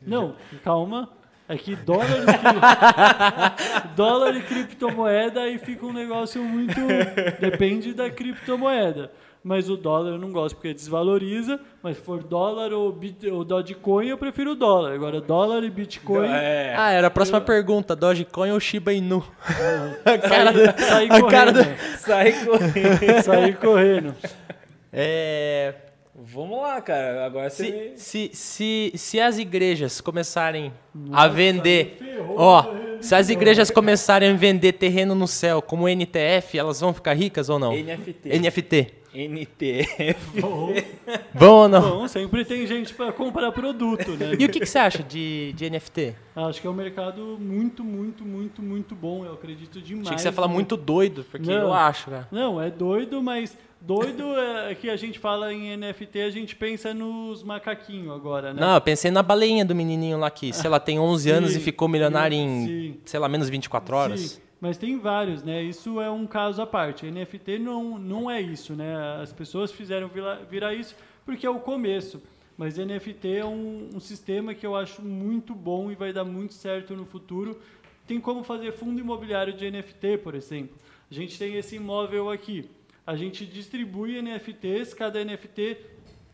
Não, 0.00 0.36
calma. 0.62 1.10
É 1.48 1.58
que 1.58 1.74
dólar 1.74 2.06
e, 2.06 3.88
dólar 3.96 4.36
e 4.36 4.42
criptomoeda 4.42 5.40
aí 5.40 5.58
fica 5.58 5.84
um 5.84 5.92
negócio 5.92 6.40
muito. 6.44 6.78
Depende 7.40 7.92
da 7.92 8.08
criptomoeda 8.08 9.10
mas 9.42 9.70
o 9.70 9.76
dólar 9.76 10.10
eu 10.10 10.18
não 10.18 10.30
gosto 10.30 10.56
porque 10.56 10.74
desvaloriza. 10.74 11.58
Mas 11.82 11.96
se 11.96 12.02
for 12.02 12.22
dólar 12.22 12.72
ou, 12.72 12.92
bit, 12.92 13.26
ou 13.28 13.42
Dogecoin, 13.42 14.08
eu 14.08 14.18
prefiro 14.18 14.52
o 14.52 14.54
dólar. 14.54 14.92
Agora, 14.92 15.20
dólar 15.20 15.64
e 15.64 15.70
Bitcoin. 15.70 16.28
É. 16.28 16.74
Ah, 16.76 16.90
era 16.90 17.06
a 17.06 17.10
próxima 17.10 17.38
eu... 17.38 17.42
pergunta: 17.42 17.96
Dogecoin 17.96 18.50
ou 18.50 18.60
Shiba 18.60 18.92
Inu? 18.92 19.24
a 20.04 20.18
cara 20.18 20.52
do... 20.52 20.82
Saí 20.82 21.08
correndo. 21.08 21.30
Cara 21.30 21.52
do... 21.52 21.64
Saí 21.98 22.32
correndo. 22.44 23.22
Saí 23.24 23.54
correndo. 23.54 24.14
É. 24.92 25.74
Vamos 26.22 26.60
lá, 26.60 26.82
cara. 26.82 27.24
Agora 27.24 27.48
se, 27.48 27.70
me... 27.70 27.92
se, 27.96 28.30
se, 28.34 28.92
se 28.94 29.18
as 29.18 29.38
igrejas 29.38 30.02
começarem 30.02 30.70
Nossa, 30.94 31.24
a 31.24 31.28
vender. 31.28 31.96
Ferrou, 31.98 32.36
ó, 32.38 32.74
se 33.00 33.14
as 33.14 33.30
igrejas 33.30 33.70
começarem 33.70 34.30
a 34.30 34.34
vender 34.34 34.72
terreno 34.72 35.14
no 35.14 35.26
céu 35.26 35.62
como 35.62 35.88
NTF, 35.88 36.58
elas 36.58 36.78
vão 36.78 36.92
ficar 36.92 37.14
ricas 37.14 37.48
ou 37.48 37.58
não? 37.58 37.72
NFT. 37.72 38.38
NFT. 38.38 38.99
NTF. 39.14 40.40
Bom, 40.40 40.72
Bom 41.34 41.46
ou 41.46 41.68
não? 41.68 41.80
Bom, 41.80 42.08
sempre 42.08 42.44
tem 42.44 42.66
gente 42.66 42.94
para 42.94 43.12
comprar 43.12 43.50
produto, 43.52 44.12
né? 44.12 44.32
E 44.38 44.44
o 44.44 44.48
que, 44.48 44.60
que, 44.60 44.66
você 44.66 44.78
acha 44.78 45.02
de, 45.02 45.52
de 45.54 45.68
NFT? 45.68 46.14
Acho 46.34 46.60
que 46.60 46.66
é 46.66 46.70
um 46.70 46.74
mercado 46.74 47.36
muito, 47.40 47.82
muito, 47.82 48.24
muito, 48.24 48.62
muito 48.62 48.94
bom. 48.94 49.24
Eu 49.24 49.34
acredito 49.34 49.80
demais. 49.80 50.06
Achei 50.06 50.16
que 50.16 50.22
você 50.22 50.28
ia 50.28 50.32
falar 50.32 50.48
muito 50.48 50.76
doido, 50.76 51.24
porque 51.30 51.50
não, 51.50 51.58
eu 51.58 51.72
acho, 51.72 52.10
cara. 52.10 52.28
Não, 52.30 52.60
é 52.60 52.70
doido, 52.70 53.20
mas 53.22 53.56
doido 53.80 54.38
é 54.68 54.74
que 54.74 54.88
a 54.88 54.96
gente 54.96 55.18
fala 55.18 55.52
em 55.52 55.76
NFT, 55.76 56.20
a 56.20 56.30
gente 56.30 56.54
pensa 56.54 56.94
nos 56.94 57.42
macaquinhos 57.42 58.14
agora, 58.14 58.52
né? 58.52 58.60
Não, 58.60 58.74
eu 58.74 58.80
pensei 58.80 59.10
na 59.10 59.22
baleinha 59.22 59.64
do 59.64 59.74
menininho 59.74 60.18
lá 60.18 60.30
que, 60.30 60.52
sei 60.52 60.70
lá, 60.70 60.78
tem 60.78 60.98
11 60.98 61.22
sim, 61.22 61.30
anos 61.30 61.56
e 61.56 61.60
ficou 61.60 61.88
milionário 61.88 62.36
em, 62.36 62.66
sim. 62.66 63.00
sei 63.04 63.18
lá, 63.18 63.28
menos 63.28 63.48
24 63.48 63.96
horas. 63.96 64.20
Sim. 64.20 64.49
Mas 64.60 64.76
tem 64.76 64.98
vários, 64.98 65.42
né? 65.42 65.62
Isso 65.62 66.00
é 66.00 66.10
um 66.10 66.26
caso 66.26 66.60
à 66.60 66.66
parte. 66.66 67.10
NFT 67.10 67.58
não, 67.58 67.98
não 67.98 68.30
é 68.30 68.40
isso, 68.40 68.74
né? 68.74 68.94
As 69.20 69.32
pessoas 69.32 69.72
fizeram 69.72 70.08
virar, 70.08 70.36
virar 70.44 70.74
isso 70.74 70.94
porque 71.24 71.46
é 71.46 71.50
o 71.50 71.60
começo. 71.60 72.22
Mas 72.58 72.76
NFT 72.76 73.36
é 73.36 73.44
um, 73.44 73.88
um, 73.94 74.00
sistema 74.00 74.52
que 74.52 74.66
eu 74.66 74.76
acho 74.76 75.00
muito 75.00 75.54
bom 75.54 75.90
e 75.90 75.94
vai 75.94 76.12
dar 76.12 76.24
muito 76.24 76.52
certo 76.52 76.94
no 76.94 77.06
futuro. 77.06 77.58
Tem 78.06 78.20
como 78.20 78.44
fazer 78.44 78.72
fundo 78.72 79.00
imobiliário 79.00 79.54
de 79.54 79.70
NFT, 79.70 80.18
por 80.18 80.34
exemplo. 80.34 80.76
A 81.10 81.14
gente 81.14 81.38
tem 81.38 81.56
esse 81.56 81.76
imóvel 81.76 82.30
aqui. 82.30 82.68
A 83.06 83.16
gente 83.16 83.46
distribui 83.46 84.20
NFTs, 84.20 84.92
cada 84.92 85.24
NFT 85.24 85.78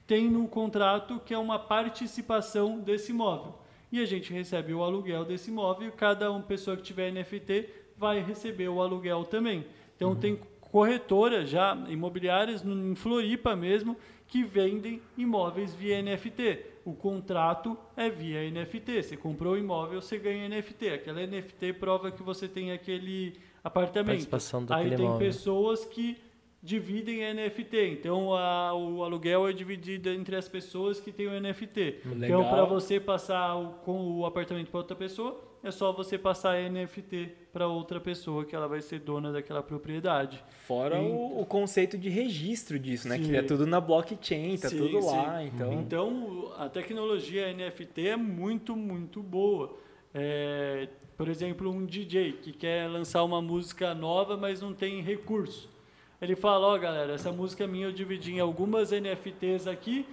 tem 0.05 0.29
no 0.29 0.49
contrato 0.49 1.21
que 1.25 1.33
é 1.33 1.39
uma 1.39 1.61
participação 1.61 2.81
desse 2.81 3.13
imóvel. 3.13 3.57
E 3.93 4.01
a 4.01 4.05
gente 4.05 4.33
recebe 4.33 4.75
o 4.75 4.83
aluguel 4.83 5.25
desse 5.25 5.51
imóvel, 5.51 5.93
cada 5.93 6.31
uma 6.31 6.43
pessoa 6.43 6.77
que 6.77 6.83
tiver 6.83 7.13
NFT 7.13 7.86
vai 7.99 8.21
receber 8.21 8.69
o 8.69 8.81
aluguel 8.81 9.25
também. 9.25 9.65
Então 9.97 10.11
uhum. 10.11 10.17
tem 10.17 10.39
corretoras 10.61 11.49
já 11.49 11.77
imobiliárias 11.89 12.65
em 12.65 12.95
Floripa 12.95 13.57
mesmo 13.57 13.97
que 14.29 14.43
vendem 14.43 15.01
imóveis 15.17 15.75
via 15.75 16.03
NFT. 16.03 16.61
O 16.85 16.93
contrato 16.93 17.77
é 17.97 18.11
via 18.11 18.49
NFT. 18.51 19.03
Você 19.03 19.17
comprou 19.17 19.55
o 19.55 19.59
imóvel, 19.59 20.01
você 20.01 20.19
ganha 20.19 20.49
NFT. 20.49 20.89
Aquela 20.91 21.27
NFT 21.27 21.73
prova 21.75 22.11
que 22.11 22.23
você 22.23 22.47
tem 22.49 22.73
aquele 22.73 23.39
apartamento. 23.63 24.09
Participação 24.09 24.67
Aí 24.71 24.91
tem 24.91 25.07
imóvel. 25.07 25.19
pessoas 25.19 25.85
que 25.85 26.17
dividem 26.63 27.23
NFT. 27.33 27.77
Então 27.93 28.35
a, 28.35 28.75
o 28.75 29.03
aluguel 29.03 29.49
é 29.49 29.53
dividido 29.53 30.11
entre 30.11 30.37
as 30.37 30.49
pessoas 30.49 31.01
que 31.01 31.13
têm 31.13 31.29
o 31.29 31.41
NFT. 31.41 32.01
Legal. 32.05 32.41
Então 32.41 32.51
para 32.51 32.65
você 32.65 32.99
passar 32.99 33.57
o, 33.57 33.71
com 33.85 34.19
o 34.19 34.27
apartamento 34.27 34.71
para 34.71 34.79
outra 34.79 34.97
pessoa, 34.97 35.41
é 35.63 35.71
só 35.71 35.93
você 35.93 36.17
passar 36.17 36.57
NFT 36.71 37.33
para 37.53 37.67
outra 37.67 38.01
pessoa 38.01 38.45
que 38.45 38.55
ela 38.55 38.69
vai 38.69 38.81
ser 38.81 39.01
dona 39.01 39.33
daquela 39.33 39.63
propriedade. 39.63 40.43
Fora 40.67 40.99
e, 40.99 41.07
o, 41.07 41.41
o, 41.41 41.47
conceito 41.47 41.97
de 41.97 42.09
registro 42.09 42.79
disso, 42.79 43.09
né? 43.09 43.17
Sim. 43.17 43.25
Que 43.25 43.37
é 43.37 43.43
tudo 43.43 43.67
na 43.67 43.81
blockchain, 43.81 44.57
tá 44.59 44.69
sim, 44.69 44.79
tudo 44.79 45.01
sim. 45.01 45.09
lá. 45.09 45.43
Então... 45.43 45.73
então 45.73 46.53
a 46.59 46.69
tecnologia 46.69 47.53
NFT 47.53 48.09
é 48.09 48.17
muito, 48.17 48.77
muito 48.77 49.23
boa. 49.23 49.77
É, 50.15 50.89
por 51.17 51.29
exemplo, 51.29 51.71
um 51.71 51.85
DJ 51.85 52.33
que 52.33 52.53
quer 52.53 52.89
lançar 52.89 53.25
uma 53.25 53.41
música 53.41 53.95
nova, 53.95 54.37
mas 54.37 54.61
não 54.61 54.75
tem 54.75 55.01
recurso. 55.03 55.69
Ele 56.21 56.35
fala, 56.35 56.67
ó 56.67 56.75
oh, 56.75 56.79
galera, 56.79 57.13
essa 57.13 57.31
música 57.31 57.67
minha 57.67 57.87
eu 57.87 57.93
dividi 57.93 58.33
em 58.33 58.41
algumas 58.41 58.91
NFTs 58.91 59.67
aqui. 59.67 60.07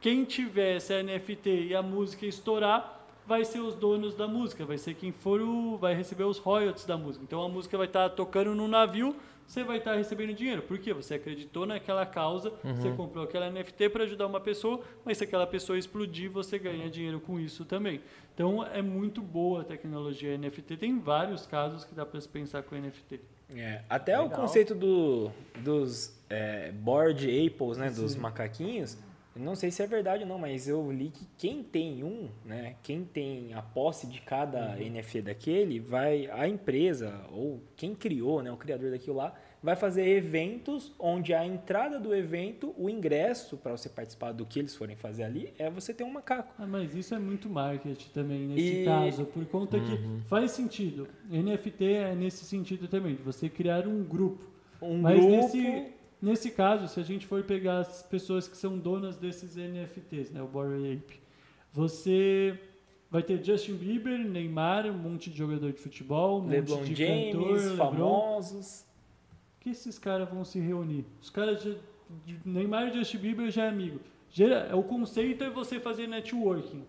Quem 0.00 0.24
tiver 0.24 0.76
essa 0.76 1.02
NFT 1.02 1.68
e 1.68 1.74
a 1.74 1.82
música 1.82 2.26
estourar, 2.26 2.93
vai 3.26 3.44
ser 3.44 3.60
os 3.60 3.74
donos 3.74 4.14
da 4.14 4.26
música, 4.26 4.64
vai 4.64 4.78
ser 4.78 4.94
quem 4.94 5.12
for 5.12 5.40
o. 5.40 5.76
vai 5.76 5.94
receber 5.94 6.24
os 6.24 6.38
royalties 6.38 6.84
da 6.84 6.96
música. 6.96 7.24
Então 7.24 7.42
a 7.42 7.48
música 7.48 7.76
vai 7.76 7.86
estar 7.86 8.08
tocando 8.10 8.54
no 8.54 8.68
navio, 8.68 9.16
você 9.46 9.62
vai 9.62 9.78
estar 9.78 9.94
recebendo 9.94 10.34
dinheiro. 10.34 10.62
Por 10.62 10.78
quê? 10.78 10.92
Você 10.92 11.14
acreditou 11.14 11.66
naquela 11.66 12.06
causa, 12.06 12.52
uhum. 12.62 12.74
você 12.74 12.90
comprou 12.92 13.24
aquela 13.24 13.50
NFT 13.50 13.88
para 13.90 14.04
ajudar 14.04 14.26
uma 14.26 14.40
pessoa, 14.40 14.80
mas 15.04 15.18
se 15.18 15.24
aquela 15.24 15.46
pessoa 15.46 15.78
explodir, 15.78 16.30
você 16.30 16.58
ganha 16.58 16.88
dinheiro 16.88 17.20
com 17.20 17.38
isso 17.38 17.64
também. 17.64 18.00
Então 18.34 18.64
é 18.64 18.82
muito 18.82 19.20
boa 19.20 19.60
a 19.60 19.64
tecnologia 19.64 20.36
NFT. 20.36 20.76
Tem 20.76 20.98
vários 20.98 21.46
casos 21.46 21.84
que 21.84 21.94
dá 21.94 22.04
para 22.04 22.20
se 22.20 22.28
pensar 22.28 22.62
com 22.62 22.74
NFT. 22.74 23.20
É, 23.54 23.82
até 23.88 24.18
Legal. 24.18 24.26
o 24.26 24.30
conceito 24.42 24.74
do, 24.74 25.30
dos 25.60 26.18
é, 26.30 26.72
board 26.72 27.24
apples, 27.46 27.76
né, 27.76 27.90
dos 27.90 28.16
macaquinhos, 28.16 28.96
não 29.36 29.56
sei 29.56 29.70
se 29.70 29.82
é 29.82 29.86
verdade 29.86 30.22
ou 30.22 30.28
não, 30.28 30.38
mas 30.38 30.68
eu 30.68 30.90
li 30.92 31.10
que 31.10 31.26
quem 31.36 31.62
tem 31.62 32.04
um, 32.04 32.28
né, 32.44 32.76
quem 32.82 33.04
tem 33.04 33.52
a 33.54 33.62
posse 33.62 34.06
de 34.06 34.20
cada 34.20 34.76
uhum. 34.76 34.90
NFT 34.90 35.22
daquele, 35.22 35.80
vai 35.80 36.28
a 36.30 36.46
empresa 36.46 37.20
ou 37.32 37.60
quem 37.76 37.94
criou, 37.94 38.42
né, 38.42 38.52
o 38.52 38.56
criador 38.56 38.90
daquilo 38.90 39.16
lá, 39.16 39.34
vai 39.64 39.74
fazer 39.74 40.06
eventos 40.06 40.92
onde 40.98 41.32
a 41.32 41.44
entrada 41.44 41.98
do 41.98 42.14
evento, 42.14 42.74
o 42.76 42.88
ingresso 42.90 43.56
para 43.56 43.72
você 43.72 43.88
participar 43.88 44.32
do 44.32 44.44
que 44.44 44.58
eles 44.58 44.76
forem 44.76 44.94
fazer 44.94 45.24
ali, 45.24 45.54
é 45.58 45.70
você 45.70 45.94
ter 45.94 46.04
um 46.04 46.12
macaco. 46.12 46.54
Ah, 46.58 46.66
mas 46.66 46.94
isso 46.94 47.14
é 47.14 47.18
muito 47.18 47.48
marketing 47.48 48.10
também 48.10 48.40
nesse 48.40 48.82
e... 48.82 48.84
caso, 48.84 49.24
por 49.24 49.44
conta 49.46 49.78
uhum. 49.78 50.20
que 50.20 50.28
faz 50.28 50.50
sentido. 50.50 51.08
NFT 51.30 51.84
é 51.84 52.14
nesse 52.14 52.44
sentido 52.44 52.86
também, 52.88 53.14
de 53.14 53.22
você 53.22 53.48
criar 53.48 53.88
um 53.88 54.04
grupo. 54.04 54.44
Um 54.82 54.98
mas 54.98 55.18
grupo... 55.18 55.34
nesse 55.34 55.93
Nesse 56.24 56.50
caso, 56.50 56.88
se 56.88 56.98
a 56.98 57.02
gente 57.02 57.26
for 57.26 57.42
pegar 57.42 57.80
as 57.80 58.02
pessoas 58.02 58.48
que 58.48 58.56
são 58.56 58.78
donas 58.78 59.18
desses 59.18 59.56
NFTs, 59.56 60.30
né, 60.30 60.40
o 60.40 60.46
Bored 60.46 60.94
Ape, 60.94 61.20
você 61.70 62.58
vai 63.10 63.22
ter 63.22 63.44
Justin 63.44 63.74
Bieber, 63.74 64.18
Neymar, 64.18 64.86
um 64.86 64.96
monte 64.96 65.28
de 65.28 65.36
jogador 65.36 65.70
de 65.70 65.78
futebol, 65.78 66.40
um 66.40 66.46
LeBron 66.46 66.78
monte 66.78 66.94
de 66.94 67.04
James, 67.04 67.34
cantor, 67.34 67.76
famosos. 67.76 68.86
Que 69.60 69.68
esses 69.68 69.98
caras 69.98 70.26
vão 70.30 70.46
se 70.46 70.58
reunir? 70.58 71.04
Os 71.20 71.28
caras 71.28 71.62
de, 71.62 71.76
de 72.24 72.38
Neymar 72.42 72.88
e 72.88 72.94
Justin 72.94 73.18
Bieber 73.18 73.50
já 73.50 73.64
é 73.64 73.68
amigo. 73.68 74.00
O 74.74 74.82
conceito 74.82 75.44
é 75.44 75.50
você 75.50 75.78
fazer 75.78 76.06
networking. 76.06 76.84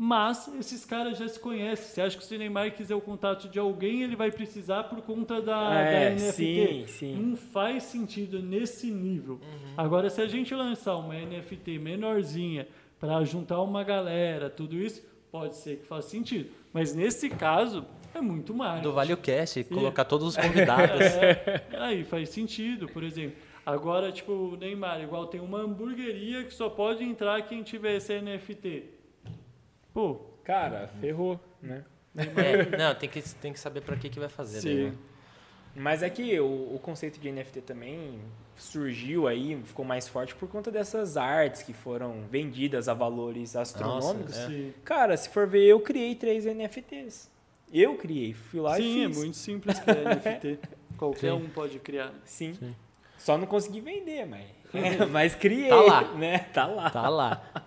Mas 0.00 0.48
esses 0.60 0.84
caras 0.84 1.18
já 1.18 1.26
se 1.26 1.40
conhecem. 1.40 1.86
Você 1.86 2.00
acha 2.00 2.16
que 2.16 2.24
se 2.24 2.32
o 2.32 2.38
Neymar 2.38 2.72
quiser 2.72 2.94
o 2.94 3.00
contato 3.00 3.48
de 3.48 3.58
alguém, 3.58 4.04
ele 4.04 4.14
vai 4.14 4.30
precisar 4.30 4.84
por 4.84 5.02
conta 5.02 5.42
da, 5.42 5.74
é, 5.74 6.10
da 6.10 6.14
NFT? 6.14 6.32
Sim, 6.32 6.86
sim. 6.86 7.14
Não 7.16 7.36
faz 7.36 7.82
sentido 7.82 8.40
nesse 8.40 8.92
nível. 8.92 9.40
Uhum. 9.42 9.74
Agora, 9.76 10.08
se 10.08 10.20
a 10.20 10.28
gente 10.28 10.54
lançar 10.54 10.94
uma 10.94 11.14
NFT 11.14 11.80
menorzinha 11.80 12.68
para 13.00 13.24
juntar 13.24 13.60
uma 13.60 13.82
galera, 13.82 14.48
tudo 14.48 14.76
isso, 14.76 15.02
pode 15.32 15.56
ser 15.56 15.78
que 15.78 15.86
faça 15.86 16.10
sentido. 16.10 16.48
Mas 16.72 16.94
nesse 16.94 17.28
caso, 17.28 17.84
é 18.14 18.20
muito 18.20 18.54
mais. 18.54 18.80
Do 18.80 18.92
Vale 18.92 19.12
o 19.12 19.16
Cast, 19.16 19.64
colocar 19.64 20.04
todos 20.04 20.28
os 20.28 20.36
convidados. 20.36 20.98
É, 21.18 21.62
aí 21.72 22.04
faz 22.04 22.28
sentido, 22.28 22.88
por 22.88 23.02
exemplo. 23.02 23.36
Agora, 23.66 24.12
tipo, 24.12 24.32
o 24.32 24.56
Neymar, 24.56 25.02
igual 25.02 25.26
tem 25.26 25.40
uma 25.40 25.58
hamburgueria 25.60 26.44
que 26.44 26.54
só 26.54 26.70
pode 26.70 27.02
entrar 27.02 27.42
quem 27.42 27.64
tiver 27.64 27.96
esse 27.96 28.16
NFT. 28.20 28.97
Pô, 29.98 30.14
cara, 30.44 30.86
ferrou, 31.00 31.40
né? 31.60 31.84
É, 32.16 32.76
não, 32.78 32.94
tem 32.94 33.08
que, 33.08 33.20
tem 33.20 33.52
que 33.52 33.58
saber 33.58 33.80
para 33.80 33.96
que, 33.96 34.08
que 34.08 34.20
vai 34.20 34.28
fazer. 34.28 34.60
Sim. 34.60 34.68
Daí, 34.68 34.90
né? 34.90 34.96
Mas 35.74 36.04
é 36.04 36.08
que 36.08 36.38
o, 36.38 36.76
o, 36.76 36.78
conceito 36.80 37.18
de 37.18 37.32
NFT 37.32 37.62
também 37.62 38.20
surgiu 38.54 39.26
aí, 39.26 39.60
ficou 39.64 39.84
mais 39.84 40.06
forte 40.06 40.36
por 40.36 40.48
conta 40.48 40.70
dessas 40.70 41.16
artes 41.16 41.62
que 41.62 41.72
foram 41.72 42.22
vendidas 42.30 42.88
a 42.88 42.94
valores 42.94 43.56
astronômicos. 43.56 44.36
Nossa, 44.36 44.52
é. 44.52 44.70
Cara, 44.84 45.16
se 45.16 45.30
for 45.30 45.48
ver, 45.48 45.64
eu 45.64 45.80
criei 45.80 46.14
três 46.14 46.44
NFTs. 46.44 47.28
Eu 47.72 47.96
criei, 47.96 48.34
fui 48.34 48.60
lá 48.60 48.76
Sim, 48.76 48.82
e 48.82 48.84
fiz. 48.84 48.94
Sim, 48.94 49.04
é 49.04 49.24
muito 49.24 49.36
simples 49.36 49.80
criar 49.80 50.14
NFT. 50.14 50.60
Qualquer 50.96 51.32
Sim. 51.32 51.42
um 51.42 51.48
pode 51.48 51.80
criar. 51.80 52.12
Sim. 52.24 52.54
Sim. 52.54 52.76
Só 53.18 53.36
não 53.36 53.48
consegui 53.48 53.80
vender, 53.80 54.26
mas, 54.26 54.46
mas 55.10 55.34
criei. 55.34 55.70
Tá 55.70 55.80
lá. 55.80 56.02
Né? 56.14 56.38
Tá 56.38 56.66
lá. 56.66 56.90
Tá 56.90 57.08
lá. 57.08 57.64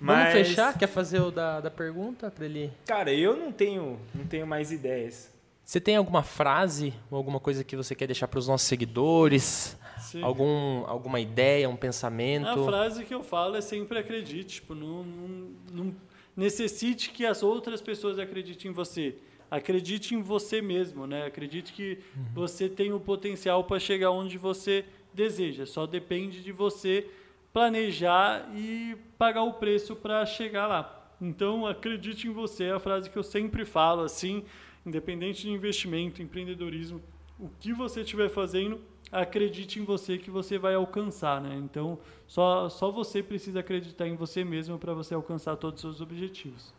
Mas... 0.00 0.32
Vamos 0.32 0.48
fechar? 0.48 0.78
Quer 0.78 0.86
fazer 0.86 1.20
o 1.20 1.30
da, 1.30 1.60
da 1.60 1.70
pergunta 1.70 2.30
para 2.30 2.46
ele? 2.46 2.72
Cara, 2.86 3.12
eu 3.12 3.36
não 3.36 3.52
tenho, 3.52 4.00
não 4.14 4.26
tenho 4.26 4.46
mais 4.46 4.72
ideias. 4.72 5.30
Você 5.62 5.78
tem 5.78 5.94
alguma 5.94 6.22
frase 6.22 6.92
ou 7.10 7.16
alguma 7.16 7.38
coisa 7.38 7.62
que 7.62 7.76
você 7.76 7.94
quer 7.94 8.06
deixar 8.06 8.26
para 8.26 8.38
os 8.38 8.48
nossos 8.48 8.66
seguidores? 8.66 9.78
Sim. 10.00 10.22
Algum, 10.22 10.84
alguma 10.86 11.20
ideia, 11.20 11.68
um 11.68 11.76
pensamento? 11.76 12.48
A 12.48 12.64
frase 12.64 13.04
que 13.04 13.14
eu 13.14 13.22
falo 13.22 13.54
é 13.54 13.60
sempre 13.60 13.98
acredite. 13.98 14.56
Tipo, 14.56 14.74
não, 14.74 15.04
não, 15.04 15.52
não 15.72 15.94
necessite 16.36 17.10
que 17.10 17.24
as 17.24 17.42
outras 17.42 17.80
pessoas 17.80 18.18
acreditem 18.18 18.70
em 18.70 18.74
você. 18.74 19.14
Acredite 19.48 20.14
em 20.14 20.22
você 20.22 20.60
mesmo, 20.62 21.06
né? 21.06 21.26
Acredite 21.26 21.72
que 21.72 21.98
uhum. 22.16 22.24
você 22.34 22.68
tem 22.68 22.92
o 22.92 22.98
potencial 22.98 23.62
para 23.62 23.78
chegar 23.78 24.10
onde 24.10 24.38
você 24.38 24.84
deseja. 25.12 25.66
Só 25.66 25.86
depende 25.86 26.42
de 26.42 26.50
você 26.50 27.06
planejar 27.52 28.48
e 28.54 28.96
pagar 29.18 29.42
o 29.42 29.54
preço 29.54 29.96
para 29.96 30.24
chegar 30.24 30.66
lá. 30.66 30.96
Então, 31.20 31.66
acredite 31.66 32.28
em 32.28 32.32
você, 32.32 32.64
é 32.64 32.72
a 32.72 32.80
frase 32.80 33.10
que 33.10 33.16
eu 33.16 33.22
sempre 33.22 33.64
falo, 33.64 34.02
assim, 34.02 34.44
independente 34.86 35.42
de 35.42 35.50
investimento, 35.50 36.22
empreendedorismo, 36.22 37.02
o 37.38 37.48
que 37.60 37.72
você 37.72 38.00
estiver 38.00 38.28
fazendo, 38.28 38.80
acredite 39.10 39.80
em 39.80 39.84
você 39.84 40.16
que 40.16 40.30
você 40.30 40.58
vai 40.58 40.74
alcançar, 40.74 41.40
né? 41.40 41.56
Então, 41.56 41.98
só, 42.26 42.68
só 42.68 42.90
você 42.90 43.22
precisa 43.22 43.60
acreditar 43.60 44.06
em 44.06 44.14
você 44.14 44.44
mesmo 44.44 44.78
para 44.78 44.94
você 44.94 45.14
alcançar 45.14 45.56
todos 45.56 45.82
os 45.84 45.96
seus 45.96 46.00
objetivos. 46.00 46.72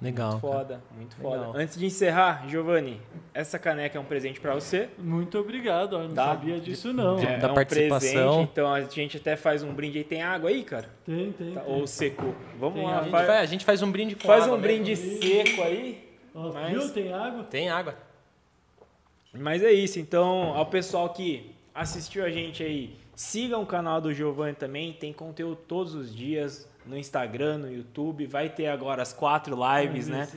Legal. 0.00 0.32
Muito 0.32 0.40
foda, 0.40 0.82
muito 0.94 1.16
Legal. 1.16 1.46
foda. 1.46 1.58
Antes 1.58 1.78
de 1.78 1.86
encerrar, 1.86 2.46
Giovanni, 2.46 3.00
essa 3.32 3.58
caneca 3.58 3.96
é 3.96 4.00
um 4.00 4.04
presente 4.04 4.38
para 4.38 4.54
você. 4.54 4.90
Muito 4.98 5.38
obrigado, 5.38 5.96
eu 5.96 6.08
não 6.08 6.14
tá. 6.14 6.26
sabia 6.26 6.60
disso 6.60 6.92
não. 6.92 7.18
É, 7.18 7.38
da 7.38 7.48
é 7.48 7.50
um 7.50 7.54
participação. 7.54 8.32
Presente, 8.34 8.50
então 8.52 8.72
a 8.72 8.82
gente 8.82 9.16
até 9.16 9.36
faz 9.36 9.62
um 9.62 9.72
brinde 9.72 9.98
aí. 9.98 10.04
Tem 10.04 10.22
água 10.22 10.50
aí, 10.50 10.62
cara? 10.64 10.90
Tem, 11.04 11.32
tem. 11.32 11.54
Tá, 11.54 11.62
tem. 11.62 11.74
Ou 11.74 11.86
secou. 11.86 12.34
Vamos 12.58 12.74
tem 12.74 12.84
lá. 12.84 12.98
A 12.98 13.02
gente, 13.02 13.10
faz, 13.10 13.28
a 13.30 13.46
gente, 13.46 13.64
faz, 13.64 13.82
um 13.82 13.90
brinde 13.90 14.14
com 14.16 14.26
faz 14.26 14.44
água. 14.44 14.58
Faz 14.58 14.58
um 14.58 14.62
brinde 14.62 14.90
mesmo. 14.90 15.22
seco 15.22 15.62
aí. 15.62 16.08
Ó, 16.34 16.52
mas... 16.52 16.70
Viu? 16.72 16.92
Tem 16.92 17.12
água? 17.14 17.44
Tem 17.44 17.68
água. 17.70 17.94
Mas 19.32 19.62
é 19.62 19.72
isso. 19.72 19.98
Então, 19.98 20.54
ao 20.54 20.66
pessoal 20.66 21.08
que 21.08 21.54
assistiu 21.74 22.22
a 22.22 22.30
gente 22.30 22.62
aí, 22.62 22.98
siga 23.14 23.56
o 23.56 23.64
canal 23.64 23.98
do 24.02 24.12
Giovanni 24.12 24.54
também. 24.54 24.92
Tem 24.92 25.10
conteúdo 25.10 25.56
todos 25.66 25.94
os 25.94 26.14
dias 26.14 26.68
no 26.86 26.96
Instagram, 26.96 27.58
no 27.58 27.72
YouTube. 27.72 28.26
Vai 28.26 28.48
ter 28.48 28.68
agora 28.68 29.02
as 29.02 29.12
quatro 29.12 29.56
lives, 29.56 30.08
né? 30.08 30.28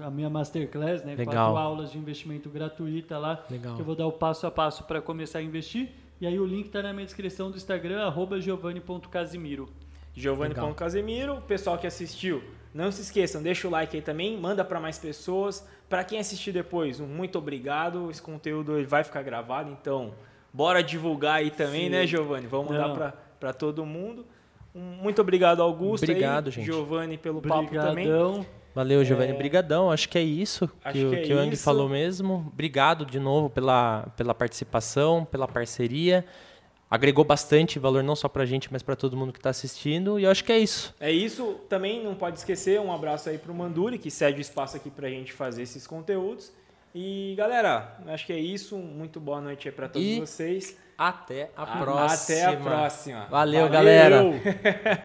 A, 0.00 0.06
a, 0.06 0.10
minha 0.10 0.28
masterclass, 0.28 1.02
né? 1.04 1.14
Legal. 1.14 1.52
Quatro 1.52 1.56
aulas 1.56 1.92
de 1.92 1.98
investimento 1.98 2.48
gratuita 2.50 3.18
lá. 3.18 3.44
Legal. 3.50 3.74
Que 3.74 3.80
eu 3.80 3.84
vou 3.84 3.94
dar 3.94 4.06
o 4.06 4.12
passo 4.12 4.46
a 4.46 4.50
passo 4.50 4.84
para 4.84 5.00
começar 5.00 5.38
a 5.38 5.42
investir. 5.42 5.90
E 6.20 6.26
aí 6.26 6.38
o 6.38 6.46
link 6.46 6.66
está 6.66 6.82
na 6.82 6.92
minha 6.92 7.04
descrição 7.04 7.50
do 7.50 7.56
Instagram, 7.56 8.04
arroba 8.04 8.40
giovanni.casimiro. 8.40 9.68
Giovanni.casimiro. 10.14 11.34
O 11.38 11.42
pessoal 11.42 11.78
que 11.78 11.86
assistiu, 11.86 12.42
não 12.74 12.92
se 12.92 13.02
esqueçam, 13.02 13.42
deixa 13.42 13.66
o 13.66 13.70
like 13.70 13.96
aí 13.96 14.02
também, 14.02 14.38
manda 14.38 14.64
para 14.64 14.78
mais 14.78 14.98
pessoas. 14.98 15.66
Para 15.88 16.04
quem 16.04 16.18
assistir 16.18 16.52
depois, 16.52 17.00
um 17.00 17.06
muito 17.06 17.38
obrigado. 17.38 18.10
Esse 18.10 18.22
conteúdo 18.22 18.86
vai 18.86 19.04
ficar 19.04 19.22
gravado, 19.22 19.70
então 19.70 20.14
bora 20.52 20.82
divulgar 20.82 21.36
aí 21.36 21.50
também, 21.50 21.84
Sim. 21.84 21.90
né, 21.90 22.06
Giovanni? 22.06 22.46
Vamos 22.46 22.70
mandar 22.70 23.14
para 23.38 23.52
todo 23.52 23.84
mundo. 23.84 24.24
Muito 24.74 25.20
obrigado, 25.20 25.62
Augusto. 25.62 26.04
Obrigado, 26.04 26.46
aí, 26.46 26.52
gente. 26.52 26.64
Giovanni, 26.64 27.18
pelo 27.18 27.40
Brigadão. 27.40 27.64
papo 27.66 27.76
também. 27.76 28.08
Valeu, 28.74 29.04
Giovanni. 29.04 29.32
É... 29.32 29.34
Brigadão. 29.34 29.90
Acho 29.90 30.08
que 30.08 30.16
é 30.16 30.22
isso 30.22 30.68
que, 30.68 30.92
que, 30.92 31.04
o, 31.04 31.14
é 31.14 31.22
que 31.22 31.34
o 31.34 31.38
Ang 31.38 31.54
falou 31.56 31.88
mesmo. 31.88 32.50
Obrigado 32.52 33.04
de 33.04 33.18
novo 33.18 33.50
pela, 33.50 34.06
pela 34.16 34.34
participação, 34.34 35.24
pela 35.24 35.46
parceria. 35.46 36.24
Agregou 36.90 37.24
bastante 37.24 37.78
valor 37.78 38.02
não 38.02 38.14
só 38.14 38.28
para 38.28 38.42
a 38.42 38.46
gente, 38.46 38.70
mas 38.70 38.82
para 38.82 38.94
todo 38.94 39.16
mundo 39.16 39.32
que 39.32 39.38
está 39.38 39.50
assistindo. 39.50 40.18
E 40.18 40.24
eu 40.24 40.30
acho 40.30 40.44
que 40.44 40.52
é 40.52 40.58
isso. 40.58 40.94
É 41.00 41.10
isso. 41.10 41.60
Também 41.68 42.02
não 42.04 42.14
pode 42.14 42.38
esquecer 42.38 42.80
um 42.80 42.92
abraço 42.92 43.28
aí 43.28 43.38
para 43.38 43.50
o 43.50 43.54
Manduri, 43.54 43.98
que 43.98 44.10
cede 44.10 44.38
o 44.38 44.42
espaço 44.42 44.76
aqui 44.76 44.90
para 44.90 45.06
a 45.06 45.10
gente 45.10 45.32
fazer 45.32 45.62
esses 45.62 45.86
conteúdos. 45.86 46.52
E 46.94 47.34
galera, 47.36 47.96
acho 48.08 48.26
que 48.26 48.32
é 48.32 48.38
isso. 48.38 48.76
Muito 48.76 49.18
boa 49.18 49.40
noite 49.40 49.68
aí 49.68 49.74
para 49.74 49.88
todos 49.88 50.06
e 50.06 50.20
vocês. 50.20 50.76
Até 51.08 51.50
a 51.56 51.66
próxima. 51.66 52.14
Até 52.14 52.44
a 52.44 52.56
próxima. 52.56 53.26
Valeu. 53.30 53.62
Valeu. 53.62 53.68
galera. 53.68 54.22